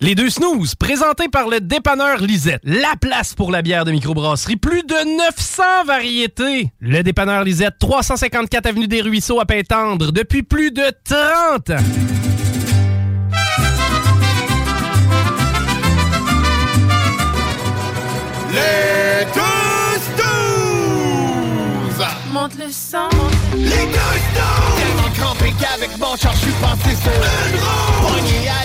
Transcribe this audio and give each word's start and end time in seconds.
Les 0.00 0.14
deux 0.14 0.30
snooze, 0.30 0.76
présentés 0.76 1.28
par 1.28 1.48
le 1.48 1.60
dépanneur 1.60 2.18
Lisette. 2.20 2.60
La 2.62 2.94
place 3.00 3.34
pour 3.34 3.50
la 3.50 3.62
bière 3.62 3.84
de 3.84 3.90
microbrasserie. 3.90 4.56
Plus 4.56 4.84
de 4.84 5.16
900 5.16 5.62
variétés. 5.86 6.70
Le 6.80 7.02
dépanneur 7.02 7.42
Lisette, 7.42 7.74
354 7.80 8.66
Avenue 8.66 8.86
des 8.86 9.00
Ruisseaux 9.00 9.40
à 9.40 9.44
Pintendre, 9.44 10.12
depuis 10.12 10.44
plus 10.44 10.70
de 10.70 10.84
30 11.02 11.70
ans. 11.70 11.82
Les 18.52 19.24
deux 19.34 19.98
snooze! 20.16 22.06
Monte 22.32 22.54
le 22.56 22.70
sang. 22.70 23.08
Les 23.56 23.68
deux 23.68 23.72
snooze! 23.74 24.78
Tellement 24.78 25.10
crampé 25.18 25.52
qu'avec 25.60 25.98
mon 25.98 26.14
char, 26.16 26.34
je 26.34 26.38
suis 26.42 26.52
passé 26.60 26.94
sur 27.02 27.12
une 27.12 27.58
roue. 27.58 28.14
Pogné 28.14 28.48
à 28.48 28.64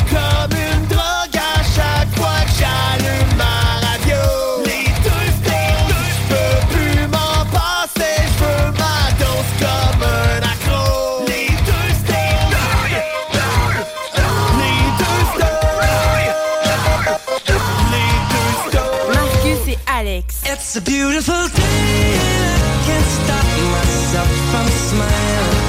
It's 20.51 20.75
a 20.75 20.81
beautiful 20.81 21.47
day 21.55 21.61
and 21.63 22.63
I 22.63 22.75
can't 22.85 23.09
stop 23.19 23.45
myself 23.71 24.31
from 24.51 24.67
smiling. 24.89 25.65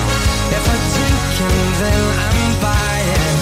If 0.51 0.65
I 0.69 0.77
drink 0.93 1.23
and 1.47 1.75
then 1.81 2.03
I'm 2.27 2.53
buying. 2.61 3.39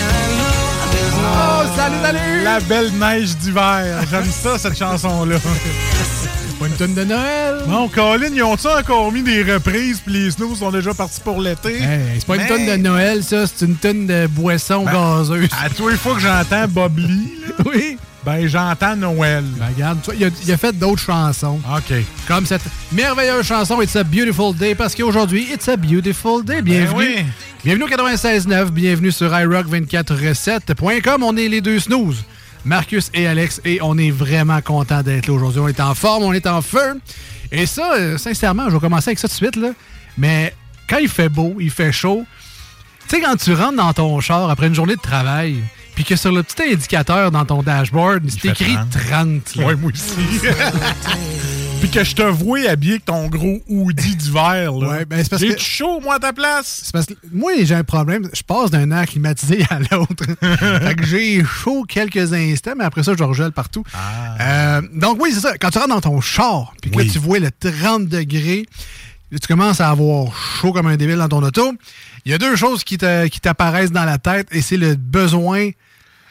And 0.00 0.10
I 0.12 0.26
know 0.38 0.60
there's 0.92 1.16
no 1.16 1.30
Oh, 1.34 1.62
salut, 1.76 2.02
salut! 2.02 2.44
La 2.44 2.60
belle 2.60 2.90
neige 2.98 3.36
d'hiver. 3.36 4.04
J'aime 4.10 4.30
ça, 4.30 4.58
cette 4.58 4.78
chanson-là. 4.78 5.36
Pas 6.60 6.66
une 6.66 6.72
tonne 6.74 6.94
de 6.94 7.04
Noël. 7.04 7.56
Non, 7.68 7.88
Colin, 7.88 8.28
ils 8.32 8.42
ont-tu 8.42 8.68
encore 8.68 9.10
mis 9.10 9.22
des 9.22 9.42
reprises 9.42 10.00
puis 10.04 10.12
les 10.14 10.30
snooze 10.30 10.58
sont 10.60 10.70
déjà 10.70 10.94
partis 10.94 11.20
pour 11.20 11.40
l'été? 11.40 11.82
Hey, 11.82 12.00
c'est 12.18 12.26
pas 12.26 12.36
Mais- 12.36 12.42
une 12.42 12.48
tonne 12.48 12.66
de 12.66 12.76
Noël, 12.76 13.24
ça. 13.24 13.46
C'est 13.46 13.64
une 13.66 13.76
tonne 13.76 14.06
de 14.06 14.26
boisson 14.28 14.84
Ben, 14.84 14.92
gazeuse. 14.92 15.48
À 15.64 15.68
tous 15.70 15.88
les 15.88 15.96
fois 15.96 16.14
que 16.14 16.20
j'entends 16.20 16.68
Bob 16.68 16.98
Lee, 16.98 17.32
là, 17.48 17.64
Oui. 17.74 17.98
Ben 18.24 18.46
j'entends 18.46 18.96
Noël. 18.96 19.44
Ben, 19.58 19.66
regarde, 19.74 19.98
tu 20.00 20.06
vois, 20.06 20.14
il 20.14 20.24
a, 20.24 20.28
il 20.44 20.52
a 20.52 20.56
fait 20.56 20.72
d'autres 20.72 21.02
chansons. 21.02 21.60
OK. 21.76 21.94
Comme 22.28 22.46
cette 22.46 22.62
merveilleuse 22.92 23.44
chanson 23.46 23.80
It's 23.82 23.96
a 23.96 24.04
Beautiful 24.04 24.54
Day, 24.54 24.74
parce 24.74 24.94
qu'aujourd'hui, 24.94 25.48
It's 25.52 25.68
a 25.68 25.76
Beautiful 25.76 26.44
Day. 26.44 26.62
Bienvenue. 26.62 27.14
Ben 27.16 27.24
oui. 27.24 27.24
Bienvenue 27.64 27.84
au 27.84 27.88
96.9, 27.88 28.70
bienvenue 28.70 29.12
sur 29.12 29.30
iRock247.com. 29.30 31.22
On 31.22 31.36
est 31.36 31.48
les 31.48 31.60
deux 31.60 31.78
snooze, 31.80 32.24
Marcus 32.64 33.10
et 33.14 33.26
Alex, 33.26 33.60
et 33.64 33.80
on 33.82 33.96
est 33.98 34.10
vraiment 34.10 34.60
content 34.60 35.02
d'être 35.02 35.26
là 35.26 35.34
aujourd'hui. 35.34 35.60
On 35.60 35.68
est 35.68 35.80
en 35.80 35.94
forme, 35.94 36.24
on 36.24 36.32
est 36.32 36.46
en 36.46 36.62
feu. 36.62 37.00
Et 37.50 37.66
ça, 37.66 37.94
euh, 37.94 38.18
sincèrement, 38.18 38.68
je 38.68 38.74
vais 38.74 38.80
commencer 38.80 39.10
avec 39.10 39.18
ça 39.18 39.28
tout 39.28 39.32
de 39.32 39.36
suite, 39.36 39.56
là. 39.56 39.70
Mais 40.16 40.54
quand 40.88 40.98
il 40.98 41.08
fait 41.08 41.28
beau, 41.28 41.56
il 41.60 41.70
fait 41.70 41.92
chaud, 41.92 42.24
tu 43.08 43.16
sais, 43.16 43.22
quand 43.22 43.36
tu 43.36 43.52
rentres 43.54 43.76
dans 43.76 43.92
ton 43.92 44.20
char 44.20 44.48
après 44.48 44.68
une 44.68 44.74
journée 44.74 44.96
de 44.96 45.00
travail, 45.00 45.56
puis 45.94 46.04
que 46.04 46.16
sur 46.16 46.32
le 46.32 46.42
petit 46.42 46.62
indicateur 46.72 47.30
dans 47.30 47.44
ton 47.44 47.62
dashboard, 47.62 48.22
c'est 48.30 48.48
écrit 48.50 48.74
30. 48.74 48.90
30. 48.90 49.56
là. 49.56 49.66
Ouais, 49.66 49.74
moi 49.76 49.90
aussi. 49.92 50.14
Puis 51.80 51.90
que 51.90 52.04
je 52.04 52.14
te 52.14 52.22
vois 52.22 52.60
habillé 52.70 52.92
avec 52.92 53.04
ton 53.06 53.26
gros 53.26 53.60
hoodie 53.68 54.14
d'hiver. 54.14 54.70
là. 54.72 54.88
Ouais, 54.88 55.04
ben, 55.04 55.18
c'est 55.20 55.28
parce 55.30 55.42
J'ai 55.42 55.54
que- 55.56 55.60
chaud, 55.60 55.98
moi, 56.00 56.14
à 56.14 56.18
ta 56.20 56.32
place. 56.32 56.82
C'est 56.84 56.92
parce 56.92 57.06
que 57.06 57.14
moi, 57.32 57.50
j'ai 57.62 57.74
un 57.74 57.82
problème. 57.82 58.28
Je 58.32 58.42
passe 58.42 58.70
d'un 58.70 58.88
air 58.92 59.04
climatisé 59.04 59.64
à 59.68 59.80
l'autre. 59.90 60.24
fait 60.40 60.94
que 60.94 61.04
j'ai 61.04 61.42
chaud 61.44 61.84
quelques 61.88 62.32
instants, 62.32 62.74
mais 62.78 62.84
après 62.84 63.02
ça, 63.02 63.14
je 63.18 63.24
regèle 63.24 63.50
partout. 63.50 63.82
Euh, 64.40 64.80
donc 64.94 65.20
oui, 65.20 65.30
c'est 65.34 65.40
ça. 65.40 65.58
Quand 65.58 65.70
tu 65.70 65.78
rentres 65.78 65.90
dans 65.90 66.00
ton 66.00 66.20
char, 66.20 66.72
puis 66.80 66.92
que 66.92 66.96
Oui. 66.98 67.06
là, 67.06 67.12
tu 67.12 67.18
vois 67.18 67.40
le 67.40 67.50
30 67.50 68.06
degrés, 68.06 68.64
là, 69.32 69.38
tu 69.38 69.46
commences 69.48 69.80
à 69.80 69.88
avoir 69.90 70.32
chaud 70.60 70.72
comme 70.72 70.86
un 70.86 70.96
débile 70.96 71.16
dans 71.16 71.28
ton 71.28 71.42
auto. 71.42 71.72
Il 72.24 72.30
y 72.30 72.34
a 72.34 72.38
deux 72.38 72.54
choses 72.56 72.84
qui 72.84 72.98
te- 72.98 73.26
qui 73.26 73.40
t'apparaissent 73.40 73.92
dans 73.92 74.04
la 74.04 74.18
tête, 74.18 74.46
et 74.52 74.62
c'est 74.62 74.76
le 74.76 74.94
besoin... 74.94 75.70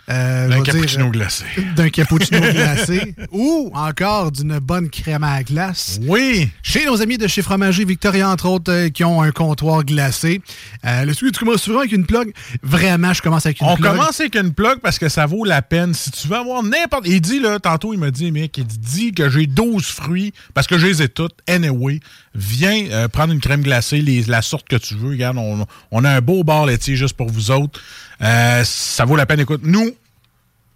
euh, 0.10 0.48
Un 0.48 0.50
je 0.50 0.56
vais 0.58 0.62
dire, 0.64 0.74
cappuccino 0.74 1.10
glacé. 1.10 1.46
d'un 1.76 1.90
cappuccino 1.90 2.40
glacé 2.40 3.14
ou 3.32 3.72
encore 3.74 4.32
d'une 4.32 4.58
bonne 4.60 4.90
crème 4.90 5.24
à 5.24 5.42
glace. 5.44 6.00
Oui. 6.08 6.50
Chez 6.64 6.86
nos 6.86 7.02
amis 7.02 7.18
de 7.18 7.28
chez 7.28 7.42
Fromager 7.42 7.86
Victoria, 7.86 8.30
entre 8.30 8.48
autres, 8.48 8.72
euh, 8.72 8.90
qui 8.90 9.04
ont 9.04 9.22
un 9.22 9.32
comptoir 9.32 9.84
glacé. 9.86 10.42
Euh, 10.86 11.06
le 11.06 11.14
tu 11.16 11.32
commences 11.32 11.62
souvent 11.62 11.80
avec 11.80 11.92
une 11.92 12.06
plug. 12.06 12.34
Vraiment, 12.64 13.14
je 13.14 13.22
commence 13.22 13.46
avec 13.46 13.62
une 13.62 13.68
On 13.68 13.76
plug. 13.76 13.92
commence 13.92 14.20
avec 14.20 14.36
une 14.36 14.54
plug 14.54 14.80
parce 14.82 14.98
que 15.00 15.08
ça 15.08 15.26
vaut 15.28 15.46
la 15.46 15.62
peine. 15.62 15.94
Si 15.94 16.10
tu 16.12 16.28
veux 16.28 16.36
avoir 16.38 16.64
n'importe. 16.64 17.04
Il 17.08 17.22
dit, 17.22 17.40
là, 17.40 17.60
tantôt, 17.60 17.94
il 17.94 18.00
m'a 18.00 18.12
dit, 18.12 18.32
mec, 18.32 18.58
il 18.58 18.66
dit 18.66 19.14
que 19.14 19.30
j'ai 19.30 19.46
12 19.46 19.86
fruits 19.86 20.34
parce 20.54 20.68
que 20.68 20.78
je 20.78 20.88
les 20.88 21.02
ai 21.04 21.10
toutes. 21.10 21.36
Anyway, 21.48 22.00
viens 22.36 22.86
euh, 22.92 23.08
prendre 23.08 23.34
une 23.34 23.40
crème 23.42 23.62
glacée, 23.62 24.02
les- 24.02 24.24
la 24.24 24.42
sorte 24.42 24.68
que 24.68 24.76
tu 24.78 24.96
veux. 24.96 25.10
Regarde, 25.12 25.38
on, 25.38 25.66
on 25.92 26.04
a 26.06 26.10
un 26.12 26.22
beau 26.22 26.44
bar 26.44 26.66
laitier 26.66 26.96
juste 26.96 27.16
pour 27.16 27.30
vous 27.30 27.52
autres. 27.52 27.80
Euh, 28.22 28.64
ça 28.64 29.06
vaut 29.06 29.16
la 29.16 29.26
peine. 29.26 29.40
Écoute, 29.42 29.62
nous, 29.64 29.92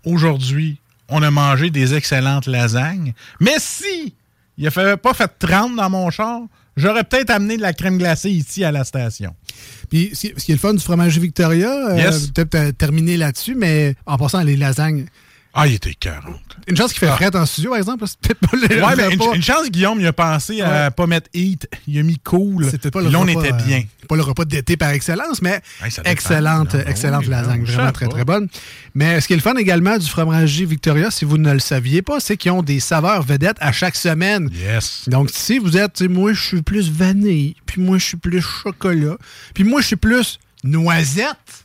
aujourd'hui, 0.05 0.77
on 1.09 1.21
a 1.21 1.31
mangé 1.31 1.69
des 1.69 1.93
excellentes 1.93 2.47
lasagnes. 2.47 3.13
Mais 3.39 3.55
si 3.59 4.13
il 4.57 4.67
avait 4.67 4.97
pas 4.97 5.13
fait 5.13 5.31
30 5.39 5.75
dans 5.75 5.89
mon 5.89 6.09
char, 6.09 6.41
j'aurais 6.77 7.03
peut-être 7.03 7.29
amené 7.29 7.57
de 7.57 7.61
la 7.61 7.73
crème 7.73 7.97
glacée 7.97 8.31
ici 8.31 8.63
à 8.63 8.71
la 8.71 8.83
station. 8.83 9.35
Puis, 9.89 10.11
ce 10.13 10.27
qui 10.27 10.51
est 10.51 10.55
le 10.55 10.57
fun 10.59 10.73
du 10.73 10.79
Fromager 10.79 11.19
Victoria, 11.19 11.69
euh, 11.91 11.97
Yes. 11.97 12.27
peut-être 12.27 12.55
euh, 12.55 12.71
terminer 12.71 13.17
là-dessus, 13.17 13.55
mais 13.55 13.95
en 14.05 14.17
passant, 14.17 14.41
les 14.41 14.57
lasagnes. 14.57 15.05
Ah, 15.57 15.67
il 15.67 15.75
était 15.75 15.93
40. 15.93 16.35
Une 16.67 16.75
chance 16.75 16.91
qu'il 16.91 16.99
fait 16.99 17.07
frais 17.07 17.33
en 17.33 17.45
studio, 17.45 17.69
par 17.71 17.77
exemple. 17.79 18.03
C'est 18.07 18.19
peut-être 18.19 18.39
pas 18.39 18.57
le 18.57 18.83
Ouais, 18.83 18.95
mais 18.97 19.13
une, 19.15 19.21
repas. 19.21 19.35
une 19.35 19.41
chance, 19.41 19.69
Guillaume, 19.71 20.01
il 20.01 20.05
a 20.07 20.11
pensé 20.11 20.59
à 20.61 20.85
Ouais. 20.85 20.91
pas 20.91 21.07
mettre 21.07 21.29
heat. 21.33 21.65
Il 21.87 21.97
a 21.97 22.03
mis 22.03 22.19
cool. 22.19 22.69
C'était 22.69 22.91
pas 22.91 22.99
Puis 22.99 23.07
le 23.07 23.13
là, 23.13 23.19
on 23.19 23.25
repas, 23.25 23.39
était 23.39 23.53
euh, 23.53 23.65
bien. 23.65 23.83
pas 24.09 24.15
le 24.17 24.21
repas 24.23 24.43
d'été 24.43 24.75
par 24.75 24.89
excellence, 24.89 25.41
mais 25.41 25.61
Hey, 25.81 25.91
ça 25.91 26.01
dépend. 26.01 26.11
excellente, 26.11 26.73
Non, 26.73 26.79
ben 26.81 26.87
excellente 26.89 27.23
oui, 27.23 27.29
lasagne. 27.29 27.59
non, 27.61 27.65
Vraiment 27.71 27.91
très, 27.93 28.05
pas. 28.07 28.11
très 28.11 28.25
bonne. 28.25 28.49
Mais 28.95 29.21
ce 29.21 29.27
qui 29.27 29.33
est 29.33 29.37
le 29.37 29.41
fun 29.41 29.55
également 29.55 29.97
du 29.97 30.07
fromager 30.09 30.65
Victoria, 30.65 31.09
si 31.09 31.23
vous 31.23 31.37
ne 31.37 31.53
le 31.53 31.59
saviez 31.59 32.01
pas, 32.01 32.19
c'est 32.19 32.35
qu'ils 32.35 32.51
ont 32.51 32.61
des 32.63 32.81
saveurs 32.81 33.23
vedettes 33.23 33.57
à 33.61 33.71
chaque 33.71 33.95
semaine. 33.95 34.49
Yes. 34.53 35.03
Donc, 35.07 35.29
si 35.31 35.57
vous 35.59 35.77
êtes, 35.77 36.01
moi, 36.01 36.33
je 36.33 36.41
suis 36.41 36.61
plus 36.63 36.91
vanille, 36.91 37.55
puis 37.65 37.81
moi, 37.81 37.97
je 37.97 38.03
suis 38.05 38.17
plus 38.17 38.41
chocolat, 38.41 39.15
puis 39.53 39.63
moi, 39.63 39.79
je 39.79 39.87
suis 39.87 39.95
plus 39.95 40.37
noisette. 40.65 41.64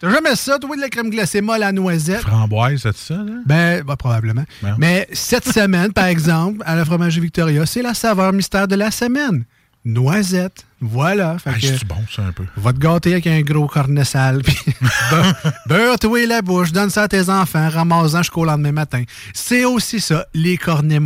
T'as 0.00 0.10
jamais 0.10 0.36
ça, 0.36 0.58
toi, 0.58 0.76
de 0.76 0.80
la 0.80 0.88
crème 0.88 1.10
glacée 1.10 1.40
molle 1.40 1.62
à 1.62 1.72
noisette? 1.72 2.20
Framboise, 2.20 2.80
c'est 2.82 2.96
ça, 2.96 3.14
là? 3.14 3.32
Ben, 3.44 3.82
bah, 3.82 3.96
probablement. 3.96 4.44
Ben. 4.62 4.76
Mais 4.78 5.08
cette 5.12 5.48
semaine, 5.52 5.92
par 5.92 6.04
exemple, 6.14 6.62
à 6.64 6.76
la 6.76 6.84
fromagerie 6.84 7.20
Victoria, 7.22 7.66
c'est 7.66 7.82
la 7.82 7.94
saveur 7.94 8.32
mystère 8.32 8.68
de 8.68 8.76
la 8.76 8.90
semaine. 8.92 9.44
noisette. 9.84 10.64
Voilà. 10.80 11.38
Fait 11.38 11.50
Ah, 11.54 11.58
que- 11.58 11.84
bon, 11.86 11.96
ça, 12.14 12.22
un 12.22 12.32
peu? 12.32 12.44
Va 12.56 12.72
te 12.72 12.78
gâter 12.78 13.12
avec 13.12 13.26
un 13.26 13.40
gros 13.40 13.66
cornet 13.66 14.04
sale. 14.04 14.42
puis 14.42 14.56
beurre- 15.10 15.34
Beurre-toi 15.66 16.26
la 16.26 16.40
bouche, 16.42 16.70
donne 16.72 16.90
ça 16.90 17.02
à 17.04 17.08
tes 17.08 17.28
enfants, 17.28 17.68
ramasse-en 17.68 18.18
jusqu'au 18.18 18.44
lendemain 18.44 18.72
matin. 18.72 19.02
C'est 19.34 19.64
aussi 19.64 20.00
ça, 20.00 20.26
les 20.34 20.56
cornets 20.56 20.98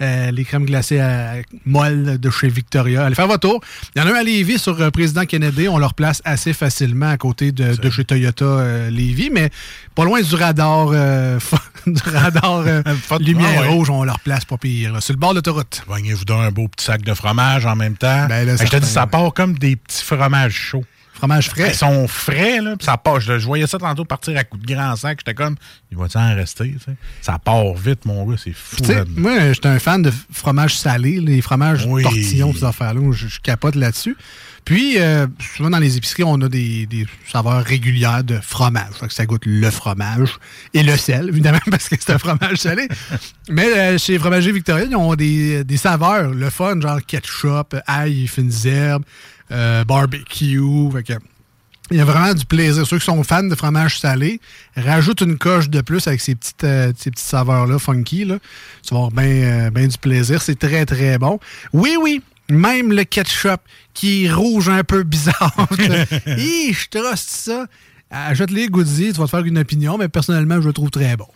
euh, 0.00 0.30
les 0.30 0.44
crèmes 0.44 0.64
glacées 0.64 1.00
à 1.00 1.34
molles 1.64 2.18
de 2.18 2.30
chez 2.30 2.48
Victoria. 2.48 3.04
Allez 3.06 3.14
faire 3.14 3.26
votre 3.26 3.48
tour. 3.48 3.60
Il 3.94 4.00
y 4.00 4.04
en 4.04 4.06
a 4.08 4.12
un 4.12 4.14
à 4.20 4.22
Lévis 4.22 4.58
sur 4.58 4.80
euh, 4.80 4.90
Président 4.90 5.24
Kennedy. 5.24 5.68
On 5.68 5.78
leur 5.78 5.94
place 5.94 6.20
assez 6.24 6.52
facilement 6.52 7.08
à 7.10 7.16
côté 7.16 7.52
de, 7.52 7.74
de 7.76 7.90
chez 7.90 8.04
Toyota 8.04 8.44
euh, 8.44 8.90
Lévis, 8.90 9.30
mais 9.32 9.50
pas 9.94 10.04
loin 10.04 10.20
du 10.20 10.34
radar, 10.34 10.88
euh, 10.92 11.38
du 11.86 12.00
radar 12.04 12.62
euh, 12.66 12.82
lumière 13.20 13.62
ouais. 13.62 13.68
rouge. 13.68 13.90
On 13.90 14.04
leur 14.04 14.20
place 14.20 14.44
pas 14.44 14.56
pire. 14.56 14.92
là, 14.92 15.00
sur 15.00 15.14
le 15.14 15.18
bord 15.18 15.30
de 15.30 15.36
l'autoroute. 15.36 15.82
Voignez-vous 15.86 16.24
donc 16.24 16.42
un 16.44 16.50
beau 16.50 16.68
petit 16.68 16.84
sac 16.86 17.02
de 17.02 17.14
fromage 17.14 17.66
en 17.66 17.76
même 17.76 17.96
temps. 17.96 18.26
Ben 18.28 18.46
là, 18.46 18.56
ça 19.00 19.06
part 19.06 19.32
comme 19.34 19.58
des 19.58 19.76
petits 19.76 20.04
fromages 20.04 20.52
chauds. 20.54 20.84
Fromage 21.12 21.50
frais. 21.50 21.68
Ils 21.68 21.74
sont 21.74 22.08
frais, 22.08 22.62
là, 22.62 22.76
puis 22.78 22.86
ça 22.86 22.96
part. 22.96 23.20
Je, 23.20 23.38
je 23.38 23.44
voyais 23.44 23.66
ça 23.66 23.76
tantôt 23.78 24.06
partir 24.06 24.38
à 24.38 24.44
coups 24.44 24.64
de 24.64 24.74
grand 24.74 24.96
sac. 24.96 25.18
J'étais 25.20 25.34
comme, 25.34 25.54
il 25.92 25.98
va-tu 25.98 26.16
en 26.16 26.34
rester? 26.34 26.74
Ça 27.20 27.38
part 27.38 27.74
vite, 27.74 28.06
mon 28.06 28.24
gars, 28.24 28.36
c'est 28.42 28.54
fou. 28.54 28.76
Moi, 29.16 29.52
j'étais 29.52 29.68
un 29.68 29.78
fan 29.78 30.00
de 30.00 30.10
fromage 30.32 30.78
salé, 30.78 31.20
les 31.20 31.42
fromages 31.42 31.84
Oui. 31.86 32.04
tortillons, 32.04 32.54
ces 32.54 32.64
affaires-là. 32.64 33.12
Je, 33.12 33.26
je 33.28 33.38
capote 33.40 33.74
là-dessus. 33.74 34.16
Puis, 34.64 34.98
euh, 34.98 35.26
souvent 35.56 35.70
dans 35.70 35.78
les 35.78 35.96
épiceries, 35.96 36.24
on 36.24 36.40
a 36.40 36.48
des, 36.48 36.86
des 36.86 37.06
saveurs 37.30 37.64
régulières 37.64 38.24
de 38.24 38.38
fromage. 38.40 38.94
Fait 38.98 39.08
que 39.08 39.14
ça 39.14 39.26
goûte 39.26 39.46
le 39.46 39.70
fromage 39.70 40.38
et 40.74 40.82
le 40.82 40.96
sel, 40.96 41.28
évidemment, 41.28 41.58
parce 41.70 41.88
que 41.88 41.96
c'est 41.98 42.12
un 42.12 42.18
fromage 42.18 42.58
salé. 42.58 42.88
Mais 43.48 43.66
euh, 43.66 43.98
chez 43.98 44.18
Fromager 44.18 44.52
Victoria, 44.52 44.86
ils 44.88 44.96
ont 44.96 45.14
des, 45.14 45.64
des 45.64 45.76
saveurs, 45.76 46.30
le 46.30 46.50
fun, 46.50 46.80
genre 46.80 47.00
ketchup, 47.04 47.76
ail, 47.86 48.26
fines 48.26 48.52
herbes, 48.64 49.04
euh, 49.50 49.84
barbecue. 49.84 50.60
Que 51.04 51.14
il 51.90 51.96
y 51.96 52.00
a 52.00 52.04
vraiment 52.04 52.34
du 52.34 52.46
plaisir. 52.46 52.86
Ceux 52.86 52.98
qui 52.98 53.04
sont 53.04 53.22
fans 53.24 53.42
de 53.42 53.54
fromage 53.54 53.98
salé, 53.98 54.40
rajoute 54.76 55.22
une 55.22 55.38
coche 55.38 55.68
de 55.68 55.80
plus 55.80 56.06
avec 56.06 56.20
ces 56.20 56.36
petites, 56.36 56.62
euh, 56.62 56.92
ces 56.96 57.10
petites 57.10 57.26
saveurs-là, 57.26 57.78
funky. 57.78 58.24
Là. 58.24 58.38
Tu 58.82 58.94
vas 58.94 59.06
avoir 59.06 59.10
bien 59.10 59.86
du 59.88 59.98
plaisir. 59.98 60.40
C'est 60.40 60.58
très, 60.58 60.86
très 60.86 61.18
bon. 61.18 61.40
Oui, 61.72 61.96
oui, 62.00 62.22
même 62.50 62.92
le 62.92 63.04
ketchup 63.04 63.60
qui 63.94 64.24
est 64.24 64.32
rouge 64.32 64.68
un 64.68 64.84
peu 64.84 65.02
bizarre. 65.02 65.68
Hi, 66.26 66.72
je 66.72 66.88
truste 66.88 67.30
ça. 67.30 67.66
Achète-les 68.10 68.68
Goody, 68.68 69.12
tu 69.12 69.18
vas 69.20 69.26
te 69.26 69.30
faire 69.30 69.44
une 69.44 69.58
opinion, 69.58 69.96
mais 69.96 70.08
personnellement, 70.08 70.60
je 70.60 70.66
le 70.66 70.72
trouve 70.72 70.90
très 70.90 71.16
bon. 71.16 71.28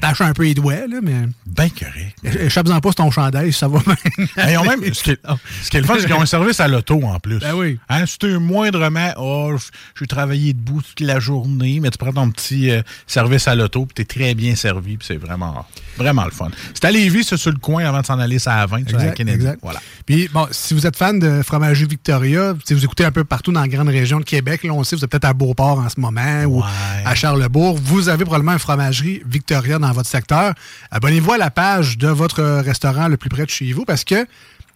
Tâche 0.00 0.20
un 0.20 0.32
peu 0.32 0.44
les 0.44 0.54
doigts, 0.54 0.86
là, 0.88 0.98
mais. 1.02 1.14
Ben 1.46 1.68
correct. 1.70 2.40
Échappe-en 2.40 2.80
pas 2.80 2.92
ton 2.92 3.10
chandail, 3.10 3.52
ça 3.52 3.68
va 3.68 3.78
ont 3.78 4.64
même, 4.64 4.92
ce, 4.92 5.02
qui 5.02 5.10
est, 5.10 5.20
ce 5.62 5.70
qui 5.70 5.76
est 5.76 5.80
le 5.80 5.86
fun, 5.86 5.94
c'est 5.98 6.06
qu'ils 6.06 6.14
ont 6.14 6.20
un 6.22 6.26
service 6.26 6.58
à 6.60 6.68
l'auto 6.68 7.00
en 7.04 7.18
plus. 7.20 7.38
Ben 7.38 7.54
oui. 7.54 7.78
Hein, 7.88 8.06
si 8.06 8.18
t'es 8.18 8.38
moindrement, 8.38 9.12
oh, 9.16 9.54
je- 9.56 9.66
j'ai 9.98 10.06
travaillé 10.06 10.52
debout 10.52 10.82
toute 10.82 11.00
la 11.00 11.20
journée, 11.20 11.78
mais 11.80 11.90
tu 11.90 11.98
prends 11.98 12.12
ton 12.12 12.30
petit 12.30 12.70
euh, 12.70 12.82
service 13.06 13.46
à 13.48 13.54
l'auto, 13.54 13.86
puis 13.86 13.94
t'es 13.94 14.04
très 14.18 14.34
bien 14.34 14.54
servi, 14.56 14.96
puis 14.96 15.06
c'est 15.06 15.16
vraiment, 15.16 15.64
vraiment 15.96 16.24
le 16.24 16.30
fun. 16.32 16.48
C'est 16.72 16.84
à 16.84 16.90
Lévis, 16.90 17.24
c'est 17.24 17.36
sur 17.36 17.52
le 17.52 17.58
coin 17.58 17.84
avant 17.84 18.00
de 18.00 18.06
s'en 18.06 18.18
aller, 18.18 18.38
ça 18.38 18.56
à 18.56 18.66
20, 18.66 18.88
sur 18.88 18.96
la 18.98 19.04
Exact, 19.04 19.16
Kennedy. 19.16 19.36
exact. 19.36 19.58
Voilà. 19.62 19.80
Puis, 20.06 20.28
bon, 20.32 20.46
si 20.50 20.74
vous 20.74 20.86
êtes 20.86 20.96
fan 20.96 21.18
de 21.18 21.42
fromagerie 21.42 21.86
Victoria, 21.88 22.54
si 22.64 22.74
vous 22.74 22.84
écoutez 22.84 23.04
un 23.04 23.12
peu 23.12 23.24
partout 23.24 23.52
dans 23.52 23.60
la 23.60 23.68
grande 23.68 23.88
région 23.88 24.18
de 24.18 24.24
Québec, 24.24 24.64
là, 24.64 24.72
on 24.72 24.82
sait, 24.84 24.96
vous 24.96 25.04
êtes 25.04 25.10
peut-être 25.10 25.24
à 25.26 25.32
Beauport 25.32 25.78
en 25.78 25.88
ce 25.88 26.00
moment 26.00 26.42
ou 26.46 26.62
à 27.04 27.14
Charlebourg, 27.14 27.78
vous 27.82 28.08
avez 28.08 28.24
probablement 28.24 28.52
une 28.52 28.58
fromagerie 28.58 29.22
Victoria 29.26 29.43
dans 29.48 29.92
votre 29.92 30.08
secteur. 30.08 30.54
Abonnez-vous 30.90 31.32
à 31.32 31.38
la 31.38 31.50
page 31.50 31.98
de 31.98 32.08
votre 32.08 32.42
restaurant 32.60 33.08
le 33.08 33.16
plus 33.16 33.28
près 33.28 33.44
de 33.44 33.50
chez 33.50 33.72
vous 33.72 33.84
parce 33.84 34.04
que, 34.04 34.26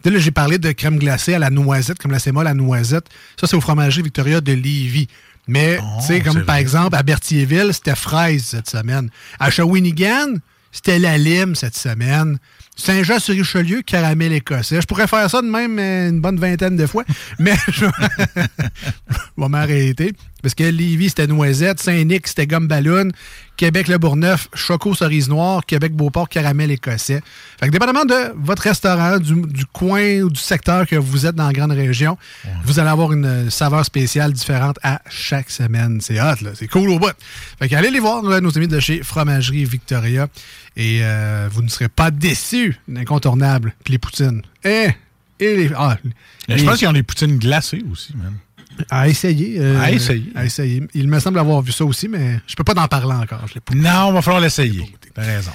sais, 0.05 0.11
là, 0.11 0.19
j'ai 0.19 0.31
parlé 0.31 0.59
de 0.59 0.73
crème 0.73 0.99
glacée 0.99 1.35
à 1.35 1.39
la 1.39 1.51
noisette, 1.51 1.99
comme 1.99 2.11
glacée 2.11 2.33
molle 2.33 2.47
à 2.47 2.51
la 2.51 2.55
noisette. 2.55 3.07
Ça, 3.41 3.47
c'est 3.47 3.57
aux 3.57 3.61
fromageries 3.61 4.03
Victoria 4.03 4.41
de 4.41 4.53
Lévis. 4.53 5.09
Mais, 5.47 5.79
tu 6.01 6.07
sais, 6.07 6.21
comme 6.21 6.39
Oh, 6.43 6.45
par 6.45 6.57
vrai. 6.57 6.61
exemple, 6.61 6.97
à 6.97 7.03
Berthierville, 7.03 7.73
c'était 7.73 7.95
fraise 7.97 8.45
cette 8.45 8.69
semaine. 8.69 9.09
À 9.41 9.51
Shawinigan, 9.51 10.35
c'était 10.71 10.99
la 10.99 11.17
lime 11.17 11.55
cette 11.55 11.77
semaine. 11.77 12.39
Saint-Jean-sur-Richelieu, 12.77 13.83
caramel 13.83 14.33
écossais. 14.35 14.81
Je 14.81 14.87
pourrais 14.87 15.09
faire 15.09 15.29
ça 15.29 15.43
de 15.43 15.49
même 15.49 15.79
une 15.81 16.21
bonne 16.21 16.39
vingtaine 16.39 16.77
de 16.77 16.87
fois, 16.87 17.05
mais 17.39 17.57
je 17.69 17.87
je 18.37 19.43
vais 19.43 19.49
m'arrêter. 19.49 20.13
Parce 20.43 20.55
que 20.55 20.65
Lévis, 20.65 21.09
c'était 21.09 21.27
noisette. 21.27 21.81
Saint-Nic, 21.81 22.29
c'était 22.29 22.47
gomme 22.47 22.69
ballon. 22.69 23.09
Québec, 23.59 23.89
le 23.89 23.99
Bourgneuf, 23.99 24.49
choco 24.55 24.95
cerise 24.95 25.29
noire. 25.29 25.67
Québec, 25.67 25.93
Beauport, 25.95 26.29
caramel 26.31 26.71
écossais. 26.71 27.21
Fait 27.61 27.67
que 27.67 27.71
dépendamment 27.73 28.05
de 28.07 28.33
votre 28.37 28.63
restaurant, 28.63 29.19
du, 29.19 29.35
du 29.43 29.67
coin 29.67 30.21
ou 30.23 30.31
du 30.31 30.41
secteur 30.41 30.87
que 30.87 30.97
vous 30.97 31.27
êtes 31.27 31.35
dans 31.35 31.47
la 31.49 31.53
grande 31.53 31.73
région, 31.73 32.17
vous 32.65 32.79
allez 32.79 32.89
avoir 32.89 33.13
une 33.13 33.27
euh, 33.27 33.51
saveur 33.51 33.85
spéciale 33.85 34.33
différente 34.33 34.79
à 34.83 35.03
chaque 35.11 35.51
semaine. 35.51 36.01
C'est 36.01 36.21
hot, 36.21 36.37
là. 36.43 36.51
C'est 36.55 36.69
cool 36.69 36.89
au 36.89 36.99
bout. 36.99 37.11
Fait 37.59 37.69
qu'allez 37.69 37.91
les 37.91 38.01
voir, 38.01 38.23
là, 38.23 38.41
nos 38.41 38.57
amis 38.57 38.69
de 38.69 38.81
chez 38.81 39.03
Fromagerie 39.03 39.65
Victoria. 39.65 40.29
Et 40.77 41.01
euh, 41.03 41.49
vous 41.51 41.63
ne 41.63 41.69
serez 41.69 41.89
pas 41.89 42.11
déçus. 42.13 42.79
Incontournable. 42.97 43.75
Puis 43.83 43.93
les 43.93 43.99
poutines. 43.99 44.43
Eh! 44.65 44.89
Et 45.41 45.57
les. 45.57 45.71
Ah, 45.77 45.97
les- 46.49 46.59
Je 46.59 46.65
pense 46.65 46.79
qu'ils 46.79 46.87
ont 46.89 46.93
des 46.93 47.03
poutines 47.03 47.39
glacées 47.39 47.85
aussi, 47.93 48.15
man. 48.17 48.35
À 48.91 49.09
essayer. 49.09 49.57
euh, 49.59 49.81
À 49.81 49.91
essayer. 49.91 50.25
À 50.35 50.45
essayer. 50.45 50.83
Il 50.95 51.09
me 51.09 51.19
semble 51.21 51.39
avoir 51.39 51.61
vu 51.63 51.73
ça 51.73 51.85
aussi, 51.85 52.09
mais 52.09 52.41
je 52.47 52.55
peux 52.55 52.65
pas 52.65 52.75
en 52.81 52.89
parler 52.89 53.15
encore. 53.15 53.45
Je 53.49 53.55
l'ai 53.55 53.61
pas. 53.61 53.75
Non, 53.75 54.13
va 54.13 54.23
falloir 54.23 54.41
l'essayer. 54.41 54.85
T'as 55.15 55.23
raison. 55.23 55.51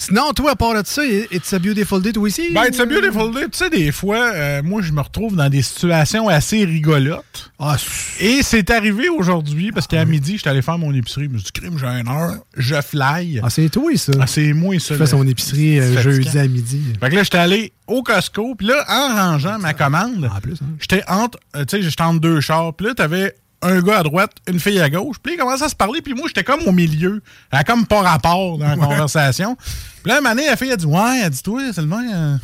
Sinon, 0.00 0.32
toi, 0.32 0.52
à 0.52 0.56
part 0.56 0.72
de 0.72 0.80
ça, 0.86 1.02
It's 1.04 1.52
a 1.52 1.58
Beautiful 1.58 2.00
Day, 2.00 2.12
toi 2.12 2.22
aussi? 2.22 2.54
Ben, 2.54 2.64
it's 2.68 2.80
a 2.80 2.86
beautiful 2.86 3.30
day. 3.34 3.42
Tu 3.52 3.58
sais, 3.58 3.68
des 3.68 3.92
fois, 3.92 4.32
euh, 4.32 4.62
moi, 4.62 4.80
je 4.80 4.92
me 4.92 5.00
retrouve 5.02 5.36
dans 5.36 5.50
des 5.50 5.60
situations 5.60 6.26
assez 6.26 6.64
rigolotes. 6.64 7.50
Ah, 7.58 7.76
Et 8.18 8.40
c'est 8.42 8.70
arrivé 8.70 9.10
aujourd'hui, 9.10 9.72
parce 9.72 9.86
qu'à 9.86 10.02
midi, 10.06 10.38
j'étais 10.38 10.48
allé 10.48 10.62
faire 10.62 10.78
mon 10.78 10.94
épicerie. 10.94 11.24
Je 11.26 11.28
me 11.30 11.36
suis 11.36 11.50
dit, 11.52 11.60
crime, 11.60 11.78
j'ai 11.78 11.84
une 11.86 12.08
heure, 12.08 12.36
je 12.56 12.76
fly. 12.80 13.40
ah, 13.42 13.50
c'est 13.50 13.68
toi, 13.68 13.94
ça. 13.96 14.12
Ah, 14.18 14.26
c'est 14.26 14.54
moi, 14.54 14.78
ça. 14.78 14.94
Tu 14.94 15.00
fais 15.00 15.06
son 15.06 15.26
épicerie 15.28 15.78
euh, 15.80 16.00
jeudi 16.00 16.38
à 16.38 16.48
midi. 16.48 16.80
Fait 16.98 17.10
que 17.10 17.16
là, 17.16 17.22
j'étais 17.22 17.36
allé 17.36 17.72
au 17.86 18.02
Costco, 18.02 18.54
puis 18.54 18.68
là, 18.68 18.82
en 18.88 19.14
rangeant 19.14 19.58
ma 19.58 19.74
commande, 19.74 20.30
En 20.34 20.40
plus, 20.40 20.54
hein. 20.62 20.76
j'étais 20.80 21.02
entre, 21.08 21.38
euh, 21.56 21.66
tu 21.66 21.76
sais, 21.76 21.82
j'étais 21.82 22.02
entre 22.02 22.20
deux 22.20 22.40
chars, 22.40 22.72
puis 22.72 22.86
là, 22.86 22.94
t'avais 22.94 23.34
un 23.62 23.80
gars 23.82 23.98
à 23.98 24.02
droite, 24.02 24.32
une 24.48 24.58
fille 24.58 24.80
à 24.80 24.88
gauche, 24.88 25.16
puis 25.22 25.32
là, 25.32 25.36
ils 25.36 25.44
commençaient 25.44 25.64
à 25.64 25.68
se 25.68 25.74
parler, 25.74 26.00
puis 26.00 26.14
moi, 26.14 26.28
j'étais 26.28 26.44
comme 26.44 26.60
au 26.66 26.72
milieu. 26.72 27.22
Elle 27.52 27.58
a 27.58 27.64
comme 27.64 27.86
pas 27.86 28.00
rapport 28.00 28.58
dans 28.58 28.66
la 28.66 28.76
conversation. 28.76 29.56
Puis 29.56 30.10
là, 30.10 30.18
un 30.18 30.20
moment 30.20 30.34
donné, 30.34 30.46
la 30.46 30.56
fille 30.56 30.72
a 30.72 30.76
dit, 30.76 30.86
ouais, 30.86 31.20
elle 31.22 31.30
dit, 31.30 31.42
toi, 31.42 31.72
seulement, 31.72 32.02
euh, 32.12 32.36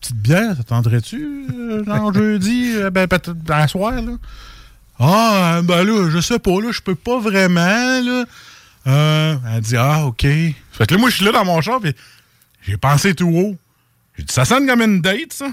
petite 0.00 0.16
bière, 0.16 0.56
ça 0.56 0.62
t'entendrais-tu, 0.62 1.46
euh, 1.52 1.84
genre 1.84 2.12
jeudi, 2.14 2.72
euh, 2.76 2.90
ben, 2.90 3.06
peut-être 3.06 3.34
à 3.48 3.68
soir, 3.68 3.92
là? 3.92 4.12
Ah, 4.98 5.60
ben 5.64 5.82
là, 5.82 6.10
je 6.10 6.20
sais 6.20 6.38
pas, 6.38 6.60
là, 6.60 6.72
je 6.72 6.82
peux 6.82 6.94
pas 6.94 7.18
vraiment, 7.18 8.00
là. 8.00 8.24
Euh, 8.86 9.36
elle 9.54 9.60
dit, 9.62 9.76
ah, 9.76 10.04
OK. 10.06 10.22
Fait 10.22 10.86
que 10.86 10.94
là, 10.94 11.00
moi, 11.00 11.08
je 11.08 11.16
suis 11.16 11.24
là 11.24 11.32
dans 11.32 11.44
mon 11.44 11.60
char, 11.62 11.80
puis 11.80 11.94
j'ai 12.62 12.76
pensé 12.76 13.14
tout 13.14 13.28
haut. 13.28 13.56
J'ai 14.16 14.24
dit, 14.24 14.32
ça 14.32 14.44
sonne 14.44 14.66
comme 14.66 14.82
une 14.82 15.00
date, 15.00 15.32
ça. 15.32 15.46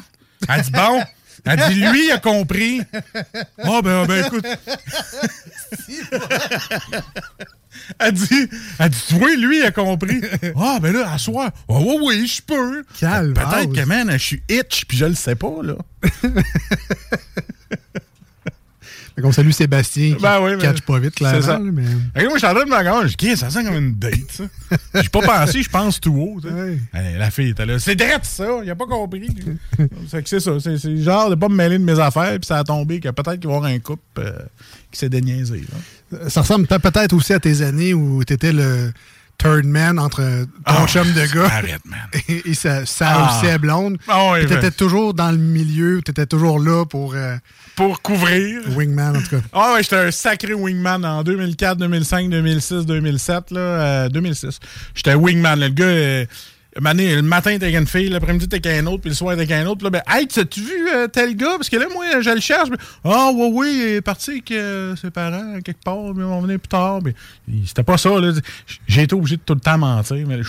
Elle 0.49 0.61
dit, 0.61 0.71
bon. 0.71 1.01
Elle 1.45 1.59
dit, 1.69 1.75
lui, 1.75 2.05
il 2.07 2.11
a 2.11 2.19
compris. 2.19 2.81
Ah, 3.63 3.81
ben, 3.83 4.05
ben, 4.05 4.25
écoute. 4.25 4.45
elle 7.99 8.13
dit, 8.13 8.49
elle 8.79 8.89
dit, 8.89 9.15
oui, 9.21 9.37
lui, 9.37 9.59
il 9.59 9.65
a 9.65 9.71
compris. 9.71 10.21
Ah, 10.55 10.79
ben 10.81 10.93
là, 10.93 11.11
à 11.11 11.17
soir. 11.17 11.51
Ah, 11.69 11.73
oui, 11.79 11.97
oui, 12.01 12.27
je 12.27 12.41
peux. 12.41 12.83
Calme. 12.99 13.33
Peut-être 13.33 13.73
que, 13.73 13.85
man, 13.85 14.11
je 14.11 14.17
suis 14.17 14.43
itch, 14.49 14.85
puis 14.85 14.97
je 14.97 15.05
le 15.05 15.15
sais 15.15 15.35
pas, 15.35 15.61
là. 15.63 15.75
Fait 19.17 19.23
qu'on 19.23 19.31
salue 19.31 19.49
Sébastien 19.49 20.13
qui 20.13 20.21
Ben 20.21 20.39
oui, 20.43 20.51
mais- 20.55 20.61
catch 20.61 20.81
pas 20.81 20.99
vite, 20.99 21.15
clairement. 21.15 21.41
c'est 21.41 21.47
ça. 21.47 21.57
mais... 21.59 21.81
Moi, 21.81 22.33
je 22.33 22.37
suis 22.37 22.45
en 22.47 22.53
train 22.53 22.65
de 22.65 22.69
me 23.01 23.07
je 23.07 23.17
dis, 23.17 23.35
ça 23.35 23.49
sent 23.49 23.63
comme 23.63 23.73
une 23.75 23.95
date, 23.95 24.13
ça. 24.29 24.43
J'ai 25.01 25.09
pas 25.09 25.21
pensé, 25.21 25.63
je 25.63 25.69
pense 25.69 25.99
tout 25.99 26.13
haut, 26.13 26.39
tu. 26.39 26.47
Ouais. 26.49 26.77
Hey, 26.93 27.17
la 27.17 27.31
fille 27.31 27.49
était 27.49 27.65
là. 27.65 27.79
C'est 27.79 27.95
direct 27.95 28.25
ça, 28.25 28.45
il 28.63 28.69
a 28.69 28.75
pas 28.75 28.85
compris. 28.85 29.27
c'est 30.07 30.39
ça, 30.39 30.51
c'est 30.59 30.97
genre 31.01 31.31
de 31.31 31.35
pas 31.35 31.49
me 31.49 31.55
mêler 31.55 31.79
de 31.79 31.83
mes 31.83 31.99
affaires, 31.99 32.33
puis 32.39 32.45
ça 32.45 32.59
a 32.59 32.63
tombé 32.63 32.99
que 32.99 33.09
peut-être 33.09 33.39
qu'il 33.39 33.47
va 33.47 33.53
y 33.55 33.57
avoir 33.57 33.71
un 33.71 33.79
couple 33.79 34.01
euh, 34.19 34.31
qui 34.91 34.99
s'est 34.99 35.09
déniaisé. 35.09 35.63
là. 36.11 36.29
Ça 36.29 36.41
ressemble 36.41 36.67
peut- 36.67 36.77
peut-être 36.77 37.13
aussi 37.13 37.33
à 37.33 37.39
tes 37.39 37.63
années 37.63 37.95
où 37.95 38.23
t'étais 38.23 38.53
le 38.53 38.93
third 39.37 39.65
man 39.65 39.99
entre 39.99 40.21
ton 40.43 40.47
Ah, 40.65 40.85
chum 40.87 41.11
de 41.13 41.25
gars 41.33 41.45
Arrête, 41.45 41.85
man. 41.85 41.99
et, 42.27 42.49
et 42.49 42.53
sa, 42.53 42.85
sa 42.85 43.29
Ah. 43.53 43.57
blonde. 43.59 43.97
Ah 44.07 44.33
t'étais 44.41 44.55
ben, 44.61 44.71
toujours 44.71 45.13
dans 45.13 45.31
le 45.31 45.37
milieu, 45.37 46.01
t'étais 46.01 46.25
toujours 46.25 46.59
là 46.59 46.85
pour 46.85 47.13
euh, 47.15 47.35
pour 47.75 48.01
couvrir. 48.01 48.61
wingman, 48.75 49.15
en 49.17 49.21
tout 49.21 49.29
cas. 49.29 49.41
Ah 49.53 49.73
ouais, 49.73 49.83
j'étais 49.83 49.97
un 49.97 50.11
sacré 50.11 50.53
wingman 50.53 51.05
en 51.05 51.23
2004, 51.23 51.77
2005, 51.77 52.29
2006, 52.29 52.85
2007, 52.87 53.51
là, 53.51 53.59
euh, 53.59 54.09
2006. 54.09 54.59
J'étais 54.95 55.13
wingman, 55.13 55.59
là, 55.59 55.67
le 55.67 55.73
gars... 55.73 55.85
euh, 55.85 56.25
donné, 56.81 57.15
le 57.15 57.21
matin, 57.21 57.57
t'es 57.57 57.65
avec 57.65 57.75
une 57.75 57.87
fille, 57.87 58.09
l'après-midi, 58.09 58.47
t'es 58.47 58.55
avec 58.67 58.79
un 58.83 58.85
autre, 58.87 59.01
puis 59.01 59.09
le 59.09 59.15
soir, 59.15 59.35
t'es 59.35 59.41
avec 59.41 59.51
un 59.51 59.65
autre. 59.65 59.77
Puis 59.77 59.85
là, 59.85 59.89
ben, 59.89 60.01
hey, 60.07 60.27
t'as-tu 60.27 60.61
vu 60.61 60.87
euh, 60.93 61.07
tel 61.07 61.35
gars? 61.35 61.55
Parce 61.57 61.69
que 61.69 61.77
là, 61.77 61.85
moi, 61.93 62.05
je 62.21 62.29
le 62.29 62.39
cherche. 62.39 62.69
Ah, 63.03 63.31
ouais, 63.33 63.49
oui, 63.51 63.67
il 63.73 63.93
est 63.95 64.01
parti 64.01 64.31
avec 64.31 64.51
euh, 64.51 64.95
ses 64.95 65.09
parents, 65.11 65.59
quelque 65.63 65.83
part, 65.83 66.13
mais 66.15 66.23
on 66.23 66.41
venait 66.41 66.57
plus 66.57 66.67
tard. 66.69 66.99
Mais 67.03 67.13
c'était 67.65 67.83
pas 67.83 67.97
ça, 67.97 68.09
là. 68.19 68.31
J'ai 68.87 69.03
été 69.03 69.15
obligé 69.15 69.37
de 69.37 69.41
tout 69.41 69.53
le 69.55 69.59
temps 69.59 69.77
mentir. 69.77 70.25
Mais 70.27 70.39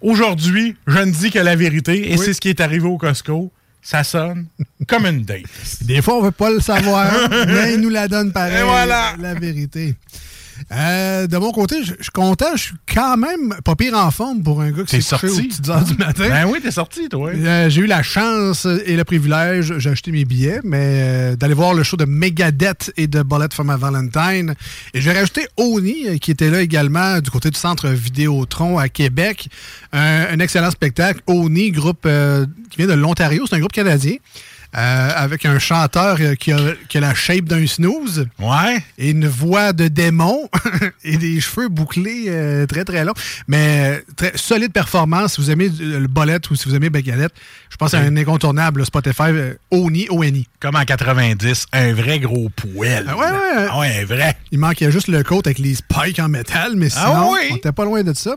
aujourd'hui, 0.00 0.76
je 0.86 0.98
ne 0.98 1.10
dis 1.10 1.30
que 1.30 1.38
la 1.38 1.56
vérité, 1.56 2.10
et 2.12 2.16
Oui. 2.16 2.22
c'est 2.24 2.32
ce 2.34 2.40
qui 2.40 2.48
est 2.48 2.60
arrivé 2.60 2.86
au 2.86 2.98
Costco. 2.98 3.50
ça 3.82 4.02
sonne 4.02 4.46
comme 4.88 5.04
une 5.06 5.24
date. 5.24 5.42
Des 5.82 6.00
fois, 6.00 6.16
on 6.16 6.22
veut 6.22 6.30
pas 6.30 6.50
le 6.50 6.60
savoir, 6.60 7.06
mais 7.46 7.74
il 7.74 7.80
nous 7.80 7.90
la 7.90 8.08
donne 8.08 8.32
pareil. 8.32 8.60
Et 8.60 8.62
voilà. 8.64 9.14
La 9.20 9.34
vérité. 9.34 9.94
Euh, 10.72 11.26
de 11.26 11.36
mon 11.36 11.52
côté, 11.52 11.82
je 11.82 11.94
suis 12.00 12.10
content. 12.12 12.56
Je 12.56 12.62
suis 12.62 12.74
quand 12.92 13.16
même 13.16 13.54
pas 13.64 13.74
pire 13.76 13.94
en 13.94 14.10
forme 14.10 14.42
pour 14.42 14.60
un 14.60 14.70
gars 14.70 14.84
qui 14.84 15.02
s'est 15.02 15.14
couché 15.16 15.26
aux 15.26 15.30
sorti. 15.34 15.48
petites 15.48 15.68
heures 15.68 15.84
du 15.84 15.94
matin. 15.96 16.28
Ben 16.28 16.46
oui, 16.46 16.58
t'es 16.62 16.70
sorti, 16.70 17.08
toi. 17.08 17.30
Euh, 17.30 17.68
j'ai 17.68 17.82
eu 17.82 17.86
la 17.86 18.02
chance 18.02 18.66
et 18.86 18.96
le 18.96 19.04
privilège, 19.04 19.78
j'ai 19.78 19.90
acheté 19.90 20.10
mes 20.12 20.24
billets, 20.24 20.60
mais 20.64 20.78
euh, 21.02 21.36
d'aller 21.36 21.54
voir 21.54 21.74
le 21.74 21.82
show 21.82 21.96
de 21.96 22.04
Megadeth 22.04 22.92
et 22.96 23.06
de 23.06 23.22
Bullet 23.22 23.48
for 23.52 23.64
my 23.64 23.78
Valentine. 23.78 24.54
Et 24.94 25.00
j'ai 25.00 25.12
rajouté 25.12 25.46
Oni, 25.56 26.18
qui 26.20 26.30
était 26.30 26.50
là 26.50 26.60
également 26.60 27.20
du 27.20 27.30
côté 27.30 27.50
du 27.50 27.58
centre 27.58 27.88
Vidéotron 27.88 28.78
à 28.78 28.88
Québec. 28.88 29.48
Un, 29.92 30.26
un 30.30 30.38
excellent 30.40 30.70
spectacle. 30.70 31.20
Oni, 31.26 31.70
groupe 31.70 32.08
qui 32.70 32.76
vient 32.78 32.86
de 32.86 32.92
l'Ontario, 32.94 33.44
c'est 33.48 33.56
un 33.56 33.60
groupe 33.60 33.72
canadien. 33.72 34.16
Euh, 34.76 35.10
avec 35.14 35.46
un 35.46 35.58
chanteur 35.58 36.16
euh, 36.20 36.34
qui 36.34 36.52
a, 36.52 36.58
qui 36.88 36.98
a 36.98 37.00
la 37.00 37.14
shape 37.14 37.44
d'un 37.44 37.66
snooze. 37.66 38.26
Ouais. 38.40 38.82
Et 38.98 39.10
une 39.10 39.28
voix 39.28 39.72
de 39.72 39.88
démon 39.88 40.48
et 41.04 41.16
des 41.16 41.40
cheveux 41.40 41.68
bouclés 41.68 42.24
euh, 42.28 42.66
très 42.66 42.84
très 42.84 43.04
longs. 43.04 43.14
Mais 43.46 44.02
très 44.16 44.32
solide 44.36 44.72
performance. 44.72 45.34
Si 45.34 45.40
vous 45.40 45.50
aimez 45.50 45.68
le 45.68 46.06
bolette 46.06 46.50
ou 46.50 46.56
si 46.56 46.68
vous 46.68 46.74
aimez 46.74 46.90
Baguette, 46.90 47.32
je 47.70 47.76
pense 47.76 47.94
à 47.94 47.98
un 48.00 48.16
incontournable 48.16 48.80
là, 48.80 48.86
Spotify, 48.86 49.30
Oni, 49.70 50.06
O-N-I. 50.10 50.46
Comme 50.60 50.76
en 50.76 50.84
90, 50.84 51.66
un 51.72 51.92
vrai 51.92 52.18
gros 52.18 52.48
poêle. 52.48 53.06
Ah 53.08 53.16
ouais, 53.16 53.24
ouais. 53.26 53.66
Ah 53.70 53.78
ouais, 53.78 54.00
un 54.02 54.04
vrai. 54.04 54.36
Il 54.50 54.58
manquait 54.58 54.90
juste 54.90 55.08
le 55.08 55.22
côte 55.22 55.46
avec 55.46 55.58
les 55.58 55.74
spikes 55.76 56.18
en 56.18 56.28
métal, 56.28 56.72
mais 56.76 56.88
Ah 56.96 57.06
sinon, 57.08 57.32
oui? 57.32 57.40
on 57.52 57.56
était 57.56 57.72
pas 57.72 57.84
loin 57.84 58.02
de 58.02 58.12
ça. 58.12 58.36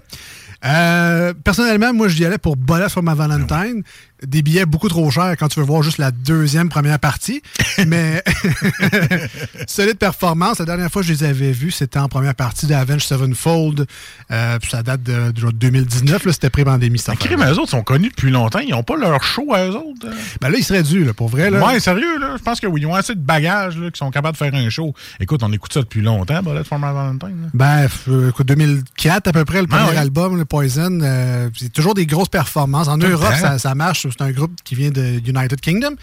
Euh, 0.66 1.34
personnellement, 1.44 1.94
moi, 1.94 2.08
j'y 2.08 2.26
allais 2.26 2.40
pour 2.40 2.58
Bullet 2.58 2.90
for 2.90 3.04
my 3.04 3.16
Valentine. 3.16 3.84
Des 4.26 4.42
billets 4.42 4.66
beaucoup 4.66 4.90
trop 4.90 5.12
chers 5.12 5.36
quand 5.38 5.48
tu 5.48 5.60
veux 5.60 5.66
voir 5.66 5.84
juste 5.84 6.00
la 6.00 6.10
deuxième 6.12 6.70
première 6.70 6.98
partie. 7.00 7.42
Mais 7.88 8.24
solide 9.68 9.98
performance. 9.98 10.60
La 10.60 10.66
dernière 10.66 10.90
fois 10.92 11.02
que 11.02 11.08
je 11.08 11.14
les 11.14 11.24
avais 11.24 11.52
vus, 11.52 11.72
c'était 11.72 12.00
en 12.00 12.08
première 12.08 12.36
partie 12.36 12.66
de 12.68 12.74
Avenged 12.74 13.02
Sevenfold. 13.02 13.86
Euh, 14.32 14.60
puis 14.60 14.72
ça 14.72 14.84
date 14.84 15.04
de, 15.04 15.32
de 15.32 15.52
2019. 15.52 16.26
là, 16.26 16.34
C'était 16.34 16.50
pré-pandémie, 16.50 17.00
cette 17.00 17.18
Crime, 17.20 17.42
eux 17.44 17.60
autres 17.60 17.70
sont 17.72 17.84
connus 17.84 18.10
depuis 18.10 18.32
longtemps. 18.32 18.60
Ils 18.60 18.72
n'ont 18.72 18.84
pas 18.84 18.98
leur 18.98 19.24
show 19.24 19.54
à 19.54 19.66
eux 19.68 19.76
autres. 19.76 20.06
euh. 20.08 20.12
Ben 20.42 20.50
là, 20.50 20.58
il 20.58 20.64
serait 20.64 20.84
dû, 20.84 21.04
là, 21.04 21.14
pour 21.14 21.30
vrai. 21.30 21.50
Là. 21.50 21.66
Ouais, 21.66 21.80
sérieux, 21.80 22.20
là. 22.20 22.36
Je 22.38 22.44
pense 22.44 22.60
que 22.60 22.68
oui, 22.68 22.82
ils 22.82 22.86
ont 22.88 22.96
assez 22.96 23.16
de 23.16 23.20
bagages, 23.20 23.78
là, 23.78 23.92
qui 23.92 23.98
sont 23.98 24.12
capables 24.12 24.38
de 24.38 24.44
faire 24.44 24.54
un 24.54 24.70
show. 24.70 24.94
Écoute, 25.20 25.42
on 25.44 25.52
écoute 25.52 25.74
ça 25.74 25.82
depuis 25.82 26.02
longtemps, 26.02 26.42
Bullet 26.44 26.64
for 26.64 26.80
my 26.80 26.94
Valentine. 26.94 27.42
là. 27.44 27.48
Ben, 27.54 27.88
euh, 28.10 28.30
écoute, 28.30 28.48
2004 28.48 29.28
à 29.28 29.32
peu 29.34 29.46
près, 29.46 29.62
le 29.62 29.68
Ah 29.72 29.78
premier 29.78 29.92
oui. 29.92 29.98
album, 29.98 30.38
le 30.38 30.46
Poison. 30.46 31.00
euh, 31.02 31.50
c'est 31.56 31.72
toujours 31.74 31.94
des 31.94 32.06
grosses 32.06 32.30
performances. 32.30 32.88
En 32.88 32.98
Tout 32.98 33.08
Europe, 33.08 33.34
ça 33.58 33.76
marche. 33.76 34.07
C'est 34.12 34.24
un 34.24 34.32
groupe 34.32 34.52
qui 34.64 34.76
vient 34.76 34.90
de 34.92 35.20
United 35.26 35.60
Kingdom. 35.62 35.96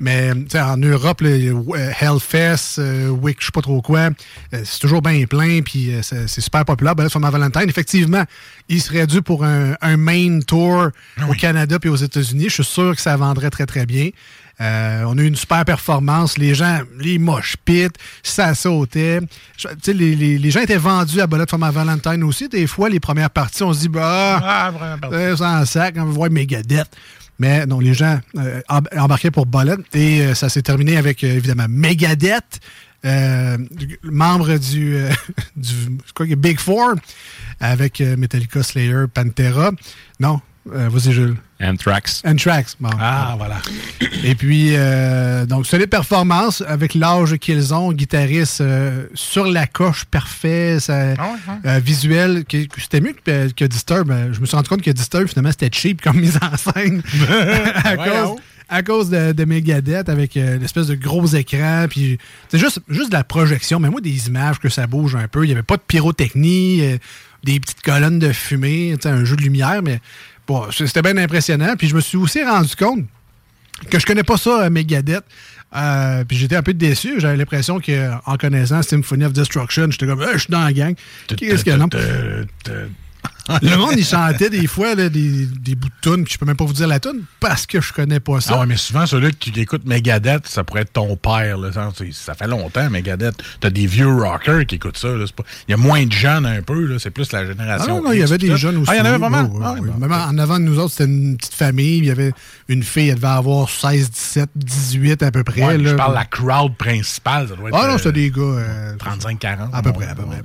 Mais 0.00 0.32
sais, 0.48 0.60
en 0.60 0.76
Europe, 0.76 1.20
là, 1.20 1.30
euh, 1.30 1.90
Hellfest, 2.00 2.78
euh, 2.78 3.08
Wick, 3.08 3.38
je 3.40 3.46
sais 3.46 3.52
pas 3.52 3.62
trop 3.62 3.80
quoi, 3.82 4.10
euh, 4.54 4.62
c'est 4.64 4.78
toujours 4.80 5.02
bien 5.02 5.24
plein, 5.26 5.60
puis 5.62 5.94
euh, 5.94 6.00
c'est 6.02 6.28
super 6.40 6.64
populaire. 6.64 6.94
Ben 6.94 7.04
là, 7.04 7.30
Valentine, 7.30 7.68
effectivement, 7.68 8.24
il 8.68 8.80
serait 8.80 9.06
dû 9.06 9.22
pour 9.22 9.44
un, 9.44 9.74
un 9.80 9.96
main 9.96 10.40
tour 10.40 10.88
Ah 11.18 11.28
au 11.28 11.32
Canada 11.34 11.78
puis 11.78 11.90
aux 11.90 11.96
États-Unis. 11.96 12.46
Je 12.48 12.54
suis 12.62 12.64
sûr 12.64 12.94
que 12.94 13.00
ça 13.00 13.16
vendrait 13.16 13.50
très, 13.50 13.66
très 13.66 13.86
bien. 13.86 14.10
Euh, 14.58 15.02
on 15.06 15.18
a 15.18 15.20
eu 15.20 15.26
une 15.26 15.36
super 15.36 15.66
performance. 15.66 16.38
Les 16.38 16.54
gens, 16.54 16.80
les 16.98 17.18
moches 17.18 17.56
pit, 17.62 17.92
ça 18.22 18.54
sautait. 18.54 19.20
Je- 19.58 19.92
les, 19.92 20.16
les- 20.16 20.38
les 20.38 20.50
gens 20.50 20.60
étaient 20.60 20.78
vendus 20.78 21.20
à 21.20 21.26
Bullet 21.26 21.44
for 21.48 21.58
my 21.58 21.70
Valentine 21.70 22.24
aussi. 22.24 22.48
Des 22.48 22.66
fois, 22.66 22.88
les 22.88 22.98
premières 22.98 23.28
parties, 23.28 23.62
on 23.64 23.74
se 23.74 23.80
dit, 23.80 23.88
bah, 23.90 24.40
Ah, 24.42 24.72
euh, 25.12 25.36
c'est 25.36 25.44
en 25.44 25.64
sac, 25.66 25.94
on 25.98 26.06
veut 26.06 26.12
voir 26.12 26.30
Megadeth. 26.30 26.88
Mais 27.38 27.66
non, 27.66 27.80
les 27.80 27.94
gens 27.94 28.18
euh, 28.38 28.60
emb- 28.68 28.98
embarquaient 28.98 29.30
pour 29.30 29.46
Bullet 29.46 29.76
et 29.92 30.22
euh, 30.22 30.34
ça 30.34 30.48
s'est 30.48 30.62
terminé 30.62 30.96
avec, 30.96 31.22
euh, 31.22 31.34
évidemment, 31.34 31.66
Megadeth, 31.68 32.60
membre 34.02 34.56
du, 34.58 34.96
Big 36.36 36.58
Four, 36.58 36.94
avec 37.60 38.00
Metallica, 38.00 38.62
Slayer, 38.62 39.04
Pantera. 39.12 39.70
Non, 40.18 40.40
euh, 40.72 40.88
vas-y, 40.88 41.12
Jules. 41.12 41.36
Anthrax. 41.62 42.22
Anthrax. 42.26 42.76
Bon. 42.78 42.90
Ah, 43.00 43.34
voilà. 43.38 43.56
Et 44.24 44.34
puis, 44.34 44.70
euh, 44.72 45.46
donc, 45.46 45.66
solide 45.66 45.88
performance 45.88 46.62
avec 46.66 46.94
l'âge 46.94 47.36
qu'ils 47.36 47.72
ont, 47.72 47.92
guitariste 47.92 48.60
euh, 48.60 49.06
sur 49.14 49.46
la 49.46 49.66
coche, 49.66 50.04
parfait, 50.04 50.78
ça, 50.80 51.14
Ah 51.18 51.34
euh, 51.64 51.78
visuel, 51.78 52.44
que, 52.44 52.66
que 52.66 52.80
c'était 52.80 53.00
mieux 53.00 53.14
que, 53.14 53.50
que 53.52 53.64
Disturb. 53.64 54.12
Je 54.32 54.40
me 54.40 54.46
suis 54.46 54.56
rendu 54.56 54.68
compte 54.68 54.82
que 54.82 54.90
Disturb, 54.90 55.28
finalement, 55.28 55.50
c'était 55.50 55.70
cheap 55.72 56.02
comme 56.02 56.20
mise 56.20 56.38
en 56.42 56.56
scène. 56.56 57.02
à, 57.84 57.96
cause, 57.96 58.36
à 58.68 58.82
cause 58.82 59.10
de, 59.10 59.32
de 59.32 59.44
Megadeth 59.44 60.08
avec 60.08 60.36
euh, 60.36 60.58
l'espèce 60.58 60.88
de 60.88 60.94
gros 60.94 61.26
écran. 61.26 61.86
Puis, 61.88 62.18
c'est 62.48 62.58
juste, 62.58 62.80
juste 62.88 63.10
de 63.10 63.14
la 63.14 63.24
projection, 63.24 63.78
mais 63.80 63.88
moi, 63.88 64.00
des 64.00 64.28
images 64.28 64.58
que 64.58 64.68
ça 64.68 64.86
bouge 64.86 65.14
un 65.14 65.28
peu. 65.28 65.44
Il 65.44 65.48
n'y 65.48 65.52
avait 65.52 65.62
pas 65.62 65.76
de 65.76 65.82
pyrotechnie, 65.86 66.82
euh, 66.82 66.98
des 67.44 67.60
petites 67.60 67.82
colonnes 67.82 68.18
de 68.18 68.32
fumée, 68.32 68.94
tu 68.96 69.02
sais, 69.02 69.08
un 69.08 69.24
jeu 69.24 69.36
de 69.36 69.42
lumière, 69.42 69.80
mais 69.82 70.00
bon, 70.46 70.66
c'était 70.70 71.02
bien 71.02 71.16
impressionnant. 71.16 71.74
Puis, 71.76 71.88
je 71.88 71.94
me 71.94 72.00
suis 72.00 72.16
aussi 72.16 72.42
rendu 72.44 72.74
compte 72.76 73.04
que 73.90 73.98
je 73.98 74.06
connais 74.06 74.22
pas 74.22 74.36
ça, 74.36 74.64
euh, 74.64 74.70
Megadeth. 74.70 75.24
Euh, 75.74 76.24
puis 76.24 76.36
j'étais 76.36 76.56
un 76.56 76.62
peu 76.62 76.72
déçu. 76.72 77.20
J'avais 77.20 77.36
l'impression 77.36 77.80
qu'en 77.80 78.36
connaissant 78.38 78.82
Symphony 78.82 79.24
of 79.24 79.32
Destruction, 79.32 79.88
j'étais 79.90 80.06
comme, 80.06 80.22
Euh, 80.22 80.32
je 80.34 80.38
suis 80.38 80.50
dans 80.50 80.64
la 80.64 80.72
gang. 80.72 80.94
Qu'est-ce 81.36 81.64
que 81.64 81.72
non? 81.72 81.88
Le 83.62 83.76
monde, 83.76 83.92
il 83.96 84.04
chantait 84.04 84.50
des 84.50 84.66
fois 84.66 84.94
là, 84.94 85.08
des, 85.08 85.46
des 85.46 85.74
bouts 85.74 85.88
de 85.88 86.10
tunes, 86.10 86.24
puis 86.24 86.34
je 86.34 86.38
peux 86.38 86.46
même 86.46 86.56
pas 86.56 86.64
vous 86.64 86.72
dire 86.72 86.88
la 86.88 86.98
tune 87.00 87.22
parce 87.40 87.66
que 87.66 87.80
je 87.80 87.92
connais 87.92 88.20
pas 88.20 88.40
ça. 88.40 88.54
Ah 88.56 88.60
ouais, 88.60 88.66
mais 88.66 88.76
souvent, 88.76 89.06
celui 89.06 89.32
qui 89.34 89.50
écoute 89.60 89.82
Megadeth, 89.86 90.46
ça 90.46 90.64
pourrait 90.64 90.82
être 90.82 90.92
ton 90.92 91.16
père. 91.16 91.56
Là. 91.58 91.70
Ça, 92.12 92.34
fait 92.34 92.46
longtemps, 92.48 92.90
Megadeth. 92.90 93.34
T'as 93.60 93.70
des 93.70 93.86
vieux 93.86 94.08
rockers 94.12 94.66
qui 94.66 94.76
écoutent 94.76 94.98
ça. 94.98 95.08
là. 95.08 95.24
Pas- 95.34 95.44
Il 95.68 95.70
y 95.72 95.74
a 95.74 95.76
moins 95.76 96.04
de 96.04 96.12
jeunes 96.12 96.46
un 96.46 96.62
peu. 96.62 96.84
là. 96.86 96.98
C'est 96.98 97.10
plus 97.10 97.30
la 97.32 97.40
Ah 97.40 97.46
génération. 97.46 97.96
non, 97.96 98.02
non, 98.04 98.12
il 98.12 98.20
y 98.20 98.22
avait 98.22 98.38
des 98.38 98.48
ça. 98.48 98.56
jeunes 98.56 98.78
aussi. 98.78 98.90
Ah, 98.90 98.96
il 98.96 98.98
y 98.98 99.00
en 99.02 99.04
avait 99.04 99.18
pas 99.18 99.28
mal. 99.30 99.50
Ah, 99.62 99.74
oui. 99.78 99.88
bon. 99.90 99.98
Même 99.98 100.12
en 100.12 100.38
avant 100.38 100.58
de 100.58 100.64
nous 100.64 100.78
autres, 100.78 100.92
c'était 100.92 101.04
une 101.10 101.36
petite 101.36 101.54
famille. 101.54 101.98
Il 101.98 102.06
y 102.06 102.10
avait 102.10 102.32
une 102.68 102.82
fille, 102.82 103.08
elle 103.10 103.16
devait 103.16 103.26
avoir 103.28 103.68
16, 103.70 104.10
17, 104.10 104.50
18 104.56 105.22
à 105.22 105.30
peu 105.30 105.44
près. 105.44 105.62
Ouais, 105.64 105.78
là. 105.78 105.90
je 105.90 105.94
parle 105.94 106.12
de 106.12 106.18
la 106.18 106.24
crowd 106.24 106.76
principale. 106.76 107.48
Ça 107.48 107.54
doit 107.56 107.68
être 107.68 107.76
Ah 107.80 107.86
non, 107.88 107.94
euh, 107.94 107.98
c'était 107.98 108.12
des 108.12 108.30
gars. 108.30 108.40
euh, 108.42 108.96
35-40. 108.96 109.70
À 109.72 109.82
peu 109.82 109.92
près, 109.92 110.06
à 110.06 110.14
peu 110.14 110.22
près. 110.24 110.42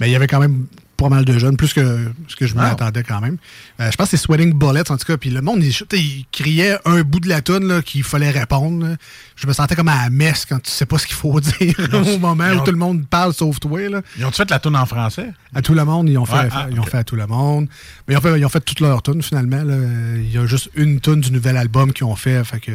Mais 0.00 0.08
il 0.08 0.12
y 0.12 0.16
avait 0.16 0.26
quand 0.26 0.40
même 0.40 0.66
pas 1.02 1.08
mal 1.08 1.24
de 1.24 1.38
jeunes, 1.38 1.56
plus 1.56 1.72
que 1.72 2.10
ce 2.28 2.36
que 2.36 2.46
je 2.46 2.54
m'attendais 2.54 3.02
quand 3.02 3.20
même. 3.20 3.36
Euh, 3.80 3.90
je 3.90 3.96
pense 3.96 4.10
que 4.10 4.16
c'est 4.16 4.22
Sweating 4.22 4.52
Bullets, 4.52 4.90
en 4.90 4.96
tout 4.96 5.04
cas. 5.06 5.16
Puis 5.16 5.30
le 5.30 5.40
monde, 5.42 5.62
il, 5.62 5.72
il 5.98 6.24
criait 6.32 6.78
un 6.84 7.02
bout 7.02 7.20
de 7.20 7.28
la 7.28 7.40
toune 7.42 7.82
qu'il 7.82 8.04
fallait 8.04 8.30
répondre. 8.30 8.86
là. 8.86 8.96
Je 9.36 9.46
me 9.46 9.52
sentais 9.52 9.74
comme 9.74 9.88
à 9.88 10.04
la 10.04 10.10
messe 10.10 10.46
quand 10.46 10.60
tu 10.62 10.70
sais 10.70 10.86
pas 10.86 10.98
ce 10.98 11.06
qu'il 11.06 11.16
faut 11.16 11.40
dire 11.60 11.74
au 11.92 12.18
moment 12.18 12.48
où 12.50 12.60
tout 12.64 12.70
le 12.70 12.76
monde 12.78 13.06
parle 13.06 13.34
sauf 13.34 13.58
toi. 13.60 13.88
Là. 13.88 14.02
Ils 14.18 14.24
ont-tu 14.24 14.36
fait 14.36 14.50
la 14.50 14.58
tune 14.58 14.76
en 14.76 14.86
français? 14.86 15.30
À 15.54 15.60
tout 15.62 15.74
le 15.74 15.84
monde, 15.84 16.08
ils 16.08 16.16
ont 16.18 16.24
fait, 16.24 16.32
Ouais, 16.32 16.48
ah, 16.52 16.66
ils 16.70 16.80
ont 16.80 16.84
fait 16.84 16.98
à 16.98 17.04
tout 17.04 17.16
le 17.16 17.26
monde. 17.26 17.68
Mais 18.06 18.14
ils 18.14 18.16
ont 18.16 18.20
fait, 18.20 18.38
ils 18.38 18.44
ont 18.44 18.48
fait 18.48 18.60
toutes 18.60 18.80
leurs 18.80 19.02
tunes 19.02 19.22
finalement. 19.22 19.62
là. 19.62 19.74
Il 20.16 20.32
y 20.32 20.38
a 20.38 20.46
juste 20.46 20.70
une 20.74 21.00
tune 21.00 21.20
du 21.20 21.30
nouvel 21.32 21.56
album 21.56 21.92
qu'ils 21.92 22.06
ont 22.06 22.16
fait. 22.16 22.42
fait 22.44 22.60
que... 22.60 22.72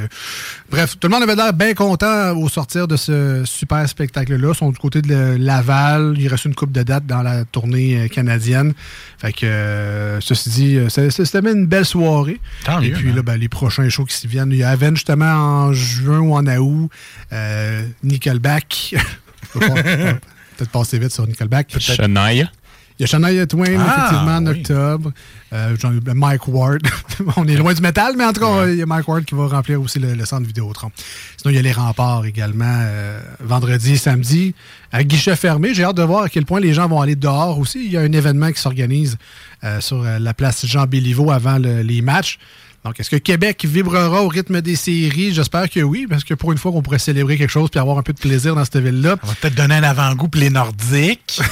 Bref, 0.69 0.95
tout 0.99 1.07
le 1.07 1.13
monde 1.13 1.23
avait 1.23 1.35
l'air 1.35 1.53
bien 1.53 1.73
content 1.73 2.35
au 2.37 2.49
sortir 2.49 2.87
de 2.87 2.95
ce 2.97 3.43
super 3.45 3.87
spectacle-là. 3.87 4.49
Ils 4.53 4.55
sont 4.57 4.69
du 4.71 4.77
côté 4.77 5.01
de 5.01 5.37
Laval. 5.39 6.15
Il 6.19 6.27
reste 6.27 6.45
une 6.45 6.55
coupe 6.55 6.71
de 6.71 6.83
dates 6.83 7.05
dans 7.05 7.21
la 7.23 7.45
tournée 7.45 7.97
euh, 8.01 8.07
canadienne. 8.21 8.73
Fait 9.19 9.31
que, 9.33 9.45
euh, 9.45 10.19
ceci 10.21 10.49
dit, 10.49 10.77
euh, 10.77 10.89
ça- 10.89 11.09
ça- 11.11 11.25
c'était 11.25 11.41
bien 11.41 11.53
une 11.53 11.67
belle 11.67 11.85
soirée. 11.85 12.39
Tant 12.65 12.81
Et 12.81 12.89
mieux, 12.89 12.95
puis 12.95 13.09
hein. 13.09 13.15
là, 13.15 13.21
ben, 13.21 13.37
les 13.37 13.49
prochains 13.49 13.87
shows 13.89 14.05
qui 14.05 14.15
s'y 14.15 14.27
viennent, 14.27 14.51
il 14.51 14.57
y 14.57 14.63
a 14.63 14.69
Aven 14.69 14.95
justement 14.95 15.25
en 15.67 15.73
juin 15.73 16.19
ou 16.19 16.33
en 16.35 16.45
août. 16.47 16.89
Euh, 17.33 17.83
Nickelback. 18.03 18.95
Peut-être 19.53 20.71
passer 20.71 20.97
vite 20.99 21.11
sur 21.11 21.27
Nickelback. 21.27 21.67
Peut-être- 21.69 21.93
Shania. 21.95 22.49
Il 22.99 23.01
y 23.01 23.03
a 23.03 23.07
Shania 23.07 23.45
Twain, 23.45 23.77
Ah, 23.79 23.95
effectivement, 23.97 24.35
en 24.37 24.45
oui. 24.47 24.59
octobre. 24.59 25.11
Euh, 25.53 25.75
Mike 26.15 26.47
Ward. 26.47 26.81
On 27.37 27.47
est 27.47 27.55
loin 27.55 27.73
du 27.73 27.81
métal, 27.81 28.15
mais 28.17 28.25
en 28.25 28.33
tout 28.33 28.41
cas, 28.41 28.67
il 28.67 28.75
y 28.75 28.81
a 28.81 28.85
Mike 28.85 29.07
Ward 29.07 29.23
qui 29.23 29.35
va 29.35 29.47
remplir 29.47 29.81
aussi 29.81 29.99
le, 29.99 30.13
le 30.13 30.25
centre 30.25 30.45
Vidéotron. 30.45 30.91
Sinon, 31.37 31.51
il 31.51 31.55
y 31.55 31.59
a 31.59 31.61
les 31.61 31.71
remparts 31.71 32.25
également, 32.25 32.65
euh, 32.67 33.21
vendredi 33.39 33.97
samedi, 33.97 34.53
à 34.91 35.03
guichet 35.03 35.35
fermé. 35.35 35.73
J'ai 35.73 35.83
hâte 35.83 35.95
de 35.97 36.03
voir 36.03 36.23
à 36.23 36.29
quel 36.29 36.45
point 36.45 36.59
les 36.59 36.73
gens 36.73 36.87
vont 36.87 36.99
aller 37.01 37.15
dehors 37.15 37.59
aussi. 37.59 37.85
Il 37.85 37.91
y 37.91 37.97
a 37.97 38.01
un 38.01 38.11
événement 38.11 38.51
qui 38.51 38.59
s'organise 38.59 39.17
euh, 39.63 39.79
sur 39.79 40.03
euh, 40.03 40.19
la 40.19 40.33
place 40.33 40.65
Jean-Béliveau 40.65 41.31
avant 41.31 41.57
le- 41.59 41.81
les 41.81 42.01
matchs. 42.01 42.39
Donc, 42.87 42.99
est-ce 43.01 43.09
que 43.09 43.17
Québec 43.17 43.65
vibrera 43.65 44.23
au 44.23 44.29
rythme 44.29 44.61
des 44.61 44.77
séries? 44.77 45.33
J'espère 45.33 45.69
que 45.69 45.81
oui, 45.81 46.07
parce 46.09 46.23
que 46.23 46.33
pour 46.33 46.53
une 46.53 46.57
fois 46.57 46.71
qu'on 46.71 46.81
pourrait 46.81 46.99
célébrer 46.99 47.37
quelque 47.37 47.49
chose 47.49 47.69
puis 47.69 47.79
avoir 47.81 47.97
un 47.97 48.01
peu 48.01 48.13
de 48.13 48.19
plaisir 48.19 48.55
dans 48.55 48.63
cette 48.63 48.77
ville-là. 48.77 49.17
On 49.23 49.27
va 49.27 49.33
peut-être 49.41 49.55
donner 49.55 49.75
un 49.75 49.83
avant-goût 49.83 50.29
pour 50.29 50.39
les 50.39 50.49
Nordiques. 50.49 51.41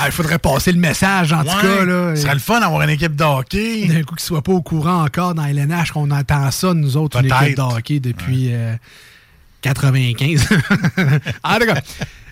Ah, 0.00 0.06
il 0.06 0.12
faudrait 0.12 0.38
passer 0.38 0.70
le 0.70 0.78
message, 0.78 1.32
en 1.32 1.42
tout 1.42 1.48
Ouais. 1.48 1.60
cas. 1.60 1.84
Là. 1.84 2.14
Ce 2.14 2.22
serait 2.22 2.34
le 2.34 2.38
fun 2.38 2.60
d'avoir 2.60 2.82
une 2.82 2.90
équipe 2.90 3.16
de 3.16 3.24
hockey. 3.24 3.86
D'un 3.88 4.02
coup, 4.04 4.14
qu'ils 4.14 4.22
ne 4.22 4.26
soient 4.28 4.42
pas 4.42 4.52
au 4.52 4.62
courant 4.62 5.02
encore 5.04 5.34
dans 5.34 5.44
LNH, 5.44 5.90
qu'on 5.90 6.08
entend 6.12 6.48
ça, 6.52 6.72
nous 6.72 6.96
autres, 6.96 7.18
une 7.18 7.26
équipe 7.26 7.56
de 7.56 7.62
hockey 7.62 7.98
depuis 7.98 8.50
euh, 8.52 8.74
95. 9.62 10.48
en 11.42 11.58
tout 11.58 11.66
cas, 11.66 11.80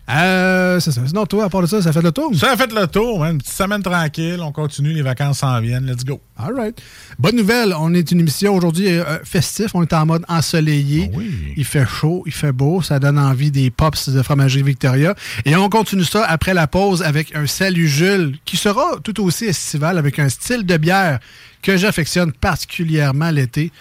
Euh, 0.08 0.78
c'est 0.78 0.92
ça. 0.92 1.00
Sinon, 1.06 1.26
toi, 1.26 1.44
à 1.44 1.48
part 1.48 1.62
de 1.62 1.66
ça, 1.66 1.82
ça 1.82 1.92
fait 1.92 2.02
le 2.02 2.12
tour? 2.12 2.32
Ça 2.34 2.52
a 2.52 2.56
fait 2.56 2.72
le 2.72 2.86
tour. 2.86 3.24
Une 3.24 3.38
petite 3.38 3.52
semaine 3.52 3.82
tranquille. 3.82 4.38
On 4.40 4.52
continue, 4.52 4.92
les 4.92 5.02
vacances 5.02 5.38
s'en 5.38 5.60
viennent. 5.60 5.86
Let's 5.86 6.04
go. 6.04 6.20
All 6.38 6.54
right. 6.54 6.80
Bonne 7.18 7.36
nouvelle, 7.36 7.74
on 7.78 7.92
est 7.92 8.12
une 8.12 8.20
émission 8.20 8.54
aujourd'hui 8.54 8.88
euh, 8.88 9.18
festif. 9.24 9.74
On 9.74 9.82
est 9.82 9.92
en 9.92 10.06
mode 10.06 10.24
ensoleillé. 10.28 11.10
Ah 11.12 11.16
oui. 11.16 11.54
Il 11.56 11.64
fait 11.64 11.86
chaud, 11.86 12.22
il 12.26 12.32
fait 12.32 12.52
beau. 12.52 12.82
Ça 12.82 12.98
donne 12.98 13.18
envie 13.18 13.50
des 13.50 13.70
pops 13.70 14.08
de 14.08 14.22
fromagerie 14.22 14.62
Victoria. 14.62 15.14
Et 15.44 15.56
on 15.56 15.68
continue 15.68 16.04
ça 16.04 16.24
après 16.24 16.54
la 16.54 16.66
pause 16.66 17.02
avec 17.02 17.34
un 17.34 17.46
Salut 17.46 17.88
Jules 17.88 18.38
qui 18.44 18.56
sera 18.56 18.98
tout 19.02 19.20
aussi 19.24 19.46
estival 19.46 19.98
avec 19.98 20.18
un 20.18 20.28
style 20.28 20.64
de 20.64 20.76
bière 20.76 21.18
que 21.62 21.76
j'affectionne 21.76 22.32
particulièrement 22.32 23.30
l'été. 23.30 23.72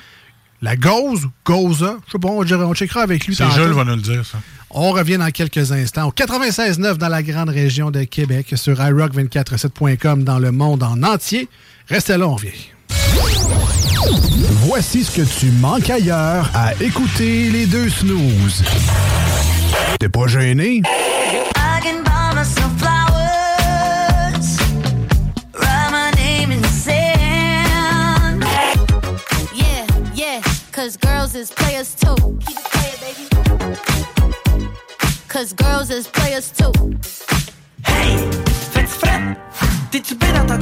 La 0.61 0.75
Gauze, 0.75 1.27
Goza, 1.45 1.97
je 2.07 2.11
sais 2.13 2.19
pas, 2.19 2.29
on, 2.29 2.43
dirait- 2.43 2.63
on 2.63 2.73
checkera 2.73 3.01
avec 3.01 3.25
lui. 3.27 3.35
C'est. 3.35 3.49
Jules 3.51 3.73
va 3.73 3.83
nous 3.83 3.95
le 3.95 4.01
dire, 4.01 4.25
ça. 4.25 4.39
On 4.71 4.91
revient 4.91 5.17
dans 5.17 5.29
quelques 5.31 5.71
instants 5.71 6.07
au 6.07 6.11
96.9 6.11 6.95
dans 6.97 7.07
la 7.07 7.23
grande 7.23 7.49
région 7.49 7.91
de 7.91 8.03
Québec, 8.03 8.53
sur 8.55 8.75
iRock247.com 8.79 10.23
dans 10.23 10.39
le 10.39 10.51
monde 10.51 10.83
en 10.83 11.01
entier. 11.03 11.47
Restez 11.87 12.17
là, 12.17 12.27
on 12.27 12.35
revient. 12.35 12.49
Voici 14.67 15.03
ce 15.03 15.11
que 15.21 15.39
tu 15.39 15.51
manques 15.51 15.89
ailleurs 15.89 16.49
à 16.53 16.73
écouter 16.81 17.49
les 17.51 17.65
deux 17.67 17.89
snooze. 17.89 18.63
T'es 19.99 20.09
pas 20.09 20.27
gêné? 20.27 20.77
I 20.77 20.81
can 21.81 22.01
buy 22.03 22.35
cause 30.85 30.97
girls 30.97 31.33
is 31.33 31.49
players 31.49 31.95
too. 31.95 32.15
Keep 32.45 32.57
it 32.59 32.65
playing, 32.71 32.99
baby. 33.01 33.25
Cause 35.27 35.51
girls 35.53 35.89
is 35.89 36.07
players 36.07 36.51
too. 36.51 36.71
Hey, 37.83 38.17
fais-tu 38.71 38.87
frais? 38.87 39.35
T'es-tu 39.89 40.13
bien 40.13 40.45
dans 40.45 40.45
ton 40.45 40.59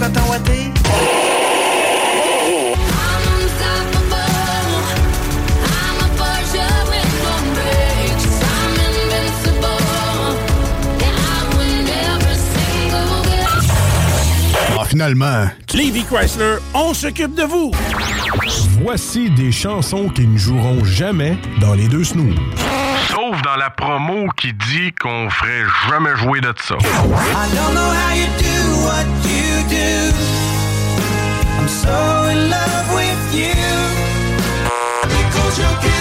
finalement. 14.93 15.47
Levy 15.73 16.03
Chrysler, 16.03 16.57
on 16.75 16.93
s'occupe 16.93 17.33
de 17.33 17.41
vous. 17.41 17.71
Voici 18.83 19.31
des 19.31 19.51
chansons 19.51 20.07
qui 20.09 20.27
ne 20.27 20.37
joueront 20.37 20.83
jamais 20.83 21.35
dans 21.59 21.73
les 21.73 21.87
deux 21.87 22.03
snooze. 22.03 22.35
Sauf 23.09 23.41
dans 23.41 23.55
la 23.55 23.71
promo 23.71 24.27
qui 24.37 24.53
dit 24.53 24.91
qu'on 25.01 25.31
ferait 25.31 25.65
jamais 25.89 26.15
jouer 26.17 26.41
de 26.41 26.53
ça. 26.61 26.75
I 26.75 26.85
don't 27.55 27.73
know 27.73 27.89
how 27.89 28.13
you 28.15 28.27
do 28.37 28.85
what 28.85 29.07
you 29.25 29.63
do. 29.67 30.13
I'm 31.57 31.67
so 31.67 32.29
in 32.29 32.51
love 32.51 32.93
with 32.93 33.33
you. 33.33 33.49
Because 35.09 35.57
your 35.57 35.92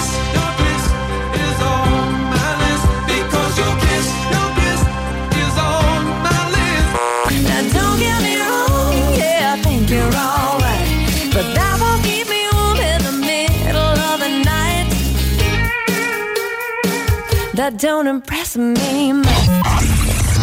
don't 17.79 18.07
impress 18.07 18.57
me 18.57 19.13
much. 19.13 19.27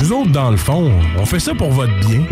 Nous 0.01 0.11
autres, 0.13 0.31
dans 0.31 0.51
le 0.51 0.57
fond, 0.57 0.91
on 1.17 1.25
fait 1.25 1.39
ça 1.39 1.53
pour 1.53 1.71
votre 1.71 1.93
bien. 1.99 2.23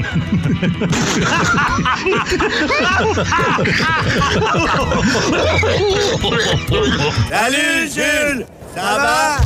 Salut 7.29 7.89
Jules, 7.93 8.45
ça 8.75 8.81
va? 8.81 9.37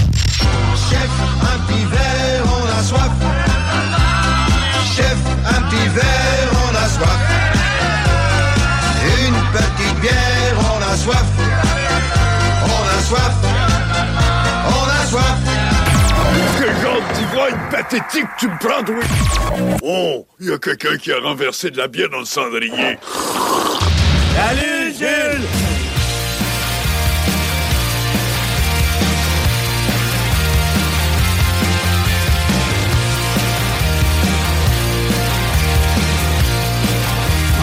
Chef, 0.90 1.10
un 1.42 1.58
petit 1.66 1.86
verre, 1.86 2.44
on 2.46 2.80
a 2.80 2.84
soif. 2.84 3.12
Chef, 4.96 5.18
un 5.48 5.62
petit 5.64 5.88
verre, 5.90 6.52
on 6.54 6.76
a 6.76 6.88
soif. 6.88 7.22
Une 9.28 9.36
petite 9.52 10.00
bière, 10.02 10.56
on 10.60 10.82
a 10.82 10.96
soif. 10.96 11.26
On 12.64 12.68
a 12.68 13.02
soif. 13.04 13.51
Pathétique 17.70 18.28
tu 18.38 18.48
me 18.48 18.58
prends, 18.60 18.84
oui? 18.92 19.06
Oh, 19.84 20.26
il 20.40 20.50
y 20.50 20.52
a 20.52 20.58
quelqu'un 20.58 20.98
qui 20.98 21.12
a 21.12 21.20
renversé 21.20 21.72
de 21.72 21.78
la 21.78 21.88
bière 21.88 22.10
dans 22.10 22.20
le 22.20 22.26
cendrier. 22.26 22.98
Salut 24.36 24.94
Jules! 24.98 25.48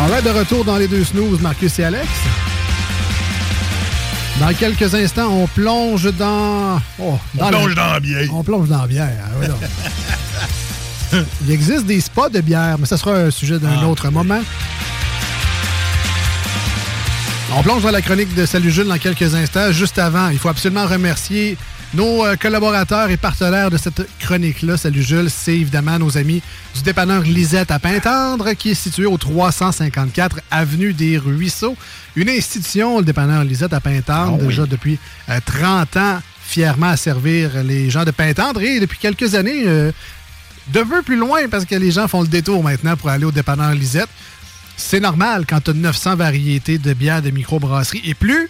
On 0.01 0.07
va 0.07 0.23
de 0.23 0.31
retour 0.31 0.65
dans 0.65 0.77
les 0.77 0.89
deux 0.89 1.05
snooze, 1.05 1.41
Marcus 1.41 1.79
et 1.79 1.85
Alex. 1.85 2.09
Dans 4.41 4.55
quelques 4.55 4.95
instants, 4.95 5.29
on 5.33 5.47
plonge 5.49 6.13
dans. 6.17 6.81
oh, 7.01 7.19
On 7.39 7.49
plonge 7.49 7.75
dans 7.75 7.93
la 7.93 8.01
bière. 8.01 8.29
On 8.33 8.45
plonge 8.45 8.69
dans 8.69 8.83
la 8.83 8.87
bière. 8.87 9.11
non. 9.41 9.59
Il 11.47 11.51
existe 11.53 11.87
des 11.87 12.01
spas 12.01 12.29
de 12.29 12.41
bière, 12.41 12.77
mais 12.79 12.87
ça 12.87 12.97
sera 12.97 13.13
un 13.15 13.31
sujet 13.31 13.59
d'un 13.59 13.79
Ah, 13.83 13.87
autre 13.87 14.11
moment. 14.11 14.41
On 17.57 17.63
plonge 17.63 17.83
dans 17.83 17.91
la 17.91 18.03
chronique 18.03 18.35
de 18.35 18.45
Salut 18.47 18.71
Jules 18.71 18.87
dans 18.87 18.99
quelques 18.99 19.35
instants. 19.35 19.73
Juste 19.73 19.99
avant, 19.99 20.29
il 20.29 20.39
faut 20.39 20.51
absolument 20.51 20.87
remercier 20.87 21.57
nos 21.95 22.25
euh, 22.25 22.37
collaborateurs 22.37 23.11
et 23.11 23.17
partenaires 23.17 23.71
de 23.71 23.77
cette 23.79 24.07
chronique-là. 24.21 24.77
Salut 24.77 25.03
Jules, 25.03 25.31
c'est 25.31 25.55
évidemment 25.57 25.99
nos 25.99 26.17
amis 26.19 26.43
du 26.75 26.83
dépanneur 26.83 27.23
Lisette 27.23 27.71
à 27.71 27.79
Pintendre, 27.79 28.53
qui 28.53 28.71
est 28.71 28.75
situé 28.75 29.07
au 29.07 29.17
354 29.17 30.41
Avenue 30.51 30.93
des 30.93 31.17
Ruisseaux. 31.19 31.77
Une 32.17 32.29
institution, 32.29 32.99
le 32.99 33.05
dépanneur 33.05 33.43
Lisette 33.45 33.73
à 33.73 33.81
Pintendre, 33.81 34.35
Ah 34.35 34.43
oui. 34.43 34.49
déjà 34.49 34.67
depuis 34.67 34.99
euh, 35.31 35.41
30 35.45 35.97
ans, 35.97 36.19
fièrement 36.43 36.89
à 36.89 36.97
servir 36.97 37.63
les 37.65 37.89
gens 37.91 38.05
de 38.05 38.11
Pintendre. 38.11 38.61
Et 38.61 38.81
depuis 38.81 38.99
quelques 38.99 39.35
années, 39.35 39.63
euh, 39.67 39.91
de 40.73 40.83
peu 40.83 41.03
plus 41.03 41.17
loin, 41.17 41.49
parce 41.51 41.65
que 41.65 41.75
les 41.75 41.91
gens 41.91 42.07
font 42.09 42.21
le 42.21 42.29
détour 42.29 42.63
maintenant 42.63 42.97
pour 42.97 43.09
aller 43.09 43.25
au 43.25 43.33
dépanneur 43.33 43.73
Lisette. 43.73 44.09
C'est 44.77 45.01
normal 45.01 45.45
quand 45.49 45.61
tu 45.63 45.71
as 45.71 45.75
900 45.75 46.17
variétés 46.17 46.77
de 46.79 46.93
bières 46.93 47.23
de 47.23 47.31
microbrasserie 47.31 48.03
et 48.05 48.15
plus. 48.15 48.49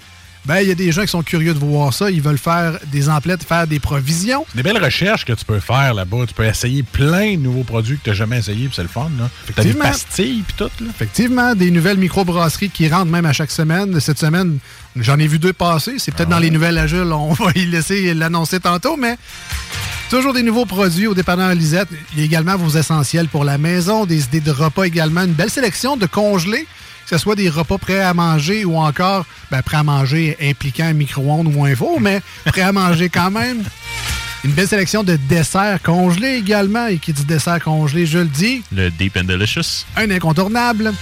Ben, 0.48 0.60
il 0.62 0.68
y 0.68 0.70
a 0.70 0.74
des 0.74 0.92
gens 0.92 1.02
qui 1.02 1.08
sont 1.08 1.22
curieux 1.22 1.52
de 1.52 1.58
voir 1.58 1.92
ça. 1.92 2.10
Ils 2.10 2.22
veulent 2.22 2.38
faire 2.38 2.78
des 2.90 3.10
emplettes, 3.10 3.44
faire 3.44 3.66
des 3.66 3.78
provisions. 3.78 4.46
Des 4.54 4.62
belles 4.62 4.82
recherches 4.82 5.26
que 5.26 5.34
tu 5.34 5.44
peux 5.44 5.60
faire 5.60 5.92
là-bas. 5.92 6.24
Tu 6.26 6.32
peux 6.32 6.46
essayer 6.46 6.82
plein 6.82 7.32
de 7.34 7.40
nouveaux 7.40 7.64
produits 7.64 7.98
que 7.98 8.04
tu 8.04 8.08
n'as 8.08 8.16
jamais 8.16 8.38
essayé, 8.38 8.64
puis 8.64 8.74
c'est 8.74 8.82
le 8.82 8.88
fun. 8.88 9.10
Là. 9.18 9.28
Des 9.46 9.50
Effectivement. 9.52 9.84
pastilles, 9.84 10.42
puis 10.46 10.54
tout. 10.56 10.70
Là. 10.80 10.86
Effectivement, 10.88 11.54
des 11.54 11.70
nouvelles 11.70 11.98
microbrasseries 11.98 12.70
qui 12.70 12.88
rentrent 12.88 13.10
même 13.10 13.26
à 13.26 13.34
chaque 13.34 13.50
semaine. 13.50 14.00
Cette 14.00 14.18
semaine, 14.18 14.58
j'en 14.96 15.18
ai 15.18 15.26
vu 15.26 15.38
deux 15.38 15.52
passer. 15.52 15.96
C'est 15.98 16.14
peut-être 16.14 16.30
dans 16.30 16.38
les 16.38 16.50
nouvelles 16.50 16.78
à 16.78 16.86
Jules. 16.86 17.12
On 17.12 17.34
va 17.34 17.50
y 17.54 17.66
laisser 17.66 18.14
l'annoncer 18.14 18.58
tantôt, 18.58 18.96
mais 18.96 19.18
toujours 20.08 20.32
des 20.32 20.42
nouveaux 20.42 20.64
produits 20.64 21.06
au 21.08 21.14
dépanneur 21.14 21.54
Lisette. 21.54 21.88
Il 22.14 22.20
y 22.20 22.22
a 22.22 22.24
également 22.24 22.56
vos 22.56 22.70
essentiels 22.70 23.28
pour 23.28 23.44
la 23.44 23.58
maison, 23.58 24.06
des 24.06 24.24
idées 24.24 24.40
de 24.40 24.50
repas 24.50 24.84
également, 24.84 25.24
une 25.24 25.32
belle 25.34 25.50
sélection 25.50 25.98
de 25.98 26.06
congelés, 26.06 26.66
que 27.08 27.16
ce 27.16 27.22
soit 27.22 27.34
des 27.36 27.48
repas 27.48 27.78
prêts 27.78 28.00
à 28.00 28.12
manger 28.14 28.64
ou 28.64 28.76
encore 28.76 29.24
ben, 29.50 29.62
prêts 29.62 29.78
à 29.78 29.82
manger 29.82 30.36
impliquant 30.42 30.84
un 30.84 30.92
micro-ondes 30.92 31.52
ou 31.54 31.64
un 31.64 31.74
four, 31.74 32.00
mais 32.00 32.20
prêts 32.46 32.62
à 32.62 32.72
manger 32.72 33.08
quand 33.08 33.30
même. 33.30 33.62
Une 34.44 34.52
belle 34.52 34.68
sélection 34.68 35.02
de 35.02 35.16
desserts 35.16 35.82
congelés 35.82 36.36
également. 36.36 36.86
Et 36.86 36.98
qui 36.98 37.12
dit 37.12 37.24
dessert 37.24 37.60
congelé, 37.62 38.06
je 38.06 38.18
le 38.18 38.26
dis, 38.26 38.62
Le 38.72 38.90
Deep 38.90 39.16
and 39.16 39.24
Delicious. 39.24 39.84
un 39.96 40.10
incontournable. 40.10 40.92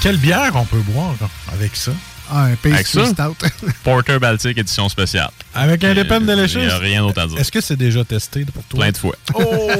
Quelle 0.00 0.16
bière 0.16 0.52
on 0.54 0.64
peut 0.64 0.80
boire 0.80 1.14
avec 1.52 1.76
ça? 1.76 1.92
Ah, 2.30 2.44
un 2.44 2.46
Avec 2.46 2.60
pastry 2.62 3.04
ça? 3.04 3.06
stout. 3.08 3.36
Porter 3.84 4.18
Baltic 4.18 4.56
édition 4.56 4.88
spéciale. 4.88 5.30
Avec 5.54 5.84
un 5.84 5.88
Euh, 5.90 5.94
Depend 6.02 6.20
Delicious? 6.22 6.60
Il 6.60 6.66
n'y 6.66 6.72
a 6.72 6.78
rien 6.78 7.02
d'autre 7.02 7.20
à 7.20 7.26
dire. 7.26 7.38
Est-ce 7.38 7.52
que 7.52 7.60
c'est 7.60 7.76
déjà 7.76 8.02
testé 8.04 8.46
pour 8.46 8.64
toi? 8.64 8.80
Plein 8.80 8.90
de 8.92 8.96
fois. 8.96 9.14
Oh! 9.34 9.42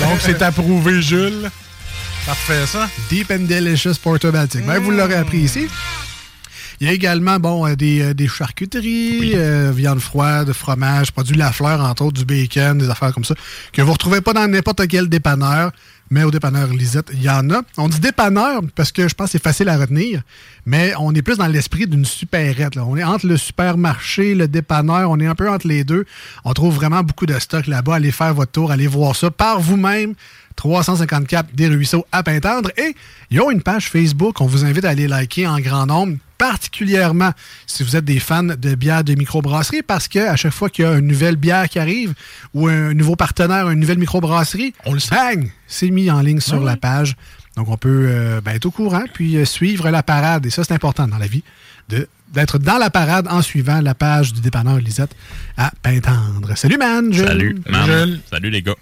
Donc, 0.00 0.18
c'est 0.20 0.40
approuvé, 0.42 1.02
Jules. 1.02 1.50
Parfait, 2.26 2.66
ça. 2.66 2.88
Deep 3.08 3.30
and 3.30 3.46
Delicious 3.46 3.94
Porter 4.02 4.32
Baltic. 4.32 4.66
Ben, 4.66 4.80
vous 4.80 4.90
l'aurez 4.90 5.14
appris 5.14 5.38
ici. 5.38 5.68
Il 6.80 6.88
y 6.88 6.90
a 6.90 6.92
également 6.92 7.38
bon, 7.38 7.64
euh, 7.64 7.76
des, 7.76 8.02
euh, 8.02 8.14
des 8.14 8.26
charcuteries, 8.26 9.34
euh, 9.36 9.70
viande 9.72 10.00
froide, 10.00 10.52
fromage, 10.52 11.12
produits 11.12 11.36
La 11.36 11.52
Fleur, 11.52 11.80
entre 11.80 12.02
autres, 12.04 12.18
du 12.18 12.24
bacon, 12.24 12.78
des 12.78 12.90
affaires 12.90 13.14
comme 13.14 13.24
ça, 13.24 13.36
que 13.72 13.80
vous 13.80 13.86
ne 13.86 13.92
retrouvez 13.92 14.20
pas 14.22 14.32
dans 14.32 14.48
n'importe 14.48 14.88
quel 14.88 15.08
dépanneur. 15.08 15.70
Mais 16.10 16.22
au 16.22 16.30
dépanneur 16.30 16.68
Lisette, 16.68 17.10
il 17.12 17.22
y 17.22 17.30
en 17.30 17.50
a. 17.50 17.62
On 17.76 17.88
dit 17.88 18.00
dépanneur 18.00 18.62
parce 18.74 18.92
que 18.92 19.08
je 19.08 19.14
pense 19.14 19.26
que 19.26 19.32
c'est 19.32 19.42
facile 19.42 19.68
à 19.68 19.76
retenir, 19.76 20.22
mais 20.64 20.92
on 20.98 21.14
est 21.14 21.22
plus 21.22 21.38
dans 21.38 21.46
l'esprit 21.46 21.86
d'une 21.86 22.04
supérette. 22.04 22.76
On 22.76 22.96
est 22.96 23.04
entre 23.04 23.26
le 23.26 23.36
supermarché, 23.36 24.34
le 24.34 24.48
dépanneur, 24.48 25.10
on 25.10 25.18
est 25.18 25.26
un 25.26 25.34
peu 25.34 25.50
entre 25.50 25.66
les 25.66 25.84
deux. 25.84 26.04
On 26.44 26.52
trouve 26.52 26.74
vraiment 26.74 27.02
beaucoup 27.02 27.26
de 27.26 27.38
stock 27.38 27.66
là-bas. 27.66 27.96
Allez 27.96 28.12
faire 28.12 28.34
votre 28.34 28.52
tour, 28.52 28.70
allez 28.70 28.86
voir 28.86 29.16
ça 29.16 29.30
par 29.30 29.60
vous-même. 29.60 30.14
354 30.56 31.54
des 31.54 31.68
Ruisseaux 31.68 32.06
à 32.12 32.22
Pintendre. 32.22 32.70
Et 32.76 32.94
ils 33.30 33.40
ont 33.40 33.50
une 33.50 33.62
page 33.62 33.88
Facebook. 33.88 34.40
On 34.40 34.46
vous 34.46 34.64
invite 34.64 34.84
à 34.84 34.90
aller 34.90 35.06
liker 35.06 35.46
en 35.46 35.60
grand 35.60 35.86
nombre, 35.86 36.16
particulièrement 36.38 37.32
si 37.66 37.82
vous 37.82 37.96
êtes 37.96 38.04
des 38.04 38.18
fans 38.20 38.42
de 38.42 38.74
bières 38.74 39.04
de 39.04 39.14
microbrasserie, 39.14 39.82
parce 39.82 40.08
qu'à 40.08 40.36
chaque 40.36 40.52
fois 40.52 40.70
qu'il 40.70 40.84
y 40.84 40.88
a 40.88 40.94
une 40.98 41.06
nouvelle 41.06 41.36
bière 41.36 41.68
qui 41.68 41.78
arrive 41.78 42.14
ou 42.54 42.66
un 42.68 42.94
nouveau 42.94 43.16
partenaire, 43.16 43.68
une 43.70 43.80
nouvelle 43.80 43.98
microbrasserie, 43.98 44.74
on 44.84 44.94
le 44.94 45.00
bang, 45.10 45.50
c'est 45.66 45.90
mis 45.90 46.10
en 46.10 46.20
ligne 46.20 46.40
sur 46.40 46.60
la 46.62 46.76
page. 46.76 47.16
Donc, 47.56 47.68
on 47.68 47.76
peut 47.78 48.06
euh, 48.08 48.40
ben, 48.42 48.52
être 48.54 48.66
au 48.66 48.70
courant, 48.70 49.04
puis 49.14 49.36
euh, 49.38 49.46
suivre 49.46 49.88
la 49.90 50.02
parade. 50.02 50.44
Et 50.44 50.50
ça, 50.50 50.62
c'est 50.62 50.74
important 50.74 51.08
dans 51.08 51.16
la 51.16 51.26
vie, 51.26 51.42
de- 51.88 52.06
d'être 52.34 52.58
dans 52.58 52.76
la 52.76 52.90
parade 52.90 53.26
en 53.30 53.40
suivant 53.40 53.80
la 53.80 53.94
page 53.94 54.34
du 54.34 54.42
dépanneur 54.42 54.76
Lisette 54.76 55.16
à 55.56 55.72
Pintendre. 55.82 56.54
Salut, 56.54 56.76
man! 56.76 57.10
Salut, 57.14 57.56
man. 57.66 58.20
Salut, 58.30 58.50
les 58.50 58.60
gars. 58.60 58.74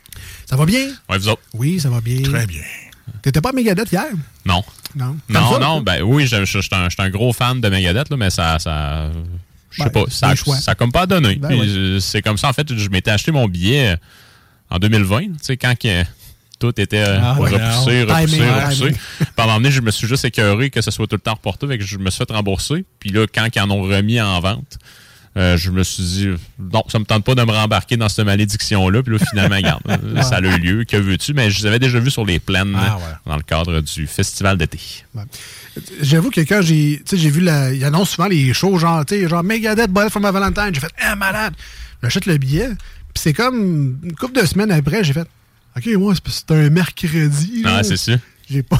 Ça 0.47 0.57
va 0.57 0.67
bien? 0.67 0.88
Vous 1.09 1.29
autres? 1.29 1.43
Oui, 1.53 1.79
ça 1.79 1.88
va 1.88 2.01
bien. 2.01 2.23
Très 2.23 2.47
bien. 2.47 2.62
T'étais 3.23 3.40
pas 3.40 3.51
à 3.51 3.53
Megadeth 3.53 3.90
hier? 3.90 4.07
Non. 4.45 4.62
Non. 4.95 5.17
Non, 5.29 5.53
ça, 5.53 5.59
non, 5.59 5.81
ben 5.81 6.03
oui, 6.03 6.27
je 6.27 6.45
suis 6.45 6.61
un, 6.99 7.11
gros 7.11 7.33
fan 7.33 7.61
de 7.61 7.69
Megadeth, 7.69 8.11
là, 8.11 8.17
mais 8.17 8.31
ça. 8.31 8.59
ça 8.59 9.11
je 9.71 9.83
sais 9.83 9.90
Ben, 9.90 10.05
pas, 10.05 10.11
ça, 10.11 10.35
ça 10.37 10.71
a 10.71 10.75
comme 10.75 10.93
pas 10.93 11.07
donné. 11.07 11.35
Ben 11.37 11.53
ouais. 11.59 11.99
C'est 12.01 12.23
comme 12.23 12.38
ça, 12.38 12.49
en 12.49 12.53
fait, 12.53 12.73
je 12.77 12.88
m'étais 12.90 13.11
acheté 13.11 13.33
mon 13.33 13.49
billet 13.49 13.95
euh, 13.95 13.97
en 14.71 14.79
2020, 14.79 15.19
tu 15.21 15.29
sais, 15.43 15.57
quand 15.57 15.75
que 15.77 16.05
tout 16.61 16.81
était 16.81 16.99
euh, 16.99 17.19
Ah, 17.21 17.33
repoussé, 17.35 18.05
non. 18.07 18.14
repoussé, 18.14 18.51
repoussé. 18.51 18.97
Puis 19.19 19.27
à 19.37 19.43
un 19.43 19.47
moment 19.47 19.57
donné, 19.59 19.71
je 19.73 19.81
me 19.81 19.90
suis 19.90 20.07
juste 20.07 20.25
écœuré 20.25 20.71
que 20.71 20.81
ce 20.81 20.90
soit 20.90 21.07
tout 21.07 21.17
le 21.17 21.21
temps 21.21 21.35
reporté, 21.35 21.67
fait 21.67 21.79
que 21.79 21.85
je 21.85 21.99
me 21.99 22.11
suis 22.11 22.25
fait 22.25 22.33
rembourser. 22.33 22.85
Puis 23.01 23.11
là, 23.11 23.27
quand 23.33 23.49
ils 23.55 23.61
en 23.61 23.71
ont 23.71 23.83
remis 23.83 24.21
en 24.21 24.40
vente, 24.40 24.79
euh, 25.37 25.57
je 25.57 25.70
me 25.70 25.83
suis 25.83 26.03
dit, 26.03 26.29
non, 26.59 26.85
ça 26.88 26.99
me 26.99 27.05
tente 27.05 27.25
pas 27.25 27.35
de 27.35 27.42
me 27.42 27.51
rembarquer 27.51 27.97
dans 27.97 28.09
cette 28.09 28.25
malédiction-là. 28.25 29.03
Puis 29.03 29.18
là, 29.18 29.25
finalement, 29.31 29.57
regarde, 29.57 29.83
ça 30.23 30.37
a 30.37 30.40
eu 30.40 30.59
lieu. 30.59 30.85
Que 30.85 30.97
veux-tu? 30.97 31.35
Mais 31.35 31.51
je 31.51 31.61
les 31.61 31.66
avais 31.66 31.79
déjà 31.79 31.99
vus 31.99 32.11
sur 32.11 32.25
les 32.25 32.38
plaines 32.38 32.77
Ah, 32.77 32.99
dans 33.27 33.37
le 33.37 33.42
cadre 33.42 33.81
du 33.81 34.07
festival 34.07 34.57
d'été. 34.59 34.79
J'avoue 36.01 36.31
que 36.31 36.40
quand 36.42 36.62
j'ai 36.62 37.01
vu, 37.31 37.40
la, 37.40 37.73
il 37.73 37.85
annonce 37.85 38.11
souvent 38.11 38.29
les 38.29 38.53
shows, 38.55 38.79
genre, 38.79 39.05
genre 39.09 39.42
Megadeth, 39.42 39.90
Bullet 39.90 40.11
for 40.11 40.23
my 40.23 40.31
Valentine, 40.31 40.70
j'ai 40.73 40.81
fait, 40.81 40.92
ah, 41.01 41.16
malade! 41.16 41.55
J'achète 42.03 42.27
le 42.27 42.37
billet, 42.37 42.68
puis 42.68 43.23
c'est 43.23 43.33
comme 43.33 43.99
une 44.05 44.14
couple 44.14 44.40
de 44.40 44.47
semaines 44.47 44.70
après, 44.70 45.03
j'ai 45.03 45.14
fait, 45.14 45.27
OK, 45.77 45.87
moi, 45.97 46.14
c'est 46.27 46.51
un 46.53 46.70
mercredi. 46.70 47.62
là. 47.62 47.79
Ah, 47.79 47.83
c'est 47.83 47.97
ça. 47.97 48.12
J'ai 48.49 48.62
pas. 48.62 48.79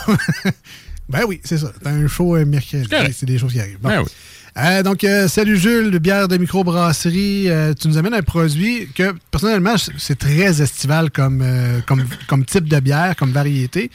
ben 1.09 1.23
oui, 1.27 1.41
c'est 1.43 1.59
ça. 1.59 1.73
C'est 1.83 1.89
un 1.89 2.07
show 2.07 2.35
un 2.35 2.45
mercredi. 2.45 2.89
C'est 3.13 3.27
des 3.27 3.39
choses 3.39 3.53
qui 3.53 3.61
arrivent. 3.61 3.81
Bon. 3.81 3.89
Ben 3.89 4.03
oui. 4.03 4.09
Euh, 4.57 4.85
donc, 4.85 5.03
euh, 5.03 5.27
salut 5.27 5.57
Jules, 5.57 5.91
de 5.91 5.99
bière 5.99 6.29
de 6.29 6.37
microbrasserie. 6.37 7.51
Euh, 7.51 7.75
tu 7.75 7.89
nous 7.89 7.99
amènes 7.99 8.15
un 8.15 8.23
produit 8.23 8.89
que, 8.95 9.13
personnellement, 9.33 9.75
c'est- 9.99 10.15
très 10.15 10.63
estival 10.63 11.11
comme, 11.11 11.43
euh, 11.43 11.81
comme, 11.87 12.05
comme 12.29 12.45
type 12.45 12.69
de 12.69 12.79
bière, 12.79 13.17
comme 13.17 13.33
variété. 13.33 13.91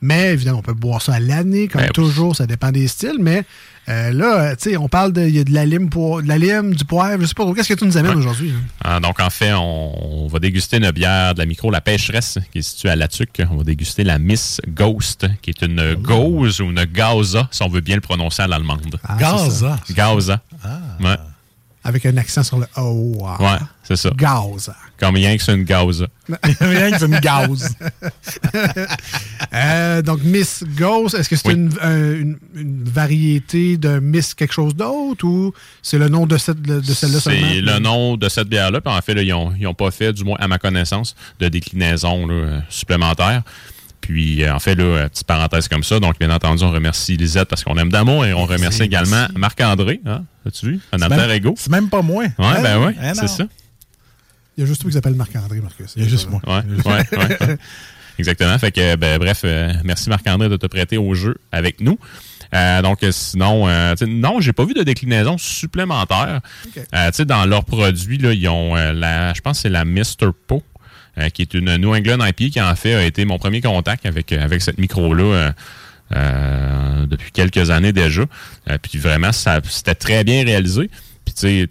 Mais 0.00 0.32
évidemment, 0.32 0.60
on 0.60 0.62
peut 0.62 0.74
boire 0.74 1.02
ça 1.02 1.14
à 1.14 1.18
l'année, 1.20 1.66
comme 1.66 1.80
Ben 1.80 1.88
oui. 1.88 1.92
toujours, 1.92 2.36
ça 2.36 2.46
dépend 2.46 2.70
des 2.70 2.86
styles. 2.86 3.16
Mais 3.18 3.42
euh, 3.88 4.12
là, 4.12 4.40
euh, 4.40 4.54
tu 4.56 4.70
sais, 4.70 4.76
on 4.76 4.88
parle 4.88 5.12
de, 5.12 5.22
il 5.22 5.36
y 5.36 5.38
a 5.38 5.44
de 5.44 5.52
la 5.52 5.64
lime, 5.64 5.88
po- 5.90 6.20
de 6.22 6.26
la 6.28 6.38
lime, 6.38 6.74
du 6.74 6.84
poivre, 6.84 7.20
je 7.22 7.26
sais 7.26 7.34
pas 7.34 7.44
trop. 7.44 7.54
Qu'est-ce 7.54 7.68
que 7.68 7.74
tu 7.78 7.84
nous 7.84 7.96
amènes 7.96 8.12
Ouais. 8.12 8.18
aujourd'hui? 8.18 8.50
hein? 8.56 8.62
Ah, 8.84 9.00
donc, 9.00 9.20
en 9.20 9.30
fait, 9.30 9.52
on, 9.52 10.24
on 10.24 10.26
va 10.28 10.38
déguster 10.38 10.78
une 10.78 10.90
bière 10.90 11.34
de 11.34 11.38
la 11.38 11.46
micro 11.46 11.70
La 11.70 11.80
Pêcheresse, 11.80 12.38
qui 12.52 12.58
est 12.58 12.62
située 12.62 12.88
à 12.90 12.96
Latuc. 12.96 13.42
On 13.50 13.56
va 13.58 13.64
déguster 13.64 14.02
la 14.04 14.18
Miss 14.18 14.60
Ghost, 14.68 15.26
qui 15.42 15.50
est 15.50 15.62
une 15.62 15.94
gauze 15.94 16.60
ou 16.60 16.64
une 16.70 16.84
gaza, 16.84 17.48
si 17.50 17.62
on 17.62 17.68
veut 17.68 17.80
bien 17.80 17.94
le 17.96 18.00
prononcer 18.00 18.42
à 18.42 18.46
l'allemande. 18.48 18.98
Ah, 19.04 19.16
Gaza? 19.18 19.78
Gaza. 19.90 20.40
Ouais. 21.00 21.16
Avec 21.86 22.04
un 22.04 22.16
accent 22.16 22.42
sur 22.42 22.58
le 22.58 22.66
O. 22.76 23.16
Ouais, 23.40 23.58
c'est 23.84 23.96
ça. 23.96 24.10
Gaz. 24.16 24.72
Comme 24.98 25.14
rien 25.14 25.36
que 25.36 25.42
c'est 25.42 25.54
une 25.54 25.62
gaza. 25.64 26.06
Rien 26.60 26.90
que 26.90 26.98
c'est 26.98 27.06
une 27.06 27.20
gaz. 27.20 27.76
Euh, 29.54 30.02
donc, 30.02 30.22
Miss 30.24 30.64
Ghost, 30.76 31.14
est-ce 31.14 31.28
que 31.28 31.36
c'est 31.36 31.48
Oui. 31.48 31.54
une, 31.54 31.70
euh, 31.82 32.20
une- 32.20 32.38
une 32.54 32.84
variété 32.84 33.76
de 33.76 33.98
Miss 34.00 34.34
quelque 34.34 34.52
chose 34.52 34.74
d'autre 34.74 35.24
ou 35.26 35.52
c'est 35.82 35.98
le 35.98 36.08
nom 36.08 36.26
de, 36.26 36.36
cette, 36.38 36.60
de 36.62 36.80
celle-là 36.82 37.20
seulement? 37.20 37.46
C'est 37.48 37.60
le 37.60 37.78
nom 37.78 38.16
de 38.16 38.28
cette 38.28 38.48
bière-là. 38.48 38.80
Puis 38.80 38.92
en 38.92 39.00
fait, 39.02 39.14
là, 39.14 39.22
ils 39.22 39.62
n'ont 39.64 39.74
pas 39.74 39.90
fait, 39.90 40.12
du 40.12 40.24
moins 40.24 40.36
à 40.40 40.48
ma 40.48 40.58
connaissance, 40.58 41.14
de 41.38 41.48
déclinaison 41.48 42.26
là, 42.26 42.62
supplémentaire. 42.68 43.42
Puis, 44.06 44.44
euh, 44.44 44.54
en 44.54 44.60
fait, 44.60 44.76
là, 44.76 44.84
euh, 44.84 45.08
petite 45.08 45.26
parenthèse 45.26 45.66
comme 45.66 45.82
ça. 45.82 45.98
Donc, 45.98 46.16
bien 46.20 46.30
entendu, 46.30 46.62
on 46.62 46.70
remercie 46.70 47.16
Lisette 47.16 47.48
parce 47.48 47.64
qu'on 47.64 47.76
aime 47.76 47.90
d'amour 47.90 48.24
et 48.24 48.32
on 48.32 48.46
remercie 48.46 48.82
également 48.84 49.26
Marc-André. 49.34 50.00
Hein? 50.06 50.22
As-tu 50.46 50.66
vu? 50.66 50.80
Un 50.92 51.02
alter 51.02 51.32
ego. 51.34 51.54
C'est 51.58 51.72
même 51.72 51.88
pas 51.88 52.02
moi. 52.02 52.22
Ouais, 52.22 52.32
Hein? 52.38 52.62
ben 52.62 52.86
oui, 52.86 52.92
Hein, 53.02 53.14
c'est 53.14 53.26
ça. 53.26 53.44
Il 54.56 54.60
y 54.60 54.62
a 54.62 54.66
juste 54.66 54.80
toi 54.80 54.90
qui 54.90 54.94
s'appelle 54.94 55.16
Marc-André, 55.16 55.60
Marcus. 55.60 55.92
Il 55.96 56.04
y 56.04 56.06
a 56.06 56.08
juste 56.08 56.30
moi. 56.30 56.40
Ouais, 56.46 56.62
ouais, 56.84 57.18
ouais, 57.18 57.36
ouais. 57.48 57.56
Exactement. 58.20 58.56
Fait 58.60 58.70
que, 58.70 58.94
ben, 58.94 59.18
bref, 59.18 59.40
euh, 59.44 59.72
merci 59.82 60.08
Marc-André 60.08 60.48
de 60.48 60.56
te 60.56 60.66
prêter 60.66 60.96
au 60.98 61.14
jeu 61.14 61.36
avec 61.50 61.80
nous. 61.80 61.98
Euh, 62.54 62.80
donc, 62.82 63.04
sinon, 63.10 63.68
euh, 63.68 63.94
non, 64.06 64.40
j'ai 64.40 64.52
pas 64.52 64.64
vu 64.64 64.72
de 64.72 64.84
déclinaison 64.84 65.36
supplémentaire. 65.36 66.40
Euh, 66.94 67.06
tu 67.10 67.16
sais, 67.16 67.24
dans 67.24 67.44
leurs 67.44 67.64
produits, 67.64 68.18
là, 68.18 68.32
ils 68.32 68.48
ont 68.48 68.76
euh, 68.76 68.92
la, 68.92 69.34
je 69.34 69.40
pense 69.40 69.58
que 69.58 69.62
c'est 69.62 69.68
la 69.68 69.84
Mr. 69.84 70.30
Po, 70.46 70.62
euh, 71.18 71.28
qui 71.30 71.42
est 71.42 71.54
une 71.54 71.76
New 71.76 71.94
England 71.94 72.24
IPA 72.24 72.48
qui, 72.50 72.60
en 72.60 72.74
fait, 72.76 72.94
a 72.94 73.04
été 73.04 73.24
mon 73.24 73.38
premier 73.38 73.60
contact 73.60 74.06
avec, 74.06 74.32
euh, 74.32 74.42
avec 74.42 74.62
cette 74.62 74.78
micro-là. 74.78 75.24
euh, 75.24 75.52
euh, 76.14 77.06
depuis 77.06 77.32
quelques 77.32 77.70
années 77.70 77.92
déjà. 77.92 78.22
Puis 78.80 78.96
vraiment, 78.96 79.32
ça 79.32 79.60
c'était 79.64 79.96
très 79.96 80.22
bien 80.22 80.44
réalisé. 80.44 80.88
Puis 81.24 81.34
tu 81.34 81.40
sais, 81.40 81.66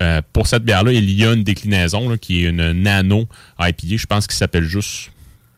euh, 0.00 0.22
pour 0.32 0.46
cette 0.46 0.64
bière-là, 0.64 0.92
il 0.92 1.10
y 1.10 1.24
a 1.24 1.32
une 1.32 1.42
déclinaison 1.42 2.08
là, 2.08 2.16
qui 2.16 2.44
est 2.44 2.50
une 2.50 2.70
nano 2.70 3.26
IPA, 3.58 3.96
je 3.96 4.06
pense 4.06 4.28
qu'il 4.28 4.36
s'appelle 4.36 4.62
juste 4.62 5.10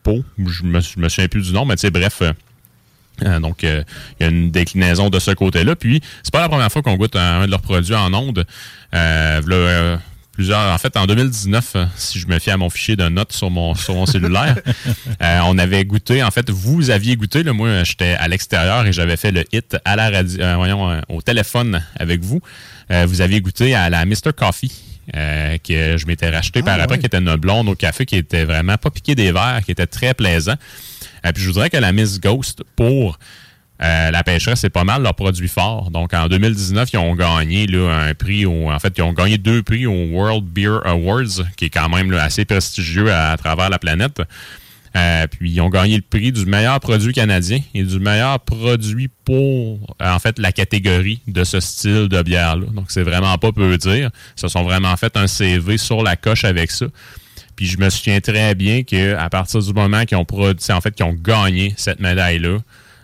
Po. 0.02 0.24
Je 0.38 0.62
me, 0.64 0.80
je 0.80 0.98
me 0.98 1.10
souviens 1.10 1.28
plus 1.28 1.42
du 1.42 1.52
nom, 1.52 1.66
mais 1.66 1.76
tu 1.76 1.82
sais, 1.82 1.90
bref. 1.90 2.22
euh, 2.22 3.40
donc, 3.40 3.62
il 3.64 3.84
y 4.20 4.24
a 4.24 4.28
une 4.28 4.50
déclinaison 4.50 5.10
de 5.10 5.18
ce 5.18 5.32
côté-là. 5.32 5.76
Puis, 5.76 6.00
c'est 6.22 6.32
pas 6.32 6.40
la 6.40 6.48
première 6.48 6.72
fois 6.72 6.80
qu'on 6.80 6.96
goûte 6.96 7.16
un, 7.16 7.40
un 7.42 7.44
de 7.46 7.50
leurs 7.50 7.60
produits 7.60 7.94
en 7.94 8.14
onde. 8.14 8.46
Plusieurs, 10.36 10.70
en 10.72 10.76
fait, 10.76 10.98
en 10.98 11.06
2019, 11.06 11.72
euh, 11.76 11.84
si 11.96 12.20
je 12.20 12.26
me 12.28 12.38
fie 12.38 12.50
à 12.50 12.58
mon 12.58 12.68
fichier 12.68 12.94
de 12.94 13.08
notes 13.08 13.32
sur 13.32 13.50
mon, 13.50 13.74
sur 13.74 13.94
mon 13.94 14.04
cellulaire, 14.04 14.58
euh, 15.22 15.40
on 15.46 15.56
avait 15.56 15.82
goûté, 15.86 16.22
en 16.22 16.30
fait, 16.30 16.50
vous 16.50 16.90
aviez 16.90 17.16
goûté, 17.16 17.42
là, 17.42 17.54
moi, 17.54 17.84
j'étais 17.84 18.12
à 18.12 18.28
l'extérieur 18.28 18.86
et 18.86 18.92
j'avais 18.92 19.16
fait 19.16 19.32
le 19.32 19.44
hit 19.50 19.78
à 19.86 19.96
la 19.96 20.10
radio, 20.10 20.42
euh, 20.42 20.56
voyons, 20.56 20.90
euh, 20.90 21.00
au 21.08 21.22
téléphone 21.22 21.82
avec 21.98 22.20
vous. 22.20 22.40
Vous 22.88 23.20
aviez 23.20 23.40
goûté 23.40 23.74
à 23.74 23.90
la 23.90 24.04
Mr. 24.04 24.32
Coffee. 24.36 24.70
que 25.12 25.96
je 25.96 26.06
m'étais 26.06 26.30
racheté 26.30 26.62
par 26.62 26.74
après, 26.74 26.94
ouais. 26.94 26.98
qui 27.00 27.06
était 27.06 27.18
une 27.18 27.34
blonde 27.34 27.68
au 27.68 27.74
café, 27.74 28.06
qui 28.06 28.14
était 28.14 28.44
vraiment 28.44 28.76
pas 28.76 28.90
piqué 28.90 29.16
des 29.16 29.32
verres, 29.32 29.62
qui 29.64 29.72
était 29.72 29.88
très 29.88 30.14
plaisant. 30.14 30.54
Puis 31.34 31.42
je 31.42 31.48
voudrais 31.48 31.68
que 31.68 31.78
la 31.78 31.90
Miss 31.90 32.20
Ghost, 32.20 32.62
pour 32.76 33.18
euh, 33.82 34.10
la 34.10 34.24
pêcheresse, 34.24 34.60
c'est 34.60 34.70
pas 34.70 34.84
mal 34.84 35.02
leur 35.02 35.14
produit 35.14 35.48
fort. 35.48 35.90
Donc 35.90 36.14
en 36.14 36.28
2019, 36.28 36.92
ils 36.92 36.98
ont 36.98 37.14
gagné 37.14 37.66
là, 37.66 38.08
un 38.08 38.14
prix, 38.14 38.46
au, 38.46 38.70
en 38.70 38.78
fait, 38.78 38.94
ils 38.96 39.02
ont 39.02 39.12
gagné 39.12 39.36
deux 39.38 39.62
prix 39.62 39.86
au 39.86 40.06
World 40.12 40.44
Beer 40.44 40.78
Awards, 40.84 41.44
qui 41.56 41.66
est 41.66 41.70
quand 41.70 41.88
même 41.88 42.10
là, 42.10 42.22
assez 42.22 42.44
prestigieux 42.44 43.12
à, 43.12 43.36
travers 43.36 43.68
la 43.68 43.78
planète. 43.78 44.22
Euh, 44.96 45.26
puis 45.26 45.50
ils 45.50 45.60
ont 45.60 45.68
gagné 45.68 45.96
le 45.96 46.02
prix 46.02 46.32
du 46.32 46.46
meilleur 46.46 46.80
produit 46.80 47.12
canadien 47.12 47.60
et 47.74 47.82
du 47.82 48.00
meilleur 48.00 48.40
produit 48.40 49.10
pour 49.26 49.94
euh, 50.00 50.10
en 50.10 50.18
fait 50.18 50.38
la 50.38 50.52
catégorie 50.52 51.20
de 51.26 51.44
ce 51.44 51.60
style 51.60 52.08
de 52.08 52.22
bière 52.22 52.56
là. 52.56 52.64
Donc 52.72 52.86
c'est 52.88 53.02
vraiment 53.02 53.36
pas 53.36 53.52
peu 53.52 53.76
dire. 53.76 54.10
Ils 54.38 54.40
se 54.40 54.48
sont 54.48 54.62
vraiment 54.62 54.96
fait 54.96 55.14
un 55.18 55.26
CV 55.26 55.76
sur 55.76 56.02
la 56.02 56.16
coche 56.16 56.44
avec 56.44 56.70
ça. 56.70 56.86
Puis 57.56 57.66
je 57.66 57.76
me 57.76 57.90
souviens 57.90 58.20
très 58.20 58.54
bien 58.54 58.84
que 58.84 59.16
à 59.16 59.28
partir 59.28 59.60
du 59.60 59.72
moment 59.74 60.06
qu'ils 60.06 60.16
ont 60.16 60.24
produit, 60.24 60.72
en 60.72 60.80
fait 60.80 60.94
qu'ils 60.94 61.04
ont 61.04 61.12
gagné 61.12 61.74
cette 61.76 62.00
médaille 62.00 62.38
là, 62.38 62.58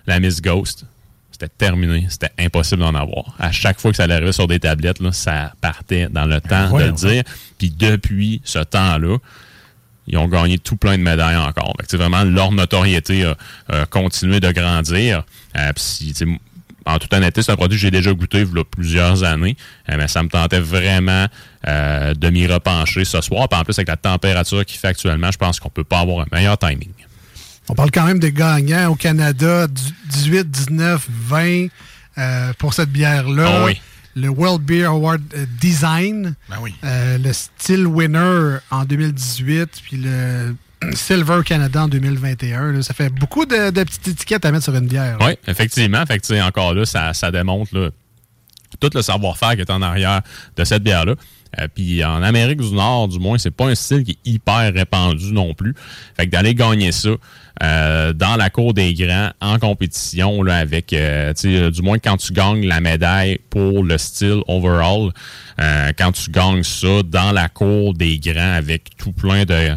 la 0.06 0.20
Miss 0.20 0.40
Ghost, 0.40 0.84
c'était 1.30 1.48
terminé, 1.48 2.06
c'était 2.08 2.32
impossible 2.38 2.82
d'en 2.82 2.94
avoir. 2.94 3.34
À 3.38 3.52
chaque 3.52 3.80
fois 3.80 3.90
que 3.90 3.96
ça 3.96 4.04
arrivait 4.04 4.32
sur 4.32 4.46
des 4.46 4.60
tablettes, 4.60 5.00
là, 5.00 5.12
ça 5.12 5.52
partait 5.60 6.08
dans 6.08 6.26
le 6.26 6.40
temps 6.40 6.76
de 6.76 6.84
le 6.84 6.92
dire. 6.92 7.24
Puis 7.58 7.70
depuis 7.70 8.40
ce 8.44 8.58
temps-là, 8.60 9.18
ils 10.06 10.18
ont 10.18 10.28
gagné 10.28 10.58
tout 10.58 10.76
plein 10.76 10.98
de 10.98 11.02
médailles 11.02 11.36
encore. 11.36 11.74
Fait 11.78 11.84
que, 11.84 11.88
tu 11.88 11.90
sais, 11.90 11.96
vraiment, 11.96 12.24
leur 12.24 12.52
notoriété 12.52 13.24
a, 13.24 13.36
a 13.68 13.86
continué 13.86 14.40
de 14.40 14.50
grandir. 14.50 15.24
Euh, 15.56 15.72
en 16.84 16.98
toute 16.98 17.12
honnêteté, 17.12 17.42
c'est 17.42 17.52
un 17.52 17.56
produit 17.56 17.76
que 17.76 17.82
j'ai 17.82 17.90
déjà 17.90 18.12
goûté 18.12 18.40
il 18.40 18.56
y 18.56 18.58
a 18.60 18.64
plusieurs 18.64 19.22
années. 19.22 19.56
Euh, 19.88 19.94
mais 19.96 20.08
ça 20.08 20.22
me 20.22 20.28
tentait 20.28 20.60
vraiment 20.60 21.26
euh, 21.68 22.14
de 22.14 22.30
m'y 22.30 22.46
repencher 22.46 23.04
ce 23.04 23.20
soir. 23.20 23.48
Puis 23.48 23.58
en 23.58 23.64
plus, 23.64 23.78
avec 23.78 23.88
la 23.88 23.96
température 23.96 24.64
qu'il 24.64 24.78
fait 24.78 24.88
actuellement, 24.88 25.30
je 25.30 25.38
pense 25.38 25.60
qu'on 25.60 25.70
peut 25.70 25.84
pas 25.84 26.00
avoir 26.00 26.20
un 26.20 26.26
meilleur 26.32 26.58
timing. 26.58 26.90
On 27.68 27.75
parle 27.75 27.90
quand 27.90 28.05
même 28.05 28.18
des 28.18 28.33
gagnants 28.33 28.90
au 28.90 28.94
Canada, 28.96 29.66
du- 29.68 29.83
18, 30.11 30.51
19, 30.51 31.07
20 31.11 31.66
euh, 32.18 32.53
pour 32.59 32.75
cette 32.75 32.90
bière-là. 32.90 33.44
Ah 33.61 33.64
oui. 33.64 33.81
Le 34.14 34.29
World 34.29 34.62
Beer 34.62 34.85
Award 34.87 35.22
euh, 35.35 35.46
Design. 35.61 36.35
Ben 36.51 36.57
oui. 36.61 36.75
Euh, 36.85 37.16
le 37.18 37.33
Steel 37.33 37.87
Winner 37.87 38.59
en 38.70 38.85
2018. 38.85 39.68
Puis 39.85 39.96
le 39.96 40.55
Silver 40.94 41.40
Canada 41.44 41.85
en 41.85 41.88
2021. 41.88 42.72
là. 42.72 42.83
Ça 42.83 42.92
fait 42.92 43.09
beaucoup 43.09 43.46
de, 43.46 43.70
de 43.70 43.85
petites 43.85 44.09
étiquettes 44.09 44.44
à 44.44 44.51
mettre 44.53 44.64
sur 44.64 44.75
une 44.75 44.87
bière. 44.88 45.16
là. 45.18 45.27
Oui, 45.29 45.33
effectivement. 45.46 46.05
Fait 46.05 46.18
que, 46.18 46.42
encore 46.46 46.75
là, 46.75 46.85
ça, 46.85 47.14
ça 47.14 47.31
démontre 47.31 47.75
là, 47.79 47.88
tout 48.81 48.90
le 48.94 49.01
savoir-faire 49.01 49.55
qui 49.55 49.61
est 49.62 49.70
en 49.70 49.81
arrière 49.81 50.20
de 50.57 50.64
cette 50.64 50.83
bière-là. 50.83 51.14
Euh, 51.60 51.68
Puis 51.74 52.04
en 52.04 52.22
Amérique 52.22 52.60
du 52.60 52.72
Nord, 52.72 53.08
du 53.08 53.18
moins, 53.18 53.38
c'est 53.38 53.50
pas 53.50 53.66
un 53.66 53.74
style 53.74 54.04
qui 54.04 54.12
est 54.12 54.30
hyper 54.30 54.72
répandu 54.72 55.32
non 55.32 55.54
plus. 55.54 55.74
Fait 56.16 56.26
que 56.26 56.30
d'aller 56.30 56.54
gagner 56.54 56.92
ça 56.92 57.10
euh, 57.62 58.12
dans 58.12 58.36
la 58.36 58.50
cour 58.50 58.74
des 58.74 58.94
grands 58.94 59.30
en 59.40 59.58
compétition 59.58 60.42
là, 60.42 60.56
avec, 60.56 60.92
euh, 60.92 61.32
euh, 61.44 61.70
du 61.70 61.82
moins 61.82 61.98
quand 61.98 62.16
tu 62.16 62.32
gagnes 62.32 62.66
la 62.66 62.80
médaille 62.80 63.38
pour 63.50 63.84
le 63.84 63.98
style 63.98 64.40
overall, 64.48 65.10
euh, 65.60 65.92
quand 65.98 66.12
tu 66.12 66.30
gagnes 66.30 66.62
ça 66.62 67.02
dans 67.04 67.32
la 67.32 67.48
cour 67.48 67.94
des 67.94 68.18
grands 68.18 68.54
avec 68.54 68.96
tout 68.96 69.12
plein 69.12 69.44
de 69.44 69.76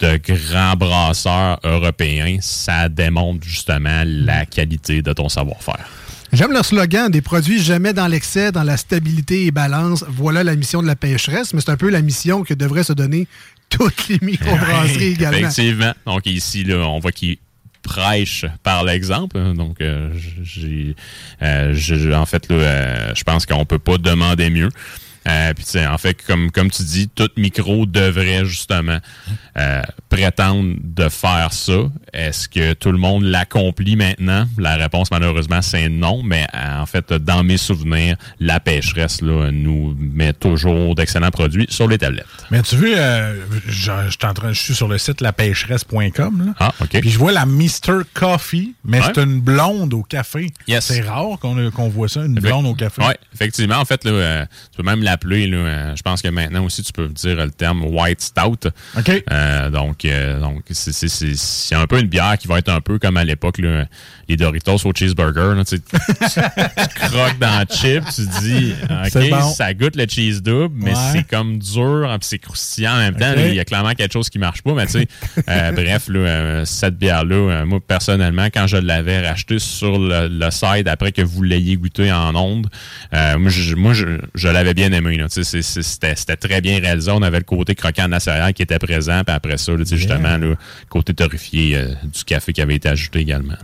de 0.00 0.16
grands 0.16 0.74
brasseurs 0.74 1.60
européens, 1.62 2.38
ça 2.40 2.88
démontre 2.88 3.44
justement 3.44 4.02
la 4.04 4.44
qualité 4.44 5.02
de 5.02 5.12
ton 5.12 5.28
savoir-faire. 5.28 5.86
J'aime 6.32 6.52
leur 6.52 6.64
slogan 6.64 7.10
des 7.10 7.20
produits 7.22 7.62
jamais 7.62 7.92
dans 7.92 8.08
l'excès, 8.08 8.52
dans 8.52 8.62
la 8.64 8.76
stabilité 8.76 9.46
et 9.46 9.50
balance. 9.50 10.04
Voilà 10.08 10.42
la 10.44 10.56
mission 10.56 10.82
de 10.82 10.86
la 10.86 10.96
pêcheresse, 10.96 11.54
mais 11.54 11.60
c'est 11.60 11.70
un 11.70 11.76
peu 11.76 11.88
la 11.90 12.02
mission 12.02 12.42
que 12.42 12.54
devraient 12.54 12.84
se 12.84 12.92
donner 12.92 13.26
toutes 13.70 14.08
les 14.08 14.18
microbrasseries 14.22 15.12
également. 15.12 15.38
Effectivement. 15.38 15.92
Donc 16.06 16.26
ici, 16.26 16.64
là, 16.64 16.76
on 16.88 16.98
voit 16.98 17.12
qu'il 17.12 17.36
prêche 17.82 18.44
par 18.64 18.82
l'exemple. 18.84 19.38
Donc, 19.54 19.80
euh, 19.80 20.10
j'ai, 20.42 20.96
euh, 21.42 21.72
je- 21.74 22.12
en 22.12 22.26
fait, 22.26 22.48
là, 22.50 22.56
euh, 22.56 23.12
je 23.14 23.22
pense 23.22 23.46
qu'on 23.46 23.64
peut 23.64 23.78
pas 23.78 23.96
demander 23.98 24.50
mieux. 24.50 24.68
Euh, 25.26 25.52
puis, 25.54 25.86
en 25.86 25.98
fait, 25.98 26.14
comme, 26.26 26.50
comme 26.50 26.70
tu 26.70 26.82
dis, 26.82 27.08
tout 27.08 27.28
micro 27.36 27.84
devrait 27.86 28.44
justement 28.44 28.98
euh, 29.58 29.82
prétendre 30.08 30.74
de 30.82 31.08
faire 31.08 31.52
ça. 31.52 31.90
Est-ce 32.12 32.48
que 32.48 32.74
tout 32.74 32.92
le 32.92 32.98
monde 32.98 33.24
l'accomplit 33.24 33.96
maintenant? 33.96 34.46
La 34.58 34.76
réponse, 34.76 35.10
malheureusement, 35.10 35.62
c'est 35.62 35.88
non. 35.88 36.22
Mais 36.22 36.46
euh, 36.54 36.80
en 36.80 36.86
fait, 36.86 37.12
dans 37.12 37.42
mes 37.42 37.56
souvenirs, 37.56 38.16
la 38.40 38.60
pêcheresse 38.60 39.20
là, 39.20 39.50
nous 39.50 39.96
met 39.98 40.32
toujours 40.32 40.94
d'excellents 40.94 41.30
produits 41.30 41.66
sur 41.70 41.88
les 41.88 41.98
tablettes. 41.98 42.26
Mais 42.50 42.62
tu 42.62 42.76
vois, 42.76 42.88
euh, 42.88 43.40
je, 43.66 43.90
je 44.06 44.10
suis 44.10 44.18
en 44.26 44.34
train- 44.34 44.52
je 44.52 44.60
suis 44.60 44.74
sur 44.74 44.88
le 44.88 44.98
site 44.98 45.20
lapêcheresse.com. 45.20 46.54
Ah, 46.58 46.72
OK. 46.80 47.00
Puis 47.00 47.10
je 47.10 47.18
vois 47.18 47.32
la 47.32 47.46
Mr. 47.46 48.02
Coffee, 48.14 48.74
mais 48.84 49.00
Ouais. 49.00 49.06
c'est 49.14 49.22
une 49.22 49.40
blonde 49.40 49.92
au 49.94 50.02
café. 50.02 50.52
Yes. 50.68 50.84
C'est 50.86 51.00
rare 51.02 51.38
qu'on 51.40 51.70
qu'on 51.70 51.88
voit 51.88 52.08
ça, 52.08 52.20
une 52.24 52.34
blonde 52.34 52.66
au 52.66 52.74
café. 52.74 53.02
Oui, 53.06 53.12
effectivement. 53.34 53.76
En 53.76 53.84
fait, 53.84 54.04
là, 54.04 54.46
tu 54.72 54.76
peux 54.76 54.82
même 54.82 55.02
l'appeler. 55.16 55.50
euh, 55.52 55.94
je 55.96 56.02
pense 56.02 56.22
que 56.22 56.28
maintenant 56.28 56.64
aussi, 56.64 56.82
tu 56.82 56.92
peux 56.92 57.08
dire 57.08 57.36
le 57.36 57.50
terme 57.50 57.84
white 57.84 58.20
stout. 58.20 58.68
OK. 58.98 59.24
Euh, 59.30 59.70
donc, 59.70 60.04
euh, 60.04 60.38
donc 60.40 60.62
c'est- 60.70 60.92
c'est- 60.92 61.08
c'est 61.08 61.34
c'est 61.36 61.74
un 61.74 61.86
peu 61.86 61.98
une 62.00 62.06
bière 62.08 62.36
qui 62.38 62.48
va 62.48 62.58
être 62.58 62.68
un 62.70 62.80
peu 62.80 62.98
comme 62.98 63.16
à 63.16 63.24
l'époque, 63.24 63.58
les 64.28 64.36
Doritos 64.36 64.84
au 64.86 64.92
cheeseburger. 64.94 65.54
là, 65.56 65.64
tu, 65.64 65.78
croques 66.94 67.38
dans 67.40 67.60
le 67.60 67.74
chip, 67.74 68.04
tu 68.14 68.22
dis, 68.42 68.74
OK, 68.82 69.30
bon. 69.30 69.50
ça 69.52 69.72
goûte 69.74 69.96
le 69.96 70.06
cheese 70.08 70.40
double, 70.42 70.74
mais 70.76 70.90
Ouais. 70.92 71.00
c'est 71.12 71.22
comme 71.24 71.58
dur, 71.58 72.08
hein, 72.10 72.18
puis 72.18 72.28
c'est 72.28 72.38
croustillant 72.38 72.92
en 72.92 72.98
même 72.98 73.16
temps. 73.16 73.32
Il 73.36 73.54
y 73.54 73.60
a 73.60 73.64
clairement 73.64 73.94
quelque 73.94 74.12
chose 74.12 74.28
qui 74.30 74.38
marche 74.38 74.62
pas, 74.62 74.74
mais 74.74 74.86
tu 74.86 74.92
sais, 74.92 75.08
euh, 75.48 75.72
bref, 75.72 76.08
là, 76.08 76.64
cette 76.64 76.96
bière-là, 76.96 77.64
moi, 77.64 77.80
personnellement, 77.86 78.46
quand 78.46 78.66
je 78.66 78.76
l'avais 78.76 79.26
rachetée 79.26 79.58
sur 79.58 79.98
le, 79.98 80.28
le 80.28 80.50
site 80.50 80.88
après 80.88 81.12
que 81.12 81.22
vous 81.22 81.42
l'ayez 81.42 81.76
goûté 81.76 82.10
en 82.12 82.34
onde, 82.34 82.66
euh, 83.14 83.38
moi, 83.38 83.50
je, 83.50 83.74
moi, 83.74 83.92
je, 83.92 84.06
je 84.34 84.48
l'avais 84.48 84.74
bien 84.74 84.92
aimé. 84.92 85.05
C'était 85.28 86.36
très 86.36 86.60
bien 86.60 86.80
réalisé. 86.80 87.10
On 87.10 87.22
avait 87.22 87.38
le 87.38 87.44
côté 87.44 87.74
croquant 87.74 88.06
de 88.06 88.12
la 88.12 88.20
céréale 88.20 88.52
qui 88.52 88.62
était 88.62 88.78
présent, 88.78 89.22
puis 89.24 89.34
après 89.34 89.56
ça, 89.58 89.72
là, 89.72 89.84
justement, 89.84 90.36
le 90.36 90.56
côté 90.88 91.14
torréfié 91.14 91.76
euh, 91.76 91.88
du 92.04 92.24
café 92.24 92.52
qui 92.52 92.62
avait 92.62 92.76
été 92.76 92.88
ajouté 92.88 93.20
également. 93.20 93.56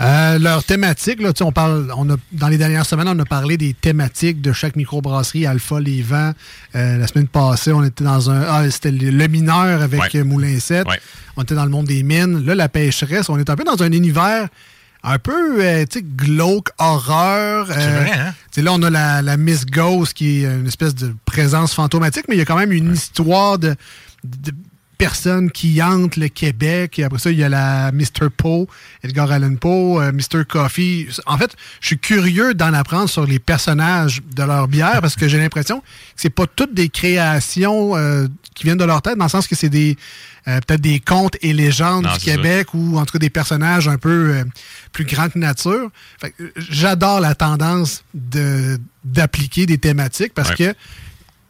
Euh, 0.00 0.38
leur 0.38 0.64
thématique, 0.64 1.20
là, 1.20 1.32
on 1.42 1.52
parle, 1.52 1.92
on 1.96 2.08
a, 2.10 2.16
dans 2.32 2.48
les 2.48 2.58
dernières 2.58 2.86
semaines, 2.86 3.08
on 3.08 3.18
a 3.18 3.24
parlé 3.24 3.56
des 3.56 3.72
thématiques 3.72 4.40
de 4.40 4.52
chaque 4.52 4.74
microbrasserie, 4.74 5.46
Alpha, 5.46 5.78
Les 5.78 6.02
Vents. 6.02 6.32
Euh, 6.74 6.98
la 6.98 7.06
semaine 7.06 7.28
passée, 7.28 7.72
on 7.72 7.84
était 7.84 8.02
dans 8.02 8.30
un. 8.30 8.42
Ah, 8.48 8.68
c'était 8.70 8.90
le, 8.90 9.26
mineur 9.28 9.82
avec 9.82 10.00
Ouais. 10.00 10.24
Moulin 10.24 10.58
7. 10.58 10.88
Ouais. 10.88 10.98
On 11.36 11.42
était 11.42 11.54
dans 11.54 11.64
le 11.64 11.70
monde 11.70 11.86
des 11.86 12.02
mines. 12.02 12.44
Là, 12.44 12.54
la 12.54 12.68
pêcheresse, 12.68 13.28
on 13.28 13.38
est 13.38 13.48
un 13.48 13.56
peu 13.56 13.64
dans 13.64 13.82
un 13.82 13.92
univers 13.92 14.48
un 15.04 15.18
peu, 15.18 15.64
euh, 15.64 15.84
tu 15.88 15.98
sais, 15.98 16.04
glauque, 16.04 16.68
horreur. 16.78 17.66
C'est 17.68 17.74
vrai, 17.74 18.12
hein? 18.12 18.34
Tu 18.52 18.56
sais, 18.56 18.62
là, 18.62 18.72
on 18.72 18.82
a 18.82 18.90
la, 18.90 19.22
la 19.22 19.36
Miss 19.36 19.66
Ghost 19.66 20.14
qui 20.14 20.42
est 20.42 20.44
une 20.44 20.66
espèce 20.66 20.94
de 20.94 21.14
présence 21.24 21.74
fantomatique, 21.74 22.26
mais 22.28 22.36
il 22.36 22.38
y 22.38 22.42
a 22.42 22.44
quand 22.44 22.58
même 22.58 22.72
une 22.72 22.92
histoire 22.94 23.58
de, 23.58 23.74
de 24.24 24.52
personnes 25.02 25.50
qui 25.50 25.82
hantent 25.82 26.16
le 26.16 26.28
Québec. 26.28 27.00
Et 27.00 27.02
après 27.02 27.18
ça, 27.18 27.32
il 27.32 27.38
y 27.38 27.42
a 27.42 27.48
la 27.48 27.90
Mr. 27.90 28.30
Poe, 28.36 28.68
Edgar 29.02 29.32
Allan 29.32 29.56
Poe, 29.56 30.00
euh, 30.00 30.12
Mr. 30.12 30.44
Coffee. 30.48 31.08
En 31.26 31.36
fait, 31.36 31.56
je 31.80 31.88
suis 31.88 31.98
curieux 31.98 32.54
d'en 32.54 32.72
apprendre 32.72 33.08
sur 33.08 33.26
les 33.26 33.40
personnages 33.40 34.22
de 34.36 34.44
leur 34.44 34.68
bière 34.68 35.00
parce 35.00 35.16
que 35.16 35.26
j'ai 35.26 35.38
l'impression 35.38 35.80
que 35.80 35.86
c'est 36.14 36.30
pas 36.30 36.46
toutes 36.46 36.72
des 36.72 36.88
créations 36.88 37.96
euh, 37.96 38.28
qui 38.54 38.62
viennent 38.62 38.78
de 38.78 38.84
leur 38.84 39.02
tête, 39.02 39.18
dans 39.18 39.24
le 39.24 39.30
sens 39.30 39.48
que 39.48 39.56
c'est 39.56 39.68
des 39.68 39.96
euh, 40.48 40.58
peut-être 40.66 40.80
des 40.80 40.98
contes 41.00 41.36
et 41.40 41.52
légendes 41.52 42.04
Non, 42.04 42.12
du 42.14 42.20
ça. 42.20 42.24
Québec 42.36 42.74
ou 42.74 42.98
en 42.98 43.04
tout 43.06 43.12
cas 43.12 43.18
des 43.18 43.30
personnages 43.30 43.86
un 43.88 43.98
peu 43.98 44.34
euh, 44.34 44.44
plus 44.92 45.04
grands 45.04 45.28
que 45.28 45.38
nature. 45.38 45.90
Fait 46.20 46.30
que, 46.30 46.42
euh, 46.44 46.52
J'adore 46.56 47.20
la 47.20 47.34
tendance 47.34 48.04
de 48.14 48.78
d'appliquer 49.04 49.66
des 49.66 49.78
thématiques 49.78 50.34
parce 50.34 50.50
Ouais. 50.50 50.56
que 50.56 50.74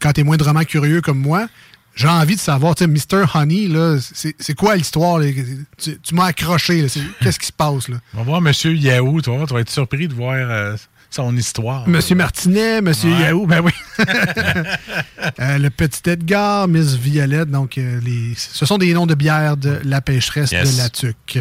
quand 0.00 0.12
tu 0.12 0.20
es 0.20 0.24
moindrement 0.24 0.64
curieux 0.64 1.00
comme 1.00 1.18
moi, 1.18 1.48
j'ai 1.94 2.08
envie 2.08 2.36
de 2.36 2.40
savoir, 2.40 2.74
tu 2.74 2.84
sais, 2.84 2.88
Mr. 2.88 3.26
Honey, 3.34 3.68
là, 3.68 3.98
c'est 4.14 4.54
quoi 4.54 4.76
l'histoire? 4.76 5.20
Tu, 5.76 5.98
tu 6.00 6.14
m'as 6.14 6.24
accroché, 6.26 6.86
qu'est-ce 7.20 7.38
qui 7.38 7.46
se 7.46 7.52
passe? 7.52 7.88
là? 7.88 7.98
On 8.14 8.18
va 8.18 8.22
voir 8.24 8.40
Monsieur 8.40 8.72
Yahoo, 8.74 9.20
tu 9.20 9.30
vas, 9.30 9.44
tu 9.46 9.52
vas 9.52 9.60
être 9.60 9.68
surpris 9.70 10.08
de 10.08 10.14
voir 10.14 10.34
euh, 10.38 10.74
son 11.14 11.36
histoire. 11.36 11.88
Monsieur 11.88 12.14
Martinet, 12.16 12.80
Monsieur 12.80 13.10
Ouais. 13.12 13.20
Yahoo, 13.20 13.46
ben 13.46 13.60
oui. 13.60 13.72
Euh, 15.40 15.58
le 15.58 15.70
petit 15.70 16.08
Edgar, 16.10 16.66
Miss 16.68 16.94
Violette, 16.94 17.50
donc 17.50 17.78
euh, 17.78 18.00
les, 18.04 18.34
ce 18.36 18.66
sont 18.66 18.76
des 18.78 18.92
noms 18.92 19.06
de 19.06 19.14
bières 19.14 19.56
de 19.56 19.78
la 19.84 20.00
pêcheresse 20.00 20.50
Yes. 20.52 20.76
de 20.76 20.82
la 20.82 20.88
Tuque. 20.90 21.38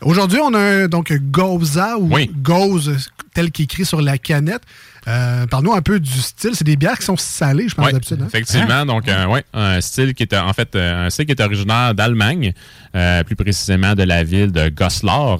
Aujourd'hui, 0.00 0.38
on 0.42 0.52
a 0.54 0.58
un, 0.58 0.88
donc 0.88 1.12
Goza 1.12 1.98
ou 1.98 2.14
Oui. 2.14 2.30
Tel 3.34 3.50
qu'écrit 3.50 3.84
sur 3.86 4.02
la 4.02 4.18
canette. 4.18 4.62
Euh, 5.08 5.46
Parle-nous 5.46 5.72
un 5.72 5.80
peu 5.82 5.98
du 6.00 6.10
style. 6.20 6.50
C'est 6.54 6.64
des 6.64 6.76
bières 6.76 6.98
qui 6.98 7.04
sont 7.06 7.16
salées, 7.16 7.68
je 7.68 7.74
pense, 7.74 7.90
d'habitude. 7.90 8.20
hein? 8.22 8.26
effectivement. 8.28 8.84
Donc, 8.84 9.08
euh, 9.08 9.26
ouais, 9.26 9.44
un 9.54 9.80
style 9.80 10.12
qui 10.14 10.22
est 10.24 10.34
en 10.36 10.52
fait 10.52 10.76
un 10.76 11.08
style 11.10 11.24
qui 11.26 11.32
est 11.32 11.40
originaire 11.40 11.94
d'Allemagne, 11.94 12.52
euh, 12.94 13.24
plus 13.24 13.34
précisément 13.36 13.94
de 13.94 14.02
la 14.02 14.22
ville 14.22 14.52
de 14.52 14.68
Goslar. 14.68 15.38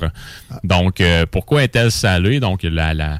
Donc, 0.64 1.00
euh, 1.00 1.26
pourquoi 1.30 1.64
est-elle 1.64 1.90
salée? 1.90 2.40
Donc, 2.40 2.60
la, 2.62 2.94
la 2.94 3.18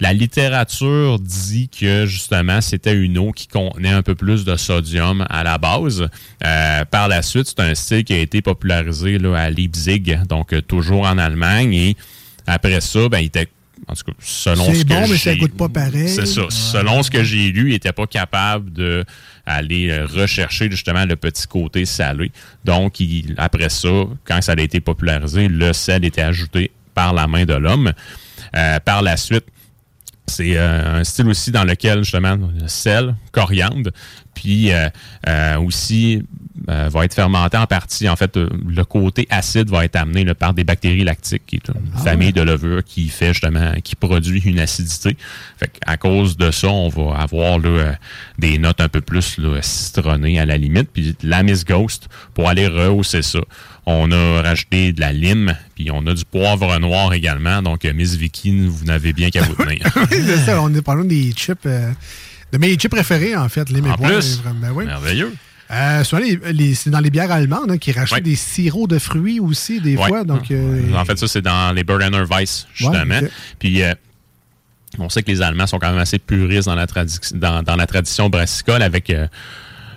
la 0.00 0.12
littérature 0.12 1.18
dit 1.20 1.68
que 1.68 2.04
justement 2.06 2.60
c'était 2.60 2.94
une 2.94 3.16
eau 3.16 3.30
qui 3.32 3.46
contenait 3.46 3.90
un 3.90 4.02
peu 4.02 4.14
plus 4.14 4.44
de 4.44 4.56
sodium 4.56 5.24
à 5.30 5.44
la 5.44 5.56
base. 5.58 6.08
Euh, 6.44 6.84
par 6.86 7.08
la 7.08 7.22
suite, 7.22 7.46
c'est 7.46 7.60
un 7.60 7.74
style 7.74 8.04
qui 8.04 8.12
a 8.12 8.18
été 8.18 8.42
popularisé 8.42 9.18
là, 9.18 9.36
à 9.36 9.50
Leipzig, 9.50 10.18
donc 10.28 10.52
euh, 10.52 10.60
toujours 10.60 11.02
en 11.06 11.16
Allemagne. 11.18 11.72
Et 11.74 11.96
après 12.46 12.80
ça, 12.80 13.08
ben, 13.08 13.20
il 13.20 13.26
était, 13.26 13.48
en 13.86 13.94
tout 13.94 14.04
cas, 14.04 14.12
selon 14.20 14.74
ce 14.74 14.82
que 14.82 14.88
bon, 14.88 15.06
mais 15.08 15.16
ça 15.16 15.36
goûte 15.36 15.56
pas 15.56 15.68
pareil. 15.68 16.08
C'est 16.08 16.26
ça. 16.26 16.42
Selon 16.50 17.02
ce 17.02 17.10
que 17.10 17.22
j'ai 17.22 17.50
lu, 17.52 17.68
il 17.68 17.72
n'était 17.72 17.92
pas 17.92 18.06
capable 18.06 18.72
de 18.72 19.04
aller 19.46 19.90
euh, 19.90 20.06
rechercher 20.06 20.70
justement 20.70 21.04
le 21.04 21.16
petit 21.16 21.46
côté 21.46 21.84
salé. 21.84 22.32
Donc, 22.64 22.98
il- 22.98 23.34
après 23.36 23.68
ça, 23.68 24.04
quand 24.24 24.40
ça 24.42 24.52
a 24.56 24.60
été 24.60 24.80
popularisé, 24.80 25.48
le 25.48 25.72
sel 25.72 26.04
était 26.04 26.22
ajouté 26.22 26.70
par 26.94 27.12
la 27.12 27.26
main 27.26 27.44
de 27.44 27.54
l'homme. 27.54 27.92
Euh, 28.56 28.78
par 28.80 29.02
la 29.02 29.16
suite, 29.16 29.44
c'est 30.26 30.56
euh, 30.56 31.00
un 31.00 31.04
style 31.04 31.28
aussi 31.28 31.50
dans 31.50 31.64
lequel, 31.64 31.98
justement, 31.98 32.38
sel, 32.66 33.14
coriandre, 33.32 33.90
puis 34.34 34.72
euh, 34.72 34.88
euh, 35.28 35.58
aussi 35.58 36.22
euh, 36.68 36.88
va 36.88 37.04
être 37.04 37.14
fermenté 37.14 37.56
en 37.56 37.66
partie. 37.66 38.08
En 38.08 38.14
fait, 38.14 38.36
euh, 38.36 38.48
le 38.66 38.84
côté 38.84 39.26
acide 39.28 39.68
va 39.70 39.84
être 39.84 39.96
amené 39.96 40.24
là, 40.24 40.36
par 40.36 40.54
des 40.54 40.62
bactéries 40.62 41.02
lactiques, 41.02 41.42
qui 41.46 41.56
est 41.56 41.68
une 41.68 41.98
famille 42.02 42.32
de 42.32 42.42
levures 42.42 42.84
qui 42.84 43.08
fait 43.08 43.32
justement, 43.32 43.72
qui 43.82 43.96
produit 43.96 44.40
une 44.44 44.60
acidité. 44.60 45.16
Fait 45.58 45.70
à 45.84 45.96
cause 45.96 46.36
de 46.36 46.52
ça, 46.52 46.68
on 46.68 46.88
va 46.88 47.18
avoir 47.18 47.58
là, 47.58 47.68
euh, 47.68 47.92
des 48.38 48.58
notes 48.58 48.80
un 48.80 48.88
peu 48.88 49.00
plus 49.00 49.36
là, 49.38 49.60
citronnées 49.62 50.38
à 50.38 50.46
la 50.46 50.56
limite. 50.56 50.90
Puis 50.92 51.16
la 51.22 51.42
Miss 51.42 51.64
Ghost, 51.64 52.08
pour 52.34 52.48
aller 52.48 52.68
rehausser 52.68 53.22
ça, 53.22 53.40
on 53.86 54.12
a 54.12 54.42
rajouté 54.42 54.92
de 54.92 55.00
la 55.00 55.12
lime, 55.12 55.56
puis 55.74 55.90
on 55.90 56.06
a 56.06 56.14
du 56.14 56.24
poivre 56.24 56.78
noir 56.78 57.12
également. 57.12 57.62
Donc, 57.62 57.84
Miss 57.84 58.14
Vicky, 58.14 58.66
vous 58.66 58.84
n'avez 58.84 59.12
bien 59.12 59.30
qu'à 59.30 59.42
vous 59.42 59.54
tenir. 59.54 59.82
Oui, 59.96 60.18
c'est 60.24 60.38
ça. 60.38 60.62
On 60.62 60.72
est 60.72 60.82
parlant 60.82 61.04
des 61.04 61.32
chips. 61.32 61.66
de 61.66 62.58
mes 62.58 62.76
chips 62.76 62.90
préférés, 62.90 63.36
en 63.36 63.48
fait. 63.48 63.68
En 63.68 63.74
mémoires, 63.74 63.98
plus, 63.98 64.40
euh, 64.46 64.50
ben 64.54 64.70
oui. 64.72 64.86
merveilleux. 64.86 65.34
Euh, 65.70 66.04
souvent, 66.04 66.22
les, 66.22 66.38
les- 66.52 66.74
c'est 66.74 66.90
dans 66.90 67.00
les 67.00 67.10
bières 67.10 67.30
allemandes 67.32 67.70
hein, 67.70 67.78
qui 67.78 67.90
rachètent 67.92 68.16
Ouais. 68.18 68.20
des 68.20 68.36
sirops 68.36 68.88
de 68.88 68.98
fruits 68.98 69.40
aussi, 69.40 69.80
des 69.80 69.96
Ouais. 69.96 70.08
fois. 70.08 70.24
Donc, 70.24 70.50
euh, 70.50 70.92
En 70.94 71.04
fait, 71.04 71.18
ça, 71.18 71.26
c'est 71.26 71.42
dans 71.42 71.72
les 71.74 71.84
Berliner 71.84 72.22
Weiss, 72.30 72.66
justement. 72.74 73.20
Puis, 73.58 73.82
euh, 73.82 73.94
on 74.98 75.08
sait 75.08 75.22
que 75.22 75.30
les 75.30 75.40
Allemands 75.42 75.66
sont 75.66 75.78
quand 75.78 75.90
même 75.90 75.98
assez 75.98 76.18
puristes 76.18 76.66
dans 76.66 76.74
la, 76.74 76.86
tradi- 76.86 77.34
dans, 77.36 77.62
dans 77.62 77.76
la 77.76 77.86
tradition 77.86 78.28
brassicole 78.28 78.82
avec 78.82 79.12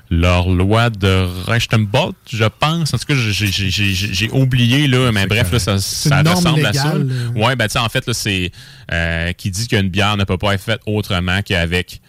leur 0.10 0.50
loi 0.50 0.90
de 0.90 1.28
Rechtenbolt, 1.46 2.16
je 2.32 2.46
pense. 2.46 2.94
En 2.94 2.98
tout 2.98 3.06
cas, 3.08 3.14
j'ai- 3.16 4.32
oublié, 4.32 4.88
là, 4.88 5.12
mais 5.12 5.28
bref, 5.28 5.52
là, 5.52 5.60
ça, 5.60 5.74
ressemble 5.74 6.66
à 6.66 6.72
ça. 6.74 6.94
Oui, 7.36 7.56
ben, 7.58 7.68
tu 7.68 7.74
sais, 7.74 7.80
en 7.80 7.90
fait, 7.90 8.06
c'est 8.14 8.52
euh, 8.94 9.34
qui 9.34 9.52
dit 9.52 9.68
qu'une 9.68 9.90
bière 9.90 10.16
ne 10.16 10.24
peut 10.24 10.38
pas 10.38 10.54
être 10.54 10.64
faite 10.64 10.80
autrement 10.86 11.42
qu'avec 11.44 12.00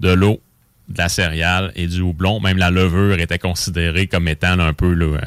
de 0.00 0.10
l'eau, 0.10 0.40
de 0.90 0.98
la 0.98 1.08
céréale 1.08 1.72
et 1.76 1.86
du 1.86 2.00
houblon. 2.00 2.40
Même 2.40 2.58
la 2.58 2.70
levure 2.70 3.18
était 3.18 3.38
considérée 3.38 4.06
comme 4.06 4.28
étant 4.28 4.58
un 4.58 4.72
peu 4.72 4.92
là, 4.92 5.06
euh, 5.16 5.20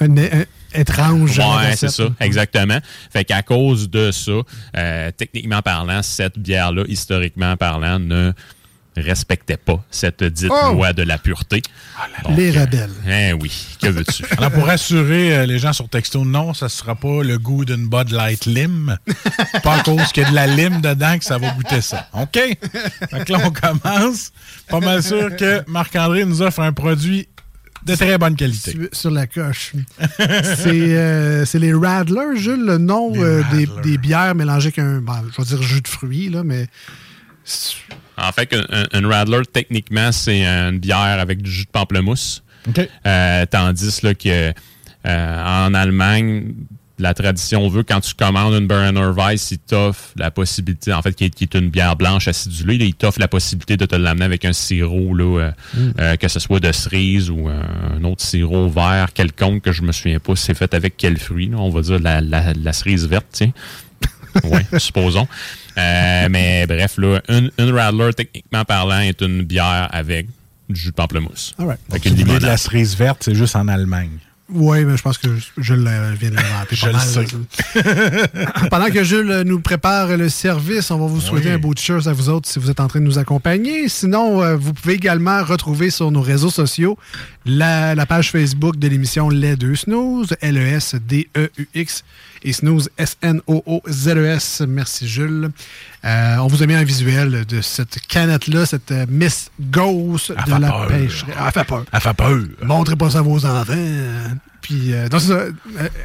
Un, 0.00 0.16
un- 0.18 0.44
étrange. 0.72 1.38
Ouais, 1.38 1.76
c'est 1.76 1.88
ça, 1.90 2.04
exactement. 2.20 2.78
Fait 3.12 3.24
qu'à 3.24 3.42
cause 3.42 3.88
de 3.90 4.10
ça, 4.10 4.32
euh, 4.76 5.10
techniquement 5.16 5.62
parlant, 5.62 6.02
cette 6.02 6.38
bière-là, 6.38 6.82
historiquement 6.88 7.56
parlant, 7.56 7.98
ne 7.98 8.32
respectait 8.96 9.56
pas 9.56 9.82
cette 9.90 10.22
dite 10.24 10.50
Oh! 10.52 10.72
loi 10.72 10.92
de 10.92 11.02
la 11.02 11.18
pureté. 11.18 11.62
Donc, 12.24 12.36
Les 12.36 12.56
euh, 12.56 12.60
rebelles. 12.62 12.90
Eh 13.08 13.32
oui, 13.32 13.76
que 13.80 13.88
veux-tu? 13.88 14.24
Alors, 14.38 14.50
pour 14.50 14.66
rassurer 14.66 15.36
euh, 15.36 15.46
les 15.46 15.58
gens 15.58 15.72
sur 15.72 15.88
texto, 15.88 16.24
non, 16.24 16.54
ça 16.54 16.68
sera 16.68 16.94
pas 16.94 17.22
le 17.22 17.38
goût 17.38 17.64
d'une 17.64 17.88
Bud 17.88 18.10
Light 18.10 18.46
Lime. 18.46 18.96
pas 19.62 19.76
à 19.76 19.82
cause 19.82 20.12
qu'il 20.12 20.22
y 20.22 20.26
a 20.26 20.30
de 20.30 20.34
la 20.34 20.46
lime 20.46 20.80
dedans 20.80 21.18
que 21.18 21.24
ça 21.24 21.38
va 21.38 21.50
goûter 21.50 21.80
ça. 21.80 22.08
OK? 22.14 22.34
Fait 23.10 23.24
que 23.24 23.32
là, 23.32 23.38
on 23.44 23.50
commence. 23.50 24.32
Pas 24.68 24.80
mal 24.80 25.02
sûr 25.02 25.34
que 25.36 25.62
Marc-André 25.68 26.24
nous 26.24 26.42
offre 26.42 26.60
un 26.60 26.72
produit 26.72 27.28
de 27.84 27.94
très 27.96 28.16
bonne 28.16 28.34
qualité. 28.34 28.70
Sur- 28.70 28.88
Sur 28.92 29.10
la 29.10 29.26
coche. 29.26 29.72
c'est 30.18 30.70
euh, 30.96 31.44
c'est 31.44 31.58
les 31.58 31.74
Radlers, 31.74 32.36
Jules, 32.36 32.64
le 32.64 32.78
nom 32.78 33.12
euh, 33.16 33.42
des, 33.52 33.68
des 33.82 33.98
bières 33.98 34.34
mélangées 34.34 34.68
avec 34.68 34.78
un, 34.78 35.00
ben, 35.00 35.22
je 35.36 35.42
vais 35.42 35.48
dire 35.48 35.62
jus 35.62 35.82
de 35.82 35.88
fruits, 35.88 36.30
là, 36.30 36.42
mais 36.44 36.66
En 38.16 38.32
fait, 38.32 38.52
un, 38.54 38.64
un- 38.70 39.04
un 39.04 39.08
Radler, 39.08 39.42
techniquement, 39.52 40.12
c'est 40.12 40.44
une 40.44 40.78
bière 40.78 41.18
avec 41.20 41.42
du 41.42 41.50
jus 41.50 41.64
de 41.64 41.70
pamplemousse. 41.70 42.42
Euh, 43.06 43.44
tandis 43.46 44.00
là, 44.02 44.14
que 44.14 44.52
euh, 45.06 45.44
en 45.66 45.74
Allemagne, 45.74 46.54
la 47.00 47.12
tradition 47.12 47.68
veut 47.68 47.82
quand 47.82 48.00
tu 48.00 48.14
commandes 48.14 48.54
une 48.54 48.68
Berliner 48.68 49.10
Weiss, 49.16 49.50
il 49.50 49.58
t'offre 49.58 50.10
la 50.16 50.30
possibilité, 50.30 50.92
en 50.92 51.02
fait, 51.02 51.12
qui 51.12 51.24
est, 51.24 51.30
qui 51.30 51.42
est 51.44 51.54
une 51.54 51.68
bière 51.68 51.96
blanche 51.96 52.28
acidulée, 52.28 52.78
là, 52.78 52.84
il 52.84 52.94
t'offre 52.94 53.18
la 53.18 53.26
possibilité 53.26 53.76
de 53.76 53.84
te 53.84 53.96
l'amener 53.96 54.24
avec 54.24 54.44
un 54.44 54.52
sirop, 54.52 55.12
là, 55.12 55.24
euh, 55.40 55.50
Mm. 55.74 55.92
euh, 55.98 56.16
que 56.16 56.28
ce 56.28 56.38
soit 56.38 56.60
de 56.60 56.70
cerise 56.70 57.30
ou 57.30 57.48
euh, 57.48 57.60
un 57.98 58.04
autre 58.04 58.22
sirop 58.22 58.68
vert 58.68 59.12
quelconque 59.12 59.62
que 59.64 59.72
je 59.72 59.82
me 59.82 59.90
souviens 59.90 60.20
pas 60.20 60.36
si 60.36 60.44
c'est 60.44 60.54
fait 60.54 60.72
avec 60.72 60.96
quel 60.96 61.18
fruit. 61.18 61.48
là. 61.48 61.56
on 61.58 61.68
va 61.68 61.80
dire 61.82 61.98
la, 61.98 62.20
la- 62.20 62.52
la 62.54 62.72
cerise 62.72 63.06
verte, 63.08 63.26
tiens. 63.32 63.50
Oui, 64.44 64.60
supposons. 64.78 65.28
Euh, 65.78 66.28
mais 66.30 66.66
bref, 66.66 66.94
là, 66.98 67.20
une, 67.28 67.50
une 67.58 67.70
Radler, 67.70 68.10
techniquement 68.14 68.64
parlant, 68.64 69.00
est 69.00 69.20
une 69.22 69.42
bière 69.42 69.88
avec 69.92 70.26
du 70.68 70.80
jus 70.80 70.90
de 70.90 70.94
pamplemousse. 70.94 71.54
All 71.58 71.66
right. 71.66 71.80
Avec 71.90 72.04
Donc, 72.04 72.18
une 72.28 72.38
de 72.38 72.46
la 72.46 72.56
cerise 72.56 72.96
verte, 72.96 73.22
c'est 73.24 73.34
juste 73.34 73.54
en 73.56 73.68
Allemagne. 73.68 74.10
oui, 74.48 74.84
mais 74.84 74.96
je 74.96 75.02
pense 75.02 75.18
que 75.18 75.28
je, 75.36 75.46
je 75.58 75.74
le- 75.74 76.14
viens 76.18 76.30
de 76.30 76.36
l'inventer. 76.36 76.76
Je 76.76 76.86
pas 76.86 76.92
le 76.92 76.98
sais. 76.98 77.26
Pendant 78.70 78.90
que 78.90 79.02
Jules 79.04 79.42
nous 79.46 79.60
prépare 79.60 80.16
le 80.16 80.28
service, 80.28 80.90
on 80.90 80.98
va 80.98 81.06
vous 81.06 81.20
souhaiter 81.20 81.50
un 81.50 81.58
beau 81.58 81.74
t-shirt 81.74 82.06
à 82.06 82.12
vous 82.12 82.28
autres 82.28 82.48
si 82.48 82.58
vous 82.58 82.70
êtes 82.70 82.80
en 82.80 82.88
train 82.88 83.00
de 83.00 83.04
nous 83.04 83.18
accompagner. 83.18 83.88
Sinon, 83.88 84.42
euh, 84.42 84.56
vous 84.56 84.72
pouvez 84.72 84.94
également 84.94 85.42
retrouver 85.44 85.90
sur 85.90 86.10
nos 86.10 86.20
réseaux 86.22 86.50
sociaux 86.50 86.98
la, 87.46 87.94
la 87.94 88.06
page 88.06 88.30
Facebook 88.30 88.76
de 88.78 88.88
l'émission 88.88 89.28
Les 89.28 89.56
Deux 89.56 89.76
Snooze, 89.76 90.34
L-E-S-D-E-U-X, 90.40 92.04
et 92.44 92.52
Snooze, 92.52 92.90
S-N-O-O-Z-E-S. 92.98 94.62
Merci 94.68 95.08
Jules. 95.08 95.50
Euh, 96.04 96.36
on 96.36 96.46
vous 96.46 96.62
a 96.62 96.66
mis 96.66 96.74
un 96.74 96.84
visuel 96.84 97.44
de 97.46 97.60
cette 97.62 97.98
canette-là, 98.06 98.66
cette 98.66 98.90
euh, 98.92 99.06
Miss 99.08 99.50
Ghost 99.60 100.30
de 100.46 100.50
la 100.60 100.68
peur. 100.70 100.86
pêcherie. 100.88 101.32
Elle 101.46 101.52
fait 101.52 101.64
peur. 101.64 101.84
Elle 101.92 102.00
fait 102.00 102.14
peur. 102.14 102.38
Montrez 102.62 102.96
pas 102.96 103.10
ça 103.10 103.18
à 103.20 103.22
vos 103.22 103.44
enfants. 103.46 103.74
Puis, 104.60 104.92
euh, 104.92 105.08
donc, 105.08 105.20
c'est 105.20 105.28
ça. 105.28 105.44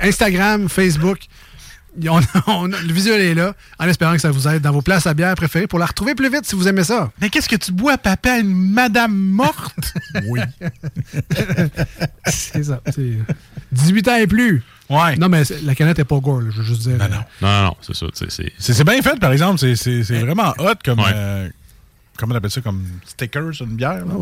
Instagram, 0.01 0.69
Facebook, 0.69 1.19
on- 2.07 2.21
on- 2.47 2.67
le 2.67 2.93
visuel 2.93 3.19
est 3.19 3.33
là, 3.33 3.53
en 3.79 3.87
espérant 3.87 4.13
que 4.13 4.21
ça 4.21 4.31
vous 4.31 4.47
aide 4.47 4.61
dans 4.61 4.71
vos 4.71 4.81
places 4.81 5.07
à 5.07 5.13
bière 5.13 5.35
préférées 5.35 5.67
pour 5.67 5.79
la 5.79 5.85
retrouver 5.87 6.15
plus 6.15 6.29
vite 6.31 6.45
si 6.45 6.55
vous 6.55 6.67
aimez 6.67 6.83
ça. 6.85 7.11
Mais 7.19 7.29
qu'est-ce 7.29 7.49
que 7.49 7.55
tu 7.57 7.71
bois, 7.73 7.97
papa, 7.97 8.37
une 8.39 8.53
madame 8.71 9.13
morte? 9.13 9.93
oui. 10.29 10.39
c'est 12.27 12.63
ça. 12.63 12.79
c'est 12.93 13.17
18 13.71 14.07
ans 14.07 14.15
et 14.17 14.27
plus. 14.27 14.63
Ouais. 14.89 15.15
Non, 15.17 15.29
mais 15.29 15.43
la 15.63 15.75
canette 15.75 15.99
est 15.99 16.03
pas 16.05 16.19
gore, 16.19 16.41
là, 16.41 16.49
je 16.51 16.57
veux 16.57 16.63
juste 16.63 16.81
dire. 16.81 16.97
Non, 16.97 17.07
non. 17.09 17.23
Non, 17.41 17.63
non, 17.65 17.75
c'est 17.81 17.95
ça. 17.95 18.07
c'est- 18.13 18.83
bien 18.83 19.01
fait, 19.01 19.19
par 19.19 19.31
exemple. 19.31 19.59
C'est- 19.59 19.75
vraiment 20.03 20.53
hot 20.57 20.73
comme. 20.83 20.99
euh, 21.13 21.49
comment 22.17 22.33
on 22.33 22.37
appelle 22.37 22.49
ça? 22.51 22.61
Comme 22.61 22.83
sticker 23.05 23.53
sur 23.53 23.65
une 23.65 23.75
bière? 23.75 24.05
là? 24.05 24.13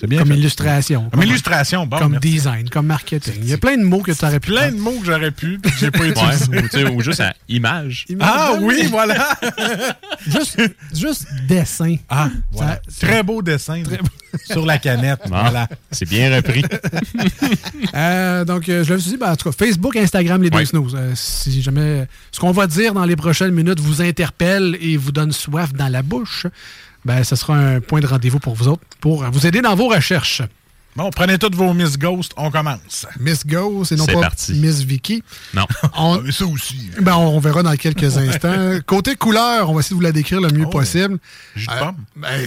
C'est 0.00 0.06
bien 0.06 0.20
Comme 0.20 0.28
fait. 0.28 0.34
illustration. 0.38 1.10
Comme 1.10 1.22
illustration, 1.24 1.86
bon. 1.86 1.98
Comme 1.98 2.12
merci. 2.12 2.30
design, 2.30 2.70
comme 2.70 2.86
marketing. 2.86 3.34
Il 3.42 3.48
y 3.50 3.52
a 3.52 3.58
plein 3.58 3.76
de 3.76 3.82
mots 3.84 4.00
que 4.00 4.12
tu 4.12 4.24
aurais 4.24 4.40
pu 4.40 4.48
Plein 4.50 4.60
prendre. 4.62 4.76
de 4.76 4.80
mots 4.80 4.98
que 5.00 5.04
j'aurais 5.04 5.30
pu, 5.30 5.58
puis 5.58 5.70
que 5.72 5.78
j'ai 5.78 5.90
pas 5.90 6.06
utilisé. 6.06 6.84
ou, 6.86 6.94
ou 6.96 7.00
juste 7.02 7.20
à 7.20 7.34
image. 7.50 8.06
Ah 8.18 8.54
oui, 8.62 8.86
voilà! 8.90 9.28
juste, 10.26 10.58
juste 10.94 11.26
dessin. 11.46 11.96
Ah, 12.08 12.30
voilà. 12.50 12.80
Ça- 12.88 13.06
Très 13.06 13.22
beau 13.22 13.42
dessin 13.42 13.82
sur 14.50 14.64
la 14.64 14.78
canette. 14.78 15.20
Bon, 15.28 15.38
Voilà. 15.38 15.68
C'est 15.90 16.08
bien 16.08 16.34
repris. 16.34 16.64
Euh, 17.94 18.44
donc, 18.44 18.68
euh, 18.68 18.84
je 18.84 18.90
l'avais 18.90 19.02
dit, 19.02 19.16
ben, 19.16 19.32
en 19.32 19.36
tout 19.36 19.50
cas, 19.50 19.56
Facebook, 19.66 19.96
Instagram, 19.96 20.42
les 20.42 20.50
deux 20.50 20.64
snooze. 20.64 20.94
Euh, 20.96 21.12
si 21.14 21.60
jamais 21.62 22.06
ce 22.32 22.40
qu'on 22.40 22.52
va 22.52 22.66
dire 22.66 22.94
dans 22.94 23.04
les 23.04 23.16
prochaines 23.16 23.52
minutes 23.52 23.80
vous 23.80 24.00
interpelle 24.02 24.76
et 24.80 24.96
vous 24.96 25.12
donne 25.12 25.32
soif 25.32 25.72
dans 25.72 25.88
la 25.88 26.02
bouche, 26.02 26.46
ben, 27.04 27.24
ce 27.24 27.36
sera 27.36 27.54
un 27.56 27.80
point 27.80 28.00
de 28.00 28.06
rendez-vous 28.06 28.38
pour 28.40 28.54
vous 28.54 28.68
autres, 28.68 28.82
pour 29.00 29.24
vous 29.30 29.46
aider 29.46 29.60
dans 29.62 29.74
vos 29.74 29.88
recherches. 29.88 30.42
Bon, 30.96 31.08
prenez 31.10 31.38
toutes 31.38 31.54
vos 31.54 31.72
Miss 31.72 31.96
Ghost, 31.96 32.32
on 32.36 32.50
commence. 32.50 33.06
Miss 33.20 33.46
Go, 33.46 33.84
c'est 33.84 33.94
non 33.94 34.06
pas 34.06 34.20
parti. 34.22 34.54
Miss 34.54 34.80
Vicky. 34.82 35.22
Non. 35.54 35.64
On, 35.96 36.20
Ah, 36.26 36.32
ça 36.32 36.44
aussi. 36.46 36.90
ben, 37.00 37.14
on 37.14 37.38
verra 37.38 37.62
dans 37.62 37.76
quelques 37.76 38.16
instants. 38.18 38.78
Côté 38.86 39.14
couleur, 39.14 39.70
on 39.70 39.74
va 39.74 39.80
essayer 39.80 39.90
de 39.94 39.94
vous 39.94 40.00
la 40.00 40.10
décrire 40.10 40.40
le 40.40 40.48
mieux 40.50 40.64
Oh. 40.66 40.70
possible. 40.70 41.18
Jus 41.54 41.68
de 41.68 41.72
Euh, 41.72 41.78
pomme. 41.78 41.96
ben, 42.16 42.44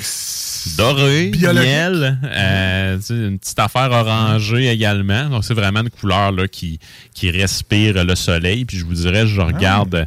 Doré, 0.77 1.31
miel, 1.33 2.19
euh, 2.25 2.99
une 3.09 3.39
petite 3.39 3.59
affaire 3.59 3.91
orangée 3.91 4.67
également. 4.69 5.29
Donc, 5.29 5.45
c'est 5.45 5.53
vraiment 5.53 5.79
une 5.79 5.89
couleur 5.89 6.33
là, 6.33 6.47
qui, 6.49 6.79
qui 7.13 7.31
respire 7.31 8.03
le 8.03 8.15
soleil. 8.15 8.65
Puis, 8.65 8.77
je 8.77 8.83
vous 8.85 8.93
dirais, 8.93 9.25
je 9.25 9.39
regarde 9.39 10.05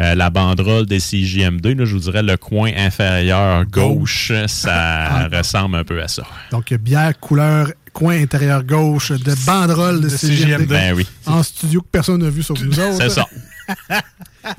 euh, 0.00 0.14
la 0.14 0.30
banderole 0.30 0.86
des 0.86 0.98
CJM2. 0.98 1.76
Là, 1.76 1.84
je 1.84 1.94
vous 1.94 2.00
dirais, 2.00 2.22
le 2.22 2.36
coin 2.36 2.70
inférieur 2.76 3.64
gauche, 3.66 4.32
ça 4.46 5.28
ressemble 5.32 5.76
un 5.76 5.84
peu 5.84 6.02
à 6.02 6.08
ça. 6.08 6.24
donc, 6.50 6.72
bière, 6.74 7.18
couleur, 7.20 7.72
coin 7.92 8.20
intérieur 8.20 8.64
gauche 8.64 9.12
de 9.12 9.34
banderole 9.46 10.00
de, 10.00 10.08
De 10.08 10.08
CGMD. 10.08 10.40
CGMD. 10.42 10.68
Ben 10.68 10.94
oui, 10.94 11.06
En 11.26 11.42
studio 11.42 11.82
que 11.82 11.88
personne 11.90 12.22
n'a 12.22 12.30
vu 12.30 12.42
sauf 12.42 12.60
nous 12.62 12.78
autres. 12.80 12.96
c'est 12.98 13.10
ça. 13.10 13.26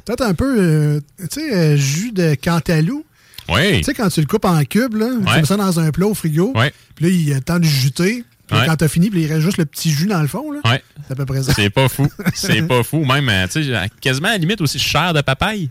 Peut-être 0.06 0.22
un 0.22 0.34
peu, 0.34 0.56
euh, 0.60 1.00
tu 1.18 1.42
sais, 1.42 1.54
euh, 1.54 1.76
jus 1.76 2.12
de 2.12 2.36
cantalou. 2.36 3.04
Oui. 3.50 3.80
Tu 3.80 3.84
sais, 3.84 3.94
quand 3.94 4.10
tu 4.10 4.22
le 4.22 4.28
coupes 4.28 4.46
en 4.46 4.64
cubes, 4.64 4.96
là, 4.96 5.08
tu 5.26 5.40
mets 5.40 5.46
ça 5.46 5.58
dans 5.58 5.80
un 5.80 5.92
plat 5.92 6.06
au 6.08 6.14
frigo. 6.14 6.54
Ouais. 6.56 6.72
Puis 6.96 7.06
là, 7.06 7.12
il 7.12 7.30
y 7.30 7.32
a 7.34 7.36
le 7.36 7.42
temps 7.42 7.60
de 7.60 7.66
juter. 7.66 8.24
Puis 8.52 8.60
Ouais. 8.60 8.66
quand 8.66 8.76
t'as 8.76 8.90
fini, 8.90 9.10
puis 9.10 9.22
il 9.22 9.28
reste 9.28 9.42
juste 9.42 9.58
le 9.58 9.66
petit 9.66 9.92
jus 9.92 10.08
dans 10.08 10.22
le 10.22 10.28
fond. 10.28 10.52
Là. 10.52 10.60
Ouais. 10.66 10.84
C'est 11.08 11.14
à 11.14 11.16
peu 11.16 11.26
près 11.26 11.42
ça. 11.42 11.54
C'est 11.54 11.70
pas 11.70 11.88
fou. 11.88 12.08
C'est 12.34 12.62
pas 12.64 12.84
fou. 12.84 13.06
Même, 13.06 13.30
euh, 13.30 13.48
tu 13.48 13.64
sais, 13.64 13.90
quasiment 14.02 14.28
à 14.28 14.32
la 14.32 14.38
limite 14.40 14.60
aussi 14.60 14.78
chair 14.78 15.14
de 15.14 15.22
papaye. 15.22 15.70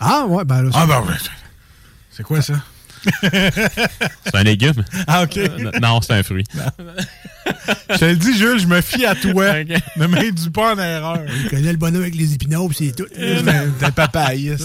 Ah, 0.00 0.24
ouais, 0.26 0.42
ben 0.44 0.62
là, 0.62 0.70
Ah, 0.72 0.86
ben 0.86 1.02
oui. 1.06 1.14
C'est 2.10 2.22
quoi 2.22 2.40
ça? 2.40 2.54
C'est 3.22 4.34
un 4.34 4.42
légume. 4.42 4.84
Ah, 5.06 5.22
OK. 5.22 5.36
Euh, 5.36 5.70
non, 5.80 6.00
c'est 6.00 6.12
un 6.14 6.22
fruit. 6.22 6.44
Je 7.90 7.96
te 7.96 8.04
le 8.04 8.16
dis, 8.16 8.36
Jules, 8.36 8.60
je 8.60 8.66
me 8.66 8.80
fie 8.80 9.04
à 9.04 9.14
toi. 9.14 9.60
Ok. 9.60 9.76
Ne 9.96 10.06
m'induis 10.06 10.50
pas 10.50 10.74
en 10.74 10.78
erreur. 10.78 11.18
il 11.42 11.50
connaît 11.50 11.72
le 11.72 11.78
bonhomme 11.78 12.02
avec 12.02 12.14
les 12.14 12.34
épinards, 12.34 12.68
puis 12.68 12.86
c'est 12.86 12.96
tout. 12.96 13.08
Des 13.16 13.90
papayes. 13.94 14.56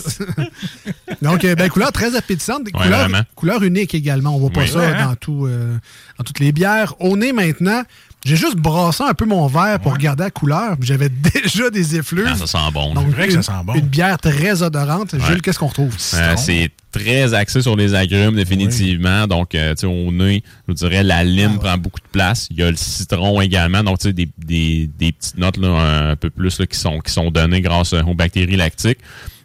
Donc, 1.22 1.44
euh, 1.46 1.56
ben, 1.56 1.70
couleur 1.70 1.92
très 1.92 2.16
appétissante. 2.16 2.68
Ouais, 2.74 3.22
couleur, 3.36 3.64
unique 3.64 3.96
également. 3.96 4.36
On 4.36 4.40
voit 4.40 4.50
pas 4.50 4.62
Oui. 4.62 4.70
ça 4.70 4.80
Ouais, 4.80 4.94
dans, 5.04 5.16
tout, 5.16 5.46
euh, 5.48 5.78
dans 6.18 6.24
toutes 6.24 6.40
les 6.40 6.52
bières. 6.52 6.94
Au 7.00 7.18
nez 7.18 7.34
maintenant, 7.34 7.84
j'ai 8.28 8.36
juste 8.36 8.58
brassé 8.58 9.04
un 9.04 9.14
peu 9.14 9.26
mon 9.26 9.48
verre 9.48 9.80
pour 9.80 9.94
regarder 9.94 10.24
la 10.24 10.32
couleur. 10.32 10.76
J'avais 10.82 11.08
déjà 11.44 11.70
des 11.70 11.96
effluves. 11.96 12.28
Ah, 12.30 12.36
ça 12.36 12.46
sent 12.46 12.72
bon. 12.74 12.94
Donc, 12.94 13.08
vrai 13.10 13.28
que 13.28 13.34
une, 13.36 13.42
ça 13.42 13.54
sent 13.54 13.64
bon. 13.64 13.74
Une 13.74 13.88
bière 13.88 14.18
très 14.18 14.62
odorante. 14.62 15.16
Jules, 15.28 15.42
qu'est-ce 15.42 15.58
qu'on 15.58 15.68
retrouve? 15.68 15.96
Euh, 16.14 16.36
c'est 16.36 16.70
très 16.92 17.34
axé 17.34 17.62
sur 17.62 17.78
les 17.78 17.96
agrumes, 17.96 18.36
définitivement. 18.36 19.28
Donc, 19.28 19.56
euh, 19.56 19.74
tu 19.76 19.82
sais, 19.82 19.88
au 19.88 20.12
nez, 20.12 20.44
je 20.68 20.74
vous 20.74 20.74
dirais, 20.74 21.04
la 21.04 21.24
lime 21.24 21.58
prend 21.58 21.78
beaucoup 21.78 22.02
de 22.02 22.08
place. 22.12 22.48
Il 22.52 22.58
y 22.58 22.64
a 22.64 22.70
le 22.70 22.76
citron 22.76 23.40
également. 23.40 23.82
Donc, 23.82 24.00
tu 24.00 24.10
sais, 24.10 24.14
des, 24.14 24.28
des, 24.38 24.90
des 25.00 25.14
petites 25.14 25.38
notes 25.38 25.58
là, 25.58 26.10
un 26.10 26.16
peu 26.18 26.30
plus 26.30 26.60
là, 26.60 26.66
qui, 26.66 26.78
sont, 26.78 27.00
qui 27.00 27.14
sont 27.14 27.32
données 27.32 27.62
grâce 27.62 27.94
aux 27.94 28.14
bactéries 28.14 28.58
lactiques. 28.58 29.00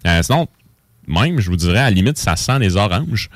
Euh, 0.08 0.22
sinon, 0.24 0.48
même, 1.06 1.38
je 1.38 1.48
vous 1.48 1.56
dirais, 1.56 1.78
à 1.78 1.84
la 1.84 1.90
limite, 1.90 2.18
ça 2.18 2.34
sent 2.34 2.58
les 2.58 2.76
oranges. 2.76 3.30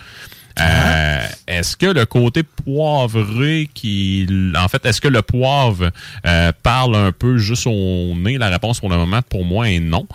Euh, 0.58 1.26
est-ce 1.46 1.76
que 1.76 1.86
le 1.86 2.06
côté 2.06 2.42
poivré 2.42 3.68
qui 3.74 4.26
en 4.56 4.68
fait 4.68 4.84
est-ce 4.86 5.00
que 5.02 5.08
le 5.08 5.20
poivre 5.22 5.90
euh, 6.26 6.52
parle 6.62 6.96
un 6.96 7.12
peu 7.12 7.36
juste 7.38 7.66
au 7.66 8.14
nez? 8.14 8.38
La 8.38 8.48
réponse 8.48 8.80
pour 8.80 8.88
le 8.88 8.96
moment 8.96 9.20
pour 9.22 9.44
moi 9.44 9.68
est 9.68 9.80
non 9.80 10.06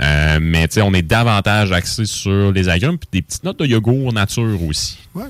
Euh, 0.00 0.38
mais 0.40 0.68
tu 0.68 0.74
sais 0.74 0.82
on 0.82 0.94
est 0.94 1.02
davantage 1.02 1.72
axé 1.72 2.04
sur 2.06 2.52
les 2.52 2.68
agrumes 2.68 2.98
puis 2.98 3.08
des 3.12 3.22
petites 3.22 3.42
notes 3.44 3.58
de 3.58 3.66
yogourt 3.66 4.12
nature 4.12 4.62
aussi 4.62 4.98
Ouais. 5.14 5.24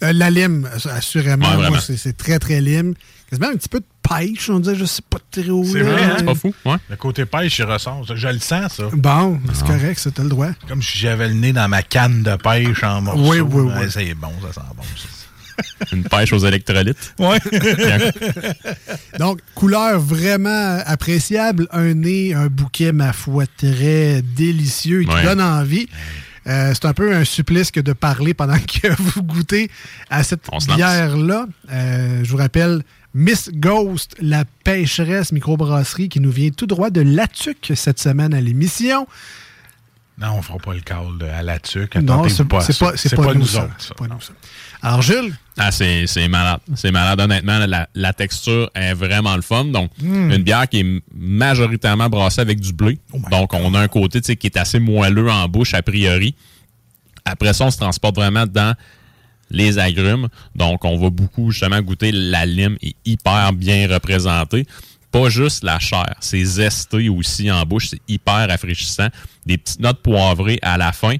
La 0.00 0.30
lime, 0.30 0.66
assurément. 0.90 1.46
Ouais, 1.58 1.78
c'est 1.78 2.16
très, 2.16 2.38
très 2.38 2.62
lime. 2.62 2.94
Quasiment 3.30 3.48
un 3.48 3.56
petit 3.56 3.68
peu 3.68 3.78
de 3.80 3.84
pêche, 4.02 4.50
on 4.50 4.58
dirait, 4.60 4.74
je 4.76 4.84
sais 4.84 5.02
pas 5.08 5.18
trop. 5.30 5.64
C'est 5.64 5.78
là. 5.84 5.92
vrai, 5.92 6.02
hein? 6.04 6.14
C'est 6.18 6.24
pas 6.24 6.34
fou, 6.34 6.52
ouais. 6.64 6.76
Le 6.90 6.96
côté 6.96 7.24
pêche, 7.26 7.58
il 7.60 7.64
ressort. 7.64 8.04
Je 8.14 8.28
le 8.28 8.38
sens, 8.40 8.74
ça. 8.74 8.84
Bon, 8.92 9.40
c'est 9.54 9.62
Ah. 9.62 9.66
correct, 9.68 9.98
ça, 10.00 10.10
t'as 10.10 10.22
le 10.24 10.28
droit. 10.28 10.48
Comme 10.68 10.82
si 10.82 10.98
j'avais 10.98 11.28
le 11.28 11.34
nez 11.34 11.52
dans 11.52 11.68
ma 11.68 11.82
canne 11.82 12.22
de 12.24 12.34
pêche 12.36 12.82
en 12.82 13.00
morceaux. 13.02 13.30
Oui, 13.30 13.40
oui, 13.40 13.62
Ouais, 13.62 13.74
oui. 13.82 13.86
C'est 13.90 14.14
bon, 14.14 14.32
ça 14.42 14.52
sent 14.60 14.66
bon. 14.76 14.82
ça. 14.82 15.08
Une 15.92 16.04
pêche 16.04 16.32
aux 16.32 16.38
électrolytes. 16.38 17.14
Ouais. 17.18 17.38
Donc, 19.18 19.40
couleur 19.54 20.00
vraiment 20.00 20.78
appréciable. 20.86 21.68
Un 21.70 21.94
nez, 21.94 22.34
un 22.34 22.46
bouquet, 22.48 22.92
ma 22.92 23.12
foi, 23.12 23.44
très 23.46 24.22
délicieux 24.22 25.02
qui 25.02 25.08
Ouais. 25.14 25.22
donne 25.22 25.40
envie. 25.40 25.86
Euh, 26.46 26.72
c'est 26.72 26.86
un 26.86 26.94
peu 26.94 27.14
un 27.14 27.24
supplice 27.24 27.70
que 27.70 27.80
de 27.80 27.92
parler 27.92 28.32
pendant 28.32 28.58
que 28.82 28.88
vous 28.98 29.22
goûtez 29.22 29.70
à 30.08 30.22
cette 30.22 30.48
bière-là. 30.74 31.46
Euh, 31.70 32.20
je 32.24 32.30
vous 32.30 32.38
rappelle, 32.38 32.82
Miss 33.12 33.50
Ghost, 33.52 34.14
la 34.20 34.44
pêcheresse 34.64 35.32
microbrasserie 35.32 36.08
qui 36.08 36.20
nous 36.20 36.30
vient 36.30 36.50
tout 36.50 36.66
droit 36.66 36.90
de 36.90 37.00
Latuc 37.00 37.72
cette 37.74 37.98
semaine 37.98 38.32
à 38.34 38.40
l'émission. 38.40 39.06
Non, 40.18 40.34
on 40.36 40.42
fera 40.42 40.58
pas 40.58 40.74
le 40.74 40.80
call 40.80 41.16
de- 41.18 41.24
à 41.24 41.42
la 41.42 41.58
tuque. 41.58 41.96
Non, 41.96 42.28
c'est 42.28 42.44
pas 42.44 42.58
pas, 42.58 42.62
c'est 42.96 43.16
pas, 43.16 43.32
nous, 43.34 43.46
ça. 43.46 43.64
autres, 43.64 43.74
ça. 43.78 43.94
Pas 43.94 44.06
nous, 44.06 44.20
ça. 44.20 44.32
Alors, 44.82 45.00
Jules, 45.02 45.34
Ah, 45.58 45.72
c'est 45.72 46.06
c'est 46.06 46.28
malade. 46.28 46.60
C'est 46.74 46.90
malade, 46.92 47.20
honnêtement. 47.20 47.58
La, 47.66 47.88
la 47.94 48.12
texture 48.12 48.70
est 48.74 48.94
vraiment 48.94 49.34
le 49.36 49.42
fun. 49.42 49.64
Donc, 49.66 49.90
Mm. 50.00 50.30
une 50.32 50.42
bière 50.42 50.68
qui 50.68 50.80
est 50.80 51.02
majoritairement 51.14 52.08
brassée 52.08 52.40
avec 52.42 52.60
du 52.60 52.72
blé. 52.72 52.98
Oh 53.12 53.18
Donc, 53.30 53.52
on 53.54 53.74
a 53.74 53.80
un 53.80 53.88
côté 53.88 54.20
qui 54.36 54.46
est 54.46 54.56
assez 54.58 54.78
moelleux 54.78 55.30
en 55.30 55.48
bouche 55.48 55.74
a 55.74 55.82
priori. 55.82 56.34
Après 57.24 57.52
ça, 57.54 57.64
on 57.66 57.70
se 57.70 57.78
transporte 57.78 58.14
vraiment 58.16 58.46
dans 58.46 58.74
les 59.50 59.78
agrumes. 59.78 60.28
Donc, 60.54 60.84
on 60.84 60.96
va 60.98 61.10
beaucoup 61.10 61.50
justement 61.50 61.80
goûter 61.80 62.12
la 62.12 62.46
lime 62.46 62.76
est 62.82 62.94
hyper 63.04 63.52
bien 63.52 63.88
représentée. 63.88 64.66
Pas 65.12 65.28
juste 65.28 65.64
la 65.64 65.78
chair, 65.80 66.14
c'est 66.20 66.44
zesté 66.44 67.08
aussi 67.08 67.50
en 67.50 67.64
bouche, 67.64 67.88
c'est 67.90 68.00
hyper 68.06 68.48
rafraîchissant. 68.48 69.08
Des 69.44 69.58
petites 69.58 69.80
notes 69.80 70.00
poivrées 70.02 70.58
à 70.62 70.78
la 70.78 70.92
fin. 70.92 71.16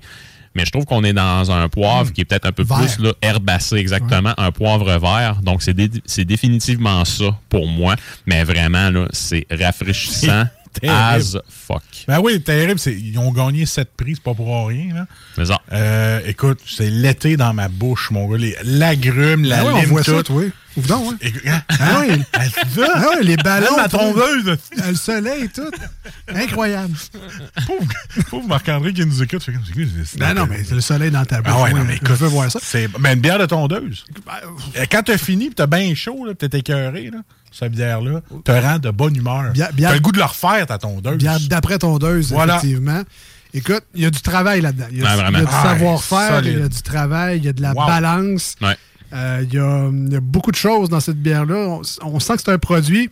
Mais 0.55 0.65
je 0.65 0.73
trouve 0.73 0.85
qu'on 0.85 1.05
est 1.05 1.13
dans 1.13 1.51
un 1.53 1.69
poivre 1.69 2.13
qui 2.13 2.21
est 2.23 2.25
peut-être 2.25 2.47
un 2.47 2.53
peu 2.53 2.65
Vert. 2.65 2.79
plus 2.79 2.99
là, 2.99 3.13
herbacé, 3.23 3.77
exactement, 3.77 4.33
un 4.37 4.51
poivre 4.51 4.97
vert. 4.99 5.41
Donc, 5.43 5.63
c'est 5.63 5.75
dé- 5.75 5.89
définitivement 6.25 7.05
ça 7.05 7.37
pour 7.49 7.67
moi. 7.69 7.95
Mais 8.27 8.43
vraiment, 8.43 8.91
là, 8.91 9.07
c'est 9.13 9.47
rafraîchissant. 9.51 10.45
as 10.89 11.37
fuck. 11.49 11.83
Ben 12.07 12.21
oui, 12.23 12.41
terrible. 12.41 12.81
Ils 12.87 13.19
ont 13.19 13.33
gagné 13.33 13.67
sept 13.67 13.91
prix, 13.97 14.15
c'est 14.15 14.23
pas 14.23 14.35
pour 14.35 14.67
rien. 14.69 14.95
Là. 14.95 15.07
Mais 15.39 15.45
ça. 15.47 15.61
Euh, 15.73 16.21
écoute, 16.27 16.61
c'est 16.67 16.91
l'été 16.91 17.37
dans 17.37 17.53
ma 17.53 17.69
bouche, 17.69 18.11
mon 18.11 18.27
gars. 18.29 18.39
Les- 18.39 18.57
L'agrume, 18.65 19.45
la 19.45 19.65
ouais, 19.65 19.71
on 19.73 19.81
lime, 19.81 19.89
voit 19.91 20.03
tout. 20.05 20.25
ça, 20.25 20.33
oui. 20.33 20.51
Ouvre 20.77 20.87
donc. 20.89 21.15
Et- 21.21 21.33
hein? 21.49 21.63
Ah 21.69 22.01
oui, 22.01 22.23
Ah, 22.33 22.41
ah 22.95 23.05
oui, 23.19 23.27
les 23.27 23.37
ballons. 23.37 23.67
Tout. 23.91 23.97
tondeuse. 23.97 24.57
Le 24.89 24.95
soleil 24.95 25.45
et 25.45 25.49
tout. 25.49 25.71
Incroyable. 26.35 26.95
Pauvre, 27.67 27.85
pauvre 28.31 28.49
Marc-André 28.49 28.93
qui 28.93 29.05
nous 29.05 29.23
écoute. 29.23 29.43
fait 29.43 29.53
comme, 29.53 29.63
Non, 30.19 30.35
non, 30.35 30.47
mais 30.49 30.63
c'est 30.65 30.75
le 30.75 30.81
soleil 30.81 31.11
dans 31.11 31.25
ta 31.25 31.43
bouche. 31.43 31.53
Ah 31.57 31.63
ouais, 31.63 31.73
non, 31.73 31.85
mais 31.85 31.95
je 31.97 32.03
écoute, 32.03 32.17
veux 32.17 32.29
voir 32.29 32.51
ça. 32.51 32.59
C'est 32.63 32.89
ben, 32.89 33.15
une 33.15 33.21
bière 33.21 33.39
de 33.39 33.47
tondeuse. 33.47 34.05
Euh, 34.77 34.85
Quand 34.91 35.03
t'as 35.03 35.19
fini 35.19 35.51
t'as 35.51 35.67
bien 35.67 35.95
chaud, 35.95 36.27
t'es 36.39 36.59
écœuré, 36.59 37.11
là, 37.13 37.19
cette 37.51 37.73
bière-là, 37.73 38.21
te 38.45 38.53
rend 38.53 38.79
de 38.79 38.91
bonne 38.91 39.17
humeur. 39.17 39.53
Bière- 39.53 39.73
bière- 39.73 39.91
T'as 39.91 39.95
le 39.97 40.01
goût 40.01 40.13
de 40.13 40.19
le 40.19 40.25
refaire, 40.25 40.67
ta 40.67 40.79
tondeuse. 40.79 41.17
Bien 41.19 41.39
d'après 41.49 41.79
tondeuse, 41.79 42.31
Voilà. 42.33 42.57
effectivement. 42.59 43.03
Écoute, 43.53 43.83
il 43.95 44.03
y 44.03 44.07
a 44.07 44.11
du 44.11 44.21
travail 44.21 44.61
là-dedans. 44.61 44.87
Il 44.93 44.99
y 44.99 45.01
a, 45.01 45.05
Ouais, 45.07 45.11
du- 45.11 45.17
vraiment. 45.23 45.39
il 45.39 45.43
y 45.43 45.47
a 45.47 45.51
du 45.51 45.53
Ah, 45.57 45.63
savoir-faire, 45.65 46.37
solide. 46.37 46.53
il 46.53 46.61
y 46.61 46.63
a 46.63 46.69
du 46.69 46.83
travail, 46.83 47.39
il 47.39 47.45
y 47.45 47.49
a 47.49 47.53
de 47.53 47.63
la 47.63 47.73
Wow. 47.73 47.87
balance. 47.87 48.55
Ouais. 48.63 48.77
Euh, 49.13 49.41
il, 49.43 49.55
y 49.55 49.59
a, 49.59 49.89
il 49.93 50.13
y 50.13 50.17
a 50.17 50.21
beaucoup 50.21 50.51
de 50.53 50.57
choses 50.57 50.89
dans 50.89 51.01
cette 51.01 51.21
bière-là. 51.21 51.57
On, 51.57 51.83
on 52.03 52.21
sent 52.21 52.35
que 52.37 52.43
c'est 52.45 52.53
un 52.53 52.59
produit. 52.59 53.11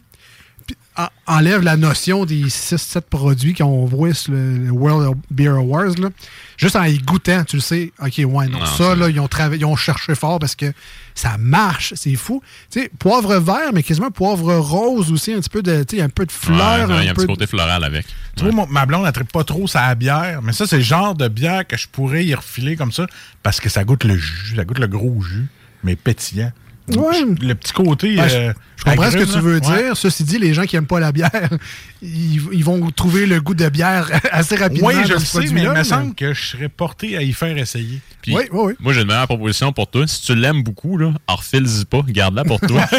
enlève 1.26 1.62
la 1.62 1.76
notion 1.76 2.24
des 2.24 2.44
6-7 2.44 3.02
produits 3.02 3.54
qu'on 3.54 3.84
voit 3.84 4.14
sur 4.14 4.32
le, 4.32 4.58
le 4.58 4.70
World 4.70 5.16
Beer 5.30 5.50
Awards. 5.56 5.98
Là. 5.98 6.08
Juste 6.56 6.76
en 6.76 6.84
y 6.84 6.98
goûtant, 6.98 7.44
tu 7.44 7.56
le 7.56 7.62
sais, 7.62 7.92
OK, 8.00 8.14
ouais, 8.18 8.48
non, 8.48 8.58
Non, 8.58 8.66
ça, 8.66 8.94
là, 8.96 9.08
ils 9.08 9.20
ont, 9.20 9.28
travaillé, 9.28 9.60
ils 9.62 9.64
ont 9.64 9.76
cherché 9.76 10.14
fort 10.16 10.38
parce 10.40 10.56
que 10.56 10.72
ça 11.14 11.36
marche, 11.38 11.94
c'est 11.96 12.14
fou. 12.16 12.42
Tu 12.70 12.80
sais, 12.82 12.90
poivre 12.98 13.36
vert, 13.38 13.72
mais 13.72 13.82
quasiment 13.84 14.10
poivre 14.10 14.54
rose 14.56 15.12
aussi, 15.12 15.32
un 15.32 15.40
petit 15.40 15.50
peu 15.50 15.62
de, 15.62 15.84
tu 15.84 15.96
sais, 15.96 16.02
un 16.02 16.08
peu 16.08 16.26
de 16.26 16.32
fleurs. 16.32 16.88
Ouais, 16.88 16.96
il 16.98 17.04
y 17.04 17.08
a 17.08 17.10
un 17.12 17.14
peu 17.14 17.22
petit 17.22 17.26
de- 17.26 17.32
côté 17.32 17.46
floral 17.46 17.84
avec. 17.84 18.06
Tu 18.36 18.42
vois, 18.44 18.52
mon- 18.52 18.66
ma 18.66 18.84
blonde, 18.86 19.06
elle 19.06 19.24
pas 19.26 19.44
trop 19.44 19.66
sa 19.68 19.94
bière, 19.94 20.42
mais 20.42 20.52
ça, 20.52 20.66
c'est 20.66 20.78
le 20.78 20.82
genre 20.82 21.14
de 21.14 21.28
bière 21.28 21.66
que 21.66 21.76
je 21.76 21.86
pourrais 21.88 22.24
y 22.24 22.34
refiler 22.34 22.76
comme 22.76 22.92
ça 22.92 23.06
parce 23.42 23.60
que 23.60 23.68
ça 23.68 23.84
goûte 23.84 24.04
le 24.04 24.16
jus, 24.16 24.54
ça 24.56 24.64
goûte 24.64 24.78
le 24.80 24.86
gros 24.88 25.20
jus, 25.22 25.46
mais 25.84 25.96
pétillant. 25.96 26.52
Ouais. 26.96 27.22
Le 27.42 27.54
petit 27.54 27.74
côté. 27.74 28.16
Ben, 28.16 28.26
je- 28.28 28.34
euh, 28.36 28.52
je 28.76 28.84
comprends 28.84 29.10
ce 29.10 29.16
que 29.18 29.24
tu 29.24 29.38
veux 29.40 29.58
là. 29.60 29.68
Ouais. 29.68 29.82
dire. 29.82 29.96
Ceci 29.96 30.24
dit, 30.24 30.38
les 30.38 30.54
gens 30.54 30.62
qui 30.64 30.74
n'aiment 30.76 30.86
pas 30.86 31.00
la 31.00 31.12
bière, 31.12 31.30
ils, 32.02 32.40
ils 32.50 32.64
vont 32.64 32.90
trouver 32.90 33.26
le 33.26 33.42
goût 33.42 33.54
de 33.54 33.68
bière 33.68 34.08
assez 34.32 34.56
rapidement. 34.56 34.86
Oui, 34.88 34.94
je 35.06 35.12
le 35.12 35.18
sais, 35.18 35.40
mais 35.52 35.64
il 35.64 35.70
me 35.70 35.82
semble 35.84 36.14
que 36.14 36.32
je 36.32 36.40
serais 36.42 36.70
porté 36.70 37.14
à 37.18 37.22
y 37.22 37.34
faire 37.34 37.58
essayer. 37.58 38.00
Puis, 38.22 38.34
Oui, 38.34 38.44
oui, 38.52 38.60
oui. 38.68 38.72
Moi, 38.80 38.94
j'ai 38.94 39.02
une 39.02 39.08
meilleure 39.08 39.26
proposition 39.26 39.70
pour 39.74 39.90
toi. 39.90 40.06
Si 40.06 40.22
tu 40.22 40.34
l'aimes 40.34 40.62
beaucoup, 40.62 40.96
là, 40.96 41.12
refile-y 41.28 41.84
pas. 41.84 42.00
Garde-la 42.08 42.44
pour 42.44 42.58
toi. 42.60 42.86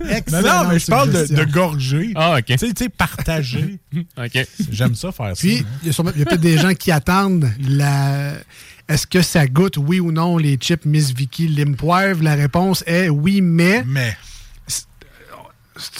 Non, 0.00 0.10
Excellente 0.10 0.64
non, 0.64 0.68
mais 0.70 0.78
je 0.78 0.86
parle 0.86 1.10
de, 1.10 1.44
gorger. 1.44 2.12
ah, 2.14 2.36
OK. 2.38 2.44
Tu 2.44 2.58
sais, 2.58 2.72
tu 2.74 2.84
sais, 2.84 2.88
partager. 2.90 3.78
OK. 4.18 4.46
J'aime 4.70 4.94
ça 4.94 5.12
faire 5.12 5.32
Puis, 5.36 5.58
ça. 5.58 5.64
il 5.82 5.86
y 5.86 5.90
a, 5.90 5.92
sûrement- 5.92 6.10
il 6.14 6.18
y 6.18 6.22
a 6.22 6.26
peut-être 6.26 6.40
des 6.40 6.58
gens 6.58 6.74
qui 6.74 6.90
attendent 6.92 7.50
la. 7.66 8.32
Est-ce 8.88 9.06
que 9.06 9.22
ça 9.22 9.46
goûte, 9.46 9.76
oui 9.78 9.98
ou 10.00 10.12
non, 10.12 10.36
les 10.36 10.56
chips 10.56 10.84
Miss 10.84 11.12
Vicky 11.12 11.48
lime 11.48 11.74
poivre? 11.76 12.22
La 12.22 12.34
réponse 12.34 12.84
est 12.86 13.08
oui, 13.08 13.40
mais 13.40 13.82
Mais, 13.86 14.16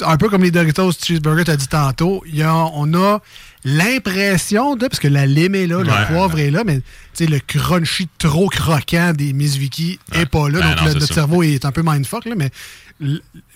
un 0.03 0.17
peu 0.17 0.29
comme 0.29 0.43
les 0.43 0.51
Doritos 0.51 0.93
Cheeseburger, 0.93 1.45
tu 1.45 1.51
as 1.51 1.57
dit 1.57 1.67
tantôt, 1.69 2.23
il 2.27 2.37
y 2.37 2.43
a- 2.43 2.55
on 2.55 2.93
a 2.95 3.21
l'impression 3.65 4.77
de, 4.77 4.87
parce 4.87 5.01
que 5.01 5.09
la 5.09 5.27
lime 5.27 5.55
est 5.55 5.67
là, 5.67 5.83
le 5.83 5.91
Ouais. 5.91 6.07
poivre 6.09 6.39
est 6.39 6.51
là, 6.51 6.63
mais 6.65 6.77
tu 6.79 6.83
sais, 7.15 7.27
le 7.27 7.39
crunchy 7.39 8.09
trop 8.19 8.49
croquant 8.49 9.13
des 9.13 9.33
Miss 9.33 9.57
Vicky 9.57 9.99
Ouais. 10.15 10.23
est 10.23 10.27
pas 10.27 10.49
là. 10.49 10.61
Ben 10.61 10.69
donc, 10.71 10.77
non, 10.81 10.85
le- 10.87 10.95
notre 10.95 11.07
ça. 11.07 11.15
cerveau 11.15 11.43
est 11.43 11.65
un 11.65 11.73
peu 11.73 11.83
mindfuck, 11.85 12.25
là, 12.27 12.35
mais 12.37 12.51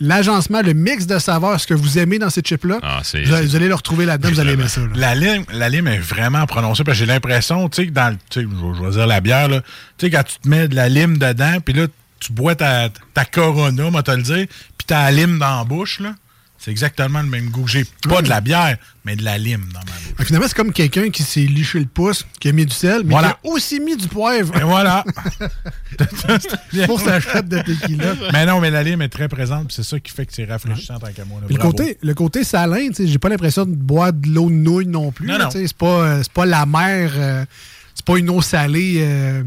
l'agencement, 0.01 0.63
le 0.63 0.73
mix 0.75 1.07
de 1.07 1.19
saveurs, 1.19 1.61
ce 1.61 1.67
que 1.67 1.75
vous 1.75 1.99
aimez 1.99 2.19
dans 2.19 2.31
ces 2.31 2.41
chips-là, 2.41 2.79
Ah, 2.83 3.01
c'est. 3.03 3.23
vous, 3.23 3.33
allez- 3.35 3.47
vous 3.47 3.57
allez 3.57 3.69
le 3.69 3.75
retrouver 3.75 4.05
là-dedans, 4.07 4.31
vous 4.31 4.41
allez 4.41 4.53
aimer 4.53 4.69
ça. 4.69 4.81
là. 4.81 4.87
la 4.95 5.15
lime, 5.15 5.45
la 5.53 5.69
lime 5.69 5.87
est 5.89 5.99
vraiment 5.99 6.45
prononcée 6.47 6.85
parce 6.85 6.99
que 6.99 7.05
j'ai 7.05 7.11
l'impression, 7.11 7.69
tu 7.69 7.77
sais, 7.83 7.87
que 7.89 7.93
dans 7.93 8.11
le. 8.11 8.17
Tu 8.31 8.41
sais, 8.43 8.47
je 8.47 8.83
vais- 8.85 8.91
dire 8.91 9.07
la 9.07 9.21
bière, 9.21 9.49
là. 9.49 9.61
Tu 9.97 10.07
sais, 10.07 10.11
quand 10.11 10.23
tu 10.25 10.39
te 10.39 10.49
mets 10.49 10.69
de 10.69 10.75
la 10.75 10.89
lime 10.89 11.19
dedans, 11.19 11.59
puis 11.65 11.75
là, 11.75 11.87
tu 12.21 12.33
bois 12.33 12.55
ta, 12.55 12.89
ta 13.15 13.25
Corona, 13.25 13.91
moi, 13.91 14.03
te 14.03 14.11
le 14.11 14.23
dire, 14.23 14.47
puis 14.77 14.87
t'as 14.87 15.05
la 15.05 15.11
lime 15.13 15.39
dans 15.39 15.59
la 15.59 15.65
bouche, 15.65 16.01
là. 16.01 16.15
C'est 16.59 16.73
exactement 16.73 17.21
le 17.23 17.29
même 17.29 17.51
goût. 17.51 17.69
J'ai 17.69 17.85
pas 18.09 18.21
de 18.21 18.29
la 18.29 18.41
bière, 18.41 18.77
mais 19.09 19.17
de 19.17 19.25
la 19.25 19.39
lime 19.39 19.65
que 20.19 20.25
Finalement, 20.27 20.47
c'est 20.49 20.57
comme 20.57 20.73
quelqu'un 20.73 21.09
qui 21.09 21.23
s'est 21.23 21.41
liché 21.41 21.79
le 21.79 21.87
pouce, 21.87 22.27
qui 22.41 22.49
a 22.49 22.53
mis 22.53 22.67
du 22.67 22.75
sel, 22.75 23.03
mais 23.05 23.13
Voilà. 23.13 23.39
qui 23.43 23.49
a 23.49 23.53
aussi 23.53 23.81
mis 23.81 23.97
du 23.97 24.07
poivre 24.09 24.55
Et 24.57 24.65
voilà. 24.65 25.03
pour 26.87 27.01
sa 27.01 27.19
shot 27.21 27.43
de 27.43 27.59
tequila. 27.63 28.15
mais 28.33 28.45
non, 28.45 28.61
mais 28.61 28.71
la 28.71 28.83
lime 28.83 29.01
est 29.03 29.09
très 29.09 29.29
présente, 29.29 29.73
c'est 29.73 29.83
ça 29.83 29.99
qui 29.99 30.13
fait 30.13 30.27
que 30.27 30.33
c'est 30.35 30.45
rafraîchissant 30.45 30.99
tant 30.99 31.11
qu'à 31.13 31.25
moi. 31.25 31.41
là. 31.41 31.47
Le 31.49 31.57
côté, 31.57 31.97
le 32.03 32.15
côté 32.15 32.45
salin, 32.45 32.89
tu 32.89 32.95
sais, 32.95 33.07
j'ai 33.07 33.19
pas 33.19 33.29
l'impression 33.31 33.65
de 33.65 33.75
boire 33.75 34.13
de 34.13 34.29
l'eau 34.29 34.49
de 34.51 34.55
nouille 34.55 34.87
non 34.87 35.11
plus. 35.13 35.27
Non, 35.27 35.39
non. 35.39 35.49
C'est 35.51 35.73
pas, 35.73 35.87
euh, 36.03 36.23
pas 36.35 36.45
la 36.47 36.67
mer, 36.67 37.13
euh, 37.17 37.45
c'est 37.95 38.05
pas 38.05 38.19
une 38.19 38.29
eau 38.31 38.43
salée, 38.43 38.97
euh, 38.99 39.43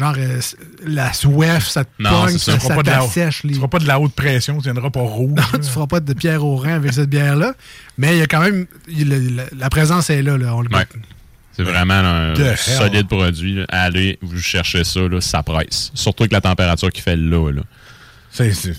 genre 0.00 0.14
euh, 0.18 0.40
la 0.84 1.12
soif, 1.12 1.68
ça 1.68 1.84
te 1.84 1.90
Non, 2.00 2.24
pogne, 2.24 2.38
ça. 2.38 2.38
ça, 2.38 2.52
Tu 2.54 2.58
feras 2.60 2.68
ça 2.68 2.74
pas 2.76 2.82
de 2.82 2.90
la- 2.90 2.98
t'assèche. 2.98 3.42
Tu 3.42 3.54
feras 3.54 3.68
pas 3.68 3.78
de 3.78 3.86
la 3.86 4.00
haute 4.00 4.12
pression, 4.14 4.56
tu 4.58 4.64
viendras 4.64 4.90
pas 4.90 5.00
rouge. 5.00 5.36
Non, 5.36 5.58
tu 5.58 5.68
feras 5.70 5.86
pas 5.86 6.00
de 6.00 6.12
pierre 6.14 6.44
au 6.44 6.56
rein 6.56 6.74
avec 6.74 6.92
cette 6.92 7.08
bière-là. 7.10 7.54
Mais 7.98 8.16
il 8.16 8.18
y 8.18 8.22
a 8.22 8.26
quand 8.26 8.40
même, 8.40 8.66
il- 8.88 9.08
le- 9.08 9.44
la, 9.56 9.70
présence 9.70 10.10
est 10.10 10.22
là, 10.22 10.36
là 10.36 10.54
on 10.56 10.62
le 10.62 10.68
Ouais. 10.74 10.86
C'est 11.56 11.62
vraiment 11.64 11.94
un 11.94 12.32
The 12.34 12.40
hell. 12.40 12.56
solide 12.56 13.08
produit. 13.08 13.54
là. 13.56 13.66
Allez, 13.68 14.18
vous 14.22 14.38
cherchez 14.40 14.82
ça, 14.84 15.00
là, 15.00 15.20
ça 15.20 15.42
presse. 15.42 15.90
Surtout 15.94 16.22
avec 16.22 16.32
la 16.32 16.40
température 16.40 16.90
qu'il 16.90 17.02
fait 17.02 17.16
là. 17.16 17.50
là. 17.52 17.62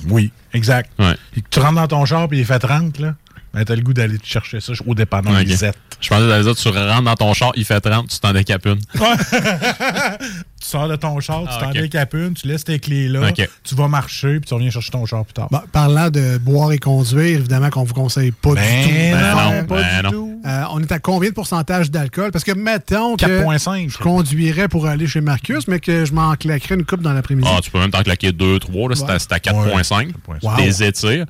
Oui, 0.09 0.31
exact. 0.53 0.89
Ouais. 0.97 1.15
Tu 1.49 1.59
rentres 1.59 1.75
dans 1.75 1.87
ton 1.87 2.05
char 2.05 2.27
puis 2.27 2.39
il 2.39 2.45
fait 2.45 2.59
30, 2.59 2.99
là. 2.99 3.15
Ben, 3.53 3.65
t'as 3.65 3.75
le 3.75 3.81
goût 3.81 3.93
d'aller 3.93 4.17
te 4.17 4.25
chercher 4.25 4.61
ça 4.61 4.71
au 4.85 4.95
dépanneur 4.95 5.33
Ok. 5.33 5.45
Lisette. 5.45 5.77
Je 5.99 6.07
pensais 6.09 6.21
que 6.21 6.41
dire, 6.41 6.55
tu 6.55 6.67
rentres 6.69 7.01
dans 7.03 7.15
ton 7.15 7.33
char, 7.33 7.51
il 7.55 7.65
fait 7.65 7.79
30, 7.81 8.07
tu 8.09 8.19
t'en 8.19 8.31
décapes 8.33 8.65
une. 8.65 8.79
Tu 10.61 10.67
sors 10.67 10.87
de 10.87 10.95
ton 10.95 11.19
char, 11.19 11.41
tu 11.41 11.47
Ah, 11.49 11.57
t'en 11.59 11.69
ok. 11.71 11.73
décapes 11.81 12.13
une, 12.13 12.35
tu 12.35 12.47
laisses 12.47 12.63
tes 12.63 12.77
clés 12.79 13.07
là, 13.07 13.31
tu 13.63 13.73
vas 13.73 13.87
marcher 13.87 14.39
puis 14.39 14.47
tu 14.47 14.53
reviens 14.53 14.69
chercher 14.69 14.91
ton 14.91 15.05
char 15.07 15.25
plus 15.25 15.33
tard. 15.33 15.47
Bon, 15.49 15.59
parlant 15.71 16.11
de 16.11 16.37
boire 16.37 16.71
et 16.71 16.77
conduire, 16.77 17.39
évidemment 17.39 17.71
qu'on 17.71 17.83
vous 17.83 17.95
conseille 17.95 18.29
pas 18.31 18.53
Ben 18.53 18.83
du 18.85 18.87
tout. 18.87 18.93
non, 18.93 19.51
Euh, 19.53 19.61
ben 19.61 19.65
pas 19.65 20.01
non. 20.03 20.09
du 20.09 20.15
tout. 20.15 20.41
Euh, 20.45 20.63
on 20.71 20.79
est 20.81 20.91
à 20.91 20.99
combien 20.99 21.29
de 21.29 21.33
pourcentage 21.33 21.89
d'alcool? 21.89 22.31
Parce 22.31 22.43
que 22.43 22.51
mettons 22.51 23.15
que 23.15 23.25
4.5. 23.25 23.89
je 23.91 23.97
conduirais 23.97 24.67
pour 24.67 24.85
aller 24.85 25.07
chez 25.07 25.21
Marcus, 25.21 25.67
mais 25.67 25.79
que 25.79 26.05
je 26.05 26.13
m'en 26.13 26.35
claquerais 26.35 26.75
une 26.75 26.85
coupe 26.85 27.01
dans 27.01 27.13
l'après-midi. 27.13 27.49
Ah, 27.51 27.59
tu 27.63 27.71
peux 27.71 27.79
même 27.79 27.89
t'en 27.91 28.03
claquer 28.03 28.31
2, 28.31 28.59
3, 28.59 28.89
là, 28.89 28.95
c'est 28.95 29.09
à- 29.09 29.17
c'est 29.17 29.31
à 29.33 29.39
4.5. 29.39 30.09
Wow. 30.43 30.57
Des 30.57 30.83
étires. 30.83 31.25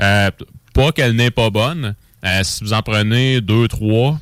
Euh, 0.00 0.30
pas 0.76 0.92
qu'elle 0.92 1.12
n'est 1.16 1.30
pas 1.30 1.50
bonne. 1.50 1.94
Euh, 2.24 2.40
si 2.44 2.62
vous 2.64 2.72
en 2.72 2.82
prenez 2.82 3.40
2, 3.40 3.68
3, 3.68 4.18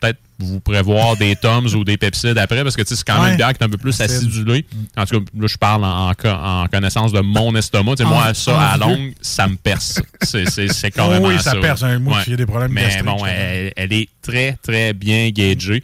peut-être 0.00 0.18
vous 0.38 0.60
prévoir 0.60 1.16
des 1.18 1.36
Toms 1.36 1.66
ou 1.74 1.84
des 1.84 1.96
Pepsides 1.96 2.38
après, 2.38 2.62
parce 2.62 2.76
que 2.76 2.82
c'est 2.84 3.02
quand 3.04 3.14
même 3.14 3.22
Ouais. 3.22 3.30
une 3.32 3.36
bière 3.36 3.52
qui 3.52 3.62
est 3.62 3.66
un 3.66 3.68
peu 3.68 3.78
plus 3.78 4.00
acidulée. 4.00 4.64
En 4.96 5.04
tout 5.06 5.20
cas, 5.20 5.24
là, 5.38 5.46
je 5.46 5.56
parle 5.58 5.84
en, 5.84 6.08
en 6.10 6.14
co- 6.14 6.28
en 6.28 6.66
connaissance 6.68 7.12
de 7.12 7.20
mon 7.20 7.54
estomac. 7.56 7.94
Moi, 8.04 8.22
Ah, 8.26 8.34
ça, 8.34 8.56
ah, 8.58 8.72
à 8.74 8.76
longue, 8.78 9.12
ça 9.20 9.46
me 9.48 9.56
perce. 9.56 10.00
C'est- 10.22 10.90
carrément 10.94 11.28
oui, 11.28 11.36
ça 11.38 11.52
ça. 11.52 11.56
perce. 11.56 11.82
hein. 11.82 11.98
Moi, 11.98 12.18
Ouais. 12.18 12.24
j'ai 12.26 12.36
des 12.36 12.46
problèmes 12.46 12.72
Mais 12.72 13.02
bon, 13.02 13.24
elle, 13.26 13.72
elle 13.76 13.92
est 13.92 14.08
très, 14.22 14.56
très 14.62 14.92
bien 14.92 15.30
gagée. 15.30 15.82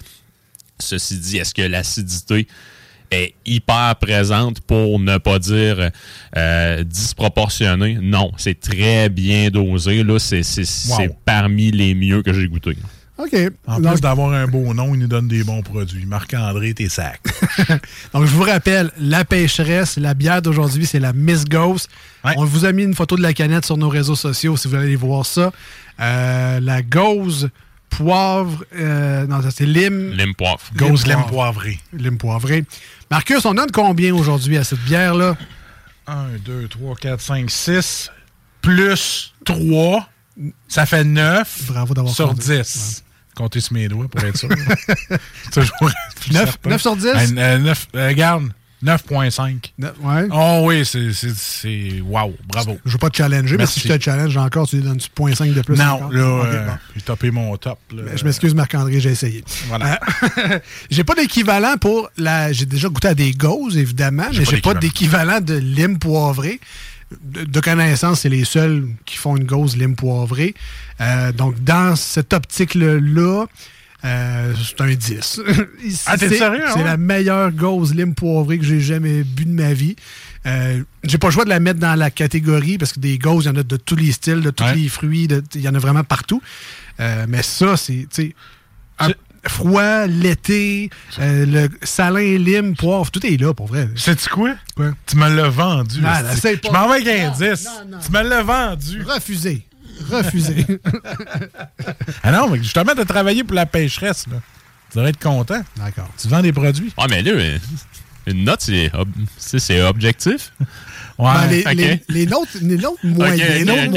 Ceci 0.80 1.18
dit, 1.18 1.38
est-ce 1.38 1.54
que 1.54 1.62
l'acidité 1.62 2.46
est 3.10 3.34
hyper 3.46 3.96
présente 4.00 4.60
pour 4.60 4.98
ne 5.00 5.18
pas 5.18 5.38
dire 5.38 5.90
euh, 6.36 6.84
disproportionnée? 6.84 7.98
Non, 8.02 8.32
c'est 8.36 8.58
très 8.60 9.08
bien 9.08 9.48
dosé. 9.50 10.02
Là, 10.04 10.18
c'est 10.18 10.42
c'est- 10.42 10.64
c'est 10.64 11.08
Wow. 11.08 11.16
parmi 11.24 11.70
les 11.70 11.94
mieux 11.94 12.22
que 12.22 12.32
j'ai 12.32 12.46
goûté. 12.48 12.76
OK. 13.16 13.34
En 13.66 13.80
Donc- 13.80 13.92
plus 13.94 14.00
d'avoir 14.00 14.32
un 14.32 14.46
beau 14.46 14.72
nom, 14.74 14.94
il 14.94 15.00
nous 15.00 15.08
donne 15.08 15.26
des 15.26 15.42
bons 15.42 15.60
produits. 15.62 16.06
Marc-André, 16.06 16.72
t'es 16.74 16.88
sac. 16.88 17.20
Donc, 18.14 18.26
je 18.26 18.30
vous 18.32 18.44
rappelle, 18.44 18.92
la 19.00 19.24
pêcheresse, 19.24 19.96
la 19.96 20.14
bière 20.14 20.40
d'aujourd'hui, 20.40 20.86
c'est 20.86 21.00
la 21.00 21.12
Miss 21.12 21.44
Ghost. 21.44 21.88
On 22.36 22.44
vous 22.44 22.64
a 22.64 22.70
mis 22.72 22.84
une 22.84 22.94
photo 22.94 23.16
de 23.16 23.22
la 23.22 23.32
canette 23.32 23.64
sur 23.64 23.76
nos 23.76 23.88
réseaux 23.88 24.14
sociaux 24.14 24.56
si 24.56 24.68
vous 24.68 24.74
voulez 24.74 24.86
aller 24.86 24.96
voir 24.96 25.26
ça. 25.26 25.50
Euh, 26.00 26.60
la 26.60 26.82
gauze 26.82 27.48
poivre. 27.90 28.64
euh, 28.74 29.26
non, 29.26 29.42
ça 29.42 29.50
c'est 29.50 29.66
lime. 29.66 30.10
Lime 30.12 30.34
poivre. 30.34 30.60
Gauze 30.76 31.06
lime 31.06 31.14
poivre. 31.16 31.28
poivré. 31.30 31.78
Lime 31.92 32.18
poivré. 32.18 32.64
Marcus, 33.10 33.44
on 33.44 33.54
donne 33.54 33.70
combien 33.72 34.14
aujourd'hui 34.14 34.56
à 34.56 34.64
cette 34.64 34.80
bière-là? 34.80 35.36
1, 36.06 36.38
2, 36.44 36.68
3, 36.68 36.96
4, 36.96 37.20
5, 37.20 37.50
6, 37.50 38.10
plus 38.62 39.34
3, 39.44 40.08
ça 40.68 40.86
fait 40.86 41.04
9 41.04 41.64
Bravo 41.68 41.94
d'avoir 41.94 42.14
sur 42.14 42.28
compté. 42.28 42.58
10. 42.58 43.04
Comptez 43.34 43.60
sur 43.60 43.72
mes 43.74 43.88
doigts 43.88 44.08
pour 44.08 44.24
être 44.24 44.36
sûr. 44.36 44.48
Toujours 45.52 45.76
plus 46.20 46.32
Neuf- 46.32 46.44
certain. 46.50 46.70
neuf 46.70 46.82
sur 46.82 46.96
10? 46.96 47.06
Euh, 47.06 47.14
euh, 47.36 47.58
neuf- 47.58 47.86
euh, 47.94 48.08
regarde, 48.08 48.48
9.5. 48.84 49.72
Ouais. 49.80 50.28
Oh 50.30 50.62
oui, 50.64 50.84
c'est-. 50.84 52.00
Wow, 52.02 52.34
bravo. 52.46 52.78
Je 52.84 52.92
veux 52.92 52.98
pas 52.98 53.10
te 53.10 53.16
challenger, 53.16 53.56
mais 53.56 53.66
si 53.66 53.80
je 53.80 53.88
te 53.92 54.00
challenge 54.02 54.36
encore, 54.36 54.68
tu 54.68 54.76
lui 54.76 54.82
donnes 54.84 54.98
0.5 54.98 55.52
de 55.52 55.62
plus. 55.62 55.76
Non, 55.76 56.08
là, 56.10 56.28
Ok, 56.40 56.46
euh, 56.46 56.66
bon. 56.66 56.72
j'ai 56.94 57.00
topé 57.02 57.30
mon 57.30 57.56
top. 57.56 57.78
là. 57.94 58.02
Ben, 58.04 58.16
Je 58.16 58.24
m'excuse, 58.24 58.54
Marc-André, 58.54 59.00
j'ai 59.00 59.10
essayé. 59.10 59.44
Voilà. 59.66 59.98
Euh, 60.38 60.58
j'ai 60.90 61.04
pas 61.04 61.14
d'équivalent 61.14 61.76
pour 61.80 62.08
la. 62.16 62.52
J'ai 62.52 62.66
déjà 62.66 62.88
goûté 62.88 63.08
à 63.08 63.14
des 63.14 63.32
gauzes, 63.32 63.76
évidemment, 63.76 64.26
mais 64.32 64.44
j'ai 64.44 64.60
pas 64.60 64.74
d'équivalent 64.74 65.40
de 65.40 65.54
lime 65.54 65.98
poivré. 65.98 66.60
De, 67.24 67.44
de 67.44 67.60
connaissance, 67.60 68.20
c'est 68.20 68.28
les 68.28 68.44
seuls 68.44 68.86
qui 69.06 69.16
font 69.16 69.36
une 69.36 69.44
gauze 69.44 69.76
lime 69.78 69.96
poivré. 69.96 70.54
Euh, 71.00 71.32
donc, 71.32 71.62
dans 71.64 71.96
cette 71.96 72.34
optique-là, 72.34 73.46
euh, 74.04 74.54
c'est 74.62 74.80
un 74.80 74.94
10. 74.94 75.40
Ah, 76.06 76.16
t'es 76.16 76.28
C'est- 76.28 76.38
sérieux, 76.38 76.64
C'est 76.72 76.80
hein? 76.80 76.84
la 76.84 76.96
meilleure 76.96 77.50
gauze 77.52 77.94
lime 77.94 78.14
poivrée 78.14 78.58
que 78.58 78.64
j'ai 78.64 78.80
jamais 78.80 79.22
bu 79.24 79.44
de 79.44 79.50
ma 79.50 79.72
vie. 79.72 79.96
Euh, 80.46 80.82
j'ai 81.04 81.18
pas 81.18 81.28
le 81.28 81.32
choix 81.32 81.44
de 81.44 81.48
la 81.50 81.60
mettre 81.60 81.80
dans 81.80 81.94
la 81.98 82.10
catégorie 82.10 82.78
parce 82.78 82.92
que 82.92 83.00
des 83.00 83.18
gauzes, 83.18 83.44
il 83.44 83.48
y 83.48 83.50
en 83.50 83.56
a 83.56 83.62
de 83.62 83.76
tous 83.76 83.96
les 83.96 84.12
styles, 84.12 84.40
de 84.40 84.50
tous 84.50 84.64
Ouais. 84.64 84.76
les 84.76 84.88
fruits, 84.88 85.28
il 85.54 85.60
y 85.60 85.68
en 85.68 85.74
a 85.74 85.78
vraiment 85.78 86.04
partout. 86.04 86.40
Euh, 87.00 87.26
mais 87.28 87.42
ça, 87.42 87.76
c'est 87.76 88.06
tu 88.12 88.22
sais, 88.28 88.34
un- 89.00 89.10
froid, 89.46 90.06
l'été, 90.06 90.90
euh, 91.20 91.46
le 91.46 91.68
salin, 91.82 92.38
lime, 92.38 92.74
poivre, 92.76 93.10
tout 93.10 93.24
est 93.26 93.36
là 93.40 93.54
pour 93.54 93.66
vrai. 93.68 93.88
Sais-tu 93.96 94.28
quoi? 94.28 94.54
Quoi? 94.76 94.90
Tu 95.06 95.16
me 95.16 95.28
l'as 95.34 95.48
vendu. 95.48 96.00
Non, 96.00 96.08
non, 96.08 96.14
pas. 96.14 96.34
Je 96.34 96.72
m'en 96.72 96.88
vais 96.88 96.94
avec 96.94 97.08
un 97.08 97.30
Non, 97.30 97.36
10. 97.54 97.68
Tu 98.04 98.12
me 98.12 98.22
l'as 98.28 98.42
vendu. 98.42 99.02
Refusé. 99.02 99.64
Refusé. 100.10 100.66
ah 102.22 102.32
non, 102.32 102.48
mais 102.50 102.58
justement, 102.58 102.94
de 102.94 103.02
travailler 103.04 103.44
pour 103.44 103.54
la 103.54 103.66
pêcheresse, 103.66 104.26
là. 104.30 104.36
Tu 104.90 104.96
devrais 104.96 105.10
être 105.10 105.18
content. 105.22 105.62
D'accord. 105.76 106.08
Tu 106.20 106.28
vends 106.28 106.40
des 106.40 106.52
produits. 106.52 106.92
Ouais, 106.96 107.04
mais 107.10 107.22
là, 107.22 107.32
euh, 107.32 107.58
une 108.26 108.44
note, 108.44 108.60
c'est 108.62 108.90
ob- 108.94 109.08
c'est- 109.36 109.58
c'est 109.58 109.82
objectif. 109.82 110.52
Ouais. 111.18 111.32
Ben, 111.34 111.46
les, 111.48 111.60
Ok. 111.60 111.74
les, 111.74 112.02
les 112.08 112.26
les 112.62 112.76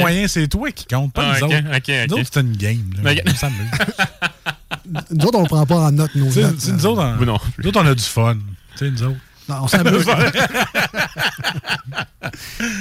Les 0.04 0.28
c'est 0.28 0.48
toi 0.48 0.70
qui 0.72 0.84
compte, 0.86 1.12
pas 1.12 1.32
Ah, 1.34 1.38
nous 1.40 1.46
ok, 1.46 1.52
autres. 1.54 1.76
ok, 1.76 2.08
Nous 2.10 2.16
autres, 2.18 2.30
c'est 2.34 2.40
une 2.40 2.56
game. 2.56 2.90
Là. 3.02 3.12
Nous 5.10 5.24
autres, 5.26 5.38
on 5.38 5.44
prend 5.44 5.64
pas 5.66 5.76
en 5.76 5.92
note 5.92 6.14
nos 6.14 6.24
notes. 6.26 6.68
nous 6.68 6.86
autres, 6.86 7.02
on, 7.20 7.24
non. 7.24 7.38
nous 7.58 7.68
autres, 7.68 7.80
on 7.82 7.86
a 7.86 7.94
du 7.94 8.02
fun. 8.02 8.36
Tu 8.76 8.78
sais, 8.86 8.90
nous 8.90 9.02
autres. 9.04 9.16
Non, 9.58 9.64
on 9.64 9.68
s'amuse. 9.68 10.06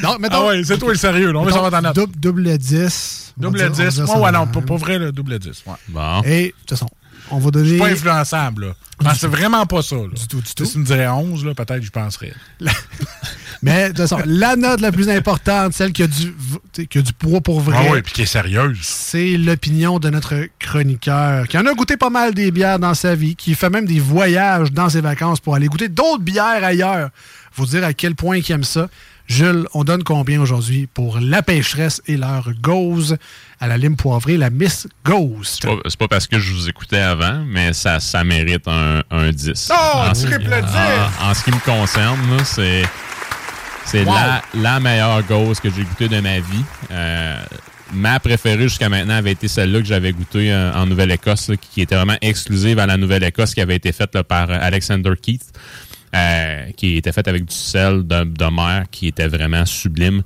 non, 0.04 0.18
mettons, 0.20 0.36
Ah 0.42 0.46
ouais, 0.48 0.64
c'est 0.64 0.78
toi 0.78 0.90
le 0.92 0.98
sérieux. 0.98 1.32
là. 1.32 1.40
On 1.40 1.46
mettons, 1.46 1.70
ta 1.70 1.82
note. 1.82 1.96
double, 1.96 2.16
double 2.20 2.58
10. 2.58 3.34
On 3.38 3.42
va 3.42 3.48
Double 3.48 3.58
dire- 3.60 3.68
on 3.72 3.74
va 3.74 3.86
10. 3.90 3.96
dire 4.02 4.18
Ouais, 4.22 4.32
non, 4.32 4.48
pour, 4.48 4.64
pour 4.64 4.78
vrai, 4.78 5.00
le 5.00 5.12
double 5.12 5.40
10. 5.40 5.64
Ouais. 5.66 5.74
Bon. 5.90 6.22
Et, 6.24 6.46
de 6.48 6.52
toute 6.52 6.70
façon, 6.72 6.88
on 7.32 7.40
va 7.40 7.46
Je 7.46 7.50
donner. 7.52 7.70
suis 7.70 7.78
pas 7.80 7.88
influençable, 7.90 8.66
là. 8.68 8.74
Non, 9.04 9.12
c'est 9.18 9.28
vraiment 9.28 9.66
pas 9.66 9.82
ça, 9.82 9.96
là. 9.96 10.08
Du 10.16 10.28
tout, 10.28 10.42
du 10.42 10.54
tout. 10.54 10.66
Si 10.66 10.74
tu 10.74 10.78
me 10.80 10.86
dirais 10.86 11.08
11, 11.08 11.44
là, 11.46 11.54
peut-être 11.56 11.82
je 11.84 11.92
penserais. 11.92 12.34
Mais 13.64 13.84
de 13.84 13.88
toute 13.90 13.98
façon, 14.08 14.20
la 14.26 14.56
note 14.56 14.82
la 14.82 14.92
plus 14.92 15.08
importante, 15.10 15.74
celle 15.74 15.92
qui 15.92 16.02
a 16.04 16.08
du, 16.08 16.34
qui 16.90 16.98
a 16.98 17.02
du 17.02 17.14
poids 17.14 17.42
pour 17.42 17.60
vrai, 17.62 17.78
Ah 17.80 17.92
oui, 17.92 18.02
puis 18.02 18.12
qui 18.14 18.22
est 18.24 18.26
sérieuse. 18.26 18.80
c'est 18.82 19.38
l'opinion 19.38 20.00
de 20.00 20.10
notre 20.10 20.34
chroniqueur, 20.60 21.48
qui 21.48 21.58
en 21.58 21.66
a 21.68 21.74
goûté 21.74 21.96
pas 21.98 22.10
mal 22.10 22.34
des 22.34 22.50
bières 22.52 22.80
dans 22.80 22.94
sa 22.96 23.14
vie, 23.14 23.36
qui 23.36 23.54
fait 23.54 23.70
même 23.70 23.86
des 23.86 24.00
voyages 24.00 24.72
dans 24.72 24.90
ses 24.90 25.02
vacances 25.02 25.40
pour 25.40 25.54
aller 25.56 25.68
goûter 25.68 25.90
d'autres 25.90 26.24
bières 26.24 26.64
ailleurs. 26.64 27.10
Faut 27.52 27.66
dire 27.66 27.84
à 27.84 27.94
quel 27.94 28.16
point 28.16 28.38
il 28.38 28.52
aime 28.52 28.64
ça. 28.64 28.88
Jules, 29.28 29.66
on 29.74 29.84
donne 29.84 30.04
combien 30.04 30.42
aujourd'hui 30.42 30.88
pour 30.94 31.20
la 31.22 31.42
pêcheresse 31.42 32.02
et 32.08 32.18
leur 32.18 32.50
gauze 32.62 33.18
à 33.62 33.68
la 33.68 33.78
lime 33.78 33.96
poivrée, 33.96 34.36
la 34.38 34.50
Miss 34.50 34.88
Ghost? 35.06 35.60
C'est 35.62 35.68
pas, 35.68 35.76
pas 36.00 36.08
parce 36.16 36.28
que 36.28 36.40
je 36.40 36.52
vous 36.54 36.68
écoutais 36.68 36.98
avant, 36.98 37.44
mais 37.48 37.72
ça, 37.74 38.00
ça 38.00 38.24
mérite 38.24 38.68
un, 38.68 39.04
un 39.12 39.30
10. 39.32 39.70
Oh, 39.72 39.98
en, 40.00 40.12
triple 40.14 40.40
10! 40.50 40.50
en- 40.50 41.30
en 41.30 41.34
ce 41.34 41.44
qui 41.44 41.52
me 41.52 41.60
concerne, 41.64 42.20
là, 42.38 42.44
c'est 42.44 42.82
c'est 43.86 44.04
Wow. 44.04 44.14
la, 44.14 44.42
la 44.56 44.80
meilleure 44.80 45.24
gauze 45.24 45.60
que 45.60 45.70
j'ai 45.70 45.84
goûtée 45.84 46.08
de 46.08 46.20
ma 46.20 46.40
vie. 46.40 46.64
Euh, 46.92 47.40
ma 47.94 48.20
préférée 48.20 48.64
jusqu'à 48.64 48.90
maintenant 48.90 49.16
avait 49.16 49.32
été 49.32 49.48
celle-là 49.48 49.80
que 49.80 49.86
j'avais 49.86 50.12
goûtée 50.14 50.52
euh, 50.52 50.74
en 50.74 50.86
Nouvelle-Écosse, 50.86 51.50
là, 51.50 51.56
qui 51.58 51.82
était 51.82 51.96
vraiment 51.96 52.18
exclusive 52.22 52.80
à 52.80 52.86
la 52.86 52.98
Nouvelle-Écosse, 52.98 53.54
qui 53.54 53.62
avait 53.62 53.76
été 53.76 53.92
faite 53.92 54.16
là, 54.16 54.24
par 54.24 54.50
Alexander 54.50 55.12
Keith, 55.22 55.44
euh, 56.16 56.66
qui 56.78 56.98
était 56.98 57.12
faite 57.12 57.28
avec 57.28 57.46
du 57.46 57.56
sel 57.56 58.06
de, 58.08 58.24
de 58.24 58.46
mer, 58.46 58.86
qui 58.92 59.08
était 59.08 59.28
vraiment 59.28 59.66
sublime. 59.66 60.22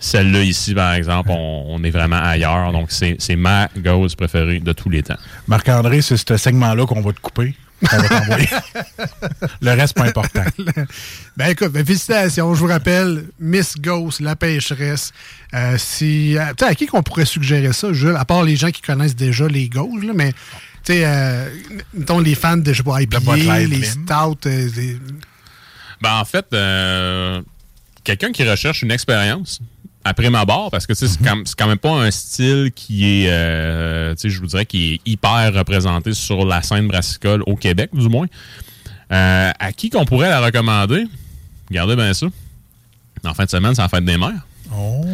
Celle-là 0.00 0.42
ici, 0.42 0.74
par 0.74 0.92
exemple, 0.94 1.30
on, 1.32 1.64
on 1.68 1.82
est 1.82 1.90
vraiment 1.90 2.20
ailleurs. 2.22 2.70
Donc, 2.70 2.92
c'est 2.92 3.16
c'est 3.18 3.34
ma 3.34 3.68
gauze 3.76 4.14
préférée 4.14 4.60
de 4.60 4.72
tous 4.72 4.88
les 4.90 5.02
temps. 5.02 5.16
Marc-André, 5.48 6.02
c'est 6.02 6.16
ce 6.16 6.36
segment-là 6.36 6.86
qu'on 6.86 7.00
va 7.00 7.12
te 7.12 7.18
couper. 7.20 7.54
On 7.80 7.96
va 7.96 8.08
t'envoyer. 8.08 8.48
Le 9.60 9.70
reste, 9.72 9.94
pas 9.94 10.04
important. 10.04 10.44
Ben 11.36 11.50
écoute, 11.50 11.68
ben, 11.70 11.84
félicitations. 11.86 12.52
Je 12.54 12.58
vous 12.60 12.66
rappelle, 12.66 13.26
Miss 13.38 13.76
Ghost, 13.78 14.20
la 14.20 14.34
pêcheresse. 14.34 15.12
Euh, 15.54 15.76
si, 15.78 16.36
euh, 16.36 16.46
tu 16.56 16.64
sais, 16.64 16.70
à 16.70 16.74
qui 16.74 16.86
qu'on 16.86 17.02
pourrait 17.04 17.24
suggérer 17.24 17.72
ça, 17.72 17.92
Jules, 17.92 18.16
à 18.16 18.24
part 18.24 18.42
les 18.42 18.56
gens 18.56 18.70
qui 18.70 18.82
connaissent 18.82 19.14
déjà 19.14 19.46
les 19.46 19.68
Ghosts, 19.68 20.02
là, 20.04 20.12
mais 20.14 20.32
tu 20.32 20.38
sais, 20.94 21.02
euh, 21.04 21.48
mettons 21.94 22.18
les 22.18 22.34
fans 22.34 22.56
de, 22.56 22.72
je 22.72 22.78
sais 22.78 22.82
pas, 22.82 23.00
IPA, 23.02 23.20
Bud 23.20 23.44
Light 23.44 23.68
les 23.68 23.76
Lim. 23.76 23.84
stouts, 23.84 24.48
euh, 24.48 24.70
des- 24.70 24.98
Ben, 26.02 26.14
en 26.16 26.24
fait, 26.24 26.46
euh, 26.52 27.40
quelqu'un 28.02 28.32
qui 28.32 28.42
recherche 28.48 28.82
une 28.82 28.90
expérience 28.90 29.60
après 30.08 30.30
ma 30.30 30.44
barre, 30.44 30.70
parce 30.70 30.86
que 30.86 30.94
c'est 30.94 31.06
quand, 31.22 31.42
c'est 31.44 31.56
quand 31.56 31.66
même 31.66 31.78
pas 31.78 31.92
un 31.92 32.10
style 32.10 32.70
qui 32.74 33.04
est, 33.04 33.30
euh, 33.30 34.14
je 34.22 34.40
vous 34.40 34.46
dirais, 34.46 34.64
qui 34.64 34.94
est 34.94 35.00
hyper 35.04 35.52
représenté 35.54 36.14
sur 36.14 36.46
la 36.46 36.62
scène 36.62 36.88
brassicole 36.88 37.42
au 37.46 37.56
Québec, 37.56 37.90
du 37.92 38.08
moins. 38.08 38.26
Euh, 39.12 39.50
à 39.58 39.72
qui 39.72 39.90
qu'on 39.90 40.04
pourrait 40.04 40.28
la 40.30 40.40
recommander? 40.40 41.06
Regardez 41.68 41.96
bien 41.96 42.14
ça. 42.14 42.26
En 43.24 43.34
fin 43.34 43.44
de 43.44 43.50
semaine, 43.50 43.74
c'est 43.74 43.82
la 43.82 43.88
fête 43.88 44.04
des 44.04 44.16
mères. 44.16 44.46
Oh. 44.74 45.04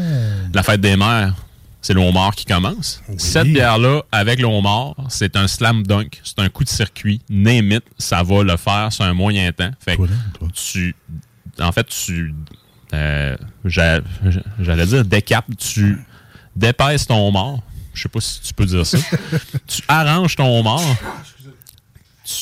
La 0.52 0.62
fête 0.62 0.80
des 0.80 0.96
mères, 0.96 1.34
c'est 1.80 1.94
le 1.94 2.00
homard 2.00 2.34
qui 2.34 2.44
commence. 2.44 3.02
Cette 3.18 3.48
bière-là, 3.48 4.02
avec 4.12 4.40
le 4.40 4.46
homard, 4.46 4.94
c'est 5.08 5.36
un 5.36 5.48
slam 5.48 5.84
dunk. 5.84 6.20
C'est 6.22 6.38
un 6.38 6.48
coup 6.48 6.64
de 6.64 6.68
circuit. 6.68 7.20
Name 7.28 7.72
it, 7.72 7.84
ça 7.98 8.22
va 8.22 8.42
le 8.42 8.56
faire 8.56 8.92
sur 8.92 9.04
un 9.04 9.14
moyen 9.14 9.50
temps. 9.52 9.70
Fait 9.80 9.96
que 9.96 10.02
tu. 10.54 10.94
En 11.60 11.72
fait, 11.72 11.86
tu. 11.86 12.34
Euh, 12.94 13.36
j'a- 13.64 14.00
J'allais 14.60 14.86
dire 14.86 15.04
décap, 15.04 15.44
tu 15.58 15.98
dépèces 16.56 17.06
ton 17.06 17.28
homard. 17.28 17.58
Je 17.92 18.02
sais 18.02 18.08
pas 18.08 18.20
si 18.20 18.40
tu 18.40 18.54
peux 18.54 18.66
dire 18.66 18.84
ça. 18.86 18.98
tu 19.66 19.82
arranges 19.88 20.36
ton 20.36 20.58
homard. 20.60 20.80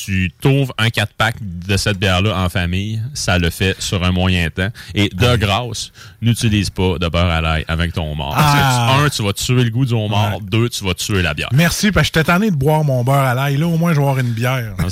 Tu 0.05 0.31
trouves 0.39 0.71
un 0.77 0.87
4-pack 0.87 1.35
de 1.41 1.75
cette 1.75 1.97
bière-là 1.99 2.37
en 2.37 2.47
famille, 2.47 3.01
ça 3.13 3.37
le 3.37 3.49
fait 3.49 3.75
sur 3.81 4.01
un 4.05 4.13
moyen 4.13 4.49
temps. 4.49 4.69
Et 4.95 5.09
de 5.09 5.35
grâce, 5.35 5.91
n'utilise 6.21 6.69
pas 6.69 6.97
de 6.97 7.07
beurre 7.09 7.29
à 7.29 7.41
l'ail 7.41 7.65
avec 7.67 7.91
ton. 7.91 8.15
Parce 8.15 8.53
que 8.53 8.59
Ah. 8.63 8.97
un, 9.03 9.09
tu 9.09 9.21
vas 9.23 9.33
tuer 9.33 9.61
le 9.65 9.69
goût 9.71 9.85
du 9.85 9.93
homard. 9.93 10.39
Deux, 10.39 10.69
tu 10.69 10.85
vas 10.85 10.93
tuer 10.93 11.21
la 11.21 11.33
bière. 11.33 11.49
Merci, 11.51 11.91
parce 11.91 12.09
que 12.09 12.19
j'étais 12.19 12.31
tanné 12.31 12.49
de 12.49 12.55
boire 12.55 12.85
mon 12.85 13.03
beurre 13.03 13.25
à 13.25 13.33
l'ail. 13.33 13.57
Là, 13.57 13.67
au 13.67 13.75
moins, 13.77 13.91
je 13.91 13.97
vais 13.97 14.03
avoir 14.03 14.19
une 14.19 14.31
bière. 14.31 14.73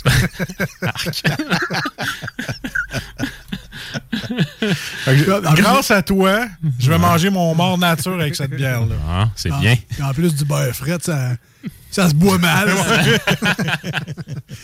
Grâce 5.55 5.91
à 5.91 6.01
toi, 6.01 6.45
je 6.79 6.89
vais 6.89 6.97
manger 6.97 7.29
mon 7.29 7.53
mort 7.55 7.77
nature 7.77 8.19
avec 8.19 8.35
cette 8.35 8.51
bière-là. 8.51 8.95
Ah, 9.07 9.29
c'est 9.35 9.49
Ah, 9.51 9.59
bien. 9.59 9.75
puis 9.89 10.03
En 10.03 10.13
plus 10.13 10.35
du 10.35 10.45
beurre 10.45 10.73
fret, 10.75 10.97
ça, 11.01 11.31
Ça 11.89 12.09
se 12.09 12.15
boit 12.15 12.37
mal. 12.37 12.69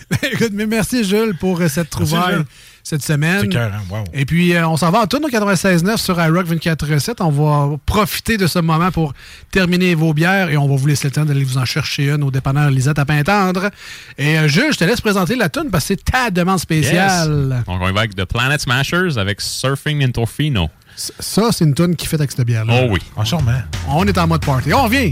Ben, 0.09 0.29
écoute, 0.33 0.51
mais 0.53 0.65
merci 0.65 1.03
Jules 1.03 1.35
pour 1.39 1.59
euh, 1.61 1.67
cette 1.67 1.89
trouvaille 1.89 2.35
Jules. 2.35 2.45
Cette 2.87 3.03
semaine. 3.03 3.39
C'est 3.41 3.47
écœurant, 3.47 3.81
wow. 3.89 4.03
Et 4.13 4.25
puis, 4.25 4.53
euh, 4.53 4.65
on 4.65 4.77
s'en 4.77 4.91
va 4.91 5.01
en 5.01 5.07
tourne 5.07 5.25
au 5.25 5.29
96.9 5.29 5.97
sur 5.97 6.17
iRock 6.21 6.47
24.7. 6.47 7.15
On 7.19 7.29
va 7.29 7.77
profiter 7.85 8.37
de 8.37 8.47
ce 8.47 8.59
moment 8.59 8.91
pour 8.91 9.13
terminer 9.51 9.93
vos 9.93 10.13
bières 10.13 10.49
et 10.49 10.55
on 10.55 10.69
va 10.69 10.75
vous 10.77 10.87
laisser 10.87 11.09
le 11.09 11.11
temps 11.11 11.25
d'aller 11.25 11.43
vous 11.43 11.57
en 11.57 11.65
chercher 11.65 12.09
une 12.09 12.23
au 12.23 12.31
dépanneur 12.31 12.69
Lisette 12.71 12.97
à 12.97 13.03
Pintendre. 13.03 13.71
Et 14.17 14.39
euh, 14.39 14.47
Jules, 14.47 14.71
je 14.71 14.77
te 14.77 14.85
laisse 14.85 15.01
présenter 15.01 15.35
la 15.35 15.49
tune 15.49 15.69
parce 15.69 15.83
que 15.83 15.95
c'est 15.95 16.05
ta 16.05 16.31
demande 16.31 16.59
spéciale. 16.59 17.49
Yes. 17.57 17.65
Donc, 17.65 17.81
on 17.81 17.89
y 17.89 17.91
va 17.91 17.99
avec 17.99 18.15
The 18.15 18.23
Planet 18.23 18.61
Smashers 18.61 19.17
avec 19.17 19.41
Surfing 19.41 20.01
Interfino. 20.01 20.69
Ça, 20.95 21.51
c'est 21.51 21.65
une 21.65 21.73
tune 21.73 21.95
qui 21.95 22.07
fait 22.07 22.15
avec 22.15 22.31
cette 22.31 22.45
bière-là. 22.45 22.83
Oh 22.83 22.87
oui. 22.89 22.99
Ah, 23.17 23.25
sûrement. 23.25 23.51
On 23.89 24.07
est 24.07 24.17
en 24.17 24.27
mode 24.27 24.45
party. 24.45 24.73
On 24.73 24.83
revient. 24.83 25.11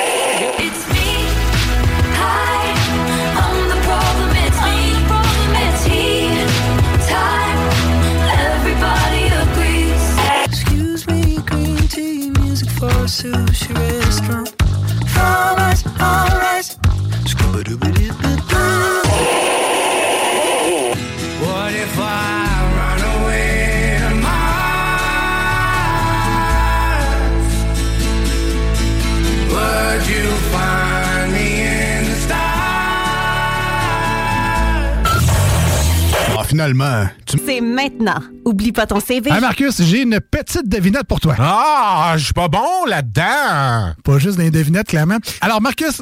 Finalement, 36.61 37.07
tu 37.25 37.37
C'est 37.43 37.61
maintenant. 37.61 38.21
Oublie 38.45 38.71
pas 38.71 38.85
ton 38.85 38.99
CV. 38.99 39.31
Marcus, 39.39 39.81
j'ai 39.81 40.01
une 40.01 40.19
petite 40.19 40.67
devinette 40.67 41.05
pour 41.05 41.19
toi. 41.19 41.35
Ah, 41.39 42.13
je 42.17 42.25
suis 42.25 42.33
pas 42.33 42.47
bon 42.47 42.85
là-dedans. 42.87 43.93
Pas 44.03 44.19
juste 44.19 44.37
des 44.37 44.51
devinettes, 44.51 44.87
clairement. 44.87 45.17
Alors, 45.41 45.61
Marcus, 45.61 46.01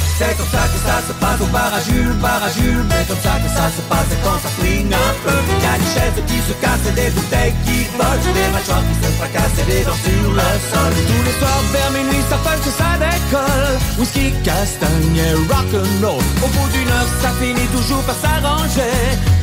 C'est 0.21 0.37
comme 0.37 0.53
ça 0.53 0.69
que 0.69 0.79
ça 0.85 1.01
se 1.07 1.13
passe 1.13 1.41
au 1.41 1.47
bar 1.47 1.73
à 1.73 1.81
Jules, 1.81 2.13
bar 2.21 2.43
à 2.43 2.49
Jules. 2.53 2.85
C'est 2.91 3.07
comme 3.09 3.23
ça 3.25 3.41
que 3.41 3.49
ça 3.49 3.65
se 3.73 3.81
passe 3.89 4.11
quand 4.23 4.37
ça 4.37 4.49
flingue 4.53 4.93
un 4.93 5.13
peu. 5.25 5.33
Y 5.33 5.65
a 5.65 5.77
des 5.81 5.91
chaises 5.93 6.19
qui 6.29 6.37
se 6.45 6.53
cassent 6.61 6.87
et 6.89 6.93
des 6.93 7.09
bouteilles 7.09 7.55
qui 7.65 7.89
volent. 7.97 8.33
Des 8.37 8.49
mâchoires 8.53 8.85
qui 8.85 8.95
se 9.01 9.09
fracassent 9.17 9.59
et 9.61 9.65
des 9.65 9.81
dents 9.81 10.01
sur 10.05 10.29
le 10.29 10.49
sol. 10.69 10.93
Tous 11.09 11.23
les 11.25 11.35
soirs 11.41 11.63
vers 11.73 11.91
minuit, 11.97 12.23
ça 12.29 12.37
punch 12.45 12.67
et 12.69 12.75
ça 12.77 12.91
décolle. 13.01 13.75
Whisky, 13.97 14.31
castagne 14.45 15.17
et 15.17 15.33
rock'n'roll. 15.49 16.21
Au 16.45 16.47
bout 16.53 16.69
d'une 16.69 16.91
heure, 16.93 17.09
ça 17.23 17.29
finit 17.41 17.69
toujours 17.73 18.03
par 18.03 18.17
s'arranger. 18.21 18.93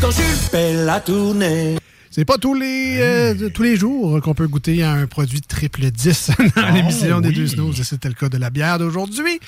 Quand 0.00 0.12
Jules 0.12 0.42
fait 0.52 0.74
la 0.74 1.00
tournée. 1.00 1.74
C'est 2.10 2.24
pas 2.24 2.38
tous 2.38 2.54
les, 2.54 2.96
euh, 3.00 3.48
tous 3.50 3.62
les 3.62 3.76
jours 3.76 4.20
qu'on 4.22 4.34
peut 4.34 4.48
goûter 4.48 4.82
à 4.82 4.92
un 4.92 5.06
produit 5.06 5.40
triple 5.42 5.90
10 5.90 6.30
dans 6.56 6.62
Oh, 6.70 6.74
l'émission 6.74 7.20
des 7.20 7.28
oui. 7.28 7.34
deux 7.34 7.46
snooze. 7.46 7.80
Et 7.80 7.84
C'était 7.84 8.08
le 8.08 8.14
cas 8.14 8.28
de 8.28 8.38
la 8.38 8.50
bière 8.50 8.78
d'aujourd'hui. 8.78 9.38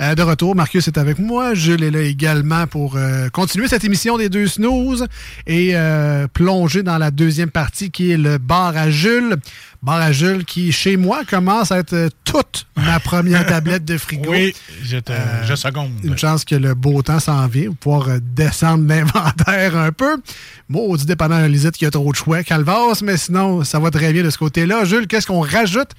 Euh, 0.00 0.14
de 0.14 0.22
retour, 0.22 0.54
Marcus 0.54 0.86
est 0.86 0.98
avec 0.98 1.18
moi. 1.18 1.54
Jules 1.54 1.82
est 1.82 1.90
là 1.90 2.02
également 2.02 2.66
pour 2.66 2.96
euh, 2.96 3.28
continuer 3.30 3.68
cette 3.68 3.84
émission 3.84 4.18
des 4.18 4.28
deux 4.28 4.46
snooze 4.48 5.06
et 5.46 5.70
euh, 5.74 6.28
plonger 6.28 6.82
dans 6.82 6.98
la 6.98 7.10
deuxième 7.10 7.50
partie 7.50 7.90
qui 7.90 8.10
est 8.12 8.16
le 8.18 8.38
bar 8.38 8.76
à 8.76 8.90
Jules. 8.90 9.36
Bar 9.82 9.96
à 10.02 10.12
Jules 10.12 10.44
qui, 10.44 10.72
chez 10.72 10.98
moi, 10.98 11.22
commence 11.24 11.72
à 11.72 11.78
être 11.78 11.94
euh, 11.94 12.08
toute 12.24 12.66
ma 12.76 13.00
première 13.00 13.46
tablette 13.46 13.84
de 13.86 13.96
frigo. 13.96 14.30
Oui, 14.30 14.54
je, 14.82 14.98
te, 14.98 15.10
Euh, 15.12 15.46
je 15.46 15.54
seconde. 15.54 15.92
Une 16.04 16.18
chance 16.18 16.44
que 16.44 16.54
le 16.54 16.74
beau 16.74 17.00
temps 17.00 17.18
s'en 17.18 17.46
vient 17.48 17.68
pour 17.68 17.76
pouvoir 17.76 18.08
euh, 18.10 18.18
descendre 18.20 18.86
l'inventaire 18.86 19.76
un 19.76 19.90
peu. 19.90 20.20
Maudit 20.68 21.06
dépendant 21.06 21.40
de 21.40 21.46
Lisette 21.46 21.76
qui 21.78 21.86
a 21.86 21.90
trop 21.90 22.10
de 22.12 22.16
choix, 22.16 22.42
Calvas, 22.42 23.00
mais 23.02 23.16
sinon, 23.16 23.64
ça 23.64 23.78
va 23.78 23.90
très 23.90 24.12
bien 24.12 24.22
de 24.22 24.28
ce 24.30 24.36
côté-là. 24.36 24.84
Jules, 24.84 25.06
qu'est-ce 25.06 25.26
qu'on 25.26 25.40
rajoute 25.40 25.90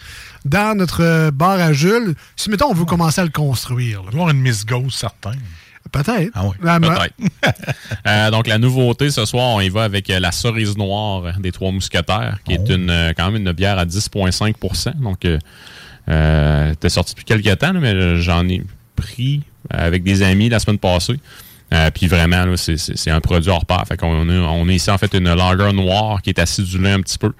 dans 0.46 0.78
notre 0.78 1.32
bar 1.32 1.60
à 1.60 1.74
Jules? 1.74 2.14
Si, 2.36 2.52
mettons, 2.52 2.70
on 2.70 2.74
veut 2.76 2.86
commencer 2.86 3.22
à 3.22 3.26
le 3.26 3.32
construire. 3.32 4.04
Y 4.06 4.14
avoir 4.14 4.30
une 4.30 4.42
Miss 4.42 4.64
Ghost, 4.64 5.00
certain. 5.00 5.34
Peut-être. 5.92 6.32
Ah 6.34 6.46
oui. 6.46 6.56
Peut-être. 6.90 7.14
Euh, 8.08 8.32
donc, 8.32 8.48
la 8.48 8.58
nouveauté 8.58 9.12
ce 9.12 9.26
soir, 9.26 9.50
on 9.50 9.62
y 9.62 9.70
va 9.70 9.84
avec 9.84 10.10
euh, 10.10 10.20
la 10.20 10.32
cerise 10.32 10.76
noire 10.78 11.24
des 11.40 11.52
Trois 11.52 11.72
Mousquetaires, 11.72 12.40
qui 12.46 12.54
est 12.54 12.70
une, 12.70 12.90
euh, 12.90 13.14
quand 13.16 13.30
même 13.32 13.46
une 13.46 13.52
bière 13.52 13.78
à 13.78 13.86
10,5% 13.86 15.00
Donc, 15.02 15.26
euh, 16.10 16.74
t'es 16.80 16.90
sorti 16.90 17.14
depuis 17.14 17.26
quelques 17.26 17.58
temps, 17.60 17.74
là, 17.74 17.80
mais 17.80 18.18
j'en 18.18 18.48
ai 18.48 18.64
pris 18.96 19.42
avec 19.70 20.04
des 20.04 20.24
amis 20.24 20.50
la 20.50 20.60
semaine 20.60 20.80
passée. 20.80 21.20
Euh, 21.74 21.90
puis 21.94 22.08
vraiment, 22.08 22.46
c'est- 22.58 23.10
un 23.12 23.22
produit 23.22 23.50
hors 23.52 23.66
pair. 23.66 23.84
Fait 23.88 23.98
qu'on 23.98 24.28
a, 24.30 24.34
on 24.34 24.68
a 24.68 24.72
ici 24.72 24.90
en 24.92 24.98
fait 24.98 25.14
une 25.14 25.34
lager 25.34 25.72
noire 25.74 26.22
qui 26.22 26.30
est 26.32 26.40
acidulée 26.40 26.92
un 26.92 27.02
petit 27.02 27.18
peu. 27.18 27.32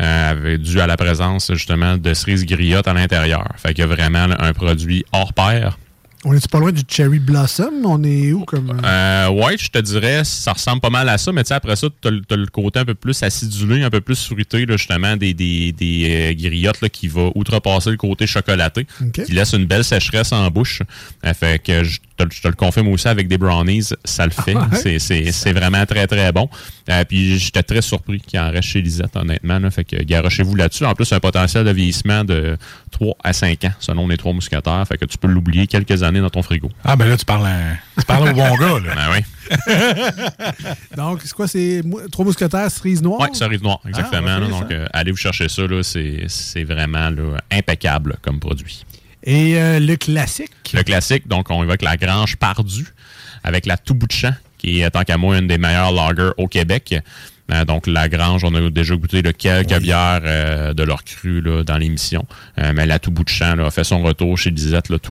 Euh, 0.00 0.56
dû 0.56 0.80
à 0.80 0.86
la 0.86 0.96
présence 0.96 1.52
justement 1.52 1.96
de 1.96 2.14
cerises 2.14 2.44
griottes 2.46 2.88
à 2.88 2.94
l'intérieur. 2.94 3.46
Fait 3.56 3.74
qu'il 3.74 3.80
y 3.80 3.82
a 3.82 3.86
vraiment 3.86 4.26
là, 4.26 4.36
un 4.40 4.52
produit 4.52 5.04
hors 5.12 5.32
pair. 5.32 5.78
On 6.26 6.32
est-tu 6.32 6.48
pas 6.48 6.58
loin 6.58 6.72
du 6.72 6.80
Cherry 6.88 7.18
Blossom? 7.18 7.84
On 7.84 8.02
est 8.02 8.32
où 8.32 8.44
comme. 8.44 8.70
euh, 8.70 9.26
Euh, 9.26 9.28
ouais, 9.30 9.56
je 9.58 9.68
te 9.68 9.78
dirais, 9.78 10.22
ça 10.24 10.52
ressemble 10.54 10.80
pas 10.80 10.88
mal 10.90 11.08
à 11.08 11.18
ça, 11.18 11.32
mais 11.32 11.42
tu 11.44 11.48
sais, 11.48 11.54
après 11.54 11.76
ça, 11.76 11.88
tu 12.00 12.08
as, 12.08 12.36
le 12.36 12.46
côté 12.46 12.78
un 12.78 12.84
peu 12.86 12.94
plus 12.94 13.22
acidulé, 13.22 13.82
un 13.82 13.90
peu 13.90 14.00
plus 14.00 14.24
fruité, 14.26 14.64
là, 14.64 14.76
justement, 14.76 15.16
des, 15.16 15.34
des, 15.34 15.72
des 15.72 16.32
euh, 16.32 16.34
griottes 16.34 16.80
là, 16.80 16.88
qui 16.88 17.08
va 17.08 17.30
outrepasser 17.34 17.90
le 17.90 17.96
côté 17.98 18.26
chocolaté, 18.26 18.86
qui 19.26 19.32
laisse 19.32 19.52
une 19.52 19.66
belle 19.66 19.84
sécheresse 19.84 20.32
en 20.32 20.48
bouche. 20.50 20.80
Euh, 21.26 21.34
fait 21.34 21.62
que 21.62 21.84
je 21.84 21.98
te, 22.16 22.24
je 22.32 22.40
te 22.40 22.48
le 22.48 22.54
confirme 22.54 22.88
aussi 22.88 23.08
avec 23.08 23.28
des 23.28 23.36
brownies, 23.38 23.90
ça 24.04 24.24
le 24.24 24.30
fait. 24.32 24.54
Ah 24.56 24.68
ouais? 24.84 24.98
C'est- 24.98 25.52
vraiment 25.52 25.84
très, 25.86 26.06
très 26.06 26.32
bon. 26.32 26.48
Euh, 26.90 27.04
puis 27.04 27.38
j'étais 27.38 27.62
très 27.62 27.82
surpris 27.82 28.20
qu'il 28.20 28.38
en 28.40 28.50
reste 28.50 28.68
chez 28.68 28.80
Lisette, 28.82 29.14
honnêtement. 29.16 29.58
Là, 29.58 29.70
fait 29.70 29.84
que 29.84 29.96
garochez-vous 30.02 30.54
là-dessus. 30.56 30.84
En 30.84 30.94
plus, 30.94 31.12
un 31.12 31.20
potentiel 31.20 31.64
de 31.64 31.70
vieillissement 31.70 32.24
de 32.24 32.56
3 32.90 33.14
à 33.22 33.32
5 33.32 33.64
ans, 33.64 33.72
selon 33.78 34.08
les 34.08 34.16
trois 34.16 34.32
mousquetaires. 34.32 34.84
Fait 34.88 34.96
que 34.98 35.04
tu 35.04 35.16
peux 35.18 35.28
l'oublier 35.28 35.66
quelques 35.66 36.02
années 36.02 36.13
dans 36.20 36.30
ton 36.30 36.42
frigo. 36.42 36.70
Ah, 36.84 36.96
ben 36.96 37.06
là, 37.06 37.16
tu 37.16 37.24
parles, 37.24 37.46
à- 37.46 37.76
tu 37.98 38.04
parles 38.06 38.30
au 38.30 38.32
bon 38.32 38.54
gars, 38.56 38.78
là. 38.80 38.94
Ben 38.94 39.10
oui. 39.12 39.24
Donc, 40.96 41.20
c'est 41.22 41.32
quoi? 41.32 41.46
C'est 41.48 41.82
Trois 42.10 42.24
mousquetaires, 42.24 42.70
cerise 42.70 43.02
noire? 43.02 43.20
Oui, 43.20 43.28
cerise 43.36 43.62
noire, 43.62 43.80
exactement. 43.86 44.22
Ah, 44.26 44.38
faire 44.40 44.48
donc, 44.48 44.70
euh, 44.72 44.86
allez 44.92 45.10
vous 45.10 45.16
chercher 45.16 45.48
ça. 45.48 45.62
là, 45.66 45.82
C'est 45.82 46.64
vraiment 46.64 47.10
là, 47.10 47.38
impeccable 47.50 48.16
comme 48.22 48.40
produit. 48.40 48.84
Et 49.22 49.56
euh, 49.58 49.80
le 49.80 49.96
classique? 49.96 50.50
Le 50.74 50.82
classique, 50.82 51.26
donc, 51.28 51.50
on 51.50 51.62
évoque 51.62 51.82
la 51.82 51.96
Grange 51.96 52.36
Pardue 52.36 52.86
avec 53.42 53.66
la 53.66 53.76
Tout 53.76 53.94
bout 53.94 54.06
de 54.06 54.12
champ, 54.12 54.34
qui 54.58 54.80
est, 54.80 54.90
tant 54.90 55.02
qu'à 55.04 55.16
moi, 55.16 55.38
une 55.38 55.46
des 55.48 55.58
meilleures 55.58 55.92
lagers 55.92 56.32
au 56.36 56.46
Québec. 56.48 56.94
Euh, 57.52 57.64
donc, 57.66 57.86
la 57.86 58.08
Grange, 58.08 58.42
on 58.44 58.54
a 58.54 58.70
déjà 58.70 58.96
goûté 58.96 59.20
là, 59.22 59.32
quelques 59.34 59.78
bières 59.80 60.20
euh, 60.24 60.72
de 60.74 60.82
leur 60.82 61.04
cru 61.04 61.40
là, 61.42 61.62
dans 61.62 61.76
l'émission. 61.76 62.26
Euh, 62.58 62.72
mais 62.74 62.86
la 62.86 62.98
Tout 62.98 63.10
bout 63.10 63.24
de 63.24 63.28
champ 63.28 63.54
là, 63.54 63.66
a 63.66 63.70
fait 63.70 63.84
son 63.84 64.02
retour 64.02 64.36
chez 64.38 64.50
Lisette. 64.50 64.88
Là, 64.88 64.98
tout 64.98 65.10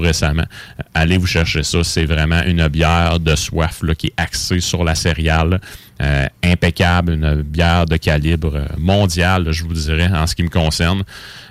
Récemment. 0.00 0.44
Allez 0.94 1.18
vous 1.18 1.26
chercher 1.26 1.62
ça. 1.62 1.84
C'est 1.84 2.06
vraiment 2.06 2.42
une 2.44 2.66
bière 2.68 3.20
de 3.20 3.36
soif 3.36 3.80
là, 3.82 3.94
qui 3.94 4.06
est 4.06 4.14
axée 4.16 4.60
sur 4.60 4.84
la 4.84 4.94
céréale. 4.94 5.60
Euh, 6.00 6.26
impeccable, 6.42 7.12
une 7.12 7.42
bière 7.42 7.84
de 7.84 7.96
calibre 7.98 8.56
euh, 8.56 8.66
mondial, 8.78 9.52
je 9.52 9.64
vous 9.64 9.74
dirais, 9.74 10.08
en 10.08 10.26
ce 10.26 10.34
qui 10.34 10.42
me 10.42 10.48
concerne. 10.48 11.02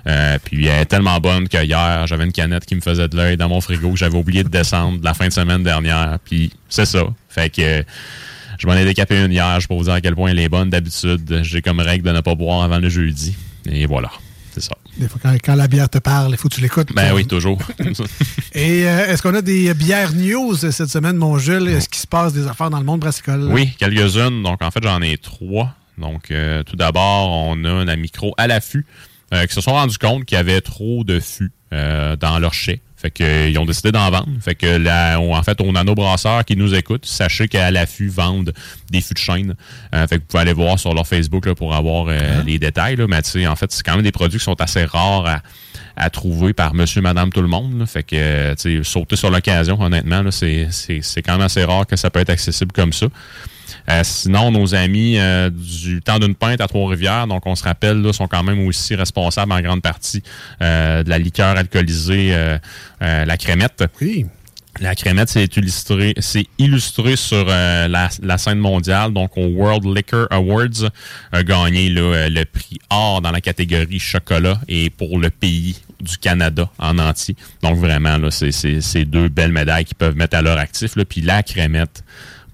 Euh, 0.08 0.38
puis 0.44 0.66
elle 0.66 0.82
est 0.82 0.86
tellement 0.86 1.20
bonne 1.20 1.48
que 1.48 1.62
hier, 1.62 2.06
j'avais 2.08 2.24
une 2.24 2.32
canette 2.32 2.66
qui 2.66 2.74
me 2.74 2.80
faisait 2.80 3.08
de 3.08 3.16
l'œil 3.16 3.36
dans 3.36 3.48
mon 3.48 3.60
frigo 3.60 3.92
que 3.92 3.96
j'avais 3.96 4.18
oublié 4.18 4.42
de 4.42 4.48
descendre 4.48 4.98
la 5.02 5.14
fin 5.14 5.28
de 5.28 5.32
semaine 5.32 5.62
dernière. 5.62 6.18
Puis 6.24 6.52
c'est 6.68 6.84
ça. 6.84 7.04
Fait 7.28 7.48
que 7.48 7.84
je 8.58 8.66
m'en 8.66 8.74
ai 8.74 8.84
décapé 8.84 9.24
une 9.24 9.32
hier, 9.32 9.56
peux 9.68 9.74
vous 9.74 9.84
dire 9.84 9.94
à 9.94 10.00
quel 10.00 10.16
point 10.16 10.32
elle 10.32 10.38
est 10.40 10.48
bonne. 10.48 10.68
D'habitude, 10.68 11.42
j'ai 11.42 11.62
comme 11.62 11.78
règle 11.78 12.08
de 12.08 12.12
ne 12.12 12.20
pas 12.20 12.34
boire 12.34 12.64
avant 12.64 12.78
le 12.78 12.88
jeudi. 12.88 13.36
Et 13.66 13.86
voilà, 13.86 14.10
c'est 14.50 14.62
ça. 14.62 14.74
Des 14.98 15.08
fois, 15.08 15.18
quand, 15.22 15.34
quand 15.42 15.54
la 15.54 15.68
bière 15.68 15.88
te 15.88 15.98
parle, 15.98 16.32
il 16.32 16.36
faut 16.36 16.48
que 16.48 16.54
tu 16.54 16.60
l'écoutes. 16.60 16.92
Ben 16.94 17.14
oui, 17.14 17.26
toujours. 17.26 17.58
Et 18.54 18.86
euh, 18.86 19.06
est-ce 19.06 19.22
qu'on 19.22 19.34
a 19.34 19.42
des 19.42 19.72
bières 19.74 20.12
news 20.12 20.54
cette 20.54 20.90
semaine, 20.90 21.16
mon 21.16 21.38
Jules? 21.38 21.68
Est-ce 21.68 21.88
qu'il 21.88 22.00
se 22.00 22.06
passe 22.06 22.32
des 22.32 22.46
affaires 22.46 22.70
dans 22.70 22.78
le 22.78 22.84
monde 22.84 23.00
brassicole? 23.00 23.48
Oui, 23.50 23.74
quelques-unes. 23.78 24.42
Donc, 24.42 24.62
en 24.62 24.70
fait, 24.70 24.82
j'en 24.82 25.00
ai 25.00 25.16
trois. 25.16 25.74
Donc, 25.98 26.30
euh, 26.30 26.62
tout 26.62 26.76
d'abord, 26.76 27.30
on 27.30 27.64
a 27.64 27.70
un 27.70 27.96
micro 27.96 28.34
à 28.36 28.46
l'affût 28.46 28.86
euh, 29.32 29.46
qui 29.46 29.54
se 29.54 29.60
sont 29.60 29.72
rendus 29.72 29.98
compte 29.98 30.24
qu'il 30.24 30.36
y 30.36 30.38
avait 30.38 30.60
trop 30.60 31.04
de 31.04 31.20
fûts 31.20 31.52
dans 31.70 32.38
leur 32.38 32.52
chai. 32.52 32.82
Fait 33.02 33.10
qu'ils 33.10 33.58
ont 33.58 33.64
décidé 33.66 33.90
d'en 33.92 34.08
vendre. 34.10 34.28
Fait 34.40 34.54
que 34.54 34.66
là, 34.78 35.18
on- 35.18 35.34
en 35.34 35.42
fait, 35.42 35.60
aux 35.60 35.72
nano-brasseurs 35.72 36.44
qui 36.44 36.56
nous 36.56 36.72
écoutent, 36.74 37.04
sachez 37.04 37.48
qu'à 37.48 37.70
l'affût 37.72 38.08
vendent 38.08 38.52
des 38.90 39.00
fûts 39.00 39.14
de. 39.14 39.54
Euh, 39.94 40.06
fait 40.06 40.16
que 40.16 40.20
vous 40.22 40.26
pouvez 40.28 40.40
aller 40.42 40.52
voir 40.52 40.78
sur 40.78 40.94
leur 40.94 41.06
Facebook 41.06 41.44
là, 41.46 41.54
pour 41.56 41.74
avoir 41.74 42.06
euh, 42.08 42.42
les 42.46 42.58
détails. 42.60 42.96
Là. 42.96 43.06
Mais 43.08 43.20
tu 43.22 43.30
sais, 43.30 43.46
en 43.46 43.56
fait, 43.56 43.72
c'est 43.72 43.82
quand 43.82 43.94
même 43.96 44.02
des 44.04 44.12
produits 44.12 44.38
qui 44.38 44.44
sont 44.44 44.60
assez 44.60 44.84
rares 44.84 45.26
à, 45.26 45.42
à 45.96 46.10
trouver 46.10 46.52
par 46.52 46.74
monsieur, 46.74 47.00
madame, 47.02 47.30
tout 47.32 47.42
le 47.42 47.48
monde. 47.48 47.78
là. 47.78 47.86
Fait 47.86 48.02
que, 48.04 48.14
euh, 48.16 48.54
tu 48.54 48.78
sais, 48.78 48.84
sauter 48.84 49.16
sur 49.16 49.30
l'occasion, 49.30 49.80
honnêtement, 49.80 50.22
là, 50.22 50.30
c'est 50.30 50.68
c'est- 50.70 51.02
c'est 51.02 51.22
quand 51.22 51.32
même 51.32 51.40
assez 51.42 51.64
rare 51.64 51.86
que 51.86 51.96
ça 51.96 52.08
peut 52.10 52.20
être 52.20 52.30
accessible 52.30 52.72
comme 52.72 52.92
ça. 52.92 53.06
Euh, 53.88 54.00
sinon, 54.04 54.50
nos 54.50 54.74
amis 54.74 55.18
euh, 55.18 55.50
du 55.50 56.00
temps 56.00 56.18
d'une 56.18 56.34
pinte 56.34 56.60
à 56.60 56.68
Trois-Rivières, 56.68 57.26
donc 57.26 57.46
on 57.46 57.54
se 57.54 57.64
rappelle, 57.64 58.00
là, 58.02 58.12
sont 58.12 58.28
quand 58.28 58.42
même 58.42 58.66
aussi 58.66 58.94
responsables 58.94 59.52
en 59.52 59.60
grande 59.60 59.82
partie 59.82 60.22
euh, 60.60 61.02
de 61.02 61.10
la 61.10 61.18
liqueur 61.18 61.56
alcoolisée, 61.56 62.34
la 63.00 63.36
crémette. 63.36 63.84
Oui. 64.00 64.26
La 64.80 64.94
crémette, 64.94 65.28
c'est 65.28 65.54
illustré, 65.58 66.14
c'est 66.18 66.46
illustré 66.56 67.16
sur 67.16 67.44
euh, 67.46 67.88
la, 67.88 68.08
la 68.22 68.38
scène 68.38 68.58
mondiale, 68.58 69.12
donc 69.12 69.36
au 69.36 69.44
World 69.44 69.84
Liquor 69.84 70.26
Awards, 70.30 70.90
a 71.30 71.42
gagné 71.42 71.90
là, 71.90 72.28
le 72.30 72.44
prix 72.44 72.78
or 72.88 73.20
dans 73.20 73.32
la 73.32 73.42
catégorie 73.42 73.98
chocolat 73.98 74.58
et 74.68 74.88
pour 74.88 75.18
le 75.18 75.28
pays 75.28 75.76
du 76.00 76.16
Canada 76.16 76.70
en 76.78 76.98
entier. 76.98 77.36
Donc 77.62 77.76
vraiment, 77.76 78.16
là, 78.16 78.30
c'est, 78.30 79.04
deux 79.04 79.28
belles 79.28 79.52
médailles 79.52 79.84
qu'ils 79.84 79.96
peuvent 79.96 80.16
mettre 80.16 80.36
à 80.38 80.42
leur 80.42 80.56
actif. 80.56 80.96
Là. 80.96 81.04
Puis 81.04 81.20
la 81.20 81.42
crémette, 81.42 82.02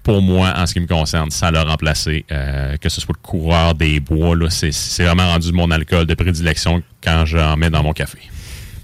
pour 0.03 0.21
moi, 0.21 0.53
en 0.55 0.65
ce 0.65 0.73
qui 0.73 0.79
me 0.79 0.87
concerne, 0.87 1.29
ça 1.31 1.51
l'a 1.51 1.63
remplacé, 1.63 2.25
euh, 2.31 2.77
que 2.77 2.89
ce 2.89 3.01
soit 3.01 3.15
le 3.15 3.21
coureur 3.21 3.75
des 3.75 3.99
bois, 3.99 4.35
là, 4.35 4.49
c'est, 4.49 4.71
c'est 4.71 5.03
vraiment 5.03 5.27
rendu 5.27 5.51
mon 5.51 5.69
alcool 5.71 6.05
de 6.05 6.13
prédilection 6.13 6.81
quand 7.03 7.25
j'en 7.25 7.57
mets 7.57 7.69
dans 7.69 7.83
mon 7.83 7.93
café. 7.93 8.19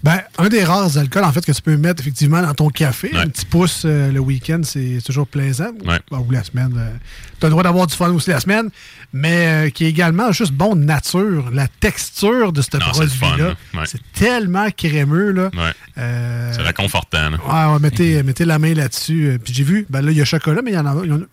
Ben, 0.06 0.22
un 0.38 0.50
des 0.50 0.64
rares 0.64 1.00
alcools, 1.00 1.24
en 1.24 1.32
fait, 1.32 1.44
que 1.44 1.52
tu 1.52 1.64
peux 1.64 1.78
mettre 1.78 2.00
effectivement 2.00 2.40
dans 2.40 2.54
ton 2.54 2.70
café. 2.70 3.10
Un 3.16 3.28
petit 3.28 3.44
pouce 3.44 3.82
euh, 3.86 4.12
le 4.12 4.20
week-end, 4.20 4.62
c'est 4.64 5.00
toujours 5.04 5.26
plaisant. 5.26 5.72
Ouais. 5.84 6.00
Ben, 6.12 6.20
ou 6.20 6.30
la 6.30 6.44
semaine. 6.44 6.80
tu 7.40 7.46
as 7.46 7.50
le 7.50 7.50
droit 7.50 7.64
d'avoir 7.64 7.88
du 7.88 7.96
fun 7.96 8.12
aussi 8.12 8.30
la 8.30 8.40
semaine. 8.40 8.70
Mais 9.14 9.48
euh, 9.48 9.70
qui 9.72 9.86
est 9.86 9.90
également 9.90 10.32
juste 10.32 10.52
bon 10.52 10.76
de 10.76 10.84
nature. 10.84 11.50
La 11.52 11.68
texture 11.68 12.54
de 12.54 12.62
ce 12.62 12.68
c'est 12.72 12.78
produit-là. 12.80 13.56
Ouais. 13.74 13.86
C'est 13.86 14.02
tellement 14.14 14.68
crémeux. 14.70 15.32
Là. 15.32 15.50
Ouais. 15.56 15.72
Euh, 15.98 16.52
C'est 16.54 16.62
réconfortant. 16.62 17.32
là. 17.32 17.80
Mettez, 17.80 18.22
mettez 18.22 18.46
la 18.46 18.60
main 18.60 18.76
là-dessus. 18.76 19.28
Euh, 19.30 19.38
Puis 19.44 19.54
j'ai 19.56 19.64
vu, 19.64 19.88
ben 19.90 20.02
là, 20.02 20.12
il 20.12 20.18
y 20.18 20.22
a 20.22 20.26
chocolat, 20.26 20.62
mais 20.64 20.72
il 20.72 20.76
y 20.76 20.78
en 20.78 20.86
a. 20.86 21.04
Ils 21.04 21.14
ont, 21.14 21.26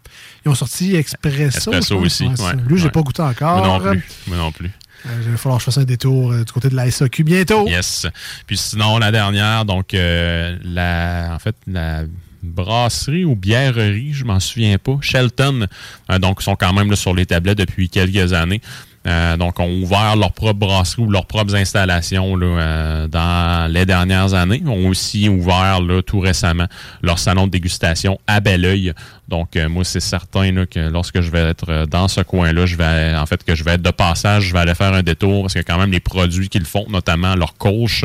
ils 0.47 0.49
ont 0.49 0.55
sorti 0.55 0.97
je 0.97 1.71
pense. 1.71 1.91
aussi, 1.91 2.29
Lui, 2.69 2.79
j'ai 2.79 2.89
pas 2.89 3.03
goûté 3.03 3.21
encore. 3.21 3.59
Moi 3.59 3.67
non 3.67 3.81
plus. 3.91 4.05
Moi 4.29 4.37
non 4.39 4.53
plus. 4.53 4.71
Euh, 5.07 5.21
il 5.25 5.31
va 5.33 5.37
falloir 5.37 5.61
fasse 5.61 5.79
un 5.79 5.85
détour 5.85 6.33
euh, 6.33 6.45
du 6.45 6.53
côté 6.53 6.69
de 6.69 6.77
la 6.77 6.91
SAQ 6.91 7.25
bientôt. 7.25 7.67
Yes. 7.67 8.07
Puis 8.47 8.57
sinon, 8.57 8.99
la 8.99 9.11
dernière, 9.11 9.65
donc, 9.65 9.95
euh, 9.95 10.57
la, 10.65 11.35
en 11.35 11.39
fait, 11.39 11.57
la 11.67 12.03
brasserie 12.43 13.25
ou 13.25 13.35
bièrerie, 13.35 14.13
je 14.13 14.25
m'en 14.25 14.41
souviens 14.41 14.79
pas, 14.79 14.99
Shelton, 15.01 15.67
euh, 16.11 16.19
donc, 16.19 16.43
sont 16.43 16.57
quand 16.57 16.73
même 16.73 16.95
sur 16.97 17.15
les 17.15 17.27
tablettes 17.27 17.59
depuis 17.59 17.89
quelques 17.89 18.33
années. 18.33 18.61
Euh, 19.05 19.37
donc, 19.37 19.59
ont 19.59 19.83
ouvert 19.83 20.15
leur 20.15 20.33
propre 20.33 20.61
brasserie 20.61 21.03
ou 21.03 21.11
leurs 21.11 21.27
propres 21.27 21.57
installations 21.57 22.37
là, 22.37 22.47
euh, 22.47 23.09
dans 23.09 23.71
les 23.71 23.85
dernières 23.85 24.35
années. 24.35 24.61
Ils 24.63 24.69
ont 24.69 24.87
aussi 24.87 25.29
ouvert 25.29 25.81
là, 25.81 26.03
tout 26.03 26.21
récemment 26.21 26.67
leur 27.03 27.19
salon 27.19 27.47
de 27.47 27.51
dégustation 27.51 28.21
à 28.29 28.39
Belleuil. 28.39 28.93
Donc, 29.29 29.57
euh, 29.57 29.69
moi, 29.69 29.85
c'est 29.85 30.01
certain 30.01 30.51
là, 30.53 30.67
que 30.67 30.79
lorsque 30.91 31.21
je 31.21 31.31
vais 31.31 31.39
être 31.51 31.67
euh, 31.71 31.87
dans 31.87 32.07
ce 32.09 32.21
coin-là, 32.21 32.67
je 32.67 32.77
vais, 32.77 33.15
en 33.17 33.25
fait, 33.25 33.43
que 33.45 33.55
je 33.55 33.65
vais 33.65 33.73
être 33.73 33.83
de 33.83 33.91
passage, 33.91 34.45
je 34.45 34.53
vais 34.53 34.59
aller 34.59 34.75
faire 34.75 34.93
un 34.93 35.03
détour 35.03 35.43
parce 35.43 35.55
que 35.55 35.61
quand 35.61 35.79
même 35.79 35.91
les 35.93 36.01
produits 36.01 36.49
qu'ils 36.49 36.65
font, 36.67 36.85
notamment 36.91 37.35
leur 37.35 37.55
coach, 37.57 38.05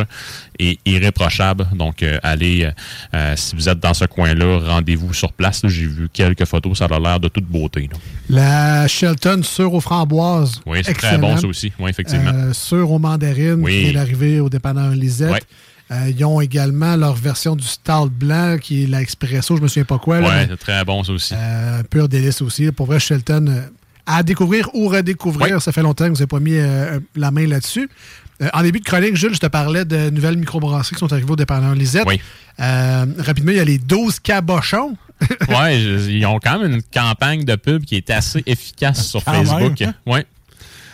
est 0.60 0.80
irréprochable. 0.86 1.68
Donc, 1.76 2.02
euh, 2.04 2.18
allez, 2.24 2.66
euh, 2.66 2.72
euh, 3.14 3.34
si 3.36 3.56
vous 3.56 3.68
êtes 3.68 3.80
dans 3.80 3.94
ce 3.94 4.06
coin-là, 4.06 4.60
rendez-vous 4.60 5.14
sur 5.14 5.34
place. 5.34 5.62
J'ai 5.66 5.86
vu 5.88 6.08
quelques 6.14 6.46
photos, 6.46 6.78
ça 6.78 6.86
a 6.86 7.00
l'air 7.00 7.20
de 7.20 7.28
toute 7.28 7.46
beauté. 7.46 7.90
là. 7.92 7.98
La 8.82 8.88
Shelton 8.88 9.42
sur 9.44 9.74
aux 9.74 9.82
framboises. 9.82 10.62
Oui, 10.66 10.80
c'est 10.84 10.94
très 10.94 11.18
bon 11.18 11.36
ça 11.38 11.48
aussi. 11.48 11.72
Oui, 11.80 11.90
effectivement. 11.90 12.32
Euh, 12.34 12.54
sur 12.54 12.92
aux 12.92 13.00
mandarines, 13.00 13.60
Oui. 13.62 13.94
qui 14.10 14.40
au 14.40 14.50
dépanneur 14.50 14.92
Lisette. 14.92 15.32
Ouais. 15.32 15.42
Euh, 15.90 16.10
ils 16.10 16.26
ont 16.26 16.42
également 16.42 16.96
leur 16.98 17.14
version 17.16 17.56
du 17.56 17.64
stout 17.66 18.10
blanc, 18.12 18.58
qui 18.62 18.84
est 18.84 18.88
la 18.88 19.02
Expresso, 19.02 19.56
je 19.56 19.62
me 19.62 19.68
souviens 19.70 19.86
pas 19.86 19.98
quoi. 20.00 20.20
là, 20.20 20.28
ouais, 20.28 20.36
mais, 20.42 20.48
c'est 20.50 20.58
très 20.58 20.84
bon 20.84 21.02
ça 21.04 21.14
aussi. 21.14 21.34
euh, 21.38 21.82
pur 21.84 22.10
délice 22.10 22.42
aussi. 22.42 22.70
Pour 22.74 22.88
vrai, 22.88 23.00
Shelton, 23.00 23.46
euh, 23.48 23.62
à 24.06 24.22
découvrir 24.24 24.70
ou 24.74 24.90
redécouvrir. 24.90 25.62
Ça 25.62 25.72
fait 25.72 25.82
longtemps 25.82 26.06
que 26.06 26.10
vous 26.10 26.16
n'avez 26.16 26.28
pas 26.28 26.40
mis 26.42 26.56
euh, 26.58 27.00
la 27.16 27.32
main 27.32 27.48
là-dessus. 27.48 27.90
En 28.54 28.62
début 28.62 28.80
de 28.82 28.86
chronique, 28.86 29.16
Jules, 29.16 29.34
je 29.34 29.40
te 29.40 29.48
parlais 29.48 29.84
de 29.86 30.10
nouvelles 30.12 30.38
microbrasseries 30.38 30.96
qui 30.96 31.00
sont 31.00 31.12
arrivées 31.12 31.32
au 31.32 31.36
dépanneur 31.36 31.74
Lisette. 31.74 32.06
Oui. 32.06 32.22
Rapidement, 32.60 33.52
il 33.52 33.58
y 33.58 33.60
a 33.60 33.66
les 33.66 33.78
12 33.80 34.20
cabochons. 34.20 34.96
je- 35.50 36.10
ils 36.12 36.26
ont 36.28 36.38
quand 36.38 36.60
même 36.60 36.74
une 36.74 36.84
campagne 36.84 37.46
de 37.46 37.56
pub 37.56 37.84
qui 37.86 37.96
est 37.96 38.10
assez 38.12 38.44
efficace 38.46 39.08
sur 39.08 39.24
Quand 39.24 39.34
Facebook. 39.34 39.80
même, 39.80 39.90
hein? 39.90 39.94
Ouais. 40.06 40.26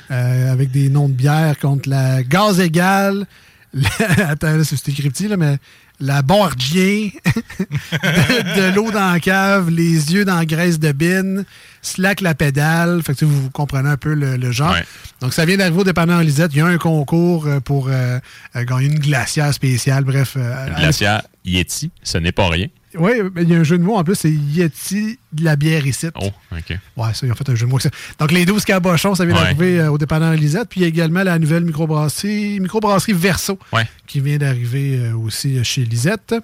Avec 0.10 0.72
des 0.72 0.90
noms 0.90 1.10
de 1.10 1.14
bières 1.14 1.58
contre 1.60 1.90
la 1.90 2.24
gaz 2.24 2.60
égale. 2.60 3.26
Attends, 4.28 4.56
là, 4.58 4.64
c'est 4.64 4.88
écrit 4.90 5.10
petit, 5.10 5.28
là, 5.28 5.36
mais 5.38 5.58
la 6.00 6.22
Bombardier, 6.22 7.14
de, 7.92 8.70
de 8.72 8.76
l'eau 8.76 8.92
dans 8.92 9.12
la 9.14 9.20
cave, 9.20 9.70
les 9.70 10.14
yeux 10.14 10.26
dans 10.26 10.36
la 10.38 10.46
graisse 10.46 10.80
de 10.80 10.92
bine, 10.92 11.46
slack 11.82 12.22
la 12.22 12.36
pédale. 12.36 13.02
Fait 13.04 13.14
que 13.14 13.20
sais, 13.20 13.26
vous 13.26 13.50
comprenez 13.52 13.90
un 13.90 13.98
peu 13.98 14.14
le, 14.14 14.38
le 14.38 14.52
genre. 14.52 14.74
Ouais. 14.74 14.84
Donc, 15.22 15.34
ça 15.34 15.46
vient 15.46 15.58
d'arriver 15.58 15.80
au 15.80 15.84
dépanneur 15.84 16.22
Lisette. 16.22 16.52
Il 16.54 16.58
y 16.60 16.62
a 16.62 16.66
un 16.66 16.78
concours 16.78 17.48
euh, 17.48 17.60
pour 17.60 17.88
euh, 17.90 18.20
euh, 18.56 18.64
gagner 18.64 18.88
une 18.88 19.00
glacière 19.00 19.54
spéciale. 19.54 20.04
Bref. 20.04 20.34
euh, 20.38 20.68
Le 20.70 20.76
glaciaire 20.76 21.24
Yeti, 21.46 21.92
ce 22.04 22.18
n'est 22.18 22.32
pas 22.32 22.50
rien. 22.50 22.68
Oui, 22.98 23.12
il 23.38 23.50
y 23.50 23.56
a 23.56 23.60
un 23.60 23.64
jeu 23.64 23.78
de 23.78 23.84
mots 23.84 23.96
en 23.98 24.04
plus, 24.04 24.16
c'est 24.16 24.32
Yeti 24.32 25.20
de 25.32 25.44
la 25.44 25.56
bière 25.56 25.86
ici. 25.88 26.08
Oh, 26.22 26.28
OK. 26.52 26.78
Ouais, 26.98 27.14
ça, 27.14 27.26
ils 27.26 27.32
ont 27.32 27.36
fait 27.36 27.50
un 27.50 27.56
jeu 27.56 27.66
de 27.66 27.72
mots 27.72 27.78
avec 27.80 27.92
ça. 27.94 28.00
Donc, 28.20 28.32
les 28.32 28.46
12 28.46 28.64
cabochons, 28.66 29.16
ça 29.16 29.26
vient 29.26 29.36
Ouais. 29.36 29.42
d'arriver 29.42 29.80
euh, 29.80 29.92
au 29.92 29.98
dépanneur 29.98 30.34
Lisette. 30.34 30.70
Puis, 30.70 30.82
il 30.82 30.84
y 30.84 30.86
a 30.86 30.90
également 30.90 31.24
la 31.24 31.40
nouvelle 31.40 31.64
microbrasserie, 31.66 32.60
microbrasserie 32.60 33.14
Verso, 33.14 33.58
Ouais. 33.72 33.88
qui 34.08 34.20
vient 34.20 34.38
d'arriver 34.38 34.98
euh, 35.00 35.16
aussi 35.18 35.58
euh, 35.58 35.64
chez 35.64 35.84
Lisette. 35.86 36.36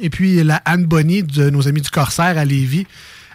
Et 0.00 0.10
puis, 0.10 0.42
la 0.44 0.56
Anne 0.64 0.84
Bonny 0.84 1.22
de 1.22 1.50
nos 1.50 1.66
amis 1.68 1.80
du 1.80 1.90
Corsaire 1.90 2.38
à 2.38 2.44
Lévis, 2.44 2.86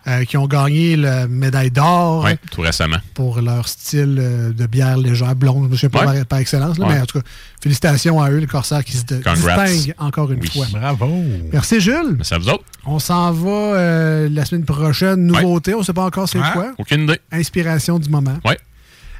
euh, 0.07 0.25
qui 0.25 0.35
ont 0.37 0.47
gagné 0.47 0.95
la 0.97 1.27
médaille 1.27 1.71
d'or 1.71 2.27
tout 2.51 2.61
récemment. 2.61 2.97
pour 3.13 3.39
leur 3.41 3.67
style 3.69 4.17
euh, 4.19 4.51
de 4.51 4.65
bière 4.65 4.97
légère 4.97 5.35
blonde. 5.35 5.67
Je 5.69 5.71
ne 5.73 5.77
sais 5.77 5.89
pas 5.89 6.05
Ouais. 6.05 6.17
par, 6.17 6.25
par 6.25 6.39
excellence, 6.39 6.77
là, 6.77 6.87
Ouais. 6.87 6.95
mais 6.95 7.01
en 7.01 7.05
tout 7.05 7.19
cas, 7.21 7.25
félicitations 7.61 8.21
à 8.21 8.29
eux, 8.29 8.39
le 8.39 8.47
Corsaire 8.47 8.83
qui 8.83 8.97
se 8.97 9.03
distingue 9.05 9.95
encore 9.97 10.31
une 10.31 10.39
Oui. 10.41 10.49
fois. 10.49 10.65
Bravo. 10.73 11.07
Merci, 11.53 11.79
Jules. 11.79 12.17
C'est 12.21 12.35
à 12.35 12.37
vous 12.39 12.49
autres? 12.49 12.65
On 12.85 12.99
s'en 12.99 13.31
va 13.31 13.49
euh, 13.49 14.29
la 14.29 14.43
semaine 14.45 14.65
prochaine. 14.65 15.25
Nouveauté, 15.25 15.73
on 15.73 15.79
ne 15.79 15.83
sait 15.83 15.93
pas 15.93 16.03
encore 16.05 16.27
c'est 16.27 16.39
Ah. 16.43 16.51
quoi. 16.53 16.73
Aucune 16.77 17.03
idée. 17.03 17.19
Inspiration 17.31 17.97
du 17.99 18.09
moment. 18.09 18.37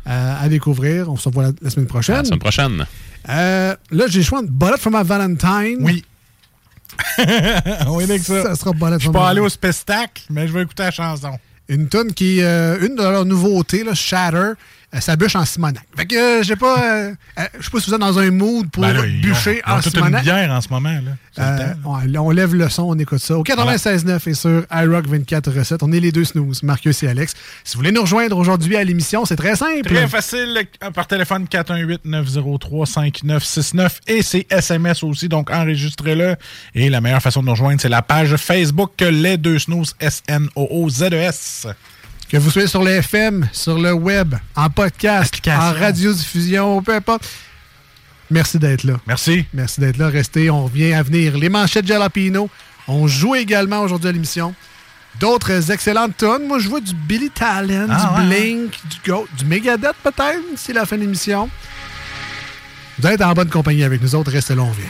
Euh, 0.05 0.35
à 0.41 0.49
découvrir. 0.49 1.09
On 1.09 1.15
se 1.15 1.29
revoit 1.29 1.43
la, 1.43 1.51
la 1.61 1.69
semaine 1.69 1.85
À 1.85 1.89
prochaine. 1.89 2.15
la 2.17 2.23
semaine 2.25 2.39
prochaine. 2.39 2.85
Euh, 3.29 3.73
là, 3.89 4.03
j'ai 4.09 4.19
le 4.19 4.25
choix 4.25 4.41
de 4.41 4.49
Bullet 4.49 4.77
for 4.77 4.91
my 4.91 5.01
Valentine. 5.01 5.77
Oui. 5.79 6.03
On 7.87 7.99
est 7.99 8.03
avec 8.03 8.23
ça. 8.23 8.43
Ça 8.43 8.55
sera 8.55 8.71
Bullet 8.73 8.97
Je 8.99 9.09
pas 9.09 9.29
allé 9.29 9.39
au 9.39 9.49
spectacle, 9.49 10.23
mais 10.29 10.47
je 10.47 10.53
vais 10.53 10.63
écouter 10.63 10.83
la 10.83 10.91
chanson. 10.91 11.37
Une 11.69 11.87
tune 11.87 12.13
qui 12.13 12.39
est 12.39 12.43
euh, 12.43 12.85
une 12.85 12.95
de 12.95 13.01
leurs 13.01 13.25
nouveautés, 13.25 13.83
là, 13.83 13.93
Shatter. 13.93 14.53
Euh, 14.93 14.99
ça 14.99 15.15
bûche 15.15 15.35
en 15.35 15.45
Simonac. 15.45 15.83
Fait 15.95 16.05
que, 16.05 16.15
euh, 16.15 16.43
je 16.43 16.49
sais 16.49 16.55
pas, 16.55 16.83
euh, 16.83 17.11
je 17.57 17.63
sais 17.63 17.71
pas 17.71 17.79
si 17.79 17.89
vous 17.89 17.95
êtes 17.95 17.99
dans 17.99 18.19
un 18.19 18.29
mood 18.29 18.69
pour 18.69 18.83
Ben 18.83 18.93
là, 18.93 19.07
ils 19.07 19.21
bûcher 19.21 19.59
ont, 19.65 19.65
ils 19.65 19.71
ont 19.71 19.77
en 19.77 19.81
toute 19.81 19.97
une 19.97 20.21
bière 20.21 20.51
en 20.51 20.61
ce 20.61 20.69
moment. 20.69 20.95
Là. 21.37 21.73
On 22.15 22.29
lève 22.29 22.53
le 22.53 22.69
son, 22.69 22.83
on 22.83 22.99
écoute 22.99 23.17
ça. 23.19 23.35
Au 23.37 23.43
96.9 23.43 24.29
et 24.29 24.35
sur 24.35 24.63
iRock 24.71 25.07
24 25.07 25.51
recettes. 25.51 25.81
On 25.81 25.91
est 25.91 25.99
les 25.99 26.11
deux 26.11 26.25
snooze, 26.25 26.61
Marcus 26.61 27.01
et 27.01 27.07
Alex. 27.07 27.33
Si 27.63 27.73
vous 27.73 27.79
voulez 27.79 27.91
nous 27.91 28.01
rejoindre 28.01 28.37
aujourd'hui 28.37 28.77
à 28.77 28.83
l'émission, 28.83 29.25
c'est 29.25 29.35
très 29.35 29.55
simple. 29.55 29.89
Très 29.89 30.07
facile 30.07 30.67
par 30.93 31.07
téléphone 31.07 31.45
418-903-5969 31.45 33.89
et 34.07 34.21
c'est 34.21 34.45
SMS 34.51 35.01
aussi, 35.01 35.27
donc 35.27 35.49
enregistrez-le. 35.49 36.35
Et 36.75 36.89
la 36.89 37.01
meilleure 37.01 37.21
façon 37.21 37.41
de 37.41 37.47
nous 37.47 37.53
rejoindre, 37.53 37.81
c'est 37.81 37.89
la 37.89 38.03
page 38.03 38.35
Facebook 38.35 38.91
Les 38.99 39.37
Deux 39.37 39.57
Snooze, 39.57 39.95
S-N-O-O-Z-E-S. 39.99 41.65
Que 42.33 42.39
vous 42.39 42.49
soyez 42.49 42.67
sur 42.67 42.81
le 42.81 42.89
FM, 42.89 43.47
sur 43.51 43.77
le 43.77 43.93
web, 43.93 44.33
en 44.55 44.67
podcast, 44.67 45.39
en 45.47 45.71
radiodiffusion, 45.71 46.81
peu 46.81 46.95
importe. 46.95 47.29
Merci 48.31 48.57
d'être 48.57 48.85
là. 48.85 48.95
Merci. 49.05 49.45
Merci 49.53 49.79
d'être 49.79 49.97
là. 49.97 50.09
Restez, 50.09 50.49
on 50.49 50.63
revient 50.63 50.93
à 50.93 51.03
venir. 51.03 51.37
Les 51.37 51.47
manchettes 51.47 51.85
Jalapino. 51.85 52.49
On 52.87 53.05
joue 53.05 53.35
également 53.35 53.81
aujourd'hui 53.81 54.09
à 54.09 54.11
l'émission. 54.13 54.55
D'autres 55.19 55.69
excellentes 55.71 56.17
tonnes. 56.17 56.47
Moi, 56.47 56.57
je 56.57 56.69
vois 56.69 56.81
du 56.81 56.95
Billy 56.95 57.29
Talent, 57.29 57.85
Ah, 57.91 58.15
du 58.23 58.27
ouais, 58.27 58.39
Blink, 58.41 58.71
du 58.89 59.11
Go, 59.11 59.27
du 59.37 59.45
Megadeth 59.45 59.93
peut-être, 60.03 60.41
d'ici 60.49 60.73
la 60.73 60.87
fin 60.87 60.95
de 60.95 61.01
l'émission. 61.01 61.47
Vous 62.97 63.07
êtes 63.09 63.21
en 63.21 63.33
bonne 63.33 63.49
compagnie 63.49 63.83
avec 63.83 64.01
nous 64.01 64.15
autres. 64.15 64.31
Restez 64.31 64.55
là, 64.55 64.63
on 64.63 64.71
vient. 64.71 64.89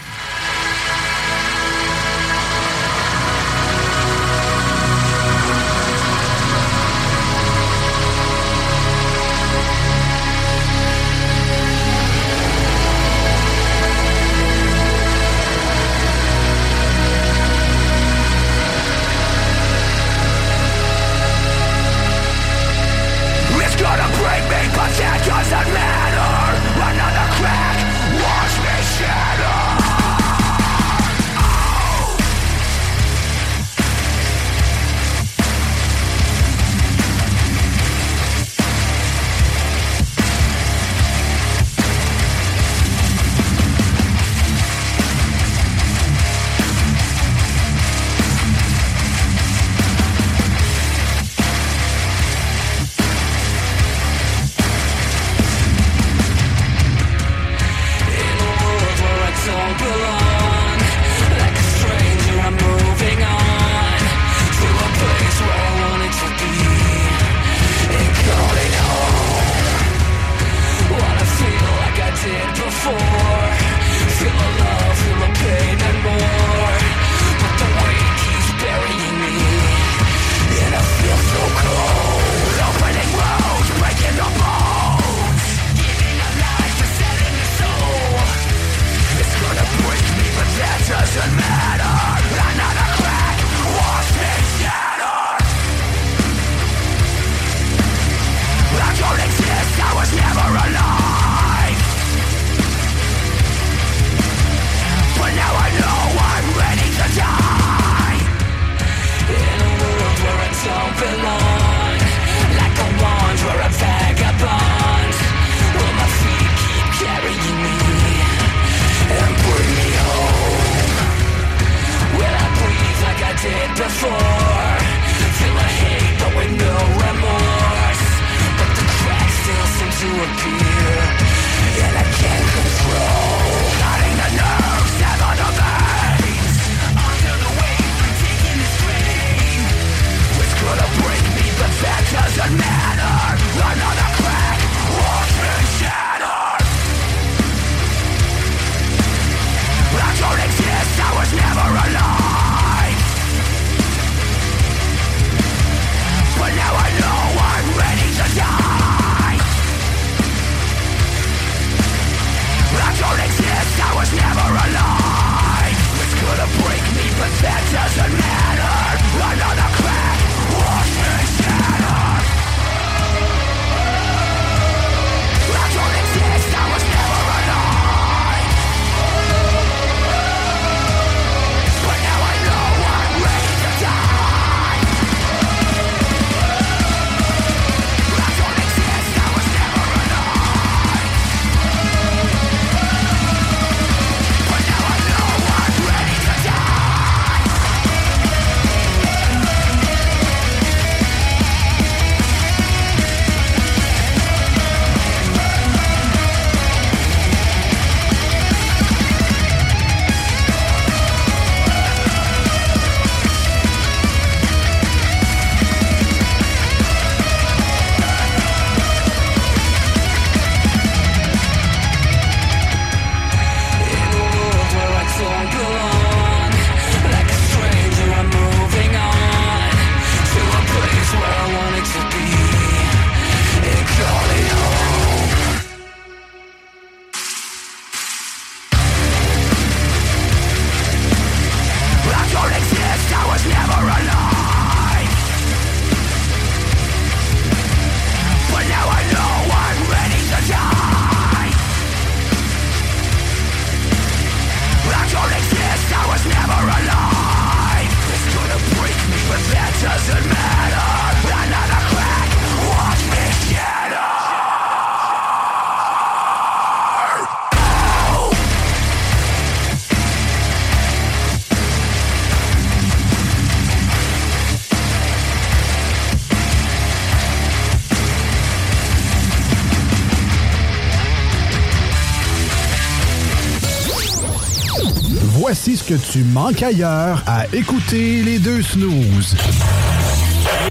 Que 285.98 286.12
tu 286.12 286.24
manques 286.24 286.64
ailleurs 286.64 287.22
à 287.28 287.46
écouter 287.54 288.24
les 288.24 288.40
deux 288.40 288.64
snooze. 288.64 289.36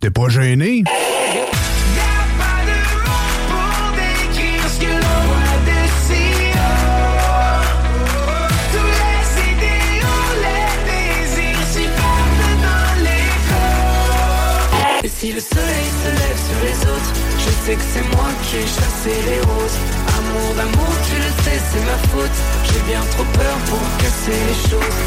T'es 0.01 0.11
pas 0.11 0.29
gêné? 0.29 0.83
si 15.05 15.33
le 15.33 15.41
soleil 15.41 15.89
se 16.03 16.11
lève 16.11 16.39
sur 16.49 16.59
les 16.65 16.91
autres 16.91 17.13
Je 17.39 17.51
sais 17.65 17.75
que 17.77 17.83
c'est 17.93 18.17
moi 18.17 18.27
qui 18.43 18.57
ai 18.57 18.63
chassé 18.63 19.15
les 19.29 19.41
roses 19.41 20.02
Amour 20.33 20.55
d'amour, 20.55 20.93
tu 21.07 21.17
le 21.17 21.43
sais, 21.45 21.61
c'est 21.71 21.85
ma 21.85 21.99
faute 22.09 22.31
J'ai 22.65 22.81
bien 22.91 23.01
trop 23.11 23.25
peur 23.25 23.57
pour 23.67 23.81
casser 23.99 24.39
les 24.49 24.71
choses 24.71 24.99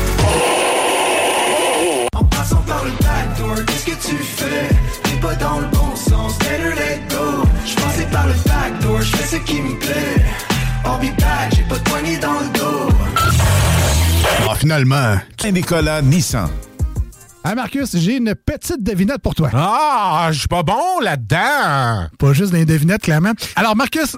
En 2.15 2.23
passant 2.26 2.61
par 2.67 2.84
le 2.86 2.91
backdoor, 2.91 3.65
qu'est-ce 3.65 3.86
que 3.86 4.09
tu 4.09 4.15
fais? 4.17 4.69
T'es 5.03 5.17
pas 5.19 5.36
dans 5.36 5.59
le 5.59 5.67
bon 5.67 5.95
sens, 5.95 6.38
better 6.39 6.76
let 6.76 7.01
go 7.09 7.43
Je 7.65 7.76
passais 7.76 8.05
par 8.11 8.28
le 8.28 8.34
backdoor, 8.45 9.01
je 9.01 9.15
fais 9.15 9.38
ce 9.38 9.41
qui 9.43 9.61
me 9.61 9.80
plaît 9.80 10.26
be 10.99 11.19
back, 11.19 11.53
j'ai 11.55 11.63
pas 11.63 11.78
de 11.78 11.84
poignée 11.89 12.17
dans 12.17 12.39
le 12.39 12.59
dos 12.59 12.89
Ah, 14.49 14.55
finalement. 14.55 15.17
Nicolas 15.51 16.01
Nissan. 16.01 16.49
Ah, 17.43 17.53
Marcus, 17.53 17.95
j'ai 17.97 18.17
une 18.17 18.34
petite 18.34 18.82
devinette 18.84 19.21
pour 19.21 19.36
toi. 19.36 19.49
Ah, 19.53 20.30
je 20.32 20.39
suis 20.39 20.47
pas 20.47 20.63
bon 20.63 20.99
là-dedans. 21.01 22.07
Pas 22.17 22.34
juste 22.34 22.51
des 22.51 22.65
devinettes, 22.65 23.03
clairement. 23.03 23.34
Alors, 23.55 23.76
Marcus, 23.76 24.17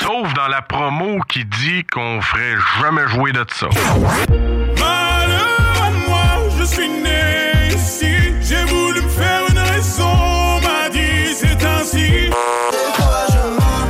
Sauf 0.00 0.32
dans 0.34 0.48
la 0.48 0.62
promo 0.62 1.20
qui 1.28 1.44
dit 1.44 1.84
qu'on 1.84 2.20
ferait 2.20 2.56
jamais 2.80 3.06
jouer 3.08 3.32
de 3.32 3.44
ça. 3.52 3.68
Malheur 4.78 5.82
à 5.82 5.90
moi, 6.08 6.50
je 6.58 6.64
suis 6.64 6.88
né 6.88 7.68
ici. 7.74 8.14
J'ai 8.40 8.64
voulu 8.64 9.02
me 9.02 9.08
faire 9.08 9.42
une 9.50 9.58
raison, 9.58 10.08
on 10.08 10.60
m'a 10.60 10.88
dit 10.90 11.34
c'est 11.34 11.64
ainsi. 11.64 12.30
Des 12.30 12.92
fois 12.96 13.26
je 13.30 13.48
m'en 13.60 13.88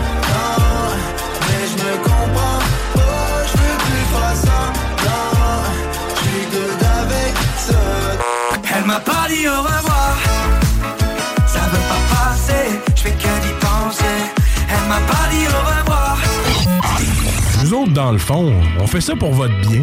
mais 8.87 9.78
dans 17.99 18.13
le 18.13 18.19
fond, 18.19 18.53
on 18.79 18.87
fait 18.87 19.01
ça 19.01 19.17
pour 19.17 19.33
votre 19.33 19.59
bien. 19.69 19.83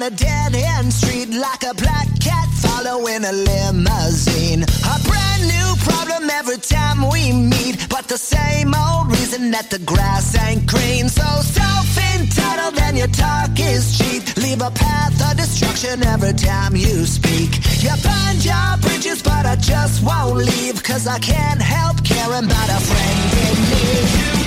a 0.00 0.10
dead 0.10 0.54
end 0.54 0.92
street 0.92 1.28
like 1.30 1.64
a 1.64 1.74
black 1.74 2.06
cat 2.20 2.46
following 2.62 3.24
a 3.24 3.32
limousine. 3.32 4.64
the 8.08 8.16
same 8.16 8.72
old 8.74 9.10
reason 9.10 9.50
that 9.50 9.68
the 9.70 9.78
grass 9.80 10.34
ain't 10.46 10.64
green. 10.66 11.08
So 11.08 11.22
self-entitled 11.22 12.78
and 12.80 12.96
your 12.96 13.08
talk 13.08 13.50
is 13.58 13.98
cheap. 13.98 14.36
Leave 14.36 14.62
a 14.62 14.70
path 14.70 15.14
of 15.30 15.36
destruction 15.36 16.02
every 16.06 16.32
time 16.32 16.74
you 16.74 17.04
speak. 17.04 17.50
You 17.82 17.92
burn 18.02 18.36
your 18.40 18.76
bridges, 18.80 19.22
but 19.22 19.44
I 19.44 19.56
just 19.56 20.02
won't 20.02 20.36
leave. 20.36 20.82
Cause 20.82 21.06
I 21.06 21.18
can't 21.18 21.60
help 21.60 22.02
caring 22.02 22.46
about 22.46 22.68
a 22.70 22.80
friend 22.80 23.32
in 23.44 23.56
need. 23.70 24.37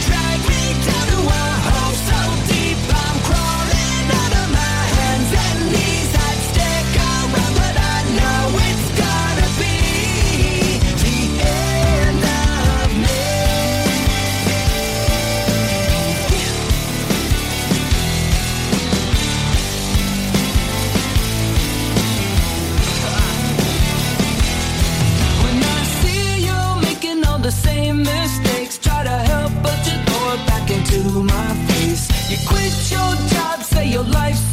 to 30.92 31.24
my 31.24 31.48
face. 31.68 32.10
You 32.30 32.38
quit 32.48 32.74
your 32.92 33.16
job, 33.30 33.64
say 33.64 33.88
your 33.88 34.04
life's 34.04 34.51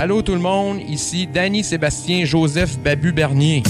Allô 0.00 0.22
tout 0.22 0.34
le 0.34 0.38
monde, 0.38 0.78
ici 0.88 1.26
Danny 1.26 1.64
Sébastien 1.64 2.24
Joseph 2.24 2.78
Babu 2.78 3.10
Bernier. 3.10 3.64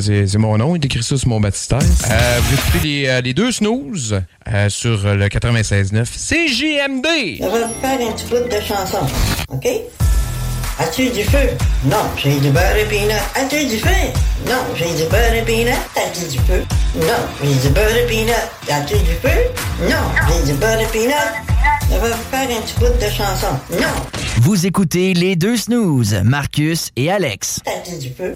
C'est 0.00 0.38
mon 0.38 0.56
nom, 0.56 0.76
il 0.76 0.78
décrit 0.78 1.02
ça 1.02 1.16
sur 1.16 1.28
mon 1.28 1.40
baptistère. 1.40 1.80
Euh, 1.80 2.38
vous 2.40 2.54
écoutez 2.54 2.78
les, 2.86 3.08
euh, 3.08 3.20
les 3.20 3.34
deux 3.34 3.50
snooze 3.50 4.20
euh, 4.46 4.68
sur 4.68 5.02
le 5.02 5.26
96.9 5.26 6.04
CJMD. 6.04 7.06
Je 7.38 7.42
vais 7.42 7.48
vous 7.48 7.80
faire 7.80 8.08
un 8.08 8.12
petit 8.12 8.26
bout 8.26 8.48
de 8.48 8.60
chanson, 8.60 8.98
OK? 9.48 9.66
As-tu 10.78 11.08
du 11.10 11.24
feu 11.24 11.48
Non, 11.86 12.04
j'ai 12.16 12.38
du 12.38 12.50
beurre 12.50 12.76
et 12.76 12.84
peanut. 12.84 13.16
As-tu 13.34 13.64
du 13.66 13.78
feu 13.78 13.88
Non, 14.46 14.62
j'ai 14.74 14.92
du 14.94 15.08
beurre 15.08 15.32
et 15.34 15.42
peanut. 15.42 15.74
As-tu 15.96 16.26
du 16.28 16.38
feu 16.38 16.62
Non, 16.96 17.22
j'ai 17.42 17.54
du 17.54 17.68
beurre 17.74 17.96
et 17.96 18.06
peanut. 18.06 18.34
As-tu 18.70 18.96
du 18.98 19.14
feu 19.22 19.88
Non, 19.88 19.96
j'ai 20.28 20.52
du 20.52 20.58
beurre 20.58 20.80
et 20.80 20.86
peanut. 20.86 21.14
Ça 21.90 21.98
va 21.98 22.08
vous 22.08 22.22
faire 22.30 22.42
un 22.50 22.60
petit 22.60 22.74
bout 22.78 22.86
de 23.02 23.10
chanson. 23.10 23.46
Non 23.72 23.88
Vous 24.42 24.66
écoutez 24.66 25.14
les 25.14 25.34
deux 25.34 25.56
snooze, 25.56 26.20
Marcus 26.24 26.90
et 26.96 27.10
Alex. 27.10 27.60
As-tu 27.66 27.96
du 27.98 28.10
feu 28.14 28.34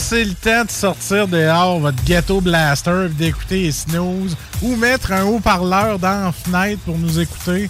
C'est 0.00 0.24
le 0.24 0.34
temps 0.34 0.64
de 0.64 0.70
sortir 0.70 1.26
dehors 1.26 1.80
votre 1.80 2.02
ghetto 2.04 2.40
blaster 2.40 3.06
et 3.06 3.08
d'écouter 3.08 3.62
les 3.62 3.72
snooze 3.72 4.36
ou 4.62 4.76
mettre 4.76 5.12
un 5.12 5.24
haut-parleur 5.24 5.98
dans 5.98 6.26
la 6.26 6.32
fenêtre 6.32 6.80
pour 6.84 6.96
nous 6.96 7.18
écouter, 7.18 7.68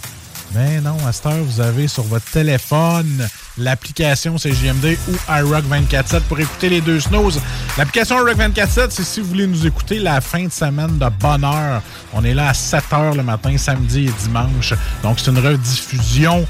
mais 0.53 0.81
non, 0.81 0.95
à 1.07 1.11
cette 1.11 1.27
heure, 1.27 1.43
vous 1.43 1.61
avez 1.61 1.87
sur 1.87 2.03
votre 2.03 2.25
téléphone 2.31 3.27
l'application 3.57 4.37
CGMD 4.37 4.97
ou 5.07 5.31
iRock 5.31 5.65
24-7 5.65 6.21
pour 6.21 6.39
écouter 6.39 6.69
les 6.69 6.81
deux 6.81 6.99
snows. 6.99 7.31
L'application 7.77 8.17
iRock 8.17 8.37
24-7, 8.37 8.87
c'est 8.89 9.03
si 9.03 9.21
vous 9.21 9.27
voulez 9.27 9.47
nous 9.47 9.67
écouter 9.67 9.99
la 9.99 10.21
fin 10.21 10.45
de 10.45 10.51
semaine 10.51 10.97
de 10.97 11.09
bonne 11.19 11.43
heure. 11.43 11.81
On 12.13 12.23
est 12.23 12.33
là 12.33 12.49
à 12.49 12.53
7 12.53 12.83
h 12.91 13.15
le 13.15 13.23
matin, 13.23 13.57
samedi 13.57 14.05
et 14.05 14.13
dimanche. 14.23 14.73
Donc, 15.03 15.19
c'est 15.19 15.29
une 15.29 15.39
rediffusion 15.39 16.45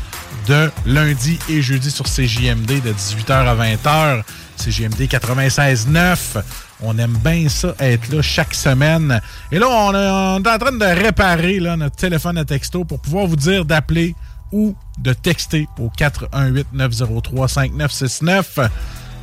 de 0.48 0.72
lundi 0.86 1.38
et 1.50 1.62
jeudi 1.62 1.92
sur 1.92 2.06
CJMD 2.06 2.82
de 2.82 2.94
18h 2.94 3.32
à 3.32 3.56
20h. 3.56 4.24
CJMD 4.60 5.08
96.9. 5.08 6.44
On 6.82 6.98
aime 6.98 7.18
bien 7.24 7.48
ça, 7.50 7.76
être 7.80 8.14
là 8.14 8.22
chaque 8.22 8.54
semaine. 8.54 9.20
Et 9.52 9.60
là, 9.60 9.68
on 9.70 9.94
est, 9.94 10.48
en 10.50 10.58
train 10.58 10.72
de 10.72 11.02
réparer 11.02 11.60
notre 11.60 11.96
téléphone 11.96 12.38
à 12.38 12.46
texto 12.46 12.86
pour 12.86 13.00
pouvoir 13.00 13.26
vous 13.26 13.36
dire 13.36 13.66
d'appeler 13.66 14.16
ou 14.52 14.76
de 14.98 15.14
texter 15.14 15.68
au 15.80 15.90
418-903-5969. 15.98 18.70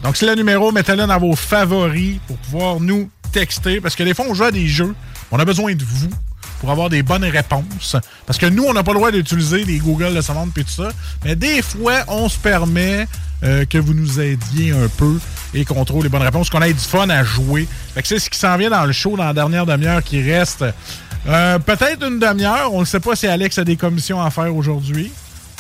Donc, 0.03 0.17
c'est 0.17 0.27
le 0.27 0.35
numéro. 0.35 0.73
Mettez-le 0.73 1.07
dans 1.07 1.19
vos 1.19 1.37
favoris 1.37 2.19
pour 2.27 2.37
pouvoir 2.39 2.81
nous 2.81 3.09
texter. 3.33 3.81
Parce 3.81 3.95
que 3.95 4.03
des 4.03 4.15
fois, 4.15 4.25
on 4.29 4.35
joue 4.35 4.43
à 4.45 4.51
des 4.51 4.67
jeux. 4.67 4.95
On 5.31 5.39
a 5.39 5.45
besoin 5.45 5.75
de 5.75 5.85
vous 5.85 6.11
pour 6.61 6.71
avoir 6.71 6.89
des 6.89 7.03
bonnes 7.03 7.25
réponses. 7.25 7.97
Parce 8.27 8.39
que 8.39 8.47
nous, 8.47 8.65
on 8.65 8.73
n'a 8.73 8.83
pas 8.83 8.93
le 8.93 8.99
droit 8.99 9.11
d'utiliser 9.11 9.65
des 9.65 9.79
Google 9.79 10.15
de 10.15 10.21
Savante 10.21 10.57
et 10.57 10.65
tout 10.65 10.71
ça. 10.71 10.89
Mais 11.25 11.37
des 11.37 11.63
fois, 11.63 12.05
on 12.09 12.29
se 12.29 12.39
permet 12.39 13.07
euh, 13.43 13.65
que 13.65 13.79
vous 13.79 13.95
nous 13.95 14.21
aidiez 14.21 14.73
un 14.73 14.89
peu 14.97 15.19
et 15.55 15.65
qu'on 15.65 15.85
trouve 15.85 16.03
les 16.03 16.09
bonnes 16.09 16.23
réponses, 16.23 16.51
qu'on 16.51 16.63
ait 16.63 16.73
du 16.73 16.79
fun 16.79 17.09
à 17.11 17.23
jouer. 17.25 17.69
Fait 17.95 18.03
que 18.03 18.09
c'est 18.09 18.19
ce 18.19 18.31
qui 18.31 18.39
s'en 18.39 18.57
vient 18.57 18.71
dans 18.71 18.85
le 18.85 18.93
show 18.93 19.17
dans 19.17 19.25
la 19.25 19.35
dernière 19.35 19.67
demi-heure 19.67 20.03
qui 20.03 20.23
reste. 20.23 20.65
Euh, 21.27 21.59
Peut-être 21.59 22.07
une 22.07 22.19
demi-heure. 22.19 22.73
On 22.73 22.81
ne 22.81 22.85
sait 22.87 23.01
pas 23.01 23.17
si 23.17 23.27
Alex 23.27 23.59
a 23.59 23.65
des 23.65 23.77
commissions 23.77 24.23
à 24.23 24.31
faire 24.31 24.55
aujourd'hui. 24.55 25.13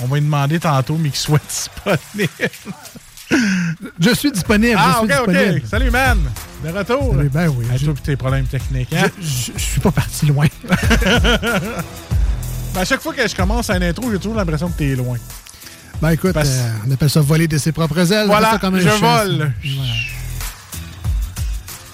On 0.02 0.06
va 0.06 0.16
lui 0.16 0.22
demander 0.24 0.58
tantôt, 0.58 0.96
mais 0.98 1.10
qu'il 1.10 1.18
soit 1.18 1.40
disponible. 1.48 2.50
Je 4.00 4.14
suis 4.14 4.30
disponible. 4.32 4.76
Ah, 4.78 5.00
je 5.02 5.06
suis 5.12 5.18
ok, 5.20 5.28
disponible. 5.30 5.60
ok. 5.64 5.68
Salut, 5.70 5.90
man. 5.90 6.18
De 6.64 6.70
retour. 6.70 7.14
Salut, 7.16 7.28
ben 7.28 7.48
oui. 7.48 7.66
À 7.70 7.74
et 7.76 7.94
tes 8.02 8.16
problèmes 8.16 8.46
techniques. 8.46 8.92
Hein? 8.92 9.08
Je, 9.20 9.52
je 9.56 9.62
suis 9.62 9.80
pas 9.80 9.90
parti 9.90 10.26
loin. 10.26 10.46
Ben, 12.74 12.82
à 12.82 12.84
chaque 12.84 13.00
fois 13.00 13.14
que 13.14 13.26
je 13.26 13.34
commence 13.34 13.70
un 13.70 13.80
intro, 13.80 14.10
j'ai 14.12 14.18
toujours 14.18 14.34
l'impression 14.36 14.68
que 14.68 14.76
t'es 14.76 14.94
loin. 14.94 15.16
Ben 16.02 16.10
écoute, 16.10 16.32
Parce- 16.34 16.46
euh, 16.50 16.68
on 16.86 16.90
appelle 16.90 17.08
ça 17.08 17.22
voler 17.22 17.48
de 17.48 17.56
ses 17.56 17.72
propres 17.72 18.12
ailes. 18.12 18.26
Voilà, 18.26 18.50
ça 18.50 18.58
comme 18.58 18.74
un 18.74 18.80
je 18.80 18.88
vole. 18.88 19.50
Voilà. 19.64 19.92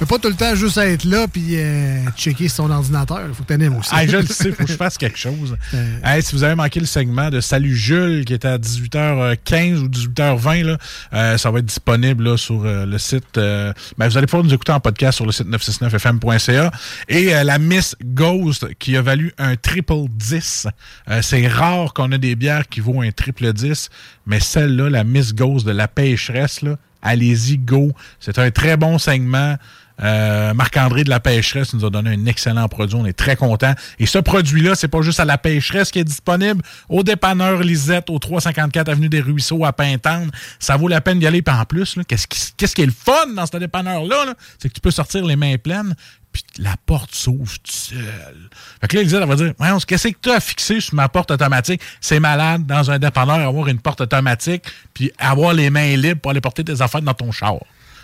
Peux 0.02 0.06
pas 0.06 0.18
tout 0.18 0.30
le 0.30 0.34
temps 0.34 0.56
juste 0.56 0.78
être 0.78 1.04
là 1.04 1.28
puis 1.28 1.50
euh, 1.52 2.02
checker 2.16 2.48
son 2.48 2.68
ordinateur. 2.72 3.20
Il 3.28 3.34
faut 3.36 3.44
que 3.44 3.54
tu 3.54 3.62
aimes 3.62 3.76
aussi. 3.76 3.90
Ah, 3.92 4.04
je 4.04 4.16
le 4.16 4.26
sais, 4.26 4.50
faut 4.50 4.64
que 4.64 4.72
je 4.72 4.76
fasse 4.76 4.98
quelque 4.98 5.16
chose. 5.16 5.56
Hey, 6.04 6.20
si 6.24 6.34
vous 6.34 6.42
avez 6.42 6.56
manqué 6.56 6.80
le 6.80 6.86
segment 6.86 7.30
de 7.30 7.40
Salut 7.40 7.76
Jules 7.76 8.24
qui 8.24 8.34
était 8.34 8.48
à 8.48 8.58
18h15 8.58 9.76
ou 9.76 9.86
18h20, 9.86 10.64
là, 10.64 10.78
euh, 11.12 11.38
ça 11.38 11.52
va 11.52 11.60
être 11.60 11.66
disponible 11.66 12.24
là, 12.24 12.36
sur 12.36 12.64
euh, 12.64 12.84
le 12.84 12.98
site. 12.98 13.38
euh, 13.38 13.72
ben, 13.96 14.08
vous 14.08 14.16
allez 14.18 14.26
pouvoir 14.26 14.42
nous 14.42 14.52
écouter 14.52 14.72
en 14.72 14.80
podcast 14.80 15.14
sur 15.16 15.24
le 15.26 15.30
site 15.30 15.46
969fm.ca. 15.46 16.72
Et 17.08 17.32
euh, 17.32 17.44
la 17.44 17.60
Miss 17.60 17.94
Ghost 18.02 18.66
qui 18.80 18.96
a 18.96 19.02
valu 19.02 19.32
un 19.38 19.54
triple 19.54 20.08
10. 20.10 20.66
Euh, 21.10 21.22
C'est 21.22 21.46
rare 21.46 21.94
qu'on 21.94 22.10
ait 22.10 22.18
des 22.18 22.34
bières 22.34 22.66
qui 22.68 22.80
vaut 22.80 23.02
un 23.02 23.12
triple 23.12 23.52
10, 23.52 23.88
mais 24.26 24.40
celle-là, 24.40 24.90
la 24.90 25.04
Miss 25.04 25.32
Ghost 25.32 25.64
de 25.64 25.70
la 25.72 25.86
pêcheresse, 25.86 26.62
là, 26.62 26.76
allez-y, 27.02 27.58
go. 27.58 27.92
C'est 28.20 28.38
un 28.38 28.50
très 28.50 28.76
bon 28.76 28.98
segment. 28.98 29.56
Euh, 30.02 30.54
Marc-André 30.54 31.04
de 31.04 31.10
la 31.10 31.20
Pêcheresse 31.20 31.74
nous 31.74 31.84
a 31.84 31.90
donné 31.90 32.10
un 32.10 32.26
excellent 32.26 32.66
produit. 32.68 32.96
On 32.96 33.06
est 33.06 33.12
très 33.12 33.36
content. 33.36 33.72
Et 33.98 34.06
ce 34.06 34.18
produit-là, 34.18 34.74
c'est 34.74 34.88
pas 34.88 35.02
juste 35.02 35.20
à 35.20 35.24
la 35.24 35.38
Pêcheresse 35.38 35.90
qui 35.90 35.98
est 35.98 36.04
disponible. 36.04 36.62
Au 36.88 37.02
dépanneur 37.02 37.60
Lisette, 37.60 38.10
au 38.10 38.18
354 38.18 38.88
Avenue 38.88 39.08
des 39.08 39.20
Ruisseaux 39.20 39.64
à 39.64 39.72
Pintendre. 39.72 40.32
Ça 40.58 40.76
vaut 40.76 40.88
la 40.88 41.00
peine 41.00 41.18
d'y 41.18 41.26
aller. 41.26 41.42
Puis 41.42 41.54
en 41.54 41.64
plus, 41.64 41.96
qu'est-ce 42.08 42.26
qui, 42.26 42.52
qu'est-ce 42.56 42.74
qui 42.74 42.82
est 42.82 42.86
le 42.86 42.92
fun 42.92 43.28
dans 43.34 43.46
ce 43.46 43.56
dépanneur-là? 43.56 44.24
là? 44.24 44.34
C'est 44.58 44.68
que 44.68 44.74
tu 44.74 44.80
peux 44.80 44.90
sortir 44.90 45.24
les 45.24 45.36
mains 45.36 45.56
pleines 45.56 45.94
puis 46.32 46.42
la 46.58 46.74
porte 46.86 47.14
s'ouvre 47.14 47.52
toute 47.58 47.70
seule. 47.70 48.48
Fait 48.80 48.88
que 48.88 48.96
là, 48.96 49.02
Lisette, 49.02 49.20
elle 49.22 49.28
va 49.28 49.36
dire, 49.36 49.52
Voyons, 49.58 49.78
qu'est-ce 49.78 50.08
que 50.08 50.18
tu 50.20 50.30
as 50.30 50.40
fixé 50.40 50.80
sur 50.80 50.94
ma 50.94 51.08
porte 51.08 51.30
automatique? 51.30 51.80
C'est 52.00 52.20
malade, 52.20 52.66
dans 52.66 52.90
un 52.90 52.98
dépanneur, 52.98 53.36
avoir 53.46 53.68
une 53.68 53.78
porte 53.80 54.00
automatique 54.00 54.64
puis 54.94 55.12
avoir 55.18 55.52
les 55.52 55.70
mains 55.70 55.96
libres 55.96 56.20
pour 56.20 56.30
aller 56.30 56.40
porter 56.40 56.64
tes 56.64 56.80
affaires 56.80 57.02
dans 57.02 57.14
ton 57.14 57.30
char. 57.32 57.56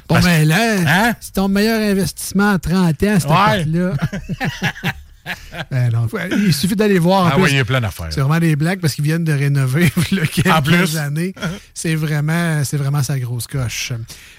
Bon, 0.08 0.18
ben 0.20 0.46
là, 0.48 0.76
Hein? 0.86 1.14
c'est 1.20 1.32
ton 1.34 1.48
meilleur 1.48 1.80
investissement 1.80 2.52
à 2.52 2.58
30 2.58 3.02
ans, 3.02 3.20
cette 3.20 3.26
Ouais. 3.30 3.64
là 3.66 3.92
Ben 5.70 5.90
non, 5.92 6.06
il 6.32 6.52
suffit 6.54 6.76
d'aller 6.76 6.98
voir. 6.98 7.24
en 7.24 7.28
Ah 7.28 7.30
plus. 7.34 7.42
oui, 7.44 7.48
il 7.52 7.56
y 7.56 7.60
a 7.60 7.64
plein 7.64 7.80
d'affaires. 7.80 8.08
C'est 8.10 8.20
vraiment 8.20 8.38
des 8.40 8.56
blagues 8.56 8.80
parce 8.80 8.94
qu'ils 8.94 9.04
viennent 9.04 9.24
de 9.24 9.32
rénover 9.32 9.86
a 10.22 10.26
quelques 10.26 10.46
En 10.48 10.62
plus. 10.62 10.96
années. 10.96 11.34
C'est 11.74 11.94
vraiment, 11.94 12.62
c'est 12.64 12.76
vraiment 12.76 13.02
sa 13.02 13.18
grosse 13.18 13.46
coche. 13.46 13.92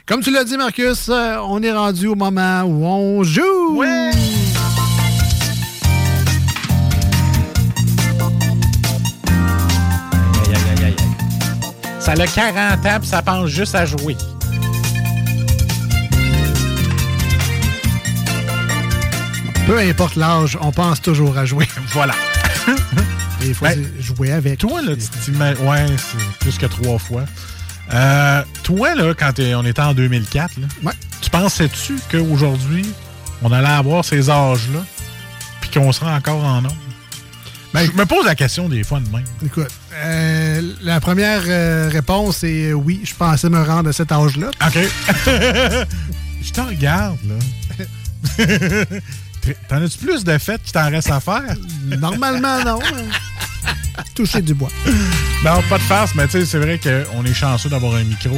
Comme 0.06 0.22
tu 0.22 0.32
l'as 0.32 0.44
dit, 0.44 0.57
Marcus, 0.57 1.07
euh, 1.10 1.38
on 1.48 1.61
est 1.64 1.72
rendu 1.72 2.07
au 2.07 2.16
moment 2.16 2.64
où 2.64 2.86
on 2.86 3.24
joue. 3.24 3.82
Ça 11.99 12.14
a 12.14 12.26
40 12.28 12.86
ans, 12.86 12.99
puis 12.99 13.07
ça 13.07 13.22
pense 13.22 13.48
juste 13.49 13.76
à 13.76 13.86
jouer. 13.86 14.16
Peu 19.70 19.78
importe 19.78 20.16
l'âge, 20.16 20.58
on 20.62 20.72
pense 20.72 21.00
toujours 21.00 21.38
à 21.38 21.46
jouer. 21.46 21.68
Voilà. 21.90 22.16
Il 23.44 23.54
faut 23.54 23.66
Ben, 23.66 23.86
jouer 24.00 24.32
avec. 24.32 24.58
Toi, 24.58 24.82
là, 24.82 24.94
tu 24.96 25.32
Ouais, 25.32 25.86
c'est 25.96 26.40
plus 26.40 26.58
que 26.58 26.66
trois 26.66 26.98
fois. 26.98 27.22
Euh, 27.94 28.41
toi, 28.64 28.96
là, 28.96 29.14
quand 29.14 29.32
on 29.40 29.64
était 29.68 29.82
en 29.84 29.94
2004, 29.94 30.54
là, 30.58 30.91
tu 31.22 31.30
pensais-tu 31.30 32.00
qu'aujourd'hui, 32.10 32.84
on 33.44 33.52
allait 33.52 33.68
avoir 33.68 34.04
ces 34.04 34.32
âges-là, 34.32 34.80
puis 35.62 35.70
qu'on 35.70 35.91
serait 35.91 36.14
encore 36.14 36.44
en 36.44 36.64
nombre? 36.64 36.76
Ben, 37.72 37.86
je 37.86 37.91
me 37.91 38.08
pose 38.08 38.26
la 38.26 38.34
question 38.34 38.70
des 38.70 38.84
fois 38.84 39.00
de 39.00 39.10
même. 39.16 39.24
Écoute, 39.46 39.70
euh, 39.94 40.64
la 40.82 41.00
première 41.00 41.44
euh, 41.46 41.90
réponse 41.91 42.44
est 42.44 42.72
euh, 42.72 42.74
oui, 42.74 43.02
je 43.04 43.14
pensais 43.14 43.50
me 43.50 43.62
rendre 43.62 43.90
à 43.90 43.94
cet 43.94 44.12
âge-là. 44.12 44.48
OK. 44.66 44.80
je 46.41 46.52
te 46.52 46.60
regarde, 46.62 47.20
là. 47.28 47.36
T'en 49.68 49.82
as-tu 49.84 49.98
plus 50.00 50.24
de 50.24 50.38
fêtes 50.38 50.62
qui 50.64 50.72
t'en 50.72 50.90
reste 50.90 51.10
à 51.12 51.20
faire? 51.20 51.56
Normalement, 52.00 52.64
non. 52.64 52.80
Toucher 54.16 54.42
du 54.42 54.54
bois. 54.54 54.70
Non, 55.44 55.62
pas 55.70 55.78
de 55.78 55.84
farce, 55.84 56.12
mais 56.16 56.26
tu 56.28 56.32
sais, 56.40 56.46
c'est 56.46 56.60
vrai 56.60 56.80
qu'on 56.80 57.24
est 57.26 57.34
chanceux 57.34 57.70
d'avoir 57.70 57.96
un 57.96 58.04
micro 58.04 58.38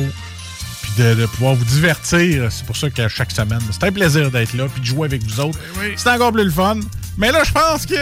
puis 0.81 0.91
de, 1.03 1.13
de 1.13 1.25
pouvoir 1.27 1.55
vous 1.55 1.65
divertir. 1.65 2.51
C'est 2.51 2.65
pour 2.65 2.75
ça 2.75 2.89
qu'à 2.89 3.07
chaque 3.09 3.31
semaine, 3.31 3.61
c'est 3.71 3.83
un 3.83 3.91
plaisir 3.91 4.31
d'être 4.31 4.53
là 4.53 4.65
puis 4.67 4.81
de 4.81 4.85
jouer 4.85 5.05
avec 5.07 5.23
vous 5.23 5.39
autres. 5.39 5.59
C'est 5.95 6.09
encore 6.09 6.31
plus 6.31 6.45
le 6.45 6.51
fun. 6.51 6.79
Mais 7.17 7.31
là, 7.31 7.43
je 7.43 7.51
pense 7.51 7.85
que 7.85 7.95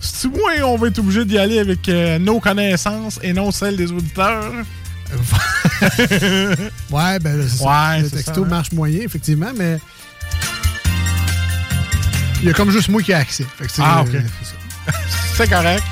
c'est 0.00 0.28
moins 0.28 0.62
on 0.64 0.76
va 0.76 0.88
être 0.88 0.98
obligé 0.98 1.24
d'y 1.24 1.38
aller 1.38 1.58
avec 1.58 1.88
euh, 1.88 2.18
nos 2.18 2.40
connaissances 2.40 3.18
et 3.22 3.32
non 3.32 3.50
celles 3.50 3.76
des 3.76 3.90
auditeurs. 3.92 4.52
Ouais, 6.90 7.18
ben 7.18 7.42
c'est 7.42 7.56
ça. 7.58 7.64
Ouais, 7.64 8.02
Le 8.02 8.10
texto 8.10 8.34
ça, 8.34 8.40
hein. 8.40 8.44
marche 8.44 8.72
moyen, 8.72 9.00
effectivement, 9.02 9.50
mais. 9.56 9.78
Il 12.42 12.46
y 12.46 12.50
a 12.50 12.54
comme 12.54 12.70
juste 12.70 12.88
moi 12.88 13.02
qui 13.02 13.12
ai 13.12 13.14
accès. 13.14 13.44
Fait 13.58 13.66
que 13.66 13.72
c'est- 13.72 13.82
Ah, 13.84 14.02
ok. 14.02 14.16
c'est 15.34 15.48
correct. 15.50 15.82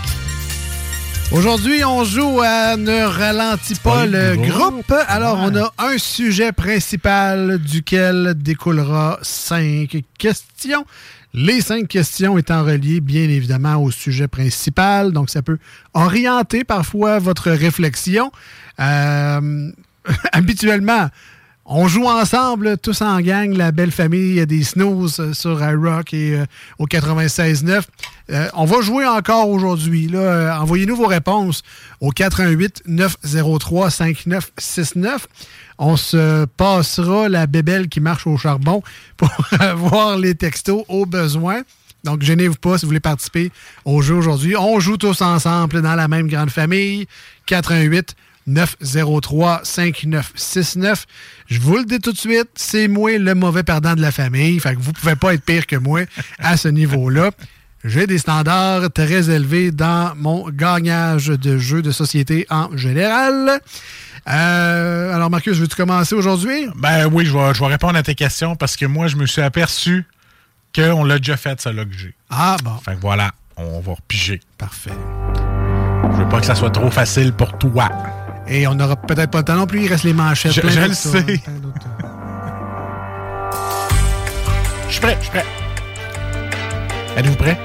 Aujourd'hui, 1.31 1.85
on 1.85 2.05
joue 2.05 2.41
à 2.43 2.77
Ne 2.79 3.05
ralentis 3.05 3.75
pas 3.75 4.07
le 4.07 4.35
groupe. 4.37 4.93
Alors, 5.09 5.39
on 5.41 5.55
a 5.57 5.73
un 5.79 5.99
sujet 5.99 6.53
principal 6.53 7.59
duquel 7.59 8.33
découlera 8.35 9.19
cinq 9.21 10.03
questions. 10.19 10.87
Les 11.35 11.61
cinq 11.61 11.87
questions 11.87 12.39
étant 12.39 12.65
reliées, 12.65 13.01
bien 13.03 13.25
évidemment, 13.25 13.77
au 13.77 13.91
sujet 13.91 14.27
principal. 14.27 15.13
Donc, 15.13 15.29
ça 15.29 15.43
peut 15.43 15.59
orienter 15.93 16.65
parfois 16.65 17.19
votre 17.19 17.51
réflexion. 17.51 18.33
Euh, 18.81 19.71
habituellement, 20.33 21.11
on 21.71 21.87
joue 21.87 22.07
ensemble, 22.07 22.79
tous 22.79 23.03
en 23.03 23.21
gang, 23.21 23.55
la 23.55 23.73
belle 23.73 23.91
famille 23.91 24.45
des 24.47 24.65
Snooze 24.65 25.21
euh, 25.21 25.35
sur 25.35 25.63
iRock 25.63 26.15
et 26.15 26.35
euh, 26.35 26.47
au 26.79 26.87
96.9. 26.87 27.83
Euh, 28.31 28.49
on 28.55 28.65
va 28.65 28.81
jouer 28.81 29.07
encore 29.07 29.51
aujourd'hui. 29.51 30.09
Euh, 30.15 30.51
Envoyez-nous 30.55 30.97
vos 30.97 31.07
réponses 31.07 31.63
au 32.01 32.11
88 32.11 32.85
903 32.87 33.91
5969. 33.91 35.29
On 35.79 35.99
se 35.99 36.47
passera 36.57 37.29
la 37.29 37.47
bébelle 37.47 37.89
qui 37.89 38.01
marche 38.01 38.27
au 38.27 38.39
charbon 38.39 38.83
pour 39.19 39.31
avoir 39.61 40.17
les 40.17 40.35
textos 40.35 40.85
au 40.89 41.05
besoin. 41.05 41.63
Donc, 42.05 42.23
gênez-vous 42.23 42.55
pas 42.55 42.79
si 42.79 42.87
vous 42.87 42.91
voulez 42.91 43.01
participer 43.01 43.53
au 43.85 44.01
jeu 44.01 44.15
aujourd'hui. 44.15 44.57
On 44.57 44.81
joue 44.81 44.97
tous 44.97 45.21
ensemble 45.21 45.83
dans 45.83 45.97
la 45.97 46.09
même 46.09 46.29
grande 46.29 46.51
famille. 46.51 47.07
88 47.45 48.15
903 48.49 49.61
5969. 49.63 51.07
Je 51.47 51.61
vous 51.61 51.77
le 51.77 51.85
dis 51.85 52.01
tout 52.01 52.13
de 52.13 52.19
suite, 52.19 52.49
c'est 52.55 52.89
moi 52.89 53.17
le 53.19 53.35
mauvais 53.35 53.63
perdant 53.63 53.95
de 53.95 54.01
la 54.01 54.11
famille. 54.11 54.59
Fait 54.59 54.75
que 54.75 54.81
vous 54.81 54.93
pouvez 54.93 55.17
pas 55.17 55.35
être 55.35 55.45
pire 55.45 55.67
que 55.67 55.77
moi 55.77 56.01
à 56.39 56.57
ce 56.57 56.69
niveau-là. 56.69 57.31
J'ai 57.85 58.09
des 58.09 58.19
standards 58.19 58.91
très 58.93 59.31
élevés 59.31 59.71
dans 59.71 60.15
mon 60.17 60.51
gagnage 60.51 61.29
de 61.29 61.59
jeux 61.59 61.83
de 61.83 61.93
société 61.93 62.47
en 62.51 62.77
général. 62.77 63.61
Euh, 64.29 65.15
alors, 65.15 65.31
Marcus, 65.31 65.57
veux-tu 65.59 65.77
commencer 65.77 66.15
aujourd'hui? 66.15 66.69
Ben 66.77 67.07
oui, 67.07 67.25
je 67.25 67.33
vais, 67.33 67.55
je 67.55 67.61
vais 67.61 67.67
répondre 67.67 67.97
à 67.97 68.03
tes 68.03 68.17
questions 68.17 68.57
parce 68.57 68.77
que 68.77 68.85
moi, 68.85 69.07
je 69.07 69.17
me 69.17 69.27
suis 69.27 69.43
aperçu 69.43 70.05
qu'on 70.75 71.05
l'a 71.05 71.19
déjà 71.19 71.37
fait, 71.37 71.61
ça 71.61 71.73
là 71.73 71.85
que 71.85 71.97
j'ai. 71.97 72.15
Ah, 72.31 72.57
bon. 72.63 72.77
Fait 72.85 72.95
que 72.95 73.01
voilà, 73.01 73.31
on 73.57 73.81
va 73.81 73.93
repiger. 73.93 74.41
Parfait. 74.59 74.91
Je 76.13 76.17
veux 76.17 76.29
pas 76.29 76.41
que 76.41 76.47
ça 76.47 76.55
soit 76.55 76.71
trop 76.71 76.91
facile 76.91 77.33
pour 77.33 77.57
toi. 77.59 77.89
Et 78.51 78.67
on 78.67 78.75
n'aura 78.75 78.97
peut-être 78.97 79.31
pas 79.31 79.39
le 79.39 79.45
temps 79.45 79.57
non 79.57 79.67
plus, 79.67 79.85
il 79.85 79.89
reste 79.89 80.05
les 80.05 80.13
manchettes. 80.13 80.53
Je, 80.53 80.61
plein 80.61 80.71
je 80.71 80.81
le 80.81 80.95
sais. 80.95 81.23
plein 81.23 81.53
d'autres. 81.55 81.87
Je 84.89 84.93
suis 84.93 85.01
prêt, 85.01 85.17
je 85.19 85.23
suis 85.23 85.31
prêt. 85.31 85.45
Êtes-vous 87.17 87.37
prêt? 87.37 87.59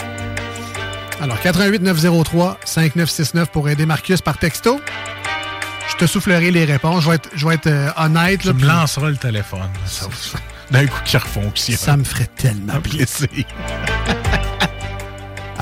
Alors, 1.21 1.39
88 1.39 1.81
903 1.83 2.57
5969 2.65 3.49
pour 3.49 3.69
aider 3.69 3.85
Marcus 3.85 4.21
par 4.21 4.37
texto. 4.37 4.81
Je 5.89 5.95
te 5.95 6.05
soufflerai 6.05 6.51
les 6.51 6.65
réponses. 6.65 7.03
Je 7.03 7.09
vais 7.09 7.15
être, 7.15 7.29
je 7.33 7.47
vais 7.47 7.55
être 7.55 7.67
euh, 7.67 7.89
honnête. 7.97 8.41
Tu 8.41 8.47
là, 8.47 8.53
me 8.53 8.57
puis 8.57 8.67
lanceras 8.67 9.09
le 9.09 9.17
téléphone. 9.17 9.69
D'un 10.71 10.87
coup 10.87 10.99
qui 11.05 11.15
refonctionne. 11.17 11.77
Ça 11.77 11.95
me 11.95 12.03
ferait 12.03 12.29
tellement 12.35 12.81
plaisir. 12.81 13.29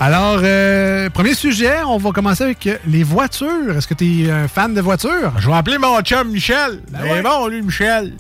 Alors, 0.04 0.40
euh, 0.42 1.12
premier 1.12 1.36
sujet, 1.36 1.84
on 1.84 2.00
va 2.00 2.10
commencer 2.10 2.44
avec 2.44 2.66
euh, 2.66 2.76
les 2.88 3.04
voitures. 3.04 3.78
Est-ce 3.78 3.88
que 3.88 3.94
tu 3.94 4.26
es 4.26 4.32
un 4.32 4.48
fan 4.48 4.74
de 4.74 4.82
voitures? 4.82 5.32
Je 5.38 5.48
vais 5.48 5.54
appeler 5.54 5.78
mon 5.78 6.02
chum 6.02 6.32
Michel. 6.32 6.82
Ben 6.90 7.04
ouais. 7.04 7.22
bon, 7.22 7.46
lui, 7.46 7.62
Michel. 7.62 8.14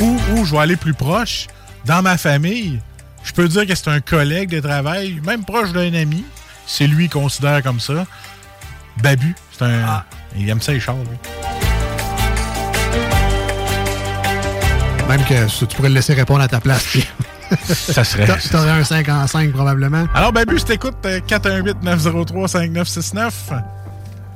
Ou, 0.00 0.18
ou 0.32 0.44
je 0.44 0.50
vais 0.50 0.58
aller 0.58 0.74
plus 0.74 0.92
proche. 0.92 1.46
Dans 1.84 2.02
ma 2.02 2.18
famille, 2.18 2.80
je 3.22 3.32
peux 3.32 3.46
dire 3.46 3.64
que 3.64 3.76
c'est 3.76 3.90
un 3.90 4.00
collègue 4.00 4.50
de 4.50 4.58
travail, 4.58 5.20
même 5.24 5.44
proche 5.44 5.70
d'un 5.70 5.94
ami. 5.94 6.24
C'est 6.66 6.88
lui 6.88 7.08
qu'il 7.08 7.22
considère 7.22 7.62
comme 7.62 7.78
ça. 7.78 8.04
Babu. 9.00 9.36
C'est 9.52 9.66
un. 9.66 9.84
Ah. 9.86 10.04
Il 10.36 10.48
aime 10.48 10.60
ça, 10.60 10.72
les 10.72 10.80
chars, 10.80 10.96
lui. 10.96 11.16
Même 15.08 15.24
que 15.26 15.46
ça, 15.46 15.64
tu 15.64 15.76
pourrais 15.76 15.90
le 15.90 15.94
laisser 15.94 16.14
répondre 16.14 16.40
à 16.40 16.48
ta 16.48 16.58
place. 16.58 16.96
Ça 17.66 18.04
serait. 18.04 18.26
t'a- 18.26 18.36
T'aurais 18.50 18.70
un 18.70 18.84
5 18.84 19.08
en 19.08 19.26
5 19.26 19.52
probablement. 19.52 20.06
Alors, 20.14 20.32
Babu, 20.32 20.58
si 20.58 20.64
t'écoutes 20.64 21.04
euh, 21.06 21.20
418-903-5969. 21.28 23.30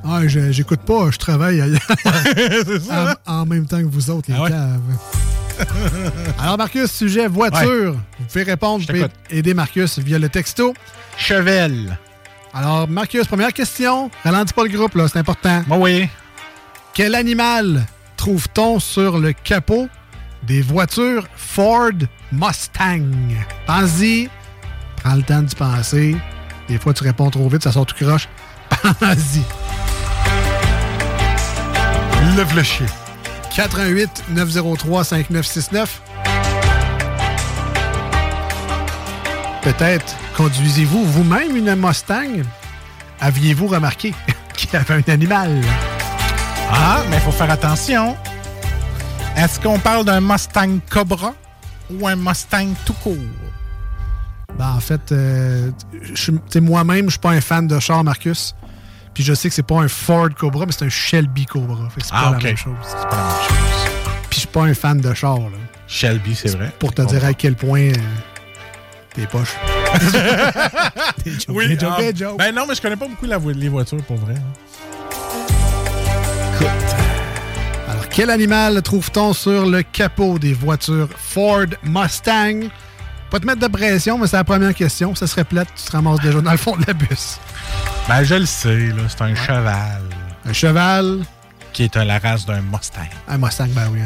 Ah, 0.07 0.21
je- 0.27 0.51
j'écoute 0.51 0.81
pas, 0.81 1.09
je 1.11 1.17
travaille 1.17 1.61
ailleurs. 1.61 1.79
ça. 2.87 3.11
hein? 3.11 3.15
en, 3.25 3.33
en 3.41 3.45
même 3.45 3.65
temps 3.65 3.79
que 3.79 3.85
vous 3.85 4.09
autres, 4.09 4.29
les 4.29 4.35
Ah 4.37 4.43
ouais? 4.43 4.49
caves. 4.49 4.79
Alors, 6.39 6.57
Marcus, 6.57 6.91
sujet 6.91 7.27
voiture. 7.27 7.93
Vous 8.19 8.25
pouvez 8.27 8.43
répondre, 8.43 8.85
pouvez 8.85 8.99
t'écoute. 8.99 9.15
aider 9.29 9.53
Marcus 9.53 9.99
via 9.99 10.19
le 10.19 10.29
texto. 10.29 10.73
Chevel. 11.17 11.97
Alors, 12.53 12.87
Marcus, 12.87 13.25
première 13.25 13.53
question. 13.53 14.09
Ralentis 14.23 14.53
pas 14.53 14.63
le 14.63 14.69
groupe, 14.69 14.95
là, 14.95 15.07
c'est 15.07 15.19
important. 15.19 15.63
oui. 15.71 16.07
Quel 16.93 17.13
animal 17.15 17.85
trouve-t-on 18.15 18.79
sur 18.79 19.17
le 19.19 19.33
capot 19.33 19.89
des 20.43 20.61
voitures 20.61 21.27
Ford 21.35 21.91
Mustang? 22.31 23.11
Pense-y. 23.65 24.29
Prends 25.03 25.15
le 25.15 25.23
temps 25.23 25.41
d'y 25.41 25.55
penser. 25.55 26.17
Des 26.67 26.79
fois, 26.79 26.93
tu 26.93 27.03
réponds 27.03 27.29
trop 27.29 27.47
vite, 27.47 27.63
ça 27.63 27.71
sort 27.71 27.85
tout 27.85 27.95
croche. 27.95 28.27
Pense-y. 28.99 29.43
Le 32.53 32.63
chien. 32.63 32.85
88 33.55 34.25
903 34.29 35.03
5969. 35.05 36.01
Peut-être 39.61 40.15
conduisez-vous 40.35 41.05
vous-même 41.05 41.55
une 41.55 41.75
Mustang? 41.75 42.43
Aviez-vous 43.21 43.67
remarqué 43.67 44.13
qu'il 44.53 44.69
y 44.73 44.75
avait 44.75 44.95
un 44.95 45.13
animal? 45.13 45.61
Ah, 46.71 47.03
mais 47.09 47.17
il 47.17 47.21
faut 47.21 47.31
faire 47.31 47.49
attention. 47.49 48.17
Est-ce 49.37 49.59
qu'on 49.59 49.79
parle 49.79 50.03
d'un 50.03 50.19
Mustang 50.19 50.79
Cobra? 50.89 51.33
Ou 51.91 52.07
un 52.07 52.15
Mustang 52.15 52.73
tout 52.85 52.93
court? 52.93 53.15
Ben, 54.57 54.69
en 54.75 54.79
fait, 54.79 55.11
euh, 55.11 55.71
moi-même, 56.61 57.05
je 57.05 57.11
suis 57.11 57.19
pas 57.19 57.31
un 57.31 57.41
fan 57.41 57.67
de 57.67 57.79
char, 57.79 58.03
Marcus. 58.03 58.55
Puis 59.13 59.23
je 59.23 59.33
sais 59.33 59.49
que 59.49 59.55
c'est 59.55 59.63
pas 59.63 59.75
un 59.81 59.87
Ford 59.87 60.29
Cobra, 60.37 60.65
mais 60.65 60.71
c'est 60.71 60.85
un 60.85 60.89
Shelby 60.89 61.45
Cobra. 61.45 61.89
Fait 61.89 62.01
que 62.01 62.07
c'est 62.07 62.13
Ah, 62.15 62.23
pas 62.25 62.31
la 62.31 62.43
même 62.43 62.57
chose. 62.57 62.73
C'est 62.83 63.09
pas 63.09 63.15
la 63.15 63.23
même 63.23 63.47
chose. 63.47 64.21
Puis 64.29 64.35
je 64.35 64.39
suis 64.39 64.47
pas 64.47 64.63
un 64.63 64.73
fan 64.73 64.99
de 64.99 65.13
char, 65.13 65.39
là. 65.39 65.45
Shelby, 65.87 66.35
c'est 66.35 66.49
vrai. 66.55 66.71
Pour 66.79 66.93
te 66.93 67.01
dire 67.03 67.23
à 67.23 67.33
quel 67.33 67.55
point 67.55 67.89
euh, 67.91 67.93
t'es 69.13 69.27
poche. 69.27 69.53
Oui, 71.49 71.67
des 71.69 71.79
jokes. 72.15 72.37
ben 72.37 72.53
non, 72.53 72.65
mais 72.67 72.75
je 72.75 72.81
connais 72.81 72.95
pas 72.97 73.07
beaucoup 73.07 73.25
la 73.25 73.37
vo- 73.37 73.51
les 73.51 73.69
voitures 73.69 74.03
pour 74.03 74.17
vrai. 74.17 74.35
hein. 74.35 75.04
Quel 78.15 78.29
animal 78.29 78.81
trouve-t-on 78.81 79.33
sur 79.33 79.65
le 79.65 79.83
capot 79.83 80.39
des 80.39 80.53
voitures 80.53 81.09
Ford 81.17 81.65
Mustang? 81.83 82.69
Pas 83.29 83.39
te 83.39 83.45
mettre 83.45 83.59
de 83.59 83.67
pression, 83.67 84.17
mais 84.17 84.27
c'est 84.27 84.37
la 84.37 84.43
première 84.45 84.73
question. 84.73 85.13
Ça 85.15 85.27
serait 85.27 85.43
plate, 85.43 85.67
tu 85.75 85.83
te 85.83 85.91
ramasses 85.91 86.21
déjà 86.21 86.39
dans 86.39 86.51
le 86.51 86.57
fond 86.57 86.77
de 86.77 86.85
la 86.87 86.93
bus. 86.93 87.37
Ben, 88.07 88.23
je 88.23 88.35
le 88.35 88.45
sais, 88.45 88.87
là, 88.87 89.03
c'est 89.09 89.21
un 89.21 89.35
cheval. 89.35 90.01
Un 90.45 90.53
cheval, 90.53 91.25
Qui 91.73 91.83
est 91.83 91.97
un- 91.97 92.05
la 92.05 92.19
race 92.19 92.45
d'un 92.45 92.61
Mustang. 92.61 93.01
un 93.27 93.37
Mustang, 93.37 93.67
ben 93.69 93.89
oui. 93.91 93.99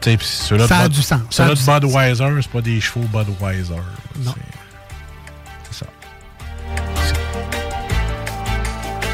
Tu 0.00 0.10
sais, 0.12 0.18
ceux-là 0.20 0.68
Ça 0.68 0.76
de 0.76 0.80
a 0.80 0.88
Bud- 0.88 0.92
du 0.96 1.02
sens, 1.02 1.20
Ceux-là 1.30 1.54
de. 1.54 1.80
Budweiser, 1.86 2.42
c'est 2.42 2.50
pas 2.52 2.60
des 2.60 2.80
chevaux 2.80 3.06
Budweiser. 3.12 3.74
Non. 4.20 4.34
C'est 4.36 4.55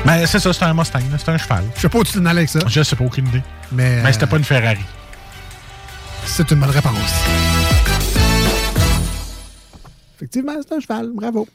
Ben, 0.04 0.26
c'est 0.26 0.40
ça, 0.40 0.52
c'est 0.52 0.64
un 0.64 0.74
Mustang, 0.74 1.00
c'est 1.16 1.28
un 1.28 1.38
cheval. 1.38 1.64
Je 1.76 1.80
sais 1.80 1.88
pas 1.88 1.98
où 1.98 2.04
tu 2.04 2.14
t'en 2.14 2.26
allais 2.26 2.40
avec 2.40 2.48
ça. 2.48 2.58
Je 2.66 2.82
sais 2.82 2.96
pas, 2.96 3.04
aucune 3.04 3.28
idée. 3.28 3.42
Mais, 3.70 4.02
Mais 4.02 4.12
c'était 4.12 4.24
euh, 4.24 4.28
pas 4.28 4.36
une 4.36 4.44
Ferrari. 4.44 4.80
C'est 6.24 6.50
une 6.50 6.58
bonne 6.60 6.70
réponse. 6.70 6.94
Effectivement, 10.16 10.52
c'est 10.60 10.74
un 10.74 10.80
cheval. 10.80 11.10
Bravo. 11.14 11.48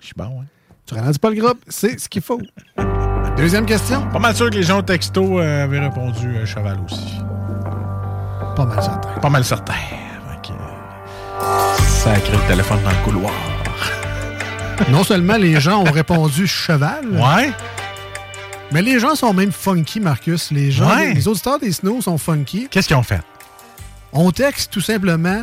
Je 0.00 0.06
suis 0.06 0.14
bon, 0.16 0.40
hein. 0.40 0.44
Tu 0.86 0.94
ralentis 0.94 1.18
pas 1.20 1.30
le 1.30 1.40
groupe, 1.40 1.60
c'est 1.68 2.00
ce 2.00 2.08
qu'il 2.08 2.22
faut. 2.22 2.40
Deuxième 3.36 3.64
question. 3.64 4.08
Pas 4.08 4.18
mal 4.18 4.34
sûr 4.34 4.50
que 4.50 4.56
les 4.56 4.64
gens 4.64 4.80
au 4.80 4.82
texto 4.82 5.38
euh, 5.38 5.64
avaient 5.64 5.78
répondu 5.78 6.36
euh, 6.36 6.44
cheval 6.44 6.78
aussi. 6.84 7.14
Pas 8.56 8.64
mal 8.64 8.82
certain. 8.82 9.20
Pas 9.20 9.30
mal 9.30 9.44
certain. 9.44 9.72
Euh, 9.72 10.56
Sacré 11.78 12.32
le 12.32 12.48
téléphone 12.48 12.82
dans 12.82 12.90
le 12.90 13.04
couloir. 13.04 13.32
Non 14.88 15.04
seulement 15.04 15.36
les 15.36 15.60
gens 15.60 15.80
ont 15.82 15.90
répondu 15.92 16.46
cheval, 16.46 17.06
Ouais. 17.10 17.52
mais 18.72 18.82
les 18.82 18.98
gens 18.98 19.14
sont 19.14 19.32
même 19.34 19.52
funky, 19.52 20.00
Marcus. 20.00 20.50
Les 20.50 20.70
gens, 20.70 20.88
Ouais. 20.88 21.12
les 21.14 21.28
auditeurs 21.28 21.58
des 21.58 21.72
snows 21.72 22.02
sont 22.02 22.18
funky. 22.18 22.68
Qu'est-ce 22.70 22.88
qu'ils 22.88 22.96
ont 22.96 23.02
fait? 23.02 23.20
On 24.12 24.30
texte 24.32 24.72
tout 24.72 24.80
simplement 24.80 25.42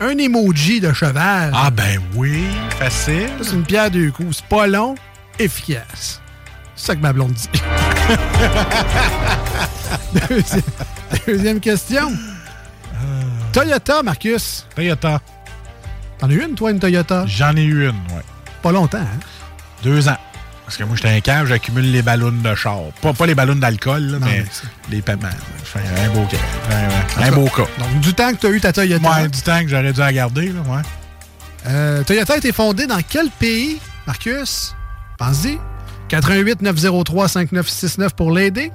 un 0.00 0.18
emoji 0.18 0.80
de 0.80 0.92
cheval. 0.92 1.52
Ah 1.54 1.70
ben 1.70 2.00
oui, 2.14 2.44
facile. 2.78 3.28
C'est 3.42 3.52
une 3.52 3.64
pierre 3.64 3.90
deux 3.90 4.10
coups. 4.10 4.36
C'est 4.38 4.46
pas 4.46 4.66
long, 4.66 4.94
efficace. 5.38 6.20
C'est 6.74 6.86
ça 6.86 6.96
que 6.96 7.00
ma 7.00 7.12
blonde 7.12 7.32
dit. 7.32 7.48
deuxième, 10.28 10.62
deuxième 11.26 11.60
question. 11.60 12.10
Toyota, 13.52 14.02
Marcus. 14.02 14.66
Toyota. 14.74 15.20
T'en 16.18 16.28
as 16.30 16.32
eu 16.32 16.42
une, 16.44 16.54
toi, 16.54 16.70
une 16.70 16.78
Toyota? 16.78 17.24
J'en 17.26 17.54
ai 17.56 17.62
eu 17.64 17.84
une, 17.88 17.96
ouais. 18.14 18.22
Pas 18.66 18.72
longtemps, 18.72 18.98
hein? 18.98 19.20
Deux 19.84 20.08
ans. 20.08 20.16
Parce 20.64 20.76
que 20.76 20.82
moi, 20.82 20.96
j'étais 20.96 21.10
un 21.10 21.20
cave, 21.20 21.46
j'accumule 21.46 21.92
les 21.92 22.02
ballons 22.02 22.32
de 22.32 22.54
char. 22.56 22.78
Pas, 23.00 23.12
pas 23.12 23.24
les 23.24 23.36
ballons 23.36 23.54
d'alcool, 23.54 24.18
mais 24.20 24.42
mais 24.42 24.44
les 24.90 25.02
paiements. 25.02 25.28
Un 26.04 26.08
beau 26.10 26.26
cas. 26.26 26.36
Un, 27.20 27.22
un 27.22 27.30
beau 27.30 27.46
cas. 27.46 27.66
Donc, 27.78 28.00
du 28.00 28.12
temps 28.12 28.32
que 28.32 28.38
tu 28.38 28.46
as 28.48 28.50
eu 28.50 28.60
ta 28.60 28.72
Toyota. 28.72 29.08
Ouais, 29.08 29.28
du 29.28 29.40
temps 29.40 29.60
que 29.60 29.68
j'aurais 29.68 29.92
dû 29.92 30.00
la 30.00 30.12
garder, 30.12 30.48
là, 30.48 30.62
ouais. 30.62 30.82
Euh, 31.68 32.02
Toyota 32.02 32.32
a 32.32 32.36
été 32.38 32.50
fondée 32.50 32.88
dans 32.88 32.98
quel 33.08 33.30
pays, 33.30 33.78
Marcus? 34.04 34.74
Pense-y. 35.16 35.60
88 36.08 36.60
903 36.62 37.28
5969 37.28 38.14
pour 38.16 38.32
l'aider. 38.32 38.72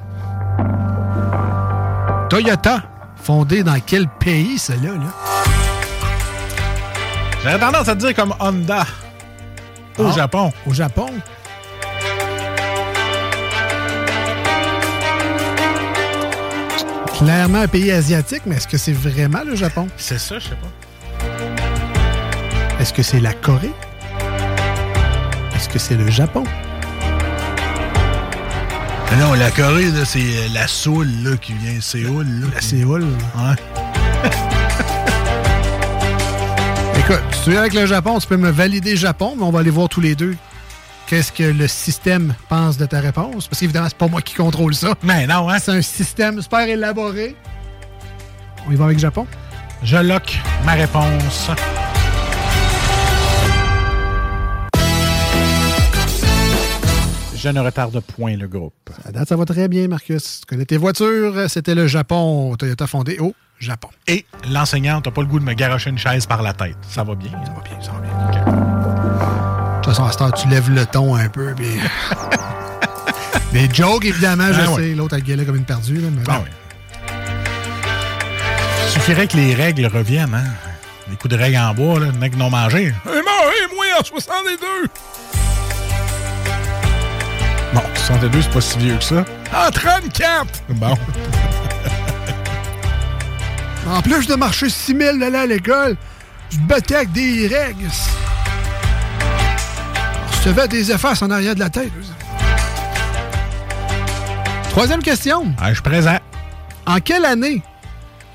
Toyota, 2.29 2.83
fondée 3.21 3.61
dans 3.63 3.81
quel 3.85 4.07
pays, 4.07 4.57
celle-là? 4.57 4.93
Là? 4.93 5.13
J'aurais 7.43 7.59
tendance 7.59 7.89
à 7.89 7.95
te 7.95 7.99
dire 7.99 8.15
comme 8.15 8.33
Honda. 8.39 8.85
Au 10.01 10.07
Ah. 10.07 10.11
Japon. 10.15 10.51
Au 10.67 10.73
Japon. 10.73 11.07
Clairement 17.17 17.61
un 17.61 17.67
pays 17.67 17.91
asiatique, 17.91 18.41
mais 18.45 18.55
est-ce 18.55 18.67
que 18.67 18.77
c'est 18.77 18.93
vraiment 18.93 19.43
le 19.45 19.55
Japon? 19.55 19.87
C'est 19.97 20.17
ça, 20.19 20.39
je 20.39 20.45
sais 20.47 20.55
pas. 20.55 20.67
Est-ce 22.81 22.93
que 22.93 23.03
c'est 23.03 23.19
la 23.19 23.33
Corée? 23.33 23.71
Est-ce 25.55 25.69
que 25.69 25.77
c'est 25.77 25.95
le 25.95 26.09
Japon? 26.09 26.43
Mais 29.11 29.17
non, 29.17 29.33
la 29.33 29.51
Corée, 29.51 29.89
c'est 30.05 30.19
euh, 30.19 30.47
la 30.53 30.67
Soule 30.67 31.09
là, 31.23 31.37
qui 31.37 31.53
vient 31.53 31.75
de 31.75 31.81
Séoul. 31.81 32.25
Là, 32.25 32.47
La 32.55 32.61
Séoul. 32.61 33.03
Ouais. 33.03 34.29
Écoute, 37.11 37.23
Si 37.33 37.43
tu 37.43 37.53
es 37.53 37.57
avec 37.57 37.73
le 37.73 37.85
Japon, 37.85 38.19
tu 38.19 38.27
peux 38.27 38.37
me 38.37 38.51
valider 38.51 38.95
Japon, 38.95 39.33
mais 39.35 39.43
on 39.43 39.51
va 39.51 39.59
aller 39.59 39.69
voir 39.69 39.89
tous 39.89 39.99
les 39.99 40.15
deux 40.15 40.37
qu'est-ce 41.07 41.33
que 41.33 41.43
le 41.43 41.67
système 41.67 42.33
pense 42.47 42.77
de 42.77 42.85
ta 42.85 43.01
réponse. 43.01 43.49
Parce 43.49 43.59
qu'évidemment, 43.59 43.89
c'est 43.89 43.97
pas 43.97 44.07
moi 44.07 44.21
qui 44.21 44.33
contrôle 44.33 44.73
ça. 44.73 44.93
Mais 45.03 45.27
non, 45.27 45.49
hein? 45.49 45.59
C'est 45.59 45.71
un 45.71 45.81
système 45.81 46.41
super 46.41 46.61
élaboré. 46.61 47.35
On 48.65 48.71
y 48.71 48.75
va 48.75 48.85
avec 48.85 48.97
Japon? 48.97 49.27
Je 49.83 49.97
lock 49.97 50.39
ma 50.65 50.73
réponse. 50.73 51.49
Je 57.35 57.49
ne 57.49 57.59
retarde 57.59 57.99
point 57.99 58.37
le 58.37 58.47
groupe. 58.47 58.89
À 59.03 59.11
date, 59.11 59.27
ça 59.27 59.35
va 59.35 59.43
très 59.43 59.67
bien, 59.67 59.89
Marcus. 59.89 60.41
Tu 60.41 60.45
connais 60.45 60.65
tes 60.65 60.77
voitures. 60.77 61.49
C'était 61.49 61.75
le 61.75 61.87
Japon. 61.87 62.55
Toyota 62.55 62.87
fondé 62.87 63.17
au 63.19 63.33
Japon. 63.61 63.89
Et 64.07 64.25
l'enseignante 64.49 65.05
n'a 65.05 65.11
pas 65.11 65.21
le 65.21 65.27
goût 65.27 65.39
de 65.39 65.45
me 65.45 65.53
garocher 65.53 65.89
une 65.91 65.97
chaise 65.97 66.25
par 66.25 66.41
la 66.41 66.53
tête. 66.53 66.77
Ça 66.89 67.03
va 67.03 67.15
bien. 67.15 67.31
Ça 67.31 67.51
va 67.53 67.61
bien, 67.61 67.81
ça 67.81 67.91
va 67.91 67.99
bien. 67.99 68.11
De 68.51 69.75
toute 69.83 69.85
façon, 69.85 70.05
à 70.05 70.11
ce 70.11 70.23
heure, 70.23 70.33
tu 70.33 70.47
lèves 70.47 70.69
le 70.69 70.85
ton 70.85 71.15
un 71.15 71.29
peu. 71.29 71.53
Puis... 71.55 71.79
Des 73.53 73.69
jokes, 73.73 74.05
évidemment, 74.05 74.47
je 74.51 74.61
Ah 74.61 74.75
sais. 74.75 74.95
L'autre, 74.95 75.15
elle 75.15 75.23
gueulait 75.23 75.45
comme 75.45 75.57
une 75.57 75.65
perdue. 75.65 75.95
Là, 75.99 76.07
mais 76.11 76.21
Ah 76.27 76.39
bon. 76.39 76.45
Il 78.85 78.89
suffirait 78.91 79.27
que 79.27 79.37
les 79.37 79.53
règles 79.55 79.85
reviennent, 79.87 80.33
hein? 80.33 80.43
Les 81.09 81.15
coups 81.17 81.33
de 81.33 81.39
règles 81.39 81.57
en 81.57 81.73
bois, 81.73 81.99
là, 81.99 82.07
le 82.07 82.11
mec 82.13 82.35
non 82.37 82.49
mangé. 82.49 82.85
Hey, 82.87 82.93
moi, 83.75 83.85
en 83.99 84.03
62! 84.03 84.65
Bon, 87.73 87.81
62, 87.95 88.41
c'est 88.41 88.51
pas 88.51 88.61
si 88.61 88.77
vieux 88.77 88.95
que 88.97 89.03
ça. 89.03 89.25
Ah, 89.53 89.69
34! 89.71 90.47
Bon. 90.69 90.95
En 93.89 94.01
plus 94.01 94.27
de 94.27 94.35
marcher 94.35 94.69
6 94.69 94.95
000 94.95 95.17
d'aller 95.17 95.37
à 95.37 95.45
l'école, 95.45 95.97
je 96.49 96.57
me 96.57 96.67
battais 96.67 96.95
avec 96.95 97.11
des 97.11 97.47
règles. 97.47 97.89
Je 100.33 100.49
te 100.49 100.53
fais 100.53 100.67
des 100.67 100.91
effaces 100.91 101.21
en 101.21 101.29
arrière 101.29 101.55
de 101.55 101.59
la 101.59 101.69
tête. 101.69 101.91
Troisième 104.69 105.01
question. 105.01 105.53
Ah, 105.59 105.69
je 105.69 105.75
suis 105.75 105.83
présent. 105.83 106.17
En 106.85 106.99
quelle 106.99 107.25
année 107.25 107.61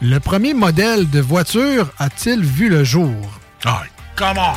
le 0.02 0.18
premier 0.18 0.52
modèle 0.52 1.08
de 1.08 1.20
voiture 1.20 1.88
a-t-il 1.98 2.44
vu 2.44 2.68
le 2.68 2.84
jour? 2.84 3.16
Ah, 3.64 3.82
comment? 4.14 4.52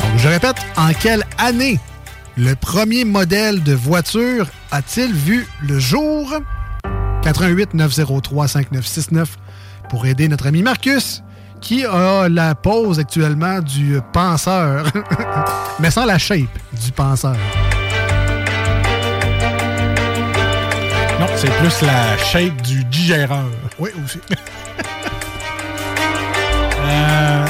Donc, 0.00 0.18
je 0.18 0.28
répète, 0.28 0.56
en 0.76 0.92
quelle 0.92 1.24
année 1.38 1.78
le 2.36 2.54
premier 2.54 3.04
modèle 3.04 3.62
de 3.62 3.74
voiture 3.74 4.48
a-t-il 4.72 5.12
vu 5.12 5.46
le 5.62 5.78
jour? 5.78 6.34
88 7.22 7.74
903 7.74 8.48
5969 8.48 9.36
pour 9.88 10.06
aider 10.06 10.28
notre 10.28 10.46
ami 10.46 10.62
Marcus 10.62 11.22
qui 11.60 11.84
a 11.84 12.28
la 12.28 12.54
pose 12.56 12.98
actuellement 12.98 13.60
du 13.60 14.00
penseur, 14.12 14.86
mais 15.78 15.90
sans 15.90 16.04
la 16.04 16.18
shape 16.18 16.58
du 16.72 16.90
penseur. 16.90 17.36
Non, 21.20 21.26
c'est 21.36 21.52
plus 21.58 21.82
la 21.82 22.18
shape 22.18 22.60
du 22.62 22.84
digéreur. 22.84 23.48
Oui, 23.78 23.90
aussi. 24.04 24.18
Euh, 26.84 27.46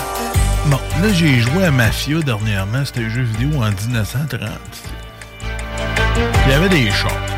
bon, 0.66 0.78
là, 1.01 1.09
j'ai 1.15 1.40
joué 1.40 1.65
à 1.65 1.70
Mafia 1.70 2.20
dernièrement. 2.20 2.85
C'était 2.85 3.07
un 3.07 3.09
jeu 3.09 3.23
vidéo 3.23 3.62
en 3.62 3.70
1930. 3.70 4.51
Il 6.44 6.51
y 6.51 6.55
avait 6.55 6.69
des 6.69 6.90
chats. 6.90 7.31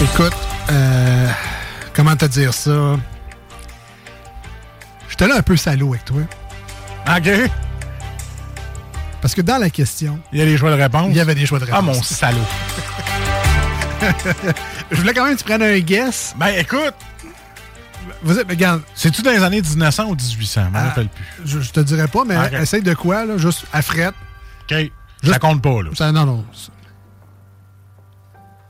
Écoute, 0.00 0.32
euh, 0.70 1.28
comment 1.94 2.16
te 2.16 2.24
dire 2.26 2.52
ça? 2.52 2.96
J'étais 5.08 5.28
là 5.28 5.36
un 5.36 5.42
peu 5.42 5.56
salaud 5.56 5.90
avec 5.92 6.04
toi. 6.04 6.22
OK. 7.16 7.30
Parce 9.20 9.34
que 9.34 9.42
dans 9.42 9.58
la 9.58 9.70
question, 9.70 10.18
Il 10.32 10.38
y 10.40 10.42
a 10.42 10.44
des 10.44 10.56
choix 10.56 10.70
de 10.70 10.80
réponse? 10.80 11.06
il 11.10 11.16
y 11.16 11.20
avait 11.20 11.34
des 11.36 11.46
choix 11.46 11.58
de 11.60 11.64
réponse. 11.64 11.78
Ah, 11.78 11.82
mon 11.82 12.02
salaud. 12.02 12.46
Je 14.90 14.96
voulais 14.96 15.14
quand 15.14 15.24
même 15.24 15.34
que 15.34 15.38
tu 15.38 15.44
prennes 15.44 15.62
un 15.62 15.78
guess. 15.78 16.34
Ben, 16.36 16.48
écoute. 16.58 16.94
Vas-y, 18.24 18.38
mais 18.44 18.54
regarde. 18.54 18.82
C'est-tu 18.94 19.22
dans 19.22 19.30
les 19.30 19.42
années 19.44 19.62
1900 19.62 20.04
ou 20.06 20.14
1800? 20.16 20.62
Je 20.66 20.70
m'en 20.70 20.78
Ah, 20.78 20.88
rappelle 20.88 21.08
plus. 21.08 21.24
Je, 21.44 21.60
je 21.60 21.70
te 21.70 21.80
dirais 21.80 22.08
pas, 22.08 22.24
mais 22.26 22.36
essaye 22.60 22.82
de 22.82 22.94
quoi, 22.94 23.24
là? 23.24 23.38
Juste 23.38 23.64
à 23.72 23.80
frette. 23.82 24.14
OK. 24.70 24.90
Ça 25.24 25.38
compte 25.38 25.62
pas, 25.62 25.82
là. 25.82 25.90
Ça, 25.94 26.10
non, 26.10 26.26
non. 26.26 26.44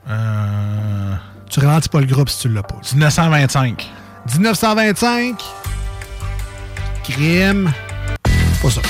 Euh... 0.08 1.14
Tu 1.50 1.60
ralentis 1.60 1.88
pas 1.88 2.00
le 2.00 2.06
groupe 2.06 2.28
si 2.28 2.40
tu 2.40 2.48
l'as 2.48 2.62
pas. 2.62 2.76
1925. 2.92 3.90
1925. 4.34 5.36
Crime. 7.04 7.72
Pas 8.62 8.70
ça. 8.70 8.80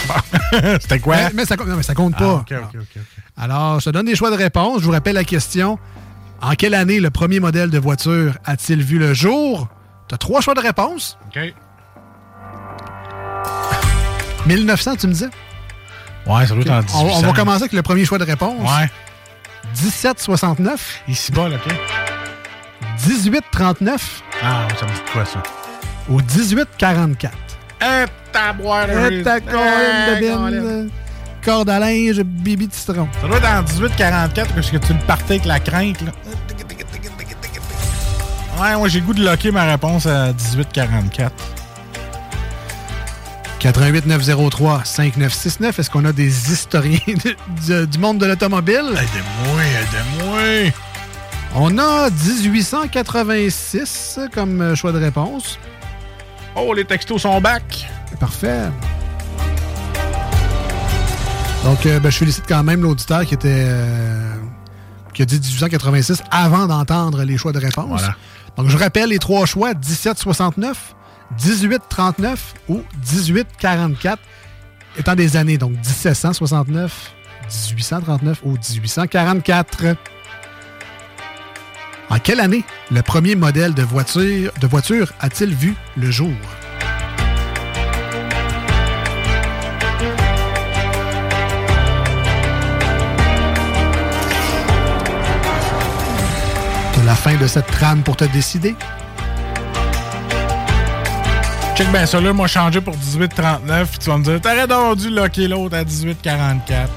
C'était 0.81 0.99
quoi? 1.01 1.17
Mais, 1.17 1.31
mais 1.35 1.45
ça, 1.45 1.57
compte- 1.57 1.67
non, 1.69 1.77
mais 1.77 1.83
ça 1.83 1.95
compte 1.95 2.17
pas. 2.17 2.45
Ah. 2.51 3.43
Alors, 3.43 3.81
je 3.81 3.87
te 3.87 3.91
donne 3.91 4.07
des 4.07 4.15
choix 4.15 4.31
de 4.31 4.37
réponse. 4.37 4.81
Je 4.81 4.85
vous 4.85 4.93
rappelle 4.93 5.15
la 5.15 5.25
question. 5.25 5.79
En 6.41 6.53
quelle 6.55 6.75
année 6.75 7.01
le 7.01 7.11
premier 7.11 7.41
modèle 7.41 7.71
de 7.71 7.79
voiture 7.79 8.35
a-t-il 8.45 8.83
vu 8.83 8.99
le 8.99 9.15
jour? 9.15 9.69
Tu 10.09 10.15
as 10.15 10.19
trois 10.19 10.41
choix 10.41 10.55
de 10.55 10.61
réponse. 10.61 11.17
OK. 11.29 11.55
1900, 14.47 14.97
tu 14.97 15.07
me 15.07 15.13
disais? 15.13 15.29
Ouais, 16.27 16.47
ça 16.47 16.55
doit 16.55 16.63
être 16.63 16.71
en 16.71 16.79
On, 17.01 17.05
1800. 17.05 17.19
on 17.19 17.21
va 17.23 17.33
commencer 17.33 17.63
avec 17.63 17.73
le 17.73 17.83
premier 17.83 18.05
choix 18.05 18.19
de 18.19 18.25
réponse. 18.25 18.61
Ouais. 18.61 18.91
1769. 19.81 21.03
Ici 21.09 21.33
bas, 21.33 21.49
là, 21.49 21.57
OK. 21.57 21.73
1839 23.07 24.23
Ah, 24.43 24.67
ça 24.79 24.87
me 24.87 24.91
dit 24.93 25.01
quoi, 25.13 25.25
ça? 25.25 25.43
ou 26.09 26.17
1844. 26.21 27.33
Un 27.81 28.05
taboire 28.33 28.89
Et 28.91 29.23
ta 29.23 29.41
colonne 29.41 29.61
de 30.15 30.21
bine, 30.21 30.91
corde 31.45 31.71
à 31.71 31.79
linge, 31.79 32.21
bibi 32.23 32.69
citron. 32.71 33.09
Ça 33.21 33.27
doit 33.29 33.39
être 33.39 33.47
en 33.49 33.63
1844 33.63 34.55
parce 34.55 34.71
que 34.71 34.77
tu 34.77 34.93
le 34.93 34.99
partais 35.01 35.35
avec 35.35 35.45
la 35.47 35.59
crainte, 35.61 36.01
là. 36.03 36.13
Ouais, 38.61 38.77
moi, 38.77 38.89
j'ai 38.89 39.01
goût 39.01 39.15
de 39.15 39.25
locker 39.25 39.51
ma 39.51 39.65
réponse 39.65 40.07
à 40.07 40.27
1844. 40.33 41.33
88 43.63 44.07
903 44.07 44.83
5969. 44.85 45.79
Est-ce 45.79 45.89
qu'on 45.91 46.05
a 46.05 46.13
des 46.13 46.51
historiens 46.53 46.99
de- 47.07 47.37
de- 47.69 47.85
du 47.87 47.99
monde 47.99 48.19
de 48.19 48.27
l'automobile? 48.27 48.83
Aidez-moi, 48.91 49.63
aidez-moi. 49.65 50.73
On 51.55 51.79
a 51.79 52.11
1886 52.11 54.19
comme 54.35 54.61
euh, 54.61 54.75
choix 54.75 54.91
de 54.91 54.99
réponse. 54.99 55.61
Oh, 56.57 56.75
les 56.75 56.85
textos 56.85 57.23
sont 57.23 57.41
back. 57.41 57.87
Parfait. 58.19 58.63
Donc, 61.65 61.87
euh, 61.87 62.01
ben, 62.01 62.11
je 62.11 62.19
félicite 62.19 62.45
quand 62.49 62.65
même 62.65 62.83
l'auditeur 62.83 63.25
qui 63.25 63.35
était 63.35 63.67
euh, 63.69 64.35
qui 65.15 65.23
a 65.23 65.25
dit 65.25 65.39
1886 65.39 66.21
avant 66.33 66.67
d'entendre 66.67 67.23
les 67.23 67.39
choix 67.39 67.53
de 67.53 67.61
réponse. 67.61 67.87
Voilà. 68.01 68.17
Donc, 68.57 68.69
je 68.69 68.77
rappelle 68.77 69.11
les 69.11 69.21
trois 69.21 69.47
choix 69.47 69.73
1769, 69.73 70.97
1839 71.41 72.55
ou 72.69 72.83
1844 73.13 74.21
étant 74.99 75.15
des 75.15 75.37
années. 75.37 75.59
Donc, 75.59 75.73
1769, 75.73 77.13
1839 77.45 78.41
ou 78.45 78.53
1844. 78.53 79.97
En 82.11 82.19
quelle 82.19 82.41
année 82.41 82.65
le 82.91 83.01
premier 83.03 83.37
modèle 83.37 83.73
de 83.75 83.83
voiture, 83.83 84.53
de 84.61 84.67
voiture 84.67 85.13
a-t-il 85.21 85.55
vu 85.55 85.75
le 85.97 86.11
jour? 86.11 86.33
T'as 96.95 97.05
la 97.05 97.15
fin 97.15 97.37
de 97.37 97.47
cette 97.47 97.67
trame 97.67 98.03
pour 98.03 98.17
te 98.17 98.25
décider? 98.25 98.77
Check 101.77 101.91
bien 101.91 102.05
ça, 102.07 102.21
là, 102.21 102.33
moi, 102.33 102.47
changé 102.49 102.81
pour 102.81 102.95
1839, 102.97 103.91
puis 103.91 103.99
tu 103.99 104.11
vas 104.11 104.19
me 104.19 104.25
dire, 104.25 104.41
t'aurais 104.41 104.67
donc 104.67 104.97
dû 104.99 105.09
locker 105.11 105.49
l'autre 105.49 105.77
à 105.77 105.85
1844. 105.85 106.91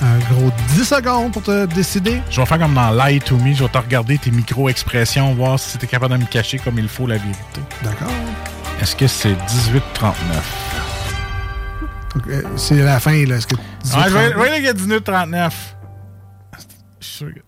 Un 0.00 0.18
gros 0.32 0.50
10 0.74 0.84
secondes 0.84 1.32
pour 1.32 1.42
te 1.42 1.66
décider. 1.66 2.20
Je 2.30 2.40
vais 2.40 2.46
faire 2.46 2.58
comme 2.58 2.74
dans 2.74 2.90
Lie 2.92 3.20
to 3.20 3.36
Me, 3.36 3.52
je 3.54 3.62
vais 3.64 3.68
te 3.68 3.78
regarder 3.78 4.18
tes 4.18 4.30
micro-expressions, 4.30 5.34
voir 5.34 5.58
si 5.58 5.76
t'es 5.78 5.86
capable 5.86 6.14
de 6.14 6.20
me 6.22 6.26
cacher 6.26 6.58
comme 6.58 6.78
il 6.78 6.88
faut 6.88 7.06
la 7.06 7.16
vérité. 7.18 7.60
D'accord. 7.82 8.10
Est-ce 8.80 8.94
que 8.96 9.06
c'est 9.06 9.30
1839? 9.30 10.86
Donc, 12.14 12.26
euh, 12.28 12.42
C'est 12.56 12.76
la 12.76 13.00
fin, 13.00 13.24
là. 13.26 13.36
Est-ce 13.36 13.46
que 13.46 13.54
Ah, 13.94 14.08
je 14.08 14.14
vais 14.14 14.20
18, 14.28 14.32
je 14.34 14.38
vais 14.38 14.48
aller 14.50 14.66
avec 14.66 14.76
1839. 14.80 15.76
Je 17.00 17.06
suis 17.06 17.16
sûr 17.16 17.34
que... 17.34 17.40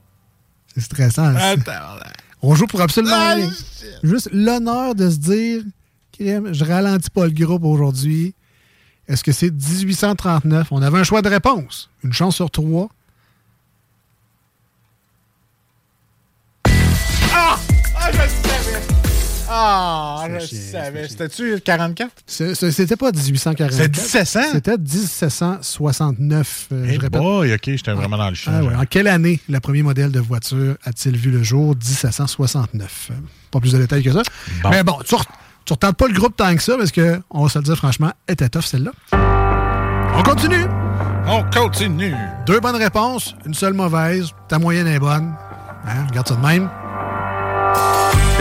C'est 0.74 0.81
stressant. 0.82 1.35
Attends, 1.36 1.70
là. 1.73 2.07
On 2.46 2.54
joue 2.54 2.66
pour 2.66 2.82
absolument 2.82 3.16
Ah, 3.16 3.34
rien. 3.36 3.50
Juste 4.02 4.28
l'honneur 4.30 4.94
de 4.94 5.08
se 5.08 5.16
dire, 5.16 5.62
je 6.20 6.64
ralentis 6.64 7.08
pas 7.08 7.24
le 7.24 7.30
groupe 7.32 7.64
aujourd'hui. 7.64 8.34
Est-ce 9.08 9.24
que 9.24 9.32
c'est 9.32 9.50
1839? 9.50 10.68
On 10.70 10.82
avait 10.82 10.98
un 10.98 11.04
choix 11.04 11.22
de 11.22 11.28
réponse. 11.30 11.88
Une 12.02 12.12
chance 12.12 12.36
sur 12.36 12.50
trois. 12.50 12.90
Ah, 17.32 17.58
je 18.12 18.18
le 18.18 18.28
savais! 18.28 18.93
Ah, 19.48 20.24
je 20.40 20.46
savais. 20.46 21.06
C'était-tu 21.08 21.60
44? 21.60 22.10
C'est- 22.26 22.54
c'est- 22.54 22.70
C'était 22.72 22.96
pas 22.96 23.12
1844. 23.12 23.72
C'est 23.74 23.88
1700? 23.94 24.40
C'était 24.52 24.78
1769. 24.78 26.68
euh, 26.72 26.84
Hey 26.86 26.94
je 26.96 27.00
répète. 27.00 27.20
boy, 27.20 27.52
OK, 27.54 27.60
j'étais 27.66 27.92
vraiment 27.92 28.16
dans 28.16 28.28
le 28.30 28.34
champ. 28.34 28.52
Ah 28.54 28.62
ouais. 28.64 28.74
En 28.74 28.84
quelle 28.86 29.06
année 29.08 29.40
le 29.48 29.60
premier 29.60 29.82
modèle 29.82 30.10
de 30.10 30.20
voiture 30.20 30.76
a-t-il 30.84 31.16
vu 31.16 31.30
le 31.30 31.42
jour? 31.42 31.74
1769. 31.76 33.08
Euh, 33.10 33.14
Pas 33.50 33.60
plus 33.60 33.72
de 33.72 33.78
détails 33.78 34.02
que 34.02 34.12
ça. 34.12 34.22
Bon. 34.62 34.70
Mais 34.70 34.82
bon, 34.82 34.96
tu, 35.06 35.14
re- 35.14 35.22
tu 35.64 35.72
retentes 35.74 35.96
pas 35.96 36.08
le 36.08 36.14
groupe 36.14 36.36
tant 36.36 36.54
que 36.56 36.62
ça 36.62 36.76
parce 36.76 36.90
que, 36.90 37.20
on 37.30 37.42
va 37.44 37.48
se 37.48 37.58
le 37.58 37.64
dire 37.64 37.76
franchement, 37.76 38.12
elle 38.26 38.32
était 38.34 38.48
tough 38.48 38.62
celle-là. 38.64 38.92
On 40.16 40.22
continue. 40.22 40.64
On 41.26 41.42
continue. 41.52 42.14
Deux 42.46 42.60
bonnes 42.60 42.76
réponses, 42.76 43.34
une 43.46 43.54
seule 43.54 43.74
mauvaise. 43.74 44.30
Ta 44.48 44.58
moyenne 44.58 44.86
est 44.86 44.98
bonne. 44.98 45.34
Hein, 45.86 46.06
regarde 46.08 46.28
ça 46.28 46.34
de 46.36 46.40
même. 46.46 46.68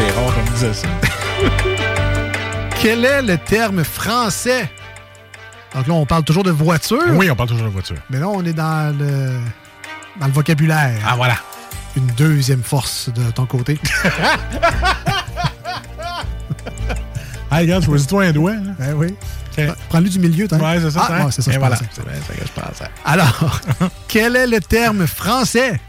C'est 0.05 0.11
rare 0.11 0.34
qu'on 0.35 0.41
me 0.41 0.49
disait 0.49 0.73
ça. 0.73 0.88
Quel 2.81 3.05
est 3.05 3.21
le 3.21 3.38
terme 3.38 3.84
français? 3.85 4.69
Donc 5.73 5.88
là, 5.88 5.93
on 5.93 6.05
parle 6.05 6.23
toujours 6.23 6.43
de 6.43 6.51
voiture. 6.51 6.99
Oui, 7.11 7.31
on 7.31 7.35
parle 7.35 7.47
toujours 7.49 7.65
de 7.67 7.71
voiture. 7.71 7.95
Mais 8.09 8.19
là, 8.19 8.27
on 8.27 8.43
est 8.43 8.51
dans 8.53 8.93
le, 8.97 9.39
dans 10.19 10.27
le 10.27 10.31
vocabulaire. 10.34 10.97
Ah, 11.07 11.15
voilà. 11.15 11.35
Une 11.95 12.07
deuxième 12.17 12.63
force 12.63 13.09
de 13.13 13.31
ton 13.31 13.45
côté. 13.45 13.80
Ah, 17.55 17.59
regarde, 17.59 17.84
choisis-toi 17.85 18.23
un 18.23 18.31
doigt. 18.31 18.53
là. 18.55 18.71
Ben 18.80 18.93
oui. 18.95 19.13
Prends-lui 19.88 20.09
du 20.09 20.17
milieu, 20.17 20.47
t'as. 20.47 20.57
Ouais, 20.57 20.80
c'est 20.81 20.89
ça. 20.89 21.05
Ah, 21.07 21.21
hein? 21.21 21.27
c'est 21.30 21.43
ça, 21.43 21.51
Et 21.51 21.53
je 21.53 21.59
voilà. 21.59 21.75
pensais. 21.75 21.88
C'est 21.93 22.03
bien 22.03 22.19
ça 22.27 22.34
que 22.34 22.47
je 22.47 22.51
pensais. 22.61 22.91
Alors, 23.05 23.61
quel 24.07 24.35
est 24.35 24.47
le 24.47 24.59
terme 24.59 25.05
français 25.05 25.80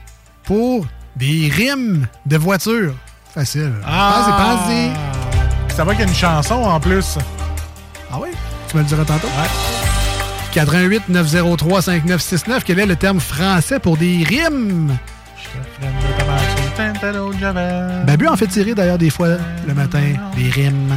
pour 0.42 0.86
des 1.16 1.48
rimes 1.50 2.06
de 2.26 2.36
voiture? 2.36 2.94
Facile. 3.35 3.73
Ah! 3.85 4.12
Pensez, 4.16 4.93
pensez. 4.93 5.74
Ça 5.74 5.85
va 5.85 5.93
qu'il 5.93 6.02
y 6.02 6.05
a 6.05 6.09
une 6.09 6.15
chanson 6.15 6.55
en 6.55 6.78
plus. 6.78 7.19
Ah 8.12 8.19
oui? 8.20 8.28
Tu 8.69 8.77
me 8.77 8.82
le 8.82 8.86
diras 8.89 9.05
tantôt? 9.05 9.27
88 10.52 11.09
903 11.09 11.82
5969. 11.82 12.62
Quel 12.65 12.78
est 12.78 12.86
le 12.86 12.94
terme 12.94 13.19
français 13.19 13.81
pour 13.81 13.97
des 13.97 14.23
rimes? 14.23 14.97
Babu 18.06 18.28
en 18.28 18.36
fait 18.36 18.47
tirer 18.47 18.73
d'ailleurs 18.73 18.98
des 18.98 19.11
fois 19.11 19.31
le 19.66 19.74
matin 19.74 20.02
des 20.36 20.51
rimes. 20.51 20.97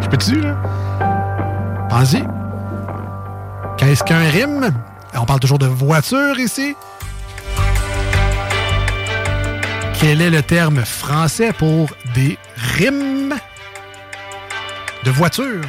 Je 0.00 0.08
peux-tu, 0.08 0.40
là? 0.40 0.56
Pensez. 1.90 2.22
Qu'est-ce 3.76 4.02
qu'un 4.04 4.30
rime? 4.30 4.70
On 5.14 5.26
parle 5.26 5.40
toujours 5.40 5.58
de 5.58 5.66
voiture 5.66 6.38
ici. 6.38 6.74
Quel 10.00 10.20
est 10.20 10.30
le 10.30 10.42
terme 10.42 10.84
français 10.84 11.52
pour 11.52 11.88
des 12.14 12.38
rimes 12.76 13.34
de 15.04 15.10
voiture? 15.10 15.62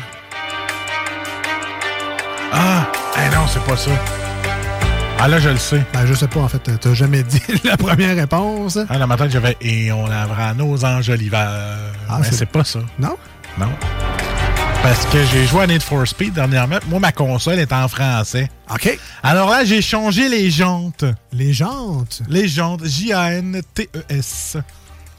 Ah! 2.52 2.88
Eh 3.18 3.36
non, 3.36 3.48
c'est 3.48 3.64
pas 3.64 3.78
ça. 3.78 3.92
Ah 5.20 5.28
là, 5.28 5.40
je 5.40 5.50
le 5.50 5.58
sais. 5.58 5.84
Ben, 5.94 6.06
je 6.06 6.14
sais 6.14 6.28
pas, 6.28 6.42
en 6.42 6.48
fait. 6.48 6.60
T'as 6.80 6.94
jamais 6.94 7.24
dit 7.24 7.42
la 7.64 7.78
première 7.78 8.16
réponse. 8.16 8.78
Ah, 8.90 9.00
dans 9.00 9.08
ma 9.08 9.18
tête, 9.18 9.32
j'avais 9.32 9.58
Et 9.62 9.92
on 9.92 10.06
lavera 10.06 10.54
nos 10.54 10.84
enjoliveurs. 10.86 11.78
Ah, 12.10 12.18
Mais 12.20 12.26
c'est- 12.30 12.36
c'est 12.36 12.46
pas 12.46 12.64
ça. 12.64 12.80
Non? 13.00 13.16
Non. 13.58 13.70
Parce 14.88 15.06
que 15.08 15.22
j'ai 15.26 15.46
joué 15.46 15.64
à 15.64 15.68
Need 15.68 15.82
for 15.82 16.08
Speed 16.08 16.36
dernièrement. 16.36 16.78
Moi, 16.88 17.02
ma 17.02 17.12
console 17.12 17.60
est 17.60 17.74
en 17.74 17.90
français. 17.90 18.50
OK. 18.74 18.98
Alors 19.22 19.50
là, 19.50 19.66
j'ai 19.66 19.82
changé 19.82 20.30
les 20.30 20.50
jantes. 20.50 21.04
Les 21.34 21.52
jantes? 21.52 22.22
Les 22.30 22.48
jantes. 22.48 22.86
J-A-N-T-E-S. 22.86 24.56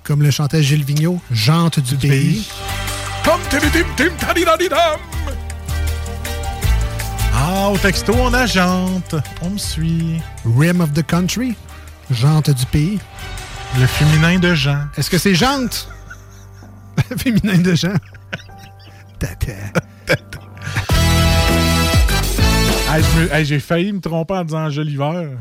Comme 0.05 0.23
le 0.23 0.31
chantait 0.31 0.63
Gilles 0.63 0.85
Vigneault, 0.85 1.21
Jante 1.31 1.81
du, 1.81 1.97
pays. 1.97 2.49
Comme 3.23 3.43
tim 3.51 3.59
tim 3.95 4.09
tadidadidam. 4.19 5.01
Ah, 7.35 7.69
au 7.69 7.77
texto, 7.77 8.15
on 8.19 8.33
a 8.33 8.47
jante. 8.47 9.17
On 9.43 9.51
me 9.51 9.59
suit. 9.59 10.23
Rim 10.47 10.81
of 10.81 10.95
the 10.95 11.07
country, 11.07 11.55
Jante 12.11 12.49
du 12.49 12.65
pays. 12.65 12.99
Le 13.79 13.87
féminin 13.87 14.39
de 14.39 14.55
Jean. 14.55 14.87
Est-ce 14.97 15.11
que 15.11 15.19
c'est 15.19 15.35
Jante? 15.35 15.91
Féminin 17.19 17.59
de 17.59 17.75
Jean. 17.75 17.93
Hey, 22.91 23.03
hey, 23.33 23.45
j'ai 23.45 23.61
failli 23.61 23.93
me 23.93 24.01
tromper 24.01 24.33
en 24.35 24.45
disant 24.45 24.65
enjoliveur. 24.65 25.33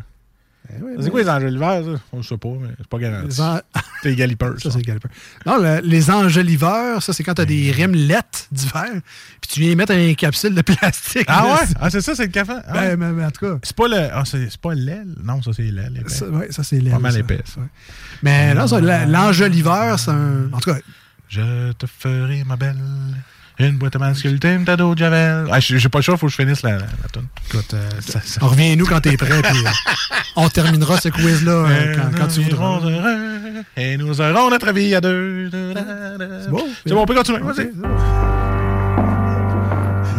c'est 0.99 1.09
quoi 1.09 1.21
les 1.21 1.29
enjoliveurs, 1.29 1.81
ça? 1.85 2.01
On 2.11 2.21
sait 2.21 2.35
pas, 2.37 2.49
mais 2.59 2.67
c'est 2.77 2.87
pas 2.87 2.97
garanti. 2.99 3.39
En- 3.41 3.59
C'est 4.03 4.09
les 4.09 4.15
galipeurs. 4.15 4.53
Ça, 4.61 4.69
c'est 4.69 4.77
le 4.79 4.83
galopeur. 4.83 5.09
Non, 5.45 5.57
le- 5.57 5.79
les 5.81 6.11
enjoliveurs, 6.11 7.01
ça, 7.01 7.13
c'est 7.13 7.23
quand 7.23 7.33
t'as 7.33 7.45
des 7.45 7.71
rimes 7.71 7.95
lettres 7.95 8.45
d'hiver, 8.51 8.85
puis 9.41 9.49
tu 9.49 9.59
viens 9.61 9.75
mettre 9.75 9.93
une 9.93 10.15
capsule 10.15 10.53
de 10.53 10.61
plastique. 10.61 11.25
Ah 11.27 11.45
ouais? 11.47 11.67
Ah, 11.79 11.89
c'est 11.89 12.01
ça, 12.01 12.13
c'est 12.15 12.25
le 12.25 12.31
café? 12.31 12.53
Ah. 12.67 12.73
Ben, 12.73 12.97
mais- 12.97 13.11
mais 13.13 13.25
en 13.25 13.31
tout 13.31 13.45
cas. 13.45 13.57
C'est 13.63 13.75
pas 13.75 13.87
le. 13.87 14.09
Ah, 14.13 14.23
c'est 14.25 14.49
c'est 14.51 14.59
pas 14.61 14.75
l'aile? 14.75 15.15
Non, 15.23 15.41
ça, 15.41 15.51
c'est 15.55 15.63
l'aile. 15.63 16.03
Ça, 16.07 16.27
ouais, 16.29 16.51
ça, 16.51 16.63
c'est 16.63 16.79
l'aile, 16.79 16.93
Pas 16.93 16.99
mal 16.99 17.13
ça. 17.13 17.19
épais, 17.19 17.41
ça. 17.45 17.61
Mais 18.21 18.53
là, 18.53 18.67
ça, 18.67 18.79
l'enjoliveur, 18.81 19.97
c'est 19.97 20.11
un. 20.11 20.49
En 20.51 20.59
tout 20.59 20.71
cas, 20.71 20.77
Je 21.29 21.71
te 21.71 21.85
ferai, 21.87 22.43
ma 22.43 22.55
belle, 22.57 22.77
une 23.59 23.77
boîte 23.77 23.95
à 23.95 23.99
masculin, 23.99 24.63
t'as 24.65 24.75
de 24.75 24.97
javel. 24.97 25.47
Ah, 25.51 25.59
j'ai 25.59 25.89
pas 25.89 25.97
le 25.99 26.03
choix, 26.03 26.15
faut 26.17 26.27
que 26.27 26.31
je 26.31 26.37
finisse 26.37 26.61
la, 26.61 26.71
la, 26.73 26.77
la 26.77 27.09
toune. 27.11 27.25
écoute, 27.51 27.73
euh, 27.73 27.89
Ça- 28.05 28.19
ça- 28.23 28.39
on 28.43 28.47
revient 28.49 28.75
nous 28.77 28.85
quand 28.85 29.01
t'es 29.01 29.17
prêt, 29.17 29.41
puis 29.41 29.57
euh, 29.65 29.69
on 30.35 30.47
terminera 30.49 30.99
ce 30.99 31.09
quiz-là 31.09 31.51
euh, 31.51 31.95
quand, 31.95 32.17
quand 32.19 32.27
tu 32.27 32.41
voudras. 32.41 32.79
heureux, 32.81 33.63
et 33.75 33.97
nous 33.97 34.21
aurons 34.21 34.49
notre 34.51 34.71
vie 34.71 34.93
à 34.93 35.01
deux. 35.01 35.49
C'est 35.51 36.49
bon? 36.49 36.63
C'est 36.85 36.93
bon, 36.93 37.01
on 37.01 37.05
peut 37.05 37.15
continuer. 37.15 37.39
Ok, 37.41 37.55
vas-y. 37.55 37.71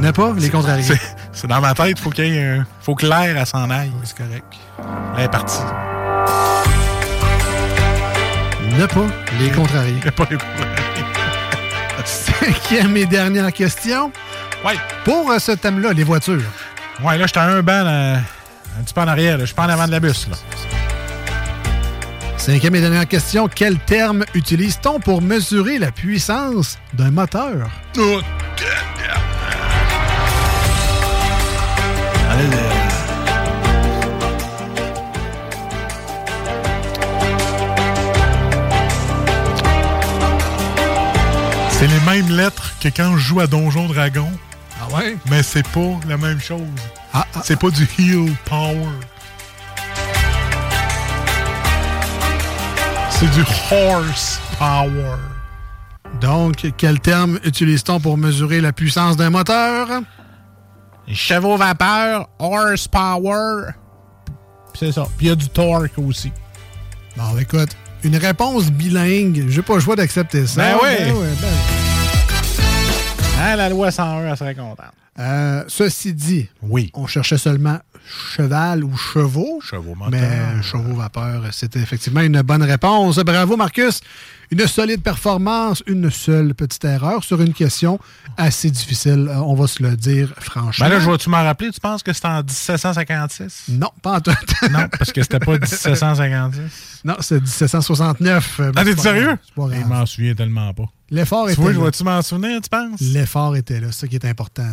Ne 0.00 0.10
pas 0.12 0.32
les 0.38 0.50
contrarier. 0.50 0.84
C'est- 1.32 1.46
dans 1.46 1.60
ma 1.60 1.74
tête, 1.74 1.98
faut 1.98 2.10
qu'il 2.10 2.26
y 2.26 2.36
ait 2.36 2.44
un- 2.58 2.66
faut 2.80 2.94
que 2.96 3.06
l'air 3.06 3.46
s'en 3.46 3.70
aille. 3.70 3.92
C'est 4.04 4.16
correct. 4.16 4.44
Elle 5.16 5.24
est 5.24 5.28
partie. 5.28 5.58
Ne 8.78 8.86
pas 8.86 9.06
les 9.40 9.50
contrarier. 9.50 9.94
Pas 10.16 10.26
les 10.30 10.36
contrarier. 10.36 10.87
Cinquième 12.52 12.96
et 12.96 13.04
dernière 13.04 13.52
question. 13.52 14.10
Ouais. 14.64 14.76
Pour 15.04 15.30
euh, 15.30 15.38
ce 15.38 15.52
thème-là, 15.52 15.92
les 15.92 16.02
voitures. 16.02 16.40
Ouais, 17.04 17.18
là, 17.18 17.26
j'étais 17.26 17.40
à 17.40 17.44
un 17.44 17.62
banc, 17.62 17.84
là, 17.84 18.14
un 18.78 18.82
petit 18.82 18.94
peu 18.94 19.02
en 19.02 19.08
arrière. 19.08 19.38
Je 19.40 19.44
suis 19.44 19.54
pas 19.54 19.66
en 19.66 19.68
avant 19.68 19.86
de 19.86 19.90
la 19.90 20.00
bus. 20.00 20.26
Là. 20.30 20.36
Cinquième 22.38 22.74
et 22.76 22.80
dernière 22.80 23.06
question. 23.06 23.48
Quel 23.54 23.78
terme 23.78 24.24
utilise-t-on 24.34 24.98
pour 24.98 25.20
mesurer 25.20 25.78
la 25.78 25.92
puissance 25.92 26.78
d'un 26.94 27.10
moteur? 27.10 27.68
Oh, 27.98 28.20
C'est 41.78 41.86
les 41.86 42.00
mêmes 42.00 42.28
lettres 42.36 42.72
que 42.80 42.88
quand 42.88 43.12
je 43.16 43.18
joue 43.18 43.40
à 43.40 43.46
Donjon 43.46 43.86
Dragon, 43.86 44.28
Ah 44.80 44.92
ouais? 44.96 45.16
mais 45.30 45.42
c'est 45.42 45.66
pas 45.68 45.98
la 46.08 46.16
même 46.16 46.40
chose. 46.40 46.60
Ah, 47.12 47.24
ah, 47.34 47.40
C'est 47.44 47.58
pas 47.58 47.70
du 47.70 47.88
heal 47.98 48.32
power. 48.44 48.88
C'est 53.10 53.30
du 53.30 53.42
horse 53.70 54.40
power. 54.58 55.16
Donc, 56.20 56.66
quel 56.76 56.98
terme 57.00 57.38
utilise-t-on 57.44 58.00
pour 58.00 58.16
mesurer 58.18 58.60
la 58.60 58.72
puissance 58.72 59.16
d'un 59.16 59.30
moteur? 59.30 59.88
Chevaux 61.12 61.56
vapeur, 61.56 62.28
horse 62.38 62.88
power. 62.88 63.70
C'est 64.74 64.92
ça. 64.92 65.04
Puis 65.16 65.26
il 65.26 65.28
y 65.28 65.32
a 65.32 65.36
du 65.36 65.48
torque 65.48 65.98
aussi. 65.98 66.32
Bon, 67.16 67.36
écoute, 67.38 67.70
une 68.04 68.16
réponse 68.16 68.70
bilingue. 68.70 69.46
J'ai 69.48 69.62
pas 69.62 69.74
le 69.74 69.80
choix 69.80 69.96
d'accepter 69.96 70.46
ça. 70.46 70.60
Ben 70.62 70.76
oui. 70.82 70.88
Ben 71.06 71.14
ben- 71.40 71.48
Hein, 73.40 73.54
la 73.56 73.68
loi 73.68 73.90
101, 73.90 74.26
elle 74.30 74.36
serait 74.36 74.54
contente. 74.54 74.78
Euh, 75.18 75.62
ceci 75.68 76.12
dit, 76.12 76.48
Oui. 76.62 76.90
on 76.94 77.06
cherchait 77.06 77.38
seulement 77.38 77.78
cheval 78.36 78.82
ou 78.84 78.96
chevaux. 78.96 79.60
Chevaux 79.62 79.94
moteur. 79.94 80.10
Mais 80.10 80.62
chevaux 80.62 80.94
vapeur, 80.94 81.42
c'était 81.52 81.78
effectivement 81.80 82.20
une 82.20 82.42
bonne 82.42 82.62
réponse. 82.64 83.16
Bravo, 83.18 83.56
Marcus. 83.56 84.00
Une 84.50 84.66
solide 84.66 85.02
performance, 85.02 85.82
une 85.86 86.10
seule 86.10 86.54
petite 86.54 86.84
erreur 86.84 87.22
sur 87.22 87.40
une 87.42 87.52
question 87.52 87.98
assez 88.38 88.70
difficile, 88.70 89.28
euh, 89.30 89.36
on 89.40 89.54
va 89.54 89.66
se 89.66 89.82
le 89.82 89.94
dire 89.96 90.32
franchement. 90.40 90.86
Ben 90.86 90.94
là, 90.94 91.00
je 91.00 91.10
vais-tu 91.10 91.28
m'en 91.28 91.42
rappeler? 91.42 91.70
Tu 91.70 91.80
penses 91.80 92.02
que 92.02 92.12
c'était 92.14 92.28
en 92.28 92.42
1756? 92.42 93.64
Non, 93.68 93.90
pas 94.00 94.16
en 94.16 94.20
tout. 94.20 94.30
Non, 94.70 94.86
parce 94.98 95.12
que 95.12 95.22
c'était 95.22 95.38
pas 95.38 95.52
1756. 95.58 96.60
non, 97.04 97.16
c'est 97.20 97.40
1769. 97.40 98.60
euh, 98.60 98.72
Ah, 98.74 98.84
t'es 98.84 98.96
sérieux? 98.96 99.36
pas 99.54 99.66
grave. 99.66 99.80
Je 99.82 99.86
m'en 99.86 100.06
souviens 100.06 100.34
tellement 100.34 100.72
pas. 100.72 100.84
L'effort 101.10 101.46
Tu 101.46 101.52
était 101.52 101.62
vois, 101.62 101.72
je 101.72 101.78
là. 101.78 101.84
vais-tu 101.86 102.04
m'en 102.04 102.22
souvenir, 102.22 102.60
tu 102.62 102.68
penses? 102.70 103.00
L'effort 103.00 103.56
était 103.56 103.80
là, 103.80 103.88
c'est 103.90 104.00
ça 104.00 104.06
qui 104.08 104.16
est 104.16 104.24
important. 104.26 104.68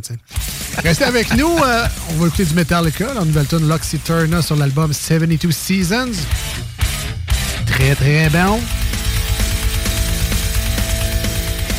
Restez 0.83 1.03
avec 1.05 1.33
nous. 1.35 1.47
euh, 1.63 1.85
on 2.11 2.13
va 2.15 2.27
écouter 2.27 2.45
du 2.45 2.53
Metallica, 2.53 3.13
la 3.13 3.23
nouvelle 3.25 3.47
tune 3.47 3.67
Loxy 3.67 3.99
Turner 3.99 4.41
sur 4.41 4.55
l'album 4.55 4.91
72 4.93 5.53
Seasons. 5.55 6.11
très 7.65 7.95
très 7.95 8.29
bon. 8.29 8.59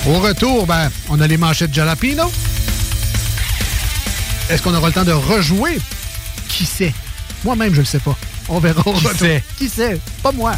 Au 0.06 0.20
retour, 0.20 0.66
ben, 0.66 0.90
on 1.08 1.20
a 1.20 1.26
les 1.26 1.36
manchettes 1.36 1.74
Jalapino. 1.74 2.30
Est-ce 4.48 4.62
qu'on 4.62 4.74
aura 4.74 4.88
le 4.88 4.92
temps 4.94 5.04
de 5.04 5.12
rejouer? 5.12 5.78
Qui 6.48 6.64
sait? 6.64 6.94
Moi-même, 7.44 7.74
je 7.74 7.80
le 7.80 7.84
sais 7.84 7.98
pas. 7.98 8.16
On 8.48 8.60
verra 8.60 8.80
au 8.86 8.92
Qui 8.92 9.06
retour. 9.06 9.18
sait? 9.20 9.42
Qui 9.58 9.68
sait? 9.68 10.00
Pas 10.22 10.30
moi. 10.30 10.52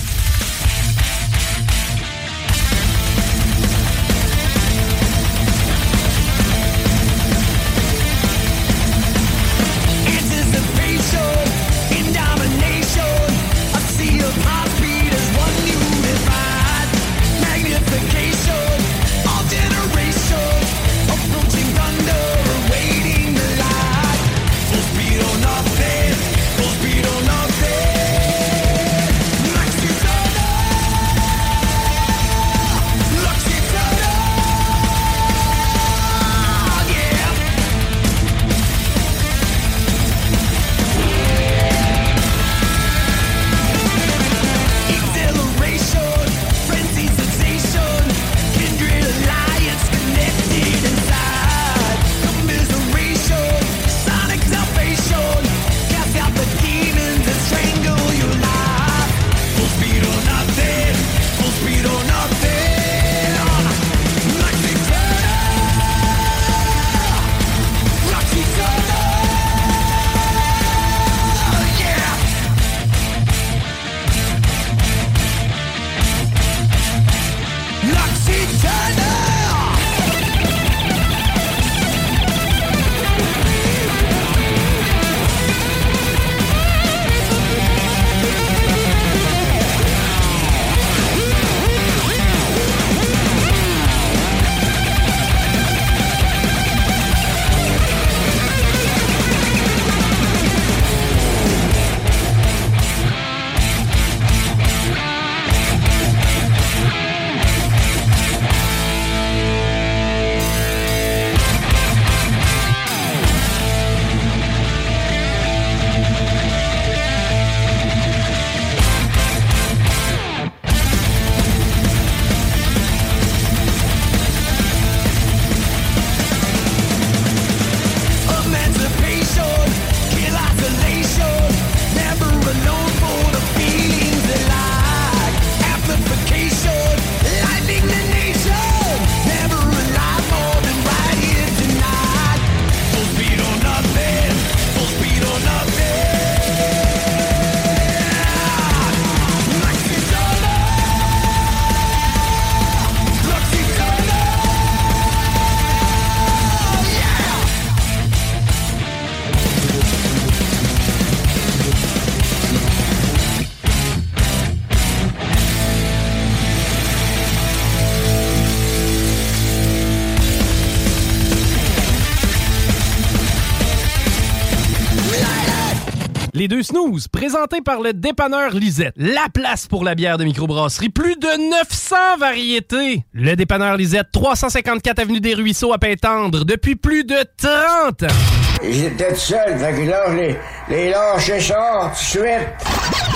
Snooze, 176.63 177.09
présentés 177.09 177.61
par 177.61 177.81
le 177.81 177.93
dépanneur 177.93 178.53
Lisette. 178.53 178.95
La 178.97 179.29
place 179.33 179.67
pour 179.67 179.85
la 179.85 179.95
bière 179.95 180.19
de 180.19 180.25
microbrasserie. 180.25 180.89
Plus 180.89 181.17
de 181.17 181.51
900 181.51 181.97
variétés. 182.19 183.05
Le 183.13 183.35
dépanneur 183.35 183.77
Lisette, 183.77 184.09
354 184.13 184.99
Avenue 184.99 185.21
des 185.21 185.35
Ruisseaux 185.35 185.73
à 185.73 185.79
Pintendre, 185.79 186.45
depuis 186.45 186.77
plus 186.77 187.05
de 187.05 187.17
30 187.37 188.03
ans. 188.05 188.15
J'étais 188.63 189.11
tout 189.11 189.21
seul, 189.21 189.59
fait 189.59 189.85
là, 189.85 190.13
les, 190.15 190.37
les 190.69 190.91
lâché 190.91 191.41
ça 191.41 191.81
tout 191.83 191.91
de 191.91 191.97
suite. 191.97 192.49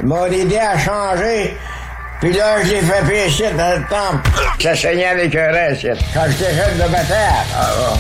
Ils 0.01 0.07
m'ont 0.07 0.27
aidé 0.27 0.57
à. 0.57 0.77
Puis 2.23 2.33
là, 2.35 2.63
je 2.63 2.71
l'ai 2.71 2.81
fait 2.83 3.05
pécher 3.05 3.51
dans 3.59 3.81
le 3.81 3.85
temple. 3.89 4.31
Ça 4.61 4.77
saignait 4.77 5.07
avec 5.07 5.35
un 5.35 5.51
reste. 5.51 5.89
Quand 6.15 6.23
j'étais 6.29 6.55
jeune 6.55 6.77
de 6.77 6.89
bataille, 6.89 7.19
ah, 7.59 7.95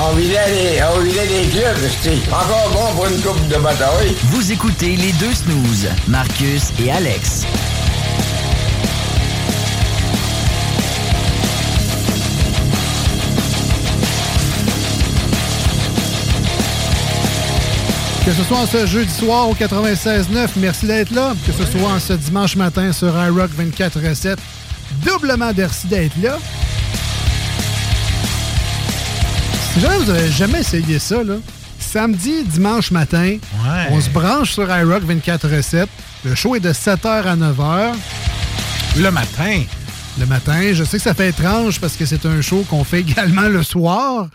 on 0.00 0.14
vidait 0.14 0.48
les, 0.48 0.82
on 0.82 1.00
vidait 1.00 1.26
clubs, 1.50 1.90
c'était 1.90 2.32
encore 2.32 2.70
bon 2.72 2.96
pour 2.96 3.06
une 3.06 3.20
coupe 3.20 3.48
de 3.48 3.56
bataille. 3.56 4.16
Vous 4.30 4.50
écoutez 4.50 4.96
les 4.96 5.12
deux 5.12 5.34
snooze, 5.34 5.90
Marcus 6.08 6.72
et 6.82 6.90
Alex. 6.90 7.44
Que 18.26 18.32
ce 18.32 18.42
soit 18.42 18.58
en 18.58 18.66
ce 18.66 18.86
jeudi 18.86 19.12
soir 19.14 19.48
au 19.48 19.54
96.9, 19.54 20.48
merci 20.56 20.86
d'être 20.86 21.12
là. 21.12 21.32
Que 21.46 21.52
ce 21.52 21.64
soit 21.64 21.88
en 21.88 22.00
ce 22.00 22.12
dimanche 22.14 22.56
matin 22.56 22.92
sur 22.92 23.08
iRock 23.16 23.52
24.7, 23.56 24.36
doublement 25.04 25.52
merci 25.56 25.86
d'être 25.86 26.20
là. 26.20 26.36
Si 29.72 29.80
jamais 29.80 29.98
vous 29.98 30.10
avez 30.10 30.32
jamais 30.32 30.58
essayé 30.58 30.98
ça, 30.98 31.22
là, 31.22 31.36
samedi, 31.78 32.42
dimanche 32.42 32.90
matin, 32.90 33.36
on 33.90 34.00
se 34.00 34.10
branche 34.10 34.54
sur 34.54 34.64
iRock 34.76 35.04
24.7. 35.04 35.86
Le 36.24 36.34
show 36.34 36.56
est 36.56 36.60
de 36.60 36.72
7h 36.72 37.06
à 37.06 37.36
9h. 37.36 37.94
Le 38.96 39.10
matin. 39.12 39.62
Le 40.18 40.26
matin. 40.26 40.72
Je 40.72 40.82
sais 40.82 40.96
que 40.96 41.04
ça 41.04 41.14
fait 41.14 41.28
étrange 41.28 41.78
parce 41.78 41.94
que 41.94 42.04
c'est 42.04 42.26
un 42.26 42.40
show 42.40 42.64
qu'on 42.68 42.82
fait 42.82 43.00
également 43.08 43.48
le 43.48 43.62
soir. 43.62 44.26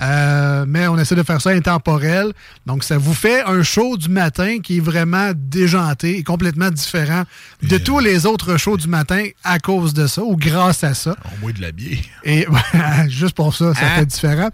Euh, 0.00 0.64
mais 0.66 0.86
on 0.88 0.98
essaie 0.98 1.14
de 1.14 1.22
faire 1.22 1.40
ça 1.40 1.50
intemporel. 1.50 2.32
Donc, 2.66 2.84
ça 2.84 2.96
vous 2.98 3.12
fait 3.14 3.42
un 3.42 3.62
show 3.62 3.96
du 3.96 4.08
matin 4.08 4.58
qui 4.62 4.78
est 4.78 4.80
vraiment 4.80 5.32
déjanté 5.34 6.16
et 6.18 6.22
complètement 6.22 6.70
différent 6.70 7.24
de 7.62 7.76
tous 7.78 7.98
les 7.98 8.24
autres 8.26 8.56
shows 8.56 8.76
du 8.78 8.88
matin 8.88 9.24
à 9.44 9.58
cause 9.58 9.92
de 9.92 10.06
ça 10.06 10.22
ou 10.22 10.36
grâce 10.36 10.84
à 10.84 10.94
ça. 10.94 11.16
On 11.36 11.40
boit 11.40 11.52
de 11.52 11.60
la 11.60 11.72
bière. 11.72 11.98
Et 12.24 12.46
juste 13.08 13.34
pour 13.34 13.54
ça, 13.54 13.74
ça 13.74 13.80
Hein? 13.86 13.96
fait 13.98 14.06
différent. 14.06 14.48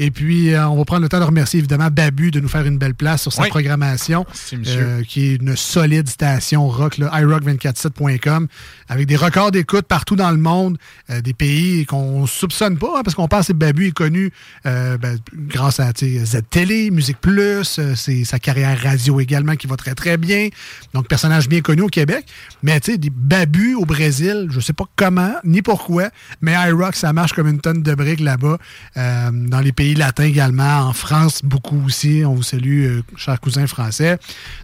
Et 0.00 0.12
puis, 0.12 0.54
euh, 0.54 0.68
on 0.68 0.76
va 0.76 0.84
prendre 0.84 1.02
le 1.02 1.08
temps 1.08 1.18
de 1.18 1.24
remercier 1.24 1.58
évidemment 1.58 1.88
Babu 1.90 2.30
de 2.30 2.38
nous 2.38 2.46
faire 2.48 2.64
une 2.64 2.78
belle 2.78 2.94
place 2.94 3.22
sur 3.22 3.32
sa 3.32 3.42
Oui. 3.42 3.48
programmation, 3.48 4.24
euh, 4.68 5.02
qui 5.02 5.26
est 5.26 5.34
une 5.36 5.56
solide 5.56 6.08
station 6.08 6.68
rock, 6.68 6.98
là, 6.98 7.10
iRock247.com, 7.20 8.46
avec 8.88 9.06
des 9.08 9.16
records 9.16 9.50
d'écoute 9.50 9.86
partout 9.86 10.14
dans 10.14 10.30
le 10.30 10.36
monde, 10.36 10.78
euh, 11.10 11.20
des 11.20 11.34
pays 11.34 11.84
qu'on 11.84 12.26
soupçonne 12.26 12.78
pas, 12.78 12.98
hein, 12.98 13.00
parce 13.04 13.16
qu'on 13.16 13.26
pense 13.26 13.48
que 13.48 13.52
Babu 13.54 13.88
est 13.88 13.92
connu 13.92 14.30
euh, 14.66 14.96
ben, 14.98 15.18
grâce 15.48 15.80
à 15.80 15.90
Z-Télé, 15.92 16.92
Musique 16.92 17.20
Plus, 17.20 17.80
c'est 17.96 18.24
sa 18.24 18.38
carrière 18.38 18.80
radio 18.80 19.18
également 19.18 19.56
qui 19.56 19.66
va 19.66 19.76
très 19.76 19.96
très 19.96 20.16
bien. 20.16 20.48
Donc, 20.94 21.08
personnage 21.08 21.48
bien 21.48 21.60
connu 21.60 21.82
au 21.82 21.88
Québec. 21.88 22.24
Mais 22.62 22.78
tu 22.78 22.92
sais, 22.92 23.00
Babu 23.12 23.74
au 23.74 23.84
Brésil, 23.84 24.46
je 24.50 24.60
sais 24.60 24.72
pas 24.72 24.84
comment, 24.94 25.34
ni 25.42 25.60
pourquoi, 25.60 26.10
mais 26.40 26.52
iRock, 26.68 26.94
ça 26.94 27.12
marche 27.12 27.32
comme 27.32 27.48
une 27.48 27.60
tonne 27.60 27.82
de 27.82 27.94
briques 27.94 28.20
là-bas. 28.20 28.58
Dans 28.94 29.60
les 29.60 29.72
pays 29.72 29.87
latins 29.94 30.24
également, 30.24 30.80
en 30.88 30.92
France, 30.92 31.40
beaucoup 31.44 31.82
aussi. 31.86 32.22
On 32.24 32.34
vous 32.34 32.42
salue, 32.42 32.84
euh, 32.86 33.02
chers 33.16 33.40
cousins 33.40 33.66
français. 33.66 34.18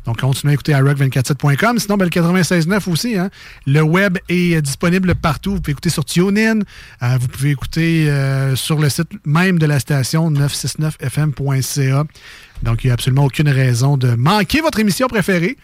Donc, 0.06 0.20
continuez 0.20 0.52
à 0.52 0.54
écouter 0.54 0.72
iRock247.com. 0.72 1.78
Sinon, 1.78 1.96
ben, 1.96 2.04
le 2.04 2.10
96.9 2.10 2.90
aussi. 2.90 3.16
hein. 3.16 3.30
Le 3.66 3.80
web 3.82 4.18
est 4.28 4.56
euh, 4.56 4.60
disponible 4.60 5.14
partout. 5.14 5.54
Vous 5.54 5.60
pouvez 5.60 5.72
écouter 5.72 5.90
sur 5.90 6.04
TuneIn. 6.04 6.60
Euh, 7.02 7.16
vous 7.20 7.28
pouvez 7.28 7.50
écouter 7.50 8.08
euh, 8.10 8.56
sur 8.56 8.78
le 8.78 8.88
site 8.88 9.10
même 9.24 9.58
de 9.58 9.66
la 9.66 9.78
station 9.80 10.30
969fm.ca. 10.30 12.04
Donc, 12.62 12.84
il 12.84 12.86
n'y 12.86 12.90
a 12.90 12.94
absolument 12.94 13.24
aucune 13.24 13.48
raison 13.48 13.96
de 13.96 14.14
manquer 14.14 14.60
votre 14.60 14.78
émission 14.78 15.06
préférée. 15.08 15.56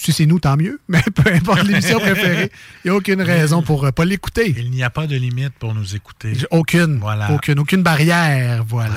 Si 0.00 0.12
c'est 0.12 0.26
nous, 0.26 0.38
tant 0.38 0.56
mieux. 0.56 0.78
Mais 0.88 1.02
peu 1.12 1.30
importe 1.32 1.64
l'émission 1.64 1.98
préférée, 2.00 2.52
il 2.84 2.88
n'y 2.88 2.94
a 2.94 2.94
aucune 2.94 3.20
raison 3.20 3.62
pour 3.62 3.84
ne 3.84 3.90
pas 3.90 4.04
l'écouter. 4.04 4.54
Il 4.56 4.70
n'y 4.70 4.84
a 4.84 4.90
pas 4.90 5.08
de 5.08 5.16
limite 5.16 5.54
pour 5.58 5.74
nous 5.74 5.96
écouter. 5.96 6.34
Aucune. 6.52 6.98
Voilà. 7.00 7.32
Aucune, 7.32 7.58
aucune 7.58 7.82
barrière. 7.82 8.64
Voilà, 8.66 8.92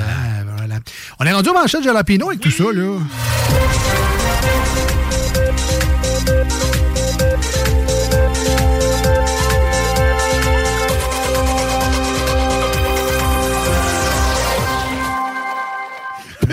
voilà. 0.58 0.76
On 1.20 1.26
est 1.26 1.34
rendu 1.34 1.50
au 1.50 1.54
manchette 1.54 1.84
Jalapino 1.84 2.30
avec 2.30 2.40
tout 2.40 2.52
ça, 2.52 2.66
là. 2.72 3.00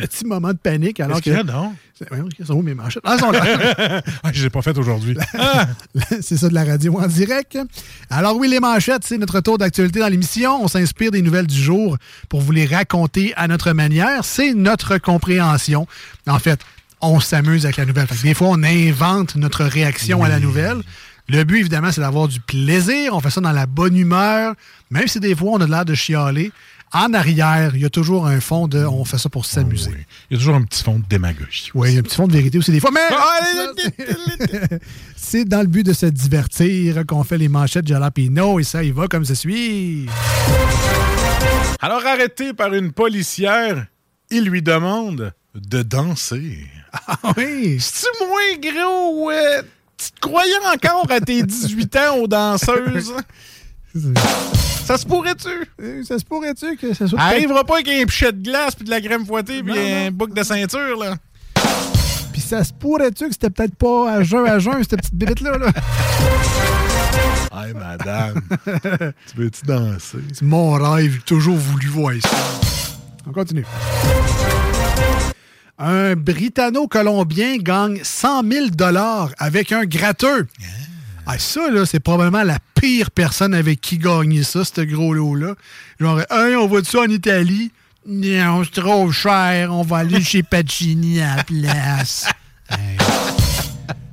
Petit 0.09 0.25
moment 0.25 0.53
de 0.53 0.59
panique 0.59 1.01
alors 1.01 1.21
que. 1.21 1.31
Ils 2.39 2.47
sont 2.47 2.55
où 2.55 2.63
mes 2.63 2.75
manchettes? 2.75 3.03
Ah, 3.05 3.15
elles 3.15 3.21
sont 3.21 3.31
là. 3.31 4.03
Ah, 4.23 4.31
je 4.33 4.49
pas 4.49 4.63
fait 4.63 4.77
aujourd'hui. 4.79 5.17
Ah! 5.37 5.67
C'est 6.21 6.37
ça 6.37 6.49
de 6.49 6.55
la 6.55 6.65
radio 6.65 6.99
en 6.99 7.07
direct. 7.07 7.59
Alors 8.11 8.37
oui, 8.37 8.49
les 8.49 8.61
manchettes, 8.61 9.05
c'est 9.05 9.19
notre 9.19 9.41
tour 9.41 9.59
d'actualité 9.59 10.01
dans 10.01 10.09
l'émission. 10.09 10.63
On 10.63 10.69
s'inspire 10.69 11.11
des 11.11 11.23
nouvelles 11.23 11.47
du 11.47 11.61
jour 11.61 11.97
pour 12.29 12.41
vous 12.41 12.53
les 12.53 12.67
raconter 12.67 13.33
à 13.37 13.49
notre 13.49 13.73
manière. 13.73 14.25
C'est 14.25 14.55
notre 14.55 14.99
compréhension. 14.99 15.87
En 16.27 16.39
fait, 16.39 16.61
on 17.01 17.21
s'amuse 17.21 17.65
avec 17.65 17.77
la 17.77 17.87
nouvelle. 17.87 18.07
Fait 18.07 18.17
que 18.17 18.23
des 18.23 18.35
fois, 18.35 18.49
on 18.51 18.63
invente 18.63 19.37
notre 19.37 19.65
réaction 19.65 20.23
à 20.23 20.29
la 20.29 20.41
nouvelle. 20.41 20.83
Le 21.29 21.45
but, 21.45 21.61
évidemment, 21.61 21.93
c'est 21.93 22.01
d'avoir 22.01 22.29
du 22.29 22.41
plaisir. 22.41 23.15
On 23.15 23.21
fait 23.21 23.31
ça 23.31 23.41
dans 23.41 23.53
la 23.53 23.67
bonne 23.67 23.97
humeur. 23.97 24.55
Même 24.91 25.07
si 25.07 25.21
des 25.21 25.35
fois, 25.35 25.53
on 25.53 25.61
a 25.61 25.67
l'air 25.67 25.85
de 25.85 25.95
chialer. 25.95 26.53
En 26.93 27.13
arrière, 27.13 27.73
il 27.75 27.83
y 27.83 27.85
a 27.85 27.91
toujours 27.91 28.27
un 28.27 28.41
fond 28.41 28.67
de 28.67 28.83
on 28.85 29.05
fait 29.05 29.19
ça 29.19 29.29
pour 29.29 29.45
s'amuser. 29.45 29.91
Il 30.31 30.35
y 30.35 30.37
a 30.37 30.39
toujours 30.39 30.55
un 30.55 30.63
petit 30.63 30.83
fond 30.83 30.99
de 30.99 31.05
démagogie. 31.09 31.71
Oui, 31.75 31.91
il 31.91 31.95
y 31.95 31.97
a 31.97 32.01
un 32.01 32.03
petit 32.03 32.17
fond 32.17 32.27
de 32.27 32.33
vérité 32.33 32.57
aussi 32.59 32.71
des 32.73 32.81
fois, 32.81 32.91
mais 32.91 33.01
Ah, 33.11 33.39
c'est 35.17 35.45
dans 35.45 35.61
le 35.61 35.67
but 35.67 35.85
de 35.85 35.93
se 35.93 36.07
divertir 36.07 37.05
qu'on 37.07 37.25
fait 37.25 37.37
les 37.37 37.49
manchettes 37.49 37.87
Jalapino 37.87 38.59
et 38.59 38.65
ça, 38.65 38.83
il 38.83 38.95
va 38.95 39.07
comme 39.07 39.25
ça 39.27 39.35
suit. 39.35 40.07
Alors, 41.81 42.05
arrêté 42.07 42.55
par 42.55 42.73
une 42.73 42.93
policière, 42.93 43.87
il 44.31 44.45
lui 44.45 44.63
demande 44.63 45.33
de 45.55 45.83
danser. 45.83 46.67
Ah 47.07 47.19
oui! 47.37 47.79
C'est-tu 47.81 48.25
moins 48.25 48.73
gros, 48.73 49.27
ouais? 49.27 49.61
Tu 49.99 50.11
te 50.13 50.21
croyais 50.21 50.53
encore 50.75 51.07
à 51.11 51.21
tes 51.21 51.43
18 51.43 51.97
ans 51.97 52.17
aux 52.23 52.27
danseuses? 52.27 53.13
Ça 54.89 54.97
se 54.97 55.05
pourrait-tu? 55.05 55.51
Euh, 55.83 56.03
Ça 56.03 56.19
se 56.19 56.25
pourrait-tu 56.25 56.79
que 56.79 56.95
ça 56.95 57.07
soit. 57.07 57.21
Arrivera 57.21 57.63
pas 57.63 57.75
avec 57.75 57.89
un 57.89 58.07
pichet 58.07 58.33
de 58.33 58.43
glace 58.43 58.75
puis 58.75 58.87
de 58.87 58.91
la 58.91 59.03
crème 59.03 59.27
fouettée 59.27 59.63
puis 59.63 59.79
un 59.79 60.11
boucle 60.11 60.33
de 60.33 60.43
ceinture, 60.43 60.97
là. 60.99 61.15
Puis 62.33 62.41
ça 62.41 62.65
se 62.65 62.73
pourrait-tu 62.73 63.27
que 63.27 63.33
c'était 63.33 63.51
peut-être 63.51 63.75
pas 63.75 64.11
à 64.11 64.23
jeun 64.23 64.47
à 64.47 64.59
jeun, 64.59 64.83
cette 64.83 64.97
petite 65.01 65.15
bébête-là? 65.15 65.59
Là? 65.59 65.67
Hey, 67.53 67.75
madame, 67.75 68.41
tu 68.65 69.37
veux-tu 69.37 69.67
danser? 69.67 70.19
C'est 70.33 70.45
mon 70.45 70.73
rêve, 70.73 71.13
j'ai 71.17 71.21
toujours 71.21 71.57
voulu 71.57 71.89
voir 71.89 72.15
ça. 72.23 72.37
On 73.27 73.33
continue. 73.33 73.67
Un 75.79 76.15
Britanno-Colombien 76.15 77.57
gagne 77.59 78.01
100 78.03 78.43
000 78.51 78.67
avec 79.39 79.73
un 79.73 79.85
gratteux. 79.85 80.47
Ah, 81.31 81.39
ça, 81.39 81.71
là, 81.71 81.85
c'est 81.85 82.01
probablement 82.01 82.43
la 82.43 82.57
pire 82.75 83.11
personne 83.11 83.53
avec 83.53 83.83
qui 83.83 83.99
gagner 83.99 84.43
ça, 84.43 84.65
ce 84.65 84.81
gros 84.81 85.13
lot-là. 85.13 85.57
Genre, 86.01 86.21
hey, 86.31 86.57
on 86.57 86.67
va 86.67 86.81
de 86.81 86.87
ça 86.87 87.01
en 87.01 87.05
Italie? 87.05 87.71
Non, 88.07 88.65
c'est 88.65 88.81
trop 88.81 89.13
cher. 89.13 89.71
On 89.71 89.83
va 89.83 89.99
aller 89.99 90.23
chez 90.23 90.43
Pacini 90.51 91.21
à 91.21 91.37
la 91.37 91.45
place. 91.45 92.27
Hey. 92.71 92.97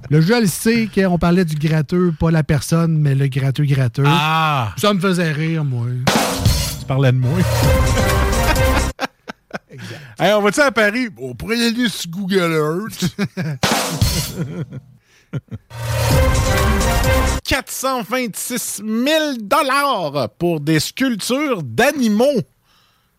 Le 0.09 0.19
je 0.19 0.33
le 0.33 0.47
sais 0.47 0.89
qu'on 0.93 1.17
parlait 1.17 1.45
du 1.45 1.55
gratteux, 1.55 2.13
pas 2.19 2.31
la 2.31 2.43
personne, 2.43 2.97
mais 2.97 3.15
le 3.15 3.27
gratteux 3.27 3.63
gratteux. 3.63 4.03
Ah! 4.05 4.73
Ça 4.75 4.93
me 4.93 4.99
faisait 4.99 5.31
rire, 5.31 5.63
moi. 5.63 5.87
Tu 6.79 6.85
parlais 6.85 7.13
de 7.13 7.17
moi. 7.17 7.39
Hey, 10.17 10.31
on 10.33 10.41
va-tu 10.41 10.61
à 10.61 10.71
Paris? 10.71 11.09
On 11.17 11.35
pourrait 11.35 11.57
y 11.57 11.67
aller 11.67 11.89
sur 11.89 12.09
Google 12.09 12.53
Earth. 12.53 13.17
426 17.45 18.81
000 18.85 19.07
dollars 19.41 20.29
pour 20.39 20.59
des 20.59 20.79
sculptures 20.79 21.61
d'animaux. 21.63 22.41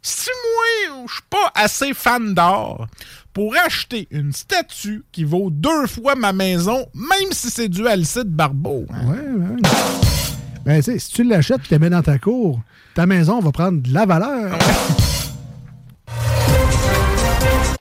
Si 0.02 0.30
moi, 0.30 1.04
je 1.06 1.12
suis 1.12 1.22
pas 1.30 1.50
assez 1.54 1.94
fan 1.94 2.34
d'art 2.34 2.86
pour 3.32 3.54
acheter 3.64 4.08
une 4.10 4.32
statue 4.32 5.04
qui 5.12 5.24
vaut 5.24 5.50
deux 5.50 5.86
fois 5.86 6.14
ma 6.14 6.32
maison, 6.32 6.86
même 6.94 7.32
si 7.32 7.50
c'est 7.50 7.68
du 7.68 7.86
Alcide 7.86 8.28
Barbeau. 8.28 8.86
hein. 8.90 9.06
Ouais, 9.06 9.18
ouais. 9.18 9.62
Ben, 10.64 10.76
tu 10.82 10.92
sais, 10.92 10.98
si 10.98 11.12
tu 11.12 11.24
l'achètes 11.24 11.60
et 11.60 11.68
tu 11.68 11.74
la 11.74 11.78
mets 11.78 11.90
dans 11.90 12.02
ta 12.02 12.18
cour, 12.18 12.60
ta 12.94 13.06
maison 13.06 13.40
va 13.40 13.52
prendre 13.52 13.82
de 13.82 13.92
la 13.92 14.06
valeur. 14.06 14.58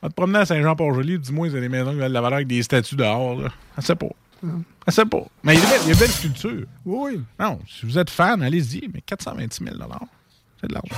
Va 0.02 0.10
te 0.10 0.14
promener 0.14 0.40
à 0.40 0.46
Saint-Jean-Port-Joli, 0.46 1.18
dis-moi, 1.20 1.48
il 1.48 1.54
y 1.54 1.58
a 1.58 1.62
des 1.62 1.70
maisons 1.70 1.92
qui 1.92 1.98
valent 1.98 2.10
de 2.10 2.14
la 2.14 2.22
valeur 2.22 2.36
avec 2.38 2.48
des 2.48 2.62
statues 2.62 2.96
dehors. 2.96 3.42
Là. 3.42 3.50
Je 3.80 3.86
sais 3.86 3.96
pas. 3.96 4.08
Je 4.44 4.92
sais 4.92 5.06
pas. 5.06 5.24
Mais 5.44 5.56
il 5.56 5.62
y 5.62 5.64
a 5.92 5.94
de 5.94 6.00
belles 6.00 6.10
sculptures. 6.10 6.66
Oui. 6.86 7.22
Non, 7.40 7.60
si 7.68 7.86
vous 7.86 7.98
êtes 7.98 8.10
fan, 8.10 8.42
allez-y, 8.42 8.90
mais 8.94 9.02
426 9.02 9.64
000 9.64 9.76
c'est 10.62 10.68
de 10.68 10.74
l'argent. 10.74 10.96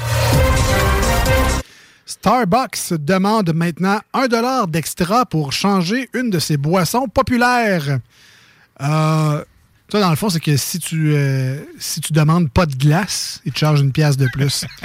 Starbucks 2.06 2.94
demande 2.94 3.54
maintenant 3.54 4.00
1 4.14 4.68
d'extra 4.68 5.26
pour 5.26 5.52
changer 5.52 6.10
une 6.14 6.30
de 6.30 6.40
ses 6.40 6.58
boissons 6.58 7.08
populaires. 7.08 8.00
Euh, 8.82 9.44
ça, 9.90 10.00
dans 10.02 10.10
le 10.10 10.16
fond, 10.16 10.30
c'est 10.30 10.40
que 10.40 10.56
si 10.58 10.80
tu, 10.80 11.14
euh, 11.16 11.64
si 11.80 12.02
tu 12.02 12.14
demandes 12.14 12.50
pas 12.50 12.66
de 12.66 12.76
glace, 12.76 13.42
ils 13.46 13.54
te 13.54 13.60
chargent 13.60 13.82
une 13.82 13.92
pièce 13.92 14.18
de 14.18 14.28
plus. 14.34 14.66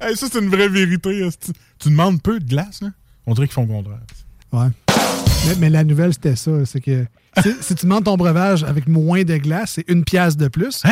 Hey, 0.00 0.16
ça, 0.16 0.26
c'est 0.30 0.38
une 0.38 0.48
vraie 0.48 0.68
vérité. 0.68 1.26
esti. 1.26 1.52
Tu 1.78 1.90
demandes 1.90 2.22
peu 2.22 2.38
de 2.38 2.48
glace, 2.48 2.80
là? 2.80 2.88
On 3.26 3.34
dirait 3.34 3.46
qu'ils 3.46 3.54
font 3.54 3.62
le 3.62 3.68
contraire. 3.68 3.98
Ouais. 4.52 4.68
Mais, 5.46 5.54
mais 5.58 5.70
la 5.70 5.84
nouvelle, 5.84 6.12
c'était 6.12 6.36
ça. 6.36 6.50
C'est 6.66 6.80
que 6.80 7.06
si, 7.42 7.50
si 7.60 7.74
tu 7.74 7.86
demandes 7.86 8.04
ton 8.04 8.16
breuvage 8.16 8.64
avec 8.64 8.86
moins 8.88 9.22
de 9.22 9.36
glace, 9.38 9.72
c'est 9.76 9.88
une 9.88 10.04
pièce 10.04 10.36
de 10.36 10.48
plus. 10.48 10.82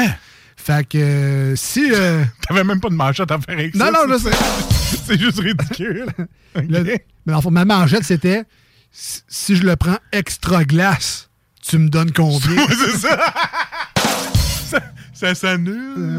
Fait 0.56 0.86
que 0.88 0.98
euh, 0.98 1.56
si. 1.56 1.90
euh, 1.92 2.24
T'avais 2.48 2.64
même 2.64 2.80
pas 2.80 2.88
de 2.88 2.94
manchette 2.94 3.30
à 3.30 3.38
faire 3.38 3.54
avec 3.58 3.74
Non, 3.74 3.86
ça. 3.86 3.90
non, 3.92 3.98
je 4.14 4.18
c'est- 4.18 4.30
sais. 4.30 4.98
C'est 5.06 5.20
juste 5.20 5.38
ridicule. 5.40 6.06
Le- 6.54 6.82
mais 6.82 7.04
dans 7.26 7.36
le 7.36 7.42
fond, 7.42 7.50
ma 7.50 7.64
manchette, 7.66 8.04
c'était 8.04 8.42
si 8.90 9.54
je 9.54 9.62
le 9.64 9.76
prends 9.76 9.98
extra 10.12 10.64
glace, 10.64 11.28
tu 11.62 11.76
me 11.78 11.88
donnes 11.90 12.10
combien? 12.12 12.56
Ouais, 12.56 12.66
c'est 12.74 12.96
ça. 12.98 13.18
ça. 14.66 14.80
Ça 15.12 15.34
s'annule. 15.34 16.14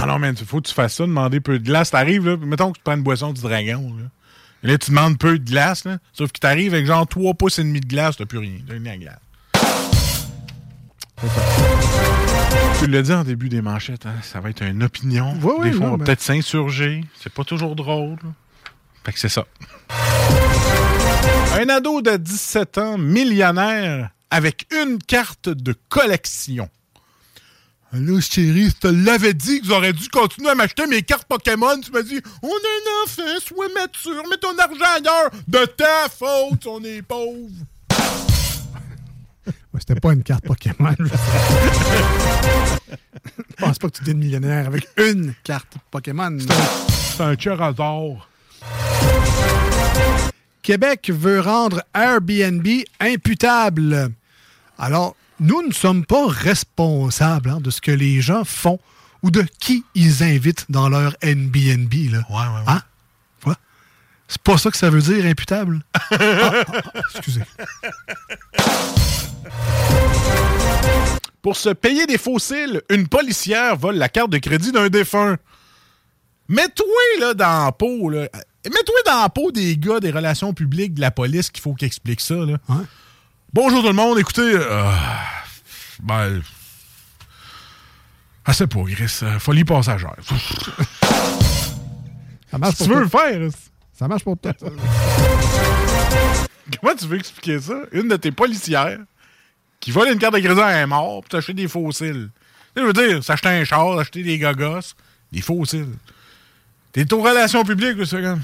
Ah 0.00 0.06
non, 0.06 0.18
man, 0.18 0.34
il 0.38 0.44
faut 0.46 0.60
que 0.60 0.68
tu 0.68 0.74
fasses 0.74 0.94
ça, 0.96 1.04
demander 1.06 1.40
peu 1.40 1.58
de 1.58 1.64
glace. 1.64 1.90
T'arrives, 1.92 2.26
là, 2.28 2.36
mettons 2.36 2.72
que 2.72 2.78
tu 2.78 2.82
prends 2.84 2.94
une 2.96 3.02
boisson 3.02 3.32
du 3.32 3.40
dragon, 3.40 3.94
là. 3.98 4.04
Et 4.64 4.68
là, 4.68 4.78
tu 4.78 4.90
demandes 4.90 5.18
peu 5.18 5.38
de 5.38 5.44
glace, 5.44 5.84
là. 5.84 5.98
Sauf 6.14 6.32
que 6.32 6.38
t'arrives 6.40 6.72
avec 6.74 6.86
genre 6.86 7.06
3 7.06 7.34
pouces 7.34 7.58
et 7.58 7.62
demi 7.64 7.80
de 7.80 7.86
glace, 7.86 8.16
t'as 8.16 8.24
plus 8.24 8.38
rien. 8.38 8.58
T'as 8.66 8.72
rien 8.74 8.86
à 8.86 8.96
glace. 8.96 9.18
Tu 12.78 12.86
l'as 12.88 13.02
dit 13.02 13.12
en 13.12 13.24
début 13.24 13.48
des 13.48 13.62
manchettes, 13.62 14.06
hein, 14.06 14.14
ça 14.22 14.40
va 14.40 14.50
être 14.50 14.62
une 14.62 14.82
opinion. 14.82 15.34
Oui, 15.42 15.52
oui, 15.58 15.70
Des 15.70 15.76
fois, 15.76 15.86
on 15.86 15.90
va 15.92 15.96
mais- 15.98 16.04
peut-être 16.04 16.20
s'insurger. 16.22 17.04
C'est 17.20 17.32
pas 17.32 17.44
toujours 17.44 17.76
drôle. 17.76 18.16
là. 18.22 18.30
Fait 19.04 19.12
que 19.12 19.18
c'est 19.18 19.28
ça. 19.28 19.44
Un 21.60 21.68
ado 21.68 22.00
de 22.02 22.16
17 22.16 22.78
ans, 22.78 22.98
millionnaire, 22.98 24.10
avec 24.30 24.66
une 24.82 24.98
carte 24.98 25.48
de 25.48 25.74
collection. 25.88 26.68
Là, 27.94 28.20
chérie, 28.20 28.70
je 28.70 28.76
te 28.76 28.88
l'avais 28.88 29.34
dit 29.34 29.60
que 29.60 29.66
j'aurais 29.68 29.92
dû 29.92 30.08
continuer 30.08 30.50
à 30.50 30.56
m'acheter 30.56 30.84
mes 30.88 31.02
cartes 31.02 31.28
Pokémon. 31.28 31.78
Tu 31.80 31.92
m'as 31.92 32.02
dit, 32.02 32.20
on 32.42 32.48
a 32.48 32.50
un 32.50 33.04
enfant, 33.04 33.40
sois 33.40 33.68
mature, 33.72 34.28
mets 34.28 34.36
ton 34.36 34.58
argent 34.58 34.96
ailleurs. 34.96 35.30
De 35.46 35.64
ta 35.64 36.08
faute, 36.08 36.66
on 36.66 36.82
est 36.82 37.02
pauvre. 37.02 37.50
Ouais, 39.46 39.52
C'était 39.78 40.00
pas 40.00 40.12
une 40.12 40.24
carte 40.24 40.44
Pokémon. 40.44 40.94
Je 43.38 43.54
pense 43.56 43.78
pas 43.78 43.88
que 43.88 43.96
tu 43.96 44.00
deviens 44.02 44.14
millionnaire 44.14 44.66
avec 44.66 44.88
une 44.96 45.32
carte 45.44 45.74
Pokémon. 45.92 46.36
C'est 46.88 47.22
un 47.22 47.36
Charizard. 47.38 48.28
Québec 50.62 51.12
veut 51.14 51.40
rendre 51.40 51.82
Airbnb 51.94 52.66
imputable. 52.98 54.10
Alors, 54.78 55.14
nous 55.40 55.62
ne 55.66 55.72
sommes 55.72 56.04
pas 56.04 56.26
responsables 56.26 57.50
hein, 57.50 57.60
de 57.60 57.70
ce 57.70 57.80
que 57.80 57.90
les 57.90 58.20
gens 58.20 58.44
font 58.44 58.78
ou 59.22 59.30
de 59.30 59.44
qui 59.60 59.84
ils 59.94 60.22
invitent 60.22 60.66
dans 60.68 60.88
leur 60.88 61.16
Airbnb. 61.22 61.92
Là. 62.10 62.18
Ouais, 62.28 62.36
ouais, 62.36 62.58
ouais. 62.58 62.64
Hein? 62.66 62.82
C'est 64.28 64.42
pas 64.42 64.58
ça 64.58 64.70
que 64.70 64.76
ça 64.76 64.90
veut 64.90 65.02
dire, 65.02 65.26
imputable? 65.26 65.80
Ah, 65.94 66.00
ah, 66.10 66.64
ah, 66.94 67.00
excusez. 67.10 67.42
Pour 71.42 71.56
se 71.56 71.68
payer 71.68 72.06
des 72.06 72.18
fossiles, 72.18 72.82
une 72.88 73.06
policière 73.06 73.76
vole 73.76 73.96
la 73.96 74.08
carte 74.08 74.30
de 74.30 74.38
crédit 74.38 74.72
d'un 74.72 74.88
défunt. 74.88 75.36
Mets-toi 76.48 76.86
là 77.20 77.34
dans 77.34 77.66
la 77.66 77.72
peau, 77.72 78.08
là. 78.08 78.28
Mets-toi 78.64 78.96
dans 79.06 79.22
la 79.22 79.28
peau 79.28 79.52
des 79.52 79.76
gars 79.76 80.00
des 80.00 80.10
relations 80.10 80.54
publiques 80.54 80.94
de 80.94 81.00
la 81.00 81.10
police 81.10 81.50
qu'il 81.50 81.62
faut 81.62 81.74
qu'ils 81.74 81.86
expliquent 81.86 82.22
ça, 82.22 82.34
là. 82.34 82.56
Bonjour 83.54 83.82
tout 83.82 83.86
le 83.86 83.92
monde, 83.94 84.18
écoutez. 84.18 84.40
euh, 84.56 84.90
ben. 86.02 86.42
Ah, 88.44 88.52
c'est 88.52 88.66
pas, 88.66 88.82
Chris. 88.82 89.20
euh, 89.22 89.38
Folie 89.38 89.62
passagère. 89.62 90.16
Ça 92.50 92.58
marche 92.58 92.74
Si 92.74 92.78
pour 92.78 92.86
tu 92.88 92.92
veux 92.94 93.00
le 93.02 93.08
faire. 93.08 93.48
Ça 93.92 94.08
marche 94.08 94.24
pour 94.24 94.36
toi. 94.36 94.52
Comment 96.80 96.96
tu 96.96 97.06
veux 97.06 97.16
expliquer 97.16 97.60
ça? 97.60 97.74
Une 97.92 98.08
de 98.08 98.16
tes 98.16 98.32
policières 98.32 98.98
qui 99.78 99.92
vole 99.92 100.08
une 100.08 100.18
carte 100.18 100.34
de 100.34 100.40
crédit 100.40 100.60
à 100.60 100.66
un 100.66 100.86
mort 100.86 101.20
pour 101.20 101.28
t'acheter 101.28 101.54
des 101.54 101.68
fossiles. 101.68 102.30
Je 102.76 102.82
veux 102.82 102.92
dire, 102.92 103.22
s'acheter 103.22 103.50
un 103.50 103.62
char, 103.64 103.96
acheter 104.00 104.24
des 104.24 104.36
gogos, 104.36 104.80
des 105.30 105.42
fossiles. 105.42 105.94
T'es 106.92 107.12
aux 107.12 107.22
relations 107.22 107.62
publiques, 107.62 108.04
c'est 108.04 108.20
comme. 108.20 108.42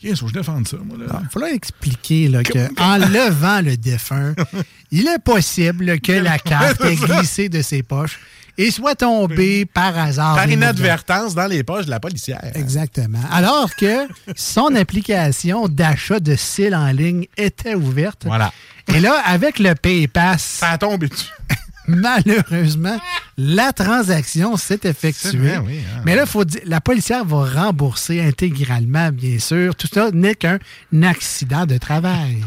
Qu'est-ce 0.00 0.20
faut 0.20 0.26
que 0.26 0.32
je 0.32 0.38
défende 0.38 0.66
ça, 0.66 0.78
moi? 0.78 0.96
Il 0.98 1.28
faut 1.28 1.40
leur 1.40 1.50
expliquer 1.50 2.28
là, 2.28 2.42
que 2.42 2.68
en 2.80 2.96
levant 2.96 3.60
le 3.60 3.76
défunt, 3.76 4.34
il 4.90 5.06
est 5.06 5.18
possible 5.18 6.00
que 6.00 6.12
la 6.12 6.38
carte 6.38 6.82
ait 6.84 6.94
glissé 6.96 7.48
de 7.50 7.60
ses 7.60 7.82
poches 7.82 8.18
et 8.56 8.70
soit 8.70 8.94
tombée 8.94 9.66
par 9.66 9.96
hasard. 9.98 10.36
Par 10.36 10.48
inadvertance 10.50 11.34
dans 11.34 11.46
les 11.46 11.62
poches 11.64 11.86
de 11.86 11.90
la 11.90 12.00
policière. 12.00 12.40
Exactement. 12.54 13.20
Alors 13.30 13.74
que 13.76 14.06
son 14.36 14.74
application 14.74 15.68
d'achat 15.68 16.20
de 16.20 16.34
cils 16.34 16.74
en 16.74 16.90
ligne 16.92 17.26
était 17.36 17.74
ouverte. 17.74 18.22
Voilà. 18.24 18.52
Et 18.88 19.00
là, 19.00 19.22
avec 19.24 19.58
le 19.58 19.74
PayPass. 19.74 20.42
Ça 20.42 20.70
a 20.70 20.78
tombé 20.78 21.08
dessus. 21.08 21.28
Malheureusement, 21.96 22.98
la 23.36 23.72
transaction 23.72 24.56
s'est 24.56 24.80
effectuée. 24.84 25.38
vrai, 25.38 25.58
oui, 25.58 25.80
hein. 25.80 26.02
Mais 26.04 26.14
là, 26.14 26.26
faut 26.26 26.44
dire, 26.44 26.60
la 26.64 26.80
policière 26.80 27.24
va 27.24 27.44
rembourser 27.44 28.22
intégralement, 28.22 29.10
bien 29.10 29.38
sûr. 29.38 29.74
Tout 29.74 29.88
ça 29.92 30.10
n'est 30.12 30.34
qu'un 30.34 30.58
accident 31.02 31.66
de 31.66 31.78
travail. 31.78 32.42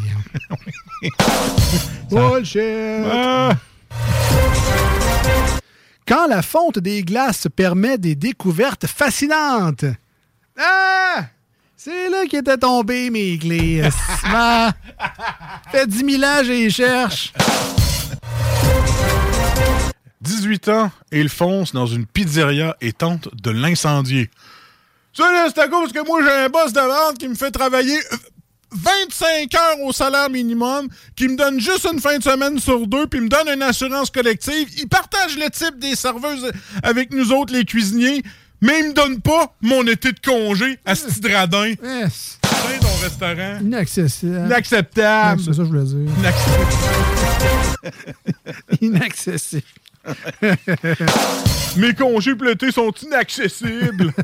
Bullshit! 2.10 2.62
Ah. 3.12 3.52
Quand 6.08 6.28
la 6.28 6.42
fonte 6.42 6.80
des 6.80 7.04
glaces 7.04 7.48
permet 7.56 7.98
des 7.98 8.16
découvertes 8.16 8.88
fascinantes. 8.88 9.86
Ah! 10.58 11.26
C'est 11.76 12.10
là 12.10 12.26
qu'étaient 12.30 12.58
tombées 12.58 13.10
mes 13.10 13.38
clés. 13.38 13.84
Ah! 14.26 14.72
Fait 15.72 15.86
10 15.86 16.18
000 16.18 16.24
ans, 16.24 16.44
j'y 16.44 16.72
cherche. 16.72 17.34
18 20.24 20.70
ans 20.70 20.92
et 21.12 21.20
il 21.20 21.30
fonce 21.30 21.74
dans 21.74 21.86
une 21.86 22.06
pizzeria 22.06 22.76
et 22.82 22.94
tente 22.94 23.30
de 23.36 23.52
l'incendier. 23.52 24.30
Ça, 25.14 25.32
là, 25.32 25.48
c'est 25.54 25.62
à 25.62 25.68
cause 25.68 25.92
que 25.92 26.04
moi, 26.06 26.22
j'ai 26.24 26.46
un 26.46 26.50
boss 26.50 26.74
de 26.74 26.80
vente 26.80 27.18
qui 27.20 27.28
me 27.28 27.36
fait 27.36 27.52
travailler 27.52 27.98
euh, 27.98 28.18
25 28.72 29.54
heures 29.54 29.82
au 29.84 29.92
salaire 29.92 30.30
minimum, 30.30 30.88
qui 31.16 31.28
me 31.28 31.36
donne 31.36 31.60
juste 31.60 31.88
une 31.92 32.00
fin 32.00 32.18
de 32.18 32.24
semaine 32.24 32.58
sur 32.58 32.88
deux, 32.88 33.06
puis 33.06 33.22
me 33.22 33.30
donne 33.30 33.48
une 33.48 33.62
assurance 33.62 34.10
collective. 34.10 34.68
Il 34.78 34.88
partage 34.88 35.38
le 35.38 35.50
type 35.52 35.78
des 35.80 35.96
serveuses 35.96 36.52
avec 36.82 37.14
nous 37.14 37.32
autres, 37.32 37.54
les 37.54 37.66
cuisiniers, 37.66 38.24
mais 38.62 38.80
il 38.80 38.88
me 38.90 38.94
donne 38.94 39.22
pas 39.22 39.56
mon 39.62 39.86
été 39.86 40.12
de 40.12 40.20
congé 40.20 40.80
à 40.86 40.96
ce 40.96 41.06
petit 41.08 41.32
radin. 41.34 41.74
Yes. 41.84 42.40
Ton 42.82 43.02
restaurant. 43.04 43.60
Inaccessible. 43.62 44.46
Inacceptable. 44.46 45.42
C'est 45.42 45.54
ça 45.54 45.58
que 45.58 45.66
je 45.66 45.70
voulais 45.70 45.84
dire. 45.84 46.10
Inaccessible. 48.82 49.64
Mes 51.78 51.94
congés 51.94 52.36
l'été 52.42 52.72
sont 52.72 52.92
inaccessibles. 52.92 54.14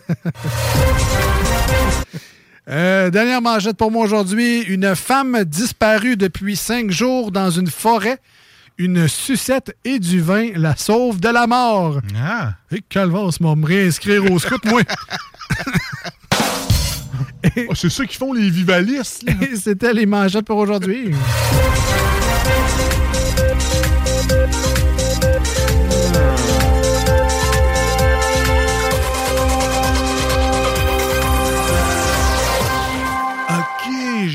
Euh, 2.72 3.10
dernière 3.10 3.41
manchette 3.41 3.77
pour 3.77 3.89
moi 3.89 4.06
aujourd'hui. 4.06 4.61
Une 4.61 4.95
femme 4.95 5.43
disparue 5.43 6.15
depuis 6.18 6.56
cinq 6.56 6.91
jours 6.91 7.31
dans 7.31 7.49
une 7.49 7.65
forêt. 7.65 8.19
Une 8.77 9.07
sucette 9.07 9.76
et 9.84 9.97
du 9.97 10.22
vin 10.22 10.51
la 10.53 10.76
sauve 10.76 11.19
de 11.19 11.30
la 11.30 11.47
mort. 11.47 11.99
Ah. 12.15 12.53
Et 12.72 12.84
Calvas 12.88 13.38
m'a 13.39 13.56
réinscrire 13.64 14.31
au 14.31 14.38
scout, 14.38 14.64
moi. 14.65 14.84
Ah, 17.41 17.73
c'est 17.73 17.89
ça 17.89 18.06
qui 18.06 18.18
font 18.18 18.34
les 18.34 18.49
vivalistes. 18.49 19.26
C'était 19.56 19.93
les 19.93 20.06
manchettes 20.06 20.45
pour 20.45 20.57
aujourd'hui. 20.57 21.14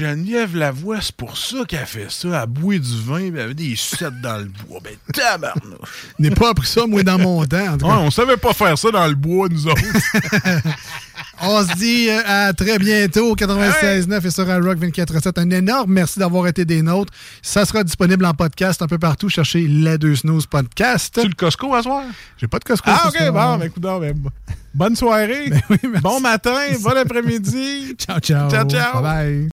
Geneviève 0.05 0.55
Lavoie, 0.57 1.01
c'est 1.01 1.15
pour 1.17 1.37
ça 1.39 1.59
qu'elle 1.67 1.87
fait 1.87 2.11
ça. 2.11 2.43
Elle 2.43 2.49
boit 2.49 2.79
du 2.79 3.01
vin, 3.03 3.19
elle 3.35 3.39
avait 3.41 3.55
des 3.55 3.75
sucettes 3.77 4.21
dans 4.21 4.37
le 4.39 4.45
bois. 4.67 4.81
Ben, 4.85 4.95
tabarnouche. 5.13 5.89
Je 6.19 6.23
n'ai 6.29 6.31
pas 6.31 6.51
appris 6.51 6.67
ça, 6.67 6.87
moi, 6.87 7.03
dans 7.03 7.19
mon 7.19 7.45
temps. 7.47 7.73
en 7.75 7.79
tout 7.79 7.87
Ouais, 7.87 7.93
cas. 7.93 7.99
on 7.99 8.11
savait 8.11 8.37
pas 8.37 8.53
faire 8.53 8.77
ça 8.77 8.91
dans 8.91 9.07
le 9.07 9.15
bois, 9.15 9.49
nous 9.51 9.67
autres. 9.67 9.81
On 11.43 11.67
se 11.67 11.75
dit 11.77 12.09
euh, 12.09 12.21
à 12.27 12.53
très 12.53 12.79
bientôt 12.79 13.33
au 13.33 13.37
96.9 13.37 14.25
et 14.27 14.31
sur 14.31 14.47
Rock 14.47 14.79
24.7. 14.79 15.41
Un 15.41 15.51
énorme 15.51 15.93
merci 15.93 16.19
d'avoir 16.19 16.47
été 16.47 16.65
des 16.65 16.81
nôtres. 16.81 17.13
Ça 17.43 17.65
sera 17.65 17.83
disponible 17.83 18.25
en 18.25 18.33
podcast 18.35 18.81
un 18.83 18.87
peu 18.87 18.99
partout. 18.99 19.29
Cherchez 19.29 19.67
les 19.67 19.99
deux 19.99 20.15
snooze 20.15 20.47
podcast. 20.47 21.19
tu 21.21 21.29
le 21.29 21.35
Costco 21.35 21.75
à 21.75 21.83
soir? 21.83 22.05
J'ai 22.39 22.47
pas 22.47 22.61
de 22.61 22.65
Costco. 22.65 22.89
Ah, 22.91 23.09
OK, 23.09 23.19
bon, 23.33 23.57
ben, 23.59 23.63
écoute, 23.67 23.83
donc, 23.83 24.01
ben, 24.03 24.13
bo- 24.17 24.31
bonne 24.75 24.95
soirée. 24.97 25.51
bon 26.03 26.21
matin, 26.21 26.57
bon 26.81 26.97
après-midi. 26.97 27.95
Ciao, 27.99 28.21
ciao. 28.21 28.49
Ciao, 28.49 28.69
ciao. 28.69 29.03
Bye-bye. 29.03 29.54